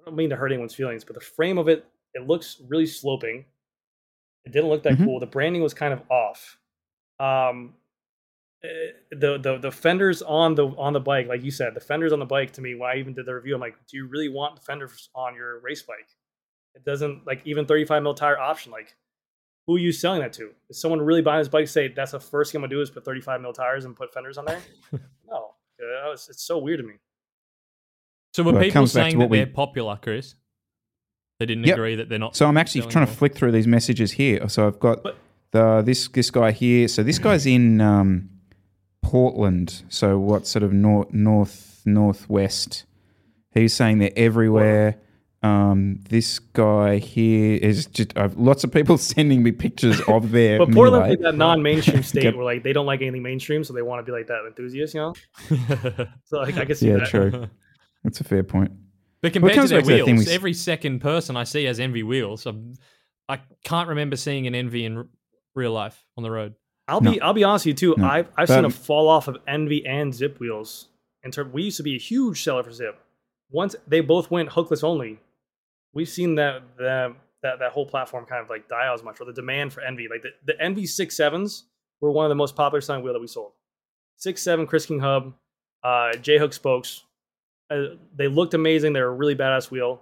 I 0.00 0.04
don't 0.06 0.16
mean 0.16 0.30
to 0.30 0.36
hurt 0.36 0.52
anyone's 0.52 0.74
feelings, 0.74 1.04
but 1.04 1.14
the 1.14 1.20
frame 1.20 1.58
of 1.58 1.68
it 1.68 1.86
it 2.14 2.26
looks 2.26 2.60
really 2.68 2.86
sloping. 2.86 3.44
It 4.44 4.52
didn't 4.52 4.68
look 4.68 4.82
that 4.84 4.94
mm-hmm. 4.94 5.04
cool. 5.04 5.20
The 5.20 5.26
branding 5.26 5.62
was 5.62 5.74
kind 5.74 5.92
of 5.92 6.02
off. 6.10 6.58
Um, 7.18 7.74
eh, 8.62 8.92
the 9.10 9.38
the 9.38 9.58
the 9.58 9.70
fenders 9.70 10.22
on 10.22 10.54
the 10.54 10.66
on 10.66 10.92
the 10.92 11.00
bike, 11.00 11.28
like 11.28 11.42
you 11.42 11.50
said, 11.50 11.74
the 11.74 11.80
fenders 11.80 12.12
on 12.12 12.18
the 12.18 12.26
bike. 12.26 12.52
To 12.52 12.60
me, 12.60 12.74
when 12.74 12.90
I 12.90 12.98
even 12.98 13.14
did 13.14 13.26
the 13.26 13.34
review, 13.34 13.54
I'm 13.54 13.60
like, 13.60 13.76
do 13.88 13.96
you 13.96 14.06
really 14.06 14.28
want 14.28 14.56
the 14.56 14.62
fenders 14.62 15.08
on 15.14 15.34
your 15.34 15.60
race 15.60 15.82
bike? 15.82 16.08
It 16.74 16.84
doesn't 16.84 17.26
like 17.26 17.42
even 17.44 17.66
35 17.66 18.02
mil 18.02 18.14
tire 18.14 18.38
option. 18.38 18.72
Like, 18.72 18.94
who 19.66 19.76
are 19.76 19.78
you 19.78 19.92
selling 19.92 20.20
that 20.20 20.32
to? 20.34 20.50
Is 20.68 20.80
someone 20.80 21.00
really 21.00 21.22
buying 21.22 21.40
this 21.40 21.48
bike? 21.48 21.68
Say 21.68 21.88
that's 21.88 22.12
the 22.12 22.20
first 22.20 22.52
thing 22.52 22.58
I'm 22.58 22.62
gonna 22.62 22.74
do 22.74 22.80
is 22.80 22.90
put 22.90 23.04
35 23.04 23.40
mil 23.40 23.52
tires 23.52 23.84
and 23.84 23.96
put 23.96 24.12
fenders 24.12 24.38
on 24.38 24.44
there? 24.44 24.60
no, 25.28 25.52
it's, 26.12 26.28
it's 26.28 26.42
so 26.42 26.58
weird 26.58 26.80
to 26.80 26.86
me. 26.86 26.94
So 28.34 28.42
were 28.42 28.52
well, 28.52 28.62
people 28.62 28.86
saying 28.86 29.18
that 29.20 29.30
we... 29.30 29.38
they're 29.38 29.46
popular, 29.46 29.98
Chris? 30.00 30.34
They 31.38 31.46
didn't 31.46 31.64
yep. 31.64 31.76
agree 31.76 31.96
that 31.96 32.08
they're 32.08 32.18
not. 32.18 32.36
So 32.36 32.46
I'm 32.46 32.56
actually 32.56 32.82
trying 32.82 33.06
to 33.06 33.12
flick 33.12 33.34
through 33.34 33.52
these 33.52 33.66
messages 33.66 34.12
here. 34.12 34.48
So 34.48 34.66
I've 34.66 34.78
got 34.78 35.02
but, 35.02 35.16
the 35.50 35.82
this 35.82 36.08
this 36.08 36.30
guy 36.30 36.52
here. 36.52 36.88
So 36.88 37.02
this 37.02 37.18
guy's 37.20 37.46
in 37.46 37.80
um, 37.80 38.30
Portland. 39.02 39.82
So 39.88 40.18
what 40.18 40.46
sort 40.46 40.62
of 40.62 40.72
north 40.72 41.12
north 41.12 41.82
northwest? 41.84 42.84
He's 43.52 43.72
saying 43.72 43.98
they're 43.98 44.10
everywhere. 44.16 44.98
Um, 45.44 46.00
this 46.08 46.38
guy 46.38 46.96
here 46.96 47.58
is 47.60 47.84
just 47.84 48.16
uh, 48.16 48.30
lots 48.34 48.64
of 48.64 48.72
people 48.72 48.96
sending 49.14 49.42
me 49.42 49.52
pictures 49.52 50.00
of 50.08 50.30
their. 50.30 50.56
but 50.58 50.72
Portland 50.72 51.12
is 51.12 51.18
that 51.18 51.34
non-mainstream 51.34 52.02
state 52.02 52.24
yep. 52.24 52.34
where 52.34 52.46
like 52.46 52.62
they 52.62 52.72
don't 52.72 52.86
like 52.86 53.02
anything 53.02 53.22
mainstream, 53.22 53.62
so 53.62 53.74
they 53.74 53.82
want 53.82 54.00
to 54.00 54.10
be 54.10 54.16
like 54.16 54.26
that 54.28 54.46
enthusiast, 54.46 54.94
you 54.94 55.00
know. 55.00 55.14
so 56.24 56.38
like 56.38 56.56
I 56.56 56.64
guess 56.64 56.80
yeah, 56.80 56.96
that. 56.96 57.08
true. 57.08 57.46
That's 58.02 58.20
a 58.22 58.24
fair 58.24 58.42
point. 58.42 58.72
But 59.20 59.34
compared 59.34 59.56
well, 59.56 59.68
to 59.68 59.82
their 59.82 60.04
wheels, 60.04 60.28
every 60.28 60.54
second 60.54 61.00
person 61.00 61.36
I 61.36 61.44
see 61.44 61.64
has 61.64 61.78
ENVE 61.78 62.06
wheels. 62.06 62.46
I'm, 62.46 62.74
I 63.28 63.40
can't 63.64 63.90
remember 63.90 64.16
seeing 64.16 64.46
an 64.46 64.54
ENVE 64.54 64.74
in 64.76 64.96
r- 64.96 65.06
real 65.54 65.72
life 65.72 66.02
on 66.16 66.22
the 66.22 66.30
road. 66.30 66.54
I'll 66.88 67.02
no. 67.02 67.12
be 67.12 67.20
I'll 67.20 67.34
be 67.34 67.44
honest 67.44 67.66
with 67.66 67.82
you 67.82 67.94
too. 67.94 68.00
No. 68.00 68.08
I've 68.08 68.28
I've 68.38 68.48
but, 68.48 68.54
seen 68.54 68.64
a 68.64 68.70
fall 68.70 69.08
off 69.10 69.28
of 69.28 69.36
ENVE 69.46 69.82
and 69.86 70.10
Zipp 70.10 70.38
wheels. 70.38 70.88
In 71.22 71.30
term, 71.30 71.52
we 71.52 71.64
used 71.64 71.76
to 71.76 71.82
be 71.82 71.96
a 71.96 71.98
huge 71.98 72.42
seller 72.42 72.62
for 72.62 72.70
Zipp. 72.70 72.94
Once 73.50 73.76
they 73.86 74.00
both 74.00 74.30
went 74.30 74.48
hookless 74.48 74.82
only, 74.82 75.20
we've 75.94 76.08
seen 76.08 76.34
that 76.36 76.62
that 76.78 77.12
that, 77.42 77.58
that 77.58 77.72
whole 77.72 77.86
platform 77.86 78.24
kind 78.24 78.42
of 78.42 78.48
like 78.48 78.68
die 78.68 78.86
out 78.86 78.94
as 78.94 79.02
much. 79.02 79.20
Or 79.20 79.24
the 79.24 79.32
demand 79.32 79.72
for 79.72 79.82
ENVE, 79.82 80.08
like 80.10 80.22
the, 80.22 80.30
the 80.44 80.60
ENVE 80.60 80.88
six 80.88 81.16
sevens, 81.16 81.64
were 82.00 82.10
one 82.10 82.24
of 82.24 82.30
the 82.30 82.34
most 82.34 82.56
popular 82.56 82.80
selling 82.80 83.02
wheel 83.02 83.12
that 83.12 83.20
we 83.20 83.26
sold. 83.26 83.52
Six 84.16 84.42
seven 84.42 84.66
Chris 84.66 84.86
King 84.86 85.00
hub, 85.00 85.34
uh, 85.82 86.14
J 86.16 86.38
hook 86.38 86.52
spokes, 86.52 87.04
uh, 87.70 87.96
they 88.14 88.28
looked 88.28 88.54
amazing. 88.54 88.92
They 88.92 89.00
were 89.00 89.08
a 89.08 89.14
really 89.14 89.36
badass 89.36 89.70
wheel, 89.70 90.00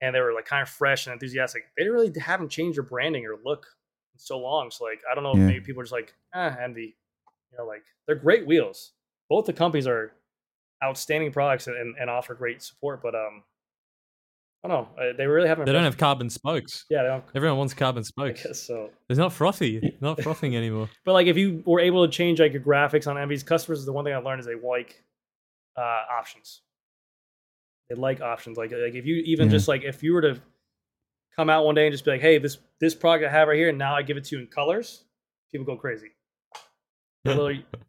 and 0.00 0.14
they 0.14 0.20
were 0.20 0.32
like 0.32 0.46
kind 0.46 0.62
of 0.62 0.68
fresh 0.68 1.06
and 1.06 1.12
enthusiastic. 1.12 1.64
They 1.76 1.84
didn't 1.84 1.94
really 1.94 2.12
haven't 2.20 2.50
changed 2.50 2.76
their 2.76 2.84
branding 2.84 3.26
or 3.26 3.36
look 3.44 3.66
in 4.14 4.18
so 4.18 4.38
long. 4.38 4.70
So 4.70 4.84
like, 4.84 5.00
I 5.10 5.14
don't 5.14 5.24
know 5.24 5.34
yeah. 5.34 5.42
if 5.42 5.46
maybe 5.46 5.60
people 5.60 5.80
are 5.80 5.84
just 5.84 5.92
like, 5.92 6.14
ah, 6.34 6.56
ENVE. 6.62 6.78
You 6.78 7.58
know, 7.58 7.66
like 7.66 7.84
they're 8.06 8.16
great 8.16 8.46
wheels. 8.46 8.92
Both 9.28 9.46
the 9.46 9.52
companies 9.52 9.86
are 9.86 10.12
outstanding 10.82 11.32
products 11.32 11.66
and, 11.66 11.96
and 11.98 12.08
offer 12.08 12.34
great 12.34 12.62
support, 12.62 13.02
but 13.02 13.14
um, 13.14 13.42
I 14.62 14.68
don't 14.68 14.88
know. 14.96 15.12
They 15.16 15.26
really 15.26 15.48
haven't. 15.48 15.64
They 15.64 15.72
don't 15.72 15.84
have 15.84 15.96
carbon 15.96 16.28
spokes. 16.28 16.84
Yeah, 16.90 17.02
don't... 17.02 17.24
everyone 17.34 17.56
wants 17.56 17.72
carbon 17.72 18.04
spokes. 18.04 18.44
I 18.44 18.48
guess 18.48 18.60
so. 18.60 18.90
It's 19.08 19.18
not 19.18 19.32
frothy, 19.32 19.96
not 20.00 20.20
frothing 20.22 20.54
anymore. 20.54 20.90
But 21.04 21.14
like, 21.14 21.28
if 21.28 21.38
you 21.38 21.62
were 21.64 21.80
able 21.80 22.06
to 22.06 22.12
change 22.12 22.40
like 22.40 22.52
your 22.52 22.60
graphics 22.60 23.06
on 23.06 23.16
ENVE's 23.16 23.42
customers, 23.42 23.86
the 23.86 23.92
one 23.92 24.04
thing 24.04 24.12
I 24.12 24.18
learned 24.18 24.40
is 24.40 24.46
they 24.46 24.54
like 24.54 25.02
uh, 25.78 26.02
options. 26.12 26.60
They 27.88 27.94
like 27.94 28.20
options. 28.20 28.58
Like 28.58 28.70
like 28.70 28.94
if 28.94 29.06
you 29.06 29.16
even 29.24 29.46
mm-hmm. 29.46 29.52
just 29.52 29.66
like 29.66 29.82
if 29.82 30.02
you 30.02 30.12
were 30.12 30.22
to 30.22 30.40
come 31.34 31.48
out 31.48 31.64
one 31.64 31.74
day 31.74 31.86
and 31.86 31.92
just 31.92 32.04
be 32.04 32.10
like, 32.10 32.20
hey, 32.20 32.36
this 32.36 32.58
this 32.80 32.94
product 32.94 33.26
I 33.26 33.30
have 33.30 33.48
right 33.48 33.56
here, 33.56 33.70
and 33.70 33.78
now 33.78 33.96
I 33.96 34.02
give 34.02 34.18
it 34.18 34.24
to 34.24 34.36
you 34.36 34.42
in 34.42 34.48
colors, 34.48 35.04
people 35.50 35.64
go 35.64 35.76
crazy. 35.76 36.10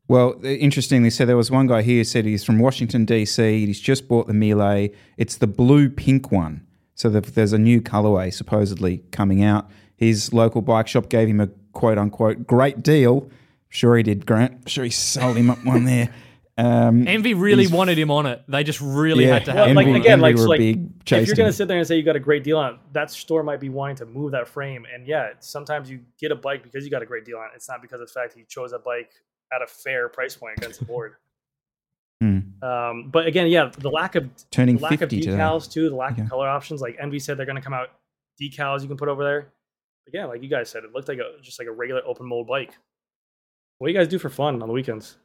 Well, 0.08 0.40
interestingly, 0.44 1.10
so 1.10 1.26
there 1.26 1.38
was 1.38 1.50
one 1.50 1.68
guy 1.68 1.82
here 1.82 2.00
who 2.00 2.04
said 2.04 2.26
he's 2.26 2.44
from 2.44 2.60
Washington 2.60 3.06
D.C. 3.06 3.66
He's 3.66 3.80
just 3.80 4.08
bought 4.08 4.28
the 4.28 4.34
Melee. 4.34 4.92
It's 5.18 5.38
the 5.38 5.48
blue 5.48 5.90
pink 5.90 6.32
one. 6.32 6.66
So 6.96 7.10
there's 7.10 7.54
a 7.54 7.58
new 7.58 7.82
colorway 7.82 8.34
supposedly 8.34 9.00
coming 9.12 9.44
out. 9.44 9.70
His 9.96 10.34
local 10.34 10.62
bike 10.62 10.88
shop 10.88 11.10
gave 11.10 11.28
him 11.28 11.40
a 11.40 11.48
quote 11.74 11.98
unquote 11.98 12.46
great 12.46 12.84
deal. 12.84 13.30
Sure 13.70 13.96
he 13.98 14.04
did, 14.04 14.26
Grant. 14.26 14.70
Sure 14.70 14.84
he 14.84 14.90
sold 14.90 15.38
him 15.38 15.50
up 15.50 15.64
one 15.64 15.86
there. 15.86 16.14
Um, 16.62 17.08
ENVE 17.08 17.38
really 17.40 17.68
wanted 17.68 17.98
him 17.98 18.12
on 18.12 18.26
it. 18.26 18.44
They 18.48 18.64
just 18.64 18.82
really 18.82 19.26
yeah, 19.26 19.34
had 19.34 19.46
to 19.46 19.52
have. 19.52 19.66
Well, 19.68 19.76
like 19.76 19.88
ENVE, 19.88 19.96
again, 19.96 20.24
ENVE 20.24 20.40
like, 20.40 20.60
like 20.60 20.60
if 20.62 21.28
you're 21.28 21.36
gonna 21.36 21.52
sit 21.52 21.68
there 21.68 21.78
and 21.78 21.88
say 21.88 21.98
you 21.98 22.04
got 22.04 22.16
a 22.16 22.20
great 22.20 22.44
deal 22.44 22.58
on 22.58 22.74
it, 22.74 22.80
that 22.94 23.10
store 23.10 23.42
might 23.42 23.60
be 23.60 23.70
wanting 23.70 23.96
to 23.98 24.06
move 24.06 24.32
that 24.32 24.48
frame. 24.48 24.86
And 24.94 25.08
yeah, 25.08 25.30
sometimes 25.40 25.90
you 25.90 26.02
get 26.20 26.32
a 26.32 26.36
bike 26.36 26.62
because 26.62 26.86
you 26.86 26.92
got 26.92 27.02
a 27.02 27.06
great 27.06 27.26
deal 27.26 27.38
on 27.38 27.46
it. 27.46 27.52
It's 27.56 27.68
not 27.68 27.82
because 27.82 28.00
of 28.00 28.08
the 28.08 28.14
fact 28.14 28.38
you 28.38 28.46
chose 28.48 28.74
a 28.74 28.80
bike 28.80 29.12
at 29.54 29.62
a 29.62 29.68
fair 29.68 30.08
price 30.08 30.36
point 30.36 30.58
against 30.58 30.80
the 30.80 30.86
board. 30.86 31.16
Hmm. 32.22 32.40
Um, 32.62 33.10
but 33.10 33.26
again, 33.26 33.48
yeah, 33.48 33.72
the 33.80 33.90
lack 33.90 34.14
of 34.14 34.30
Turning 34.52 34.76
the 34.78 34.84
lack 34.84 34.92
of 34.94 35.00
50 35.10 35.22
today. 35.22 35.32
decals 35.38 35.68
too, 35.72 35.90
the 35.90 35.96
lack 35.96 36.12
Okay. 36.12 36.22
of 36.22 36.30
color 36.30 36.48
options. 36.48 36.80
Like 36.80 36.96
ENVE 37.02 37.20
said, 37.20 37.36
they're 37.36 37.48
going 37.48 37.56
to 37.56 37.64
come 37.64 37.74
out 37.74 37.90
decals 38.40 38.84
you 38.84 38.88
can 38.88 38.96
put 38.96 39.10
over 39.10 39.24
there. 39.24 39.48
Again, 40.08 40.22
yeah, 40.22 40.26
like 40.26 40.44
you 40.44 40.48
guys 40.48 40.70
said, 40.70 40.84
it 40.84 40.94
looked 40.94 41.08
like 41.08 41.18
a 41.18 41.42
just 41.42 41.58
like 41.58 41.68
a 41.68 41.72
regular 41.72 42.04
open 42.06 42.28
mold 42.28 42.46
bike. 42.46 42.78
What 43.80 43.88
do 43.88 43.94
you 43.94 43.98
guys 43.98 44.08
do 44.08 44.20
for 44.20 44.30
fun 44.30 44.62
on 44.62 44.68
the 44.68 44.74
weekends? 44.74 45.18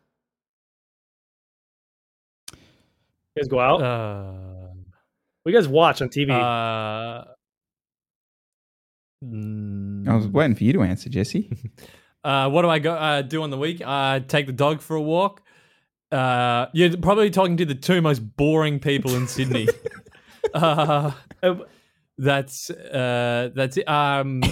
Guys 3.37 3.49
go 3.49 3.61
out? 3.61 3.83
Uh, 3.83 4.33
what 5.43 5.51
do 5.51 5.53
you 5.53 5.59
guys 5.59 5.69
watch 5.69 6.03
on 6.03 6.09
TV? 6.09 6.31
uh, 6.31 7.25
I 10.11 10.15
was 10.15 10.27
waiting 10.29 10.55
for 10.57 10.65
you 10.65 10.73
to 10.75 10.83
answer, 10.83 11.09
Jesse. 11.11 11.51
Uh, 12.25 12.49
what 12.51 12.63
do 12.63 12.69
I 12.69 12.81
go 12.81 12.93
uh, 12.93 13.23
do 13.23 13.45
on 13.45 13.51
the 13.51 13.57
week? 13.57 13.81
Uh, 13.85 14.19
take 14.19 14.47
the 14.49 14.53
dog 14.53 14.81
for 14.81 14.97
a 14.97 15.01
walk. 15.01 15.43
Uh, 16.11 16.67
you're 16.73 16.97
probably 16.97 17.31
talking 17.31 17.57
to 17.59 17.65
the 17.65 17.77
two 17.77 18.01
most 18.03 18.19
boring 18.19 18.81
people 18.81 19.15
in 19.15 19.29
Sydney. 19.29 19.69
uh, 20.55 21.13
Uh, 21.41 21.55
that's 22.19 22.69
uh, 22.69 23.51
that's 23.55 23.77
it. 23.77 23.89
Um, 23.89 24.43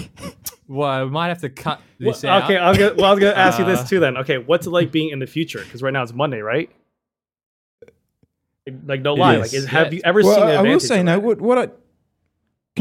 well, 0.68 1.06
we 1.06 1.10
might 1.10 1.28
have 1.30 1.40
to 1.40 1.48
cut 1.48 1.80
Well, 1.98 2.12
this 2.12 2.22
out. 2.24 2.44
okay, 2.44 2.58
I 2.58 2.68
was 2.68 2.78
gonna, 2.78 2.94
well, 2.94 3.06
I 3.06 3.10
was 3.10 3.18
gonna 3.18 3.32
ask 3.32 3.58
you 3.58 3.64
Uh, 3.64 3.68
this 3.74 3.88
too. 3.88 3.98
Then, 3.98 4.18
okay, 4.18 4.38
what's 4.38 4.68
it 4.68 4.70
like 4.70 4.92
being 4.92 5.10
in 5.10 5.18
the 5.18 5.26
future? 5.26 5.58
Because 5.64 5.82
right 5.82 5.92
now 5.92 6.04
it's 6.04 6.12
Monday, 6.12 6.38
right? 6.42 6.70
Like, 8.66 8.76
like, 8.86 9.00
no 9.02 9.14
It 9.14 9.18
lie. 9.18 9.34
is, 9.36 9.40
Like, 9.40 9.52
is, 9.54 9.66
have 9.66 9.86
yeah. 9.92 9.96
you 9.96 10.00
ever 10.04 10.22
well, 10.22 10.34
seen? 10.34 10.42
I 10.56 10.62
will 10.62 10.80
say 10.80 11.02
no. 11.02 11.18
What, 11.18 11.40
what 11.40 11.58
I 11.58 11.68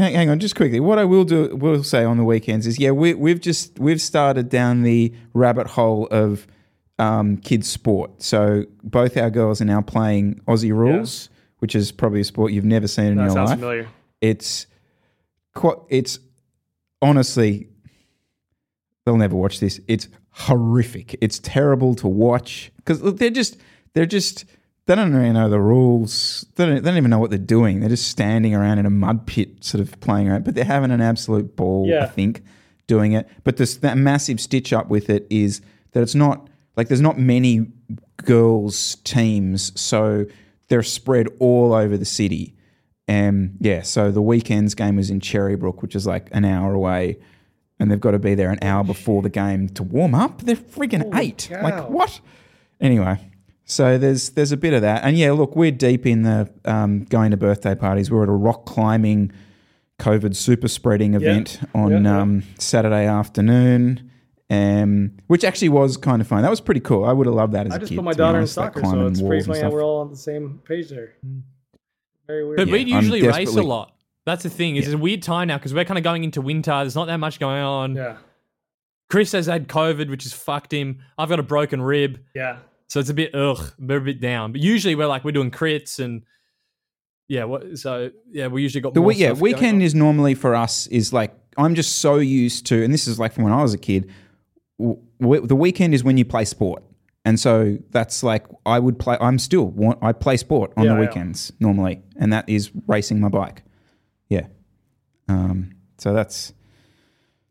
hang, 0.00 0.14
hang 0.14 0.30
on, 0.30 0.38
just 0.40 0.56
quickly. 0.56 0.80
What 0.80 0.98
I 0.98 1.04
will 1.04 1.24
do, 1.24 1.54
will 1.56 1.82
say 1.84 2.04
on 2.04 2.16
the 2.16 2.24
weekends 2.24 2.66
is, 2.66 2.78
yeah, 2.78 2.90
we, 2.90 3.14
we've 3.14 3.40
just 3.40 3.78
we've 3.78 4.00
started 4.00 4.48
down 4.48 4.82
the 4.82 5.12
rabbit 5.34 5.66
hole 5.68 6.06
of 6.10 6.46
um, 6.98 7.36
kids 7.36 7.68
sport. 7.68 8.22
So 8.22 8.64
both 8.82 9.16
our 9.16 9.30
girls 9.30 9.60
are 9.60 9.64
now 9.66 9.82
playing 9.82 10.40
Aussie 10.46 10.72
rules, 10.74 11.28
which 11.58 11.74
is 11.74 11.92
probably 11.92 12.20
a 12.20 12.24
sport 12.24 12.52
you've 12.52 12.64
never 12.64 12.88
seen 12.88 13.06
in 13.06 13.16
That 13.16 13.24
your 13.24 13.30
sounds 13.32 13.50
life. 13.50 13.58
familiar. 13.58 13.88
It's 14.20 14.66
quite. 15.54 15.76
It's 15.90 16.18
honestly, 17.02 17.68
they'll 19.04 19.16
never 19.18 19.36
watch 19.36 19.60
this. 19.60 19.80
It's 19.86 20.08
horrific. 20.30 21.16
It's 21.20 21.38
terrible 21.40 21.94
to 21.96 22.08
watch 22.08 22.72
because 22.76 23.02
they're 23.16 23.30
just 23.30 23.58
they're 23.92 24.06
just 24.06 24.44
they 24.86 24.94
don't 24.94 25.14
really 25.14 25.32
know 25.32 25.48
the 25.48 25.60
rules. 25.60 26.44
They 26.56 26.66
don't, 26.66 26.74
they 26.76 26.90
don't 26.90 26.98
even 26.98 27.10
know 27.10 27.18
what 27.18 27.30
they're 27.30 27.38
doing. 27.38 27.80
They're 27.80 27.88
just 27.88 28.08
standing 28.08 28.54
around 28.54 28.78
in 28.78 28.86
a 28.86 28.90
mud 28.90 29.26
pit, 29.26 29.64
sort 29.64 29.80
of 29.80 29.98
playing 30.00 30.28
around. 30.28 30.44
But 30.44 30.54
they're 30.54 30.64
having 30.64 30.90
an 30.90 31.00
absolute 31.00 31.56
ball. 31.56 31.86
I 32.04 32.06
think 32.06 32.42
doing 32.86 33.12
it. 33.12 33.28
But 33.44 33.56
this 33.56 33.76
that 33.76 33.96
massive 33.96 34.40
stitch 34.40 34.72
up 34.72 34.88
with 34.88 35.08
it 35.08 35.26
is 35.30 35.60
that 35.92 36.02
it's 36.02 36.14
not 36.14 36.48
like 36.76 36.88
there's 36.88 37.00
not 37.00 37.18
many 37.18 37.66
girls 38.16 38.96
teams, 39.04 39.78
so 39.80 40.26
they're 40.68 40.82
spread 40.82 41.28
all 41.38 41.72
over 41.72 41.96
the 41.96 42.04
city. 42.04 42.54
And 43.06 43.56
yeah, 43.60 43.82
so 43.82 44.10
the 44.10 44.22
weekend's 44.22 44.74
game 44.74 44.96
was 44.96 45.10
in 45.10 45.20
Cherrybrook, 45.20 45.82
which 45.82 45.94
is 45.94 46.06
like 46.06 46.28
an 46.32 46.44
hour 46.44 46.72
away, 46.74 47.18
and 47.78 47.90
they've 47.90 48.00
got 48.00 48.12
to 48.12 48.18
be 48.18 48.34
there 48.34 48.50
an 48.50 48.58
hour 48.62 48.82
before 48.84 49.22
the 49.22 49.30
game 49.30 49.68
to 49.70 49.82
warm 49.82 50.14
up. 50.14 50.42
They're 50.42 50.56
freaking 50.56 51.14
eight. 51.18 51.48
Like 51.50 51.88
what? 51.88 52.20
Anyway, 52.80 53.18
so 53.64 53.98
there's 53.98 54.30
there's 54.30 54.52
a 54.52 54.56
bit 54.56 54.74
of 54.74 54.82
that, 54.82 55.04
and 55.04 55.16
yeah, 55.16 55.32
look, 55.32 55.56
we're 55.56 55.70
deep 55.70 56.06
in 56.06 56.22
the 56.22 56.50
um, 56.64 57.04
going 57.04 57.30
to 57.30 57.36
birthday 57.36 57.74
parties. 57.74 58.10
We're 58.10 58.22
at 58.24 58.28
a 58.28 58.32
rock 58.32 58.66
climbing 58.66 59.32
COVID 59.98 60.34
super 60.36 60.68
spreading 60.68 61.14
event 61.14 61.60
on 61.74 61.90
Yeah, 61.92 62.00
yeah. 62.00 62.20
Um, 62.20 62.42
Saturday 62.58 63.06
afternoon. 63.06 64.10
Um, 64.50 65.12
which 65.26 65.42
actually 65.42 65.70
was 65.70 65.96
kind 65.96 66.20
of 66.20 66.28
fun. 66.28 66.42
That 66.42 66.50
was 66.50 66.60
pretty 66.60 66.80
cool. 66.80 67.04
I 67.04 67.12
would 67.12 67.26
have 67.26 67.34
loved 67.34 67.54
that 67.54 67.66
as 67.66 67.72
I 67.72 67.76
a 67.76 67.78
kid. 67.78 67.84
I 67.84 67.88
just 67.88 67.96
put 67.96 68.04
my 68.04 68.12
daughter 68.12 68.36
in 68.36 68.42
honest, 68.42 68.56
like 68.58 68.66
soccer, 68.74 68.80
so 68.80 68.90
climbing 68.90 69.06
it's 69.12 69.22
pretty 69.22 69.44
funny 69.44 69.74
we're 69.74 69.82
all 69.82 70.00
on 70.02 70.10
the 70.10 70.16
same 70.16 70.60
page 70.64 70.90
there. 70.90 71.14
Very 72.26 72.44
weird. 72.44 72.56
But 72.58 72.66
Yeah, 72.68 72.72
we 72.72 72.80
I'm 72.80 72.88
usually 72.88 73.26
race 73.26 73.56
a 73.56 73.62
lot. 73.62 73.96
That's 74.26 74.42
the 74.42 74.50
thing. 74.50 74.76
Is 74.76 74.86
It's 74.86 74.94
a 74.94 74.98
weird 74.98 75.22
time 75.22 75.48
now 75.48 75.56
because 75.56 75.72
we're 75.74 75.84
kind 75.84 75.98
of 75.98 76.04
going 76.04 76.24
into 76.24 76.40
winter. 76.40 76.72
There's 76.72 76.94
not 76.94 77.06
that 77.06 77.16
much 77.16 77.40
going 77.40 77.62
on. 77.62 77.96
yeah, 77.96 78.16
Chris 79.10 79.32
has 79.32 79.46
had 79.46 79.68
COVID, 79.68 80.08
which 80.10 80.24
has 80.24 80.32
fucked 80.32 80.72
him. 80.72 81.00
I've 81.18 81.28
got 81.28 81.40
a 81.40 81.42
broken 81.42 81.80
rib, 81.82 82.20
yeah. 82.34 82.58
So 82.94 83.00
it's 83.00 83.10
a 83.10 83.14
bit 83.14 83.34
ugh, 83.34 83.72
we're 83.80 83.96
a 83.98 84.00
bit 84.00 84.20
down. 84.20 84.52
But 84.52 84.60
usually 84.60 84.94
we're 84.94 85.08
like 85.08 85.24
we're 85.24 85.32
doing 85.32 85.50
crits 85.50 85.98
and 85.98 86.22
yeah. 87.26 87.42
What, 87.42 87.76
so 87.76 88.12
yeah, 88.30 88.46
we 88.46 88.62
usually 88.62 88.82
got 88.82 88.94
The 88.94 89.00
more 89.00 89.08
we- 89.08 89.16
yeah 89.16 89.30
going 89.30 89.40
weekend 89.40 89.76
on. 89.78 89.82
is 89.82 89.96
normally 89.96 90.34
for 90.34 90.54
us 90.54 90.86
is 90.86 91.12
like 91.12 91.34
I'm 91.58 91.74
just 91.74 91.98
so 91.98 92.18
used 92.18 92.66
to, 92.66 92.84
and 92.84 92.94
this 92.94 93.08
is 93.08 93.18
like 93.18 93.32
from 93.32 93.42
when 93.42 93.52
I 93.52 93.62
was 93.62 93.74
a 93.74 93.78
kid. 93.78 94.08
W- 94.78 95.00
w- 95.20 95.44
the 95.44 95.56
weekend 95.56 95.92
is 95.92 96.04
when 96.04 96.16
you 96.16 96.24
play 96.24 96.44
sport, 96.44 96.84
and 97.24 97.40
so 97.40 97.78
that's 97.90 98.22
like 98.22 98.46
I 98.64 98.78
would 98.78 99.00
play. 99.00 99.16
I'm 99.20 99.40
still 99.40 99.66
want 99.66 99.98
I 100.00 100.12
play 100.12 100.36
sport 100.36 100.72
on 100.76 100.84
Yeah, 100.84 100.94
the 100.94 101.00
yeah. 101.00 101.06
weekends 101.08 101.52
normally, 101.58 102.00
and 102.16 102.32
that 102.32 102.48
is 102.48 102.70
racing 102.86 103.18
my 103.20 103.28
bike. 103.28 103.64
Yeah, 104.28 104.46
um, 105.28 105.72
so 105.98 106.12
that's 106.14 106.52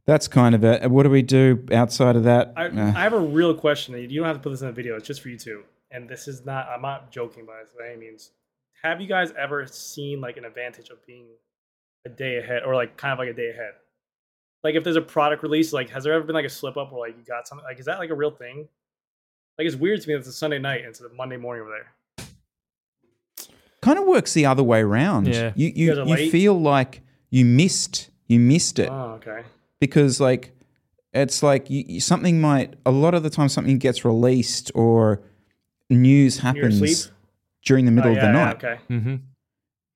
that's 0.06 0.28
kind 0.28 0.54
of 0.56 0.64
it. 0.64 0.90
What 0.90 1.04
do 1.04 1.10
we 1.10 1.22
do 1.22 1.66
outside 1.72 2.16
of 2.16 2.24
that? 2.24 2.54
I, 2.56 2.68
Uh, 2.68 2.94
I 2.96 3.02
have 3.02 3.14
a 3.14 3.20
real 3.20 3.54
question. 3.54 3.96
You 3.98 4.20
don't 4.20 4.28
have 4.28 4.38
to 4.38 4.42
put 4.42 4.50
this 4.50 4.62
in 4.62 4.68
a 4.68 4.72
video. 4.74 4.96
It's 4.96 5.08
just 5.08 5.22
for 5.22 5.30
you 5.30 5.38
two. 5.38 5.64
And 5.92 6.10
this 6.10 6.28
is 6.28 6.46
not. 6.46 6.68
I'm 6.68 6.82
not 6.82 7.12
joking 7.12 7.46
by 7.46 7.62
this 7.62 7.72
by 7.78 7.88
any 7.90 8.00
means. 8.00 8.32
Have 8.84 9.00
you 9.00 9.08
guys 9.08 9.32
ever 9.38 9.66
seen 9.68 10.20
like 10.20 10.38
an 10.38 10.44
advantage 10.46 10.90
of 10.90 11.06
being 11.06 11.28
a 12.06 12.10
day 12.10 12.38
ahead, 12.38 12.64
or 12.66 12.76
like 12.76 12.98
kind 12.98 13.14
of 13.14 13.20
like 13.20 13.30
a 13.30 13.34
day 13.34 13.50
ahead? 13.50 13.74
Like 14.64 14.76
if 14.76 14.84
there's 14.84 14.96
a 14.96 15.02
product 15.02 15.44
release, 15.44 15.72
like 15.72 15.90
has 15.92 16.04
there 16.04 16.14
ever 16.14 16.24
been 16.26 16.36
like 16.36 16.46
a 16.46 16.50
slip 16.50 16.78
up 16.78 16.92
where 16.92 17.08
like 17.08 17.18
you 17.18 17.24
got 17.24 17.48
something? 17.48 17.64
Like 17.66 17.80
is 17.80 17.86
that 17.86 18.00
like 18.00 18.10
a 18.10 18.16
real 18.16 18.32
thing? 18.32 18.68
Like 19.58 19.68
it's 19.68 19.76
weird 19.76 20.02
to 20.02 20.08
me 20.08 20.16
that 20.16 20.20
it's 20.20 20.28
a 20.30 20.34
Sunday 20.34 20.60
night 20.60 20.80
and 20.80 20.90
it's 20.90 21.00
a 21.02 21.10
Monday 21.10 21.38
morning 21.38 21.62
over 21.62 21.72
there. 21.72 22.28
kind 23.82 24.00
of 24.00 24.06
works 24.06 24.34
the 24.34 24.46
other 24.46 24.64
way 24.64 24.82
around. 24.82 25.28
Yeah. 25.28 25.54
you 25.56 25.72
You 25.76 26.04
you, 26.06 26.16
you 26.16 26.32
feel 26.32 26.60
like 26.60 27.02
you 27.30 27.46
missed 27.46 28.10
you 28.28 28.40
missed 28.40 28.80
it. 28.80 28.90
Oh, 28.90 29.20
okay. 29.22 29.44
Because 29.88 30.20
like 30.22 30.52
it's 31.14 31.44
like 31.44 31.70
you, 31.70 31.84
you- 31.88 32.00
something 32.00 32.40
might 32.40 32.74
a 32.86 32.92
lot 32.92 33.14
of 33.14 33.22
the 33.24 33.30
time 33.30 33.50
something 33.50 33.78
gets 33.78 34.06
released 34.06 34.72
or 34.76 35.22
news 35.90 36.40
happens 36.40 37.12
during 37.66 37.86
the 37.86 37.92
middle 37.92 38.12
Oh, 38.12 38.16
of 38.16 38.22
the 38.22 38.28
yeah, 38.28 38.34
yeah, 38.34 38.46
night 38.46 38.56
okay. 38.64 38.78
Mhm. 38.90 39.20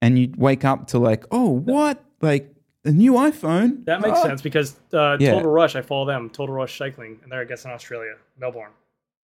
and 0.02 0.20
you 0.20 0.34
wake 0.38 0.64
up 0.66 0.88
to 0.88 1.00
like 1.00 1.24
oh 1.32 1.50
what 1.50 2.04
like 2.22 2.54
a 2.86 2.92
new 2.92 3.14
iPhone 3.14 3.86
That 3.86 4.02
makes 4.02 4.20
Ah. 4.20 4.24
sense 4.24 4.42
because 4.42 4.76
uh, 4.94 5.18
Yeah. 5.20 5.32
Total 5.32 5.52
Rush, 5.52 5.76
I 5.76 5.82
follow 5.82 6.06
them. 6.06 6.30
Total 6.30 6.56
Rush 6.56 6.78
Cycling, 6.78 7.20
and 7.22 7.30
they're 7.32 7.42
I 7.42 7.46
guess 7.46 7.66
in 7.66 7.72
Australia, 7.72 8.14
Melbourne, 8.40 8.72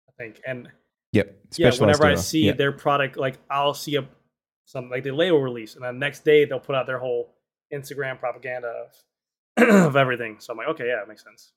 I 0.09 0.11
think. 0.17 0.39
And 0.47 0.69
Yep. 1.11 1.35
yeah, 1.57 1.71
whenever 1.79 2.05
I 2.05 2.15
see 2.15 2.45
Yep. 2.45 2.57
their 2.57 2.71
product, 2.71 3.17
like 3.17 3.37
I'll 3.51 3.73
see 3.75 3.95
a 3.97 4.07
some 4.65 4.89
like 4.89 5.03
they 5.03 5.11
label 5.11 5.39
release, 5.41 5.75
and 5.75 5.83
then 5.83 5.99
next 5.99 6.23
day 6.25 6.45
they'll 6.45 6.59
put 6.69 6.75
out 6.75 6.87
their 6.87 6.97
whole 6.99 7.29
Instagram 7.71 8.17
propaganda 8.19 8.67
of, 8.69 8.87
of 9.57 9.95
everything. 9.95 10.37
So 10.39 10.51
I'm 10.53 10.57
like, 10.57 10.67
okay, 10.69 10.87
yeah, 10.87 11.01
it 11.01 11.07
makes 11.07 11.23
sense. 11.23 11.51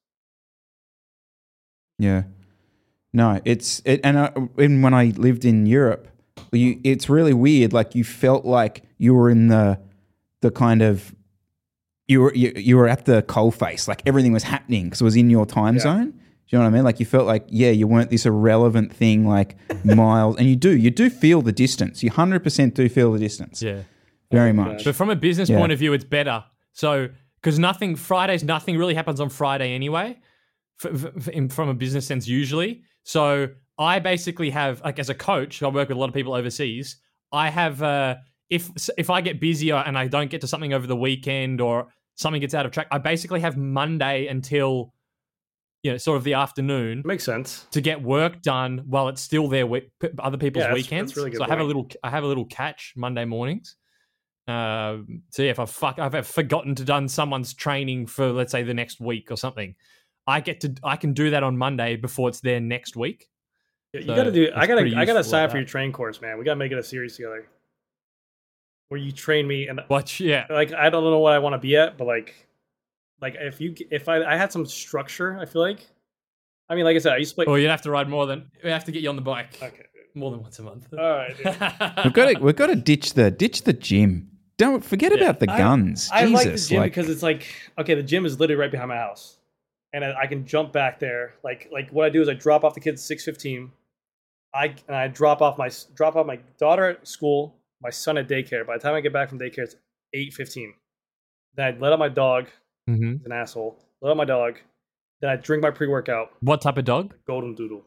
Yeah. 1.98 2.24
No, 3.12 3.40
it's 3.44 3.80
it, 3.84 4.00
and 4.04 4.18
I, 4.18 4.32
and 4.58 4.82
when 4.82 4.92
I 4.92 5.06
lived 5.16 5.44
in 5.44 5.64
Europe, 5.66 6.08
you 6.52 6.78
it's 6.84 7.08
really 7.08 7.32
weird. 7.32 7.72
Like 7.72 7.94
you 7.94 8.04
felt 8.04 8.44
like 8.44 8.84
you 8.98 9.14
were 9.14 9.30
in 9.30 9.48
the 9.48 9.80
the 10.42 10.50
kind 10.50 10.82
of 10.82 11.14
you 12.08 12.20
were 12.20 12.34
you, 12.34 12.52
you 12.56 12.76
were 12.76 12.86
at 12.88 13.06
the 13.06 13.22
coal 13.22 13.50
face. 13.50 13.88
Like 13.88 14.02
everything 14.04 14.32
was 14.34 14.42
happening 14.42 14.84
because 14.84 15.00
it 15.00 15.04
was 15.04 15.16
in 15.16 15.30
your 15.30 15.46
time 15.46 15.76
Yeah. 15.76 15.80
zone. 15.82 16.10
Do 16.10 16.54
you 16.54 16.58
know 16.58 16.64
what 16.64 16.70
I 16.70 16.72
mean? 16.74 16.84
Like 16.84 17.00
you 17.00 17.06
felt 17.06 17.26
like 17.26 17.46
yeah, 17.48 17.70
you 17.70 17.86
weren't 17.86 18.10
this 18.10 18.26
irrelevant 18.26 18.92
thing 18.92 19.26
like 19.26 19.56
miles, 19.84 20.36
and 20.36 20.46
you 20.46 20.54
do 20.56 20.76
you 20.76 20.90
do 20.90 21.08
feel 21.08 21.40
the 21.40 21.52
distance. 21.52 22.02
You 22.02 22.10
hundred 22.10 22.42
percent 22.42 22.74
do 22.74 22.86
feel 22.90 23.12
the 23.12 23.18
distance. 23.18 23.62
Yeah. 23.62 23.80
Very 24.30 24.50
oh 24.50 24.54
much. 24.54 24.84
But 24.84 24.94
from 24.94 25.08
a 25.08 25.16
business 25.16 25.48
Yeah. 25.48 25.56
point 25.58 25.72
of 25.72 25.78
view, 25.78 25.92
it's 25.94 26.04
better. 26.04 26.44
So, 26.72 27.08
because 27.46 27.60
nothing, 27.60 27.94
Fridays, 27.94 28.42
nothing 28.42 28.76
really 28.76 28.94
happens 28.94 29.20
on 29.20 29.28
Friday 29.28 29.72
anyway, 29.72 30.18
f- 30.84 31.04
f- 31.04 31.12
f- 31.16 31.28
in, 31.28 31.48
from 31.48 31.68
a 31.68 31.74
business 31.74 32.04
sense, 32.04 32.26
usually. 32.26 32.82
So, 33.04 33.46
I 33.78 34.00
basically 34.00 34.50
have, 34.50 34.80
like, 34.80 34.98
as 34.98 35.10
a 35.10 35.14
coach, 35.14 35.62
I 35.62 35.68
work 35.68 35.88
with 35.88 35.96
a 35.96 36.00
lot 36.00 36.08
of 36.08 36.14
people 36.14 36.34
overseas. 36.34 36.96
I 37.30 37.48
have, 37.50 37.80
uh, 37.84 38.16
if 38.50 38.68
if 38.98 39.10
I 39.10 39.20
get 39.20 39.38
busier 39.40 39.76
and 39.76 39.96
I 39.96 40.08
don't 40.08 40.28
get 40.28 40.40
to 40.40 40.48
something 40.48 40.72
over 40.72 40.88
the 40.88 40.96
weekend 40.96 41.60
or 41.60 41.86
something 42.16 42.40
gets 42.40 42.52
out 42.52 42.66
of 42.66 42.72
track, 42.72 42.88
I 42.90 42.98
basically 42.98 43.38
have 43.42 43.56
Monday 43.56 44.26
until, 44.26 44.92
you 45.84 45.92
know, 45.92 45.98
sort 45.98 46.16
of 46.16 46.24
the 46.24 46.34
afternoon 46.34 47.02
Makes 47.04 47.22
sense. 47.24 47.66
to 47.70 47.80
get 47.80 48.02
work 48.02 48.42
done 48.42 48.82
while 48.88 49.06
it's 49.08 49.22
still 49.22 49.46
their 49.46 49.68
p- 49.68 49.88
other 50.18 50.36
people's 50.38 50.62
Yeah, 50.62 50.68
that's- 50.68 50.74
weekends. 50.84 51.12
that's 51.12 51.16
really 51.16 51.30
good 51.30 51.38
so 51.38 51.44
I 51.44 51.48
have 51.48 51.60
a 51.60 51.64
little 51.64 51.88
I 52.02 52.10
have 52.10 52.24
a 52.24 52.26
little 52.26 52.46
catch 52.46 52.92
Monday 52.96 53.24
mornings. 53.24 53.76
Um, 54.48 55.22
so 55.30 55.42
yeah, 55.42 55.50
if 55.50 55.58
I 55.58 55.64
fuck, 55.64 55.98
if 55.98 56.14
I've 56.14 56.26
forgotten 56.26 56.74
to 56.76 56.84
done 56.84 57.08
someone's 57.08 57.52
training 57.52 58.06
for 58.06 58.30
let's 58.32 58.52
say 58.52 58.62
the 58.62 58.74
next 58.74 59.00
week 59.00 59.30
or 59.30 59.36
something, 59.36 59.74
I 60.26 60.40
get 60.40 60.60
to 60.60 60.74
I 60.84 60.96
can 60.96 61.12
do 61.14 61.30
that 61.30 61.42
on 61.42 61.56
Monday 61.56 61.96
before 61.96 62.28
it's 62.28 62.40
there 62.40 62.60
next 62.60 62.96
week. 62.96 63.28
Yeah, 63.92 64.00
you 64.00 64.06
So 64.06 64.16
gotta 64.16 64.32
do. 64.32 64.50
I 64.54 64.66
gotta. 64.66 64.82
I 64.96 65.04
gotta 65.04 65.24
sign 65.24 65.40
like 65.40 65.44
up 65.44 65.50
for 65.50 65.54
that. 65.54 65.60
your 65.60 65.66
train 65.68 65.92
course, 65.92 66.20
man. 66.20 66.38
We 66.38 66.44
gotta 66.44 66.56
make 66.58 66.72
it 66.72 66.78
a 66.78 66.82
series 66.82 67.16
together, 67.16 67.48
where 68.88 69.00
you 69.00 69.12
train 69.12 69.46
me 69.46 69.68
and 69.68 69.80
But 69.88 70.18
yeah, 70.20 70.46
like 70.50 70.72
I 70.72 70.90
don't 70.90 71.02
know 71.04 71.18
what 71.18 71.32
I 71.32 71.38
want 71.38 71.54
to 71.54 71.58
be 71.58 71.76
at, 71.76 71.96
but 71.98 72.06
like, 72.06 72.34
like 73.20 73.36
if 73.38 73.60
you 73.60 73.74
if 73.90 74.08
I 74.08 74.22
I 74.22 74.36
had 74.36 74.52
some 74.52 74.66
structure, 74.66 75.38
I 75.38 75.44
feel 75.46 75.62
like. 75.62 75.86
I 76.68 76.74
mean, 76.74 76.84
like 76.84 76.96
I 76.96 76.98
said, 76.98 77.12
I 77.12 77.18
used 77.18 77.30
to 77.30 77.34
play. 77.36 77.44
or 77.46 77.60
you'd 77.60 77.70
have 77.70 77.82
to 77.82 77.92
ride 77.92 78.08
more 78.08 78.26
than 78.26 78.50
we 78.64 78.70
have 78.70 78.84
to 78.86 78.92
get 78.92 79.00
you 79.02 79.08
on 79.08 79.14
the 79.16 79.22
bike. 79.22 79.56
Okay. 79.62 79.84
More 80.14 80.30
than 80.32 80.40
once 80.42 80.58
a 80.58 80.62
month. 80.62 80.88
All 80.92 80.98
right. 80.98 81.36
We've 82.04 82.12
got 82.12 82.32
to 82.32 82.38
we've 82.40 82.56
got 82.56 82.66
to 82.68 82.74
ditch 82.74 83.12
the 83.14 83.30
ditch 83.30 83.62
the 83.62 83.72
gym. 83.72 84.30
Don't 84.58 84.84
forget 84.84 85.12
about 85.12 85.40
the 85.40 85.50
I- 85.50 85.58
guns. 85.58 86.08
I, 86.12 86.24
like 86.26 86.50
the 86.52 86.56
gym 86.56 86.80
like- 86.80 86.92
because 86.92 87.10
it's 87.10 87.22
like 87.22 87.46
okay, 87.78 87.94
the 87.94 88.02
gym 88.02 88.24
is 88.24 88.38
literally 88.40 88.58
right 88.60 88.70
behind 88.70 88.88
my 88.88 88.96
house, 88.96 89.38
and 89.92 90.04
I, 90.04 90.22
I 90.22 90.26
can 90.26 90.46
jump 90.46 90.72
back 90.72 90.98
there. 90.98 91.34
Like 91.44 91.68
like 91.72 91.90
what 91.90 92.06
I 92.06 92.10
do 92.10 92.22
is 92.22 92.28
I 92.28 92.34
drop 92.34 92.64
off 92.64 92.74
the 92.74 92.80
kids 92.80 93.02
six 93.02 93.24
fifteen. 93.24 93.70
I 94.54 94.74
and 94.88 94.96
I 94.96 95.08
drop 95.08 95.42
off 95.42 95.58
my 95.58 95.70
drop 95.94 96.16
off 96.16 96.26
my 96.26 96.38
daughter 96.58 96.84
at 96.90 97.06
school, 97.06 97.54
my 97.82 97.90
son 97.90 98.16
at 98.16 98.28
daycare. 98.28 98.66
By 98.66 98.78
the 98.78 98.82
time 98.82 98.94
I 98.94 99.00
get 99.02 99.12
back 99.12 99.28
from 99.28 99.38
daycare, 99.38 99.58
it's 99.64 99.76
eight 100.14 100.32
fifteen. 100.32 100.72
Then 101.54 101.74
I 101.74 101.78
let 101.78 101.92
out 101.92 101.98
my 101.98 102.08
dog. 102.08 102.46
hmm 102.86 103.16
an 103.24 103.32
asshole. 103.32 103.78
Let 104.00 104.10
out 104.10 104.16
my 104.16 104.24
dog. 104.24 104.56
Then 105.20 105.30
I 105.30 105.36
drink 105.36 105.62
my 105.62 105.70
pre 105.70 105.86
workout. 105.88 106.32
What 106.40 106.60
type 106.62 106.78
of 106.78 106.84
dog? 106.84 107.14
Golden 107.26 107.54
Doodle. 107.54 107.82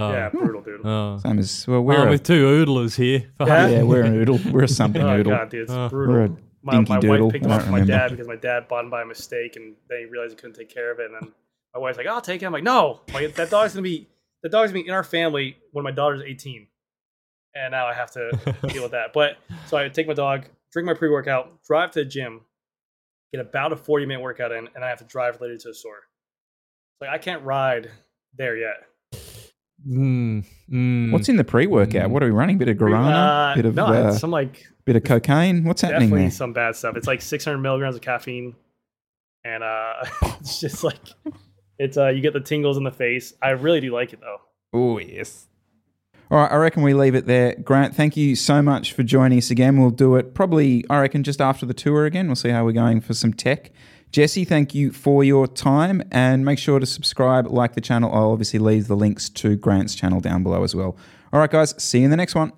Oh. 0.00 0.12
Yeah, 0.12 0.28
brutal 0.28 0.62
dude. 0.62 0.80
Oh. 0.84 1.18
Same 1.18 1.38
as 1.40 1.66
well. 1.66 1.80
We're 1.82 1.96
We're 1.98 2.06
a, 2.06 2.10
with 2.10 2.22
two 2.22 2.44
oodlers 2.46 2.96
here. 2.96 3.30
Yeah? 3.40 3.66
yeah, 3.66 3.82
we're 3.82 4.04
a 4.04 4.10
noodle. 4.10 4.38
We're 4.52 4.64
a 4.64 4.68
something 4.68 5.02
Oh 5.02 5.16
noodle. 5.16 5.32
god, 5.32 5.48
dude, 5.50 5.62
it's 5.62 5.72
Uh, 5.72 5.88
brutal. 5.88 6.14
we're 6.14 6.24
a 6.26 6.36
my, 6.62 6.72
dinky 6.74 6.92
my 6.92 7.00
doodle. 7.00 7.26
wife 7.26 7.32
picked 7.32 7.44
him 7.46 7.50
I 7.50 7.54
up 7.56 7.62
don't 7.62 7.70
my 7.72 7.78
remember. 7.80 7.92
dad 8.04 8.10
because 8.12 8.28
my 8.28 8.36
dad 8.36 8.68
bought 8.68 8.84
him 8.84 8.90
by 8.90 9.02
mistake, 9.04 9.56
and 9.56 9.74
then 9.88 9.98
he 10.00 10.04
realized 10.06 10.32
he 10.32 10.36
couldn't 10.36 10.54
take 10.56 10.68
care 10.68 10.90
of 10.92 11.00
it. 11.00 11.06
And 11.10 11.14
then 11.20 11.32
my 11.74 11.80
wife's 11.80 11.98
like, 11.98 12.06
"I'll 12.06 12.20
take 12.20 12.42
it." 12.42 12.46
I'm 12.46 12.52
like, 12.52 12.62
"No, 12.62 13.00
my, 13.12 13.26
that 13.26 13.50
dog's 13.50 13.72
gonna 13.74 13.82
be 13.82 14.08
the 14.42 14.48
dog's 14.48 14.70
gonna 14.70 14.82
be 14.84 14.88
in 14.88 14.94
our 14.94 15.02
family 15.04 15.56
when 15.72 15.84
my 15.84 15.90
daughter's 15.90 16.22
18." 16.22 16.66
And 17.56 17.72
now 17.72 17.86
I 17.86 17.94
have 17.94 18.10
to 18.12 18.30
deal 18.68 18.82
with 18.82 18.92
that. 18.92 19.12
But 19.12 19.36
so 19.66 19.76
I 19.76 19.88
take 19.88 20.06
my 20.06 20.14
dog, 20.14 20.44
drink 20.72 20.86
my 20.86 20.94
pre 20.94 21.10
workout, 21.10 21.60
drive 21.64 21.90
to 21.92 22.00
the 22.00 22.04
gym, 22.04 22.42
get 23.32 23.40
about 23.40 23.72
a 23.72 23.76
40 23.76 24.06
minute 24.06 24.22
workout 24.22 24.52
in, 24.52 24.68
and 24.76 24.84
I 24.84 24.88
have 24.90 24.98
to 24.98 25.04
drive 25.04 25.40
later 25.40 25.56
to 25.58 25.68
the 25.68 25.74
store. 25.74 26.02
Like 27.00 27.10
I 27.10 27.18
can't 27.18 27.42
ride 27.42 27.90
there 28.36 28.56
yet. 28.56 28.76
Mm, 29.86 30.44
mm. 30.70 31.12
What's 31.12 31.28
in 31.28 31.36
the 31.36 31.44
pre-workout? 31.44 32.08
Mm. 32.08 32.10
What 32.10 32.22
are 32.22 32.26
we 32.26 32.32
running? 32.32 32.58
Bit 32.58 32.68
of 32.68 32.76
guarana, 32.76 33.52
Uh, 33.52 33.54
bit 33.54 33.66
of 33.66 33.74
no, 33.74 33.86
uh, 33.86 34.12
some 34.12 34.30
like 34.30 34.66
bit 34.84 34.96
of 34.96 35.04
cocaine. 35.04 35.64
What's 35.64 35.82
happening 35.82 36.00
definitely 36.08 36.22
there? 36.22 36.30
some 36.32 36.52
bad 36.52 36.76
stuff. 36.76 36.96
It's 36.96 37.06
like 37.06 37.22
600 37.22 37.58
milligrams 37.58 37.94
of 37.94 38.02
caffeine, 38.02 38.54
and 39.44 39.62
uh, 39.62 40.04
it's 40.40 40.60
just 40.60 40.82
like 40.82 40.98
it's 41.78 41.96
uh, 41.96 42.08
you 42.08 42.20
get 42.20 42.32
the 42.32 42.40
tingles 42.40 42.76
in 42.76 42.84
the 42.84 42.90
face. 42.90 43.32
I 43.40 43.50
really 43.50 43.80
do 43.80 43.92
like 43.92 44.12
it 44.12 44.20
though. 44.20 44.38
Oh 44.72 44.98
yes. 44.98 45.46
All 46.30 46.38
right, 46.38 46.52
I 46.52 46.56
reckon 46.56 46.82
we 46.82 46.92
leave 46.92 47.14
it 47.14 47.24
there. 47.24 47.54
Grant, 47.54 47.94
thank 47.94 48.14
you 48.14 48.36
so 48.36 48.60
much 48.60 48.92
for 48.92 49.02
joining 49.02 49.38
us 49.38 49.50
again. 49.50 49.80
We'll 49.80 49.88
do 49.90 50.16
it 50.16 50.34
probably, 50.34 50.84
I 50.90 51.00
reckon, 51.00 51.22
just 51.22 51.40
after 51.40 51.64
the 51.64 51.72
tour 51.72 52.04
again. 52.04 52.26
We'll 52.26 52.36
see 52.36 52.50
how 52.50 52.66
we're 52.66 52.72
going 52.72 53.00
for 53.00 53.14
some 53.14 53.32
tech. 53.32 53.70
Jesse, 54.10 54.44
thank 54.44 54.74
you 54.74 54.90
for 54.90 55.22
your 55.22 55.46
time 55.46 56.02
and 56.10 56.44
make 56.44 56.58
sure 56.58 56.78
to 56.78 56.86
subscribe, 56.86 57.46
like 57.46 57.74
the 57.74 57.80
channel. 57.80 58.10
I'll 58.12 58.32
obviously 58.32 58.58
leave 58.58 58.88
the 58.88 58.96
links 58.96 59.28
to 59.30 59.56
Grant's 59.56 59.94
channel 59.94 60.20
down 60.20 60.42
below 60.42 60.62
as 60.62 60.74
well. 60.74 60.96
All 61.32 61.40
right, 61.40 61.50
guys, 61.50 61.74
see 61.82 61.98
you 61.98 62.04
in 62.06 62.10
the 62.10 62.16
next 62.16 62.34
one. 62.34 62.52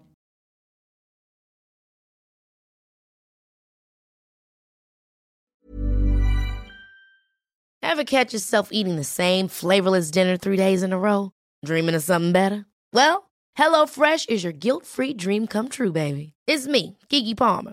Ever 7.82 8.04
catch 8.04 8.32
yourself 8.32 8.68
eating 8.70 8.94
the 8.94 9.04
same 9.04 9.48
flavorless 9.48 10.12
dinner 10.12 10.36
three 10.36 10.56
days 10.56 10.84
in 10.84 10.92
a 10.92 10.98
row? 10.98 11.32
Dreaming 11.64 11.96
of 11.96 12.04
something 12.04 12.30
better? 12.30 12.66
Well, 12.92 13.28
HelloFresh 13.58 14.28
is 14.28 14.44
your 14.44 14.52
guilt 14.52 14.86
free 14.86 15.12
dream 15.12 15.48
come 15.48 15.68
true, 15.68 15.90
baby. 15.90 16.34
It's 16.46 16.68
me, 16.68 16.96
Keke 17.08 17.36
Palmer. 17.36 17.72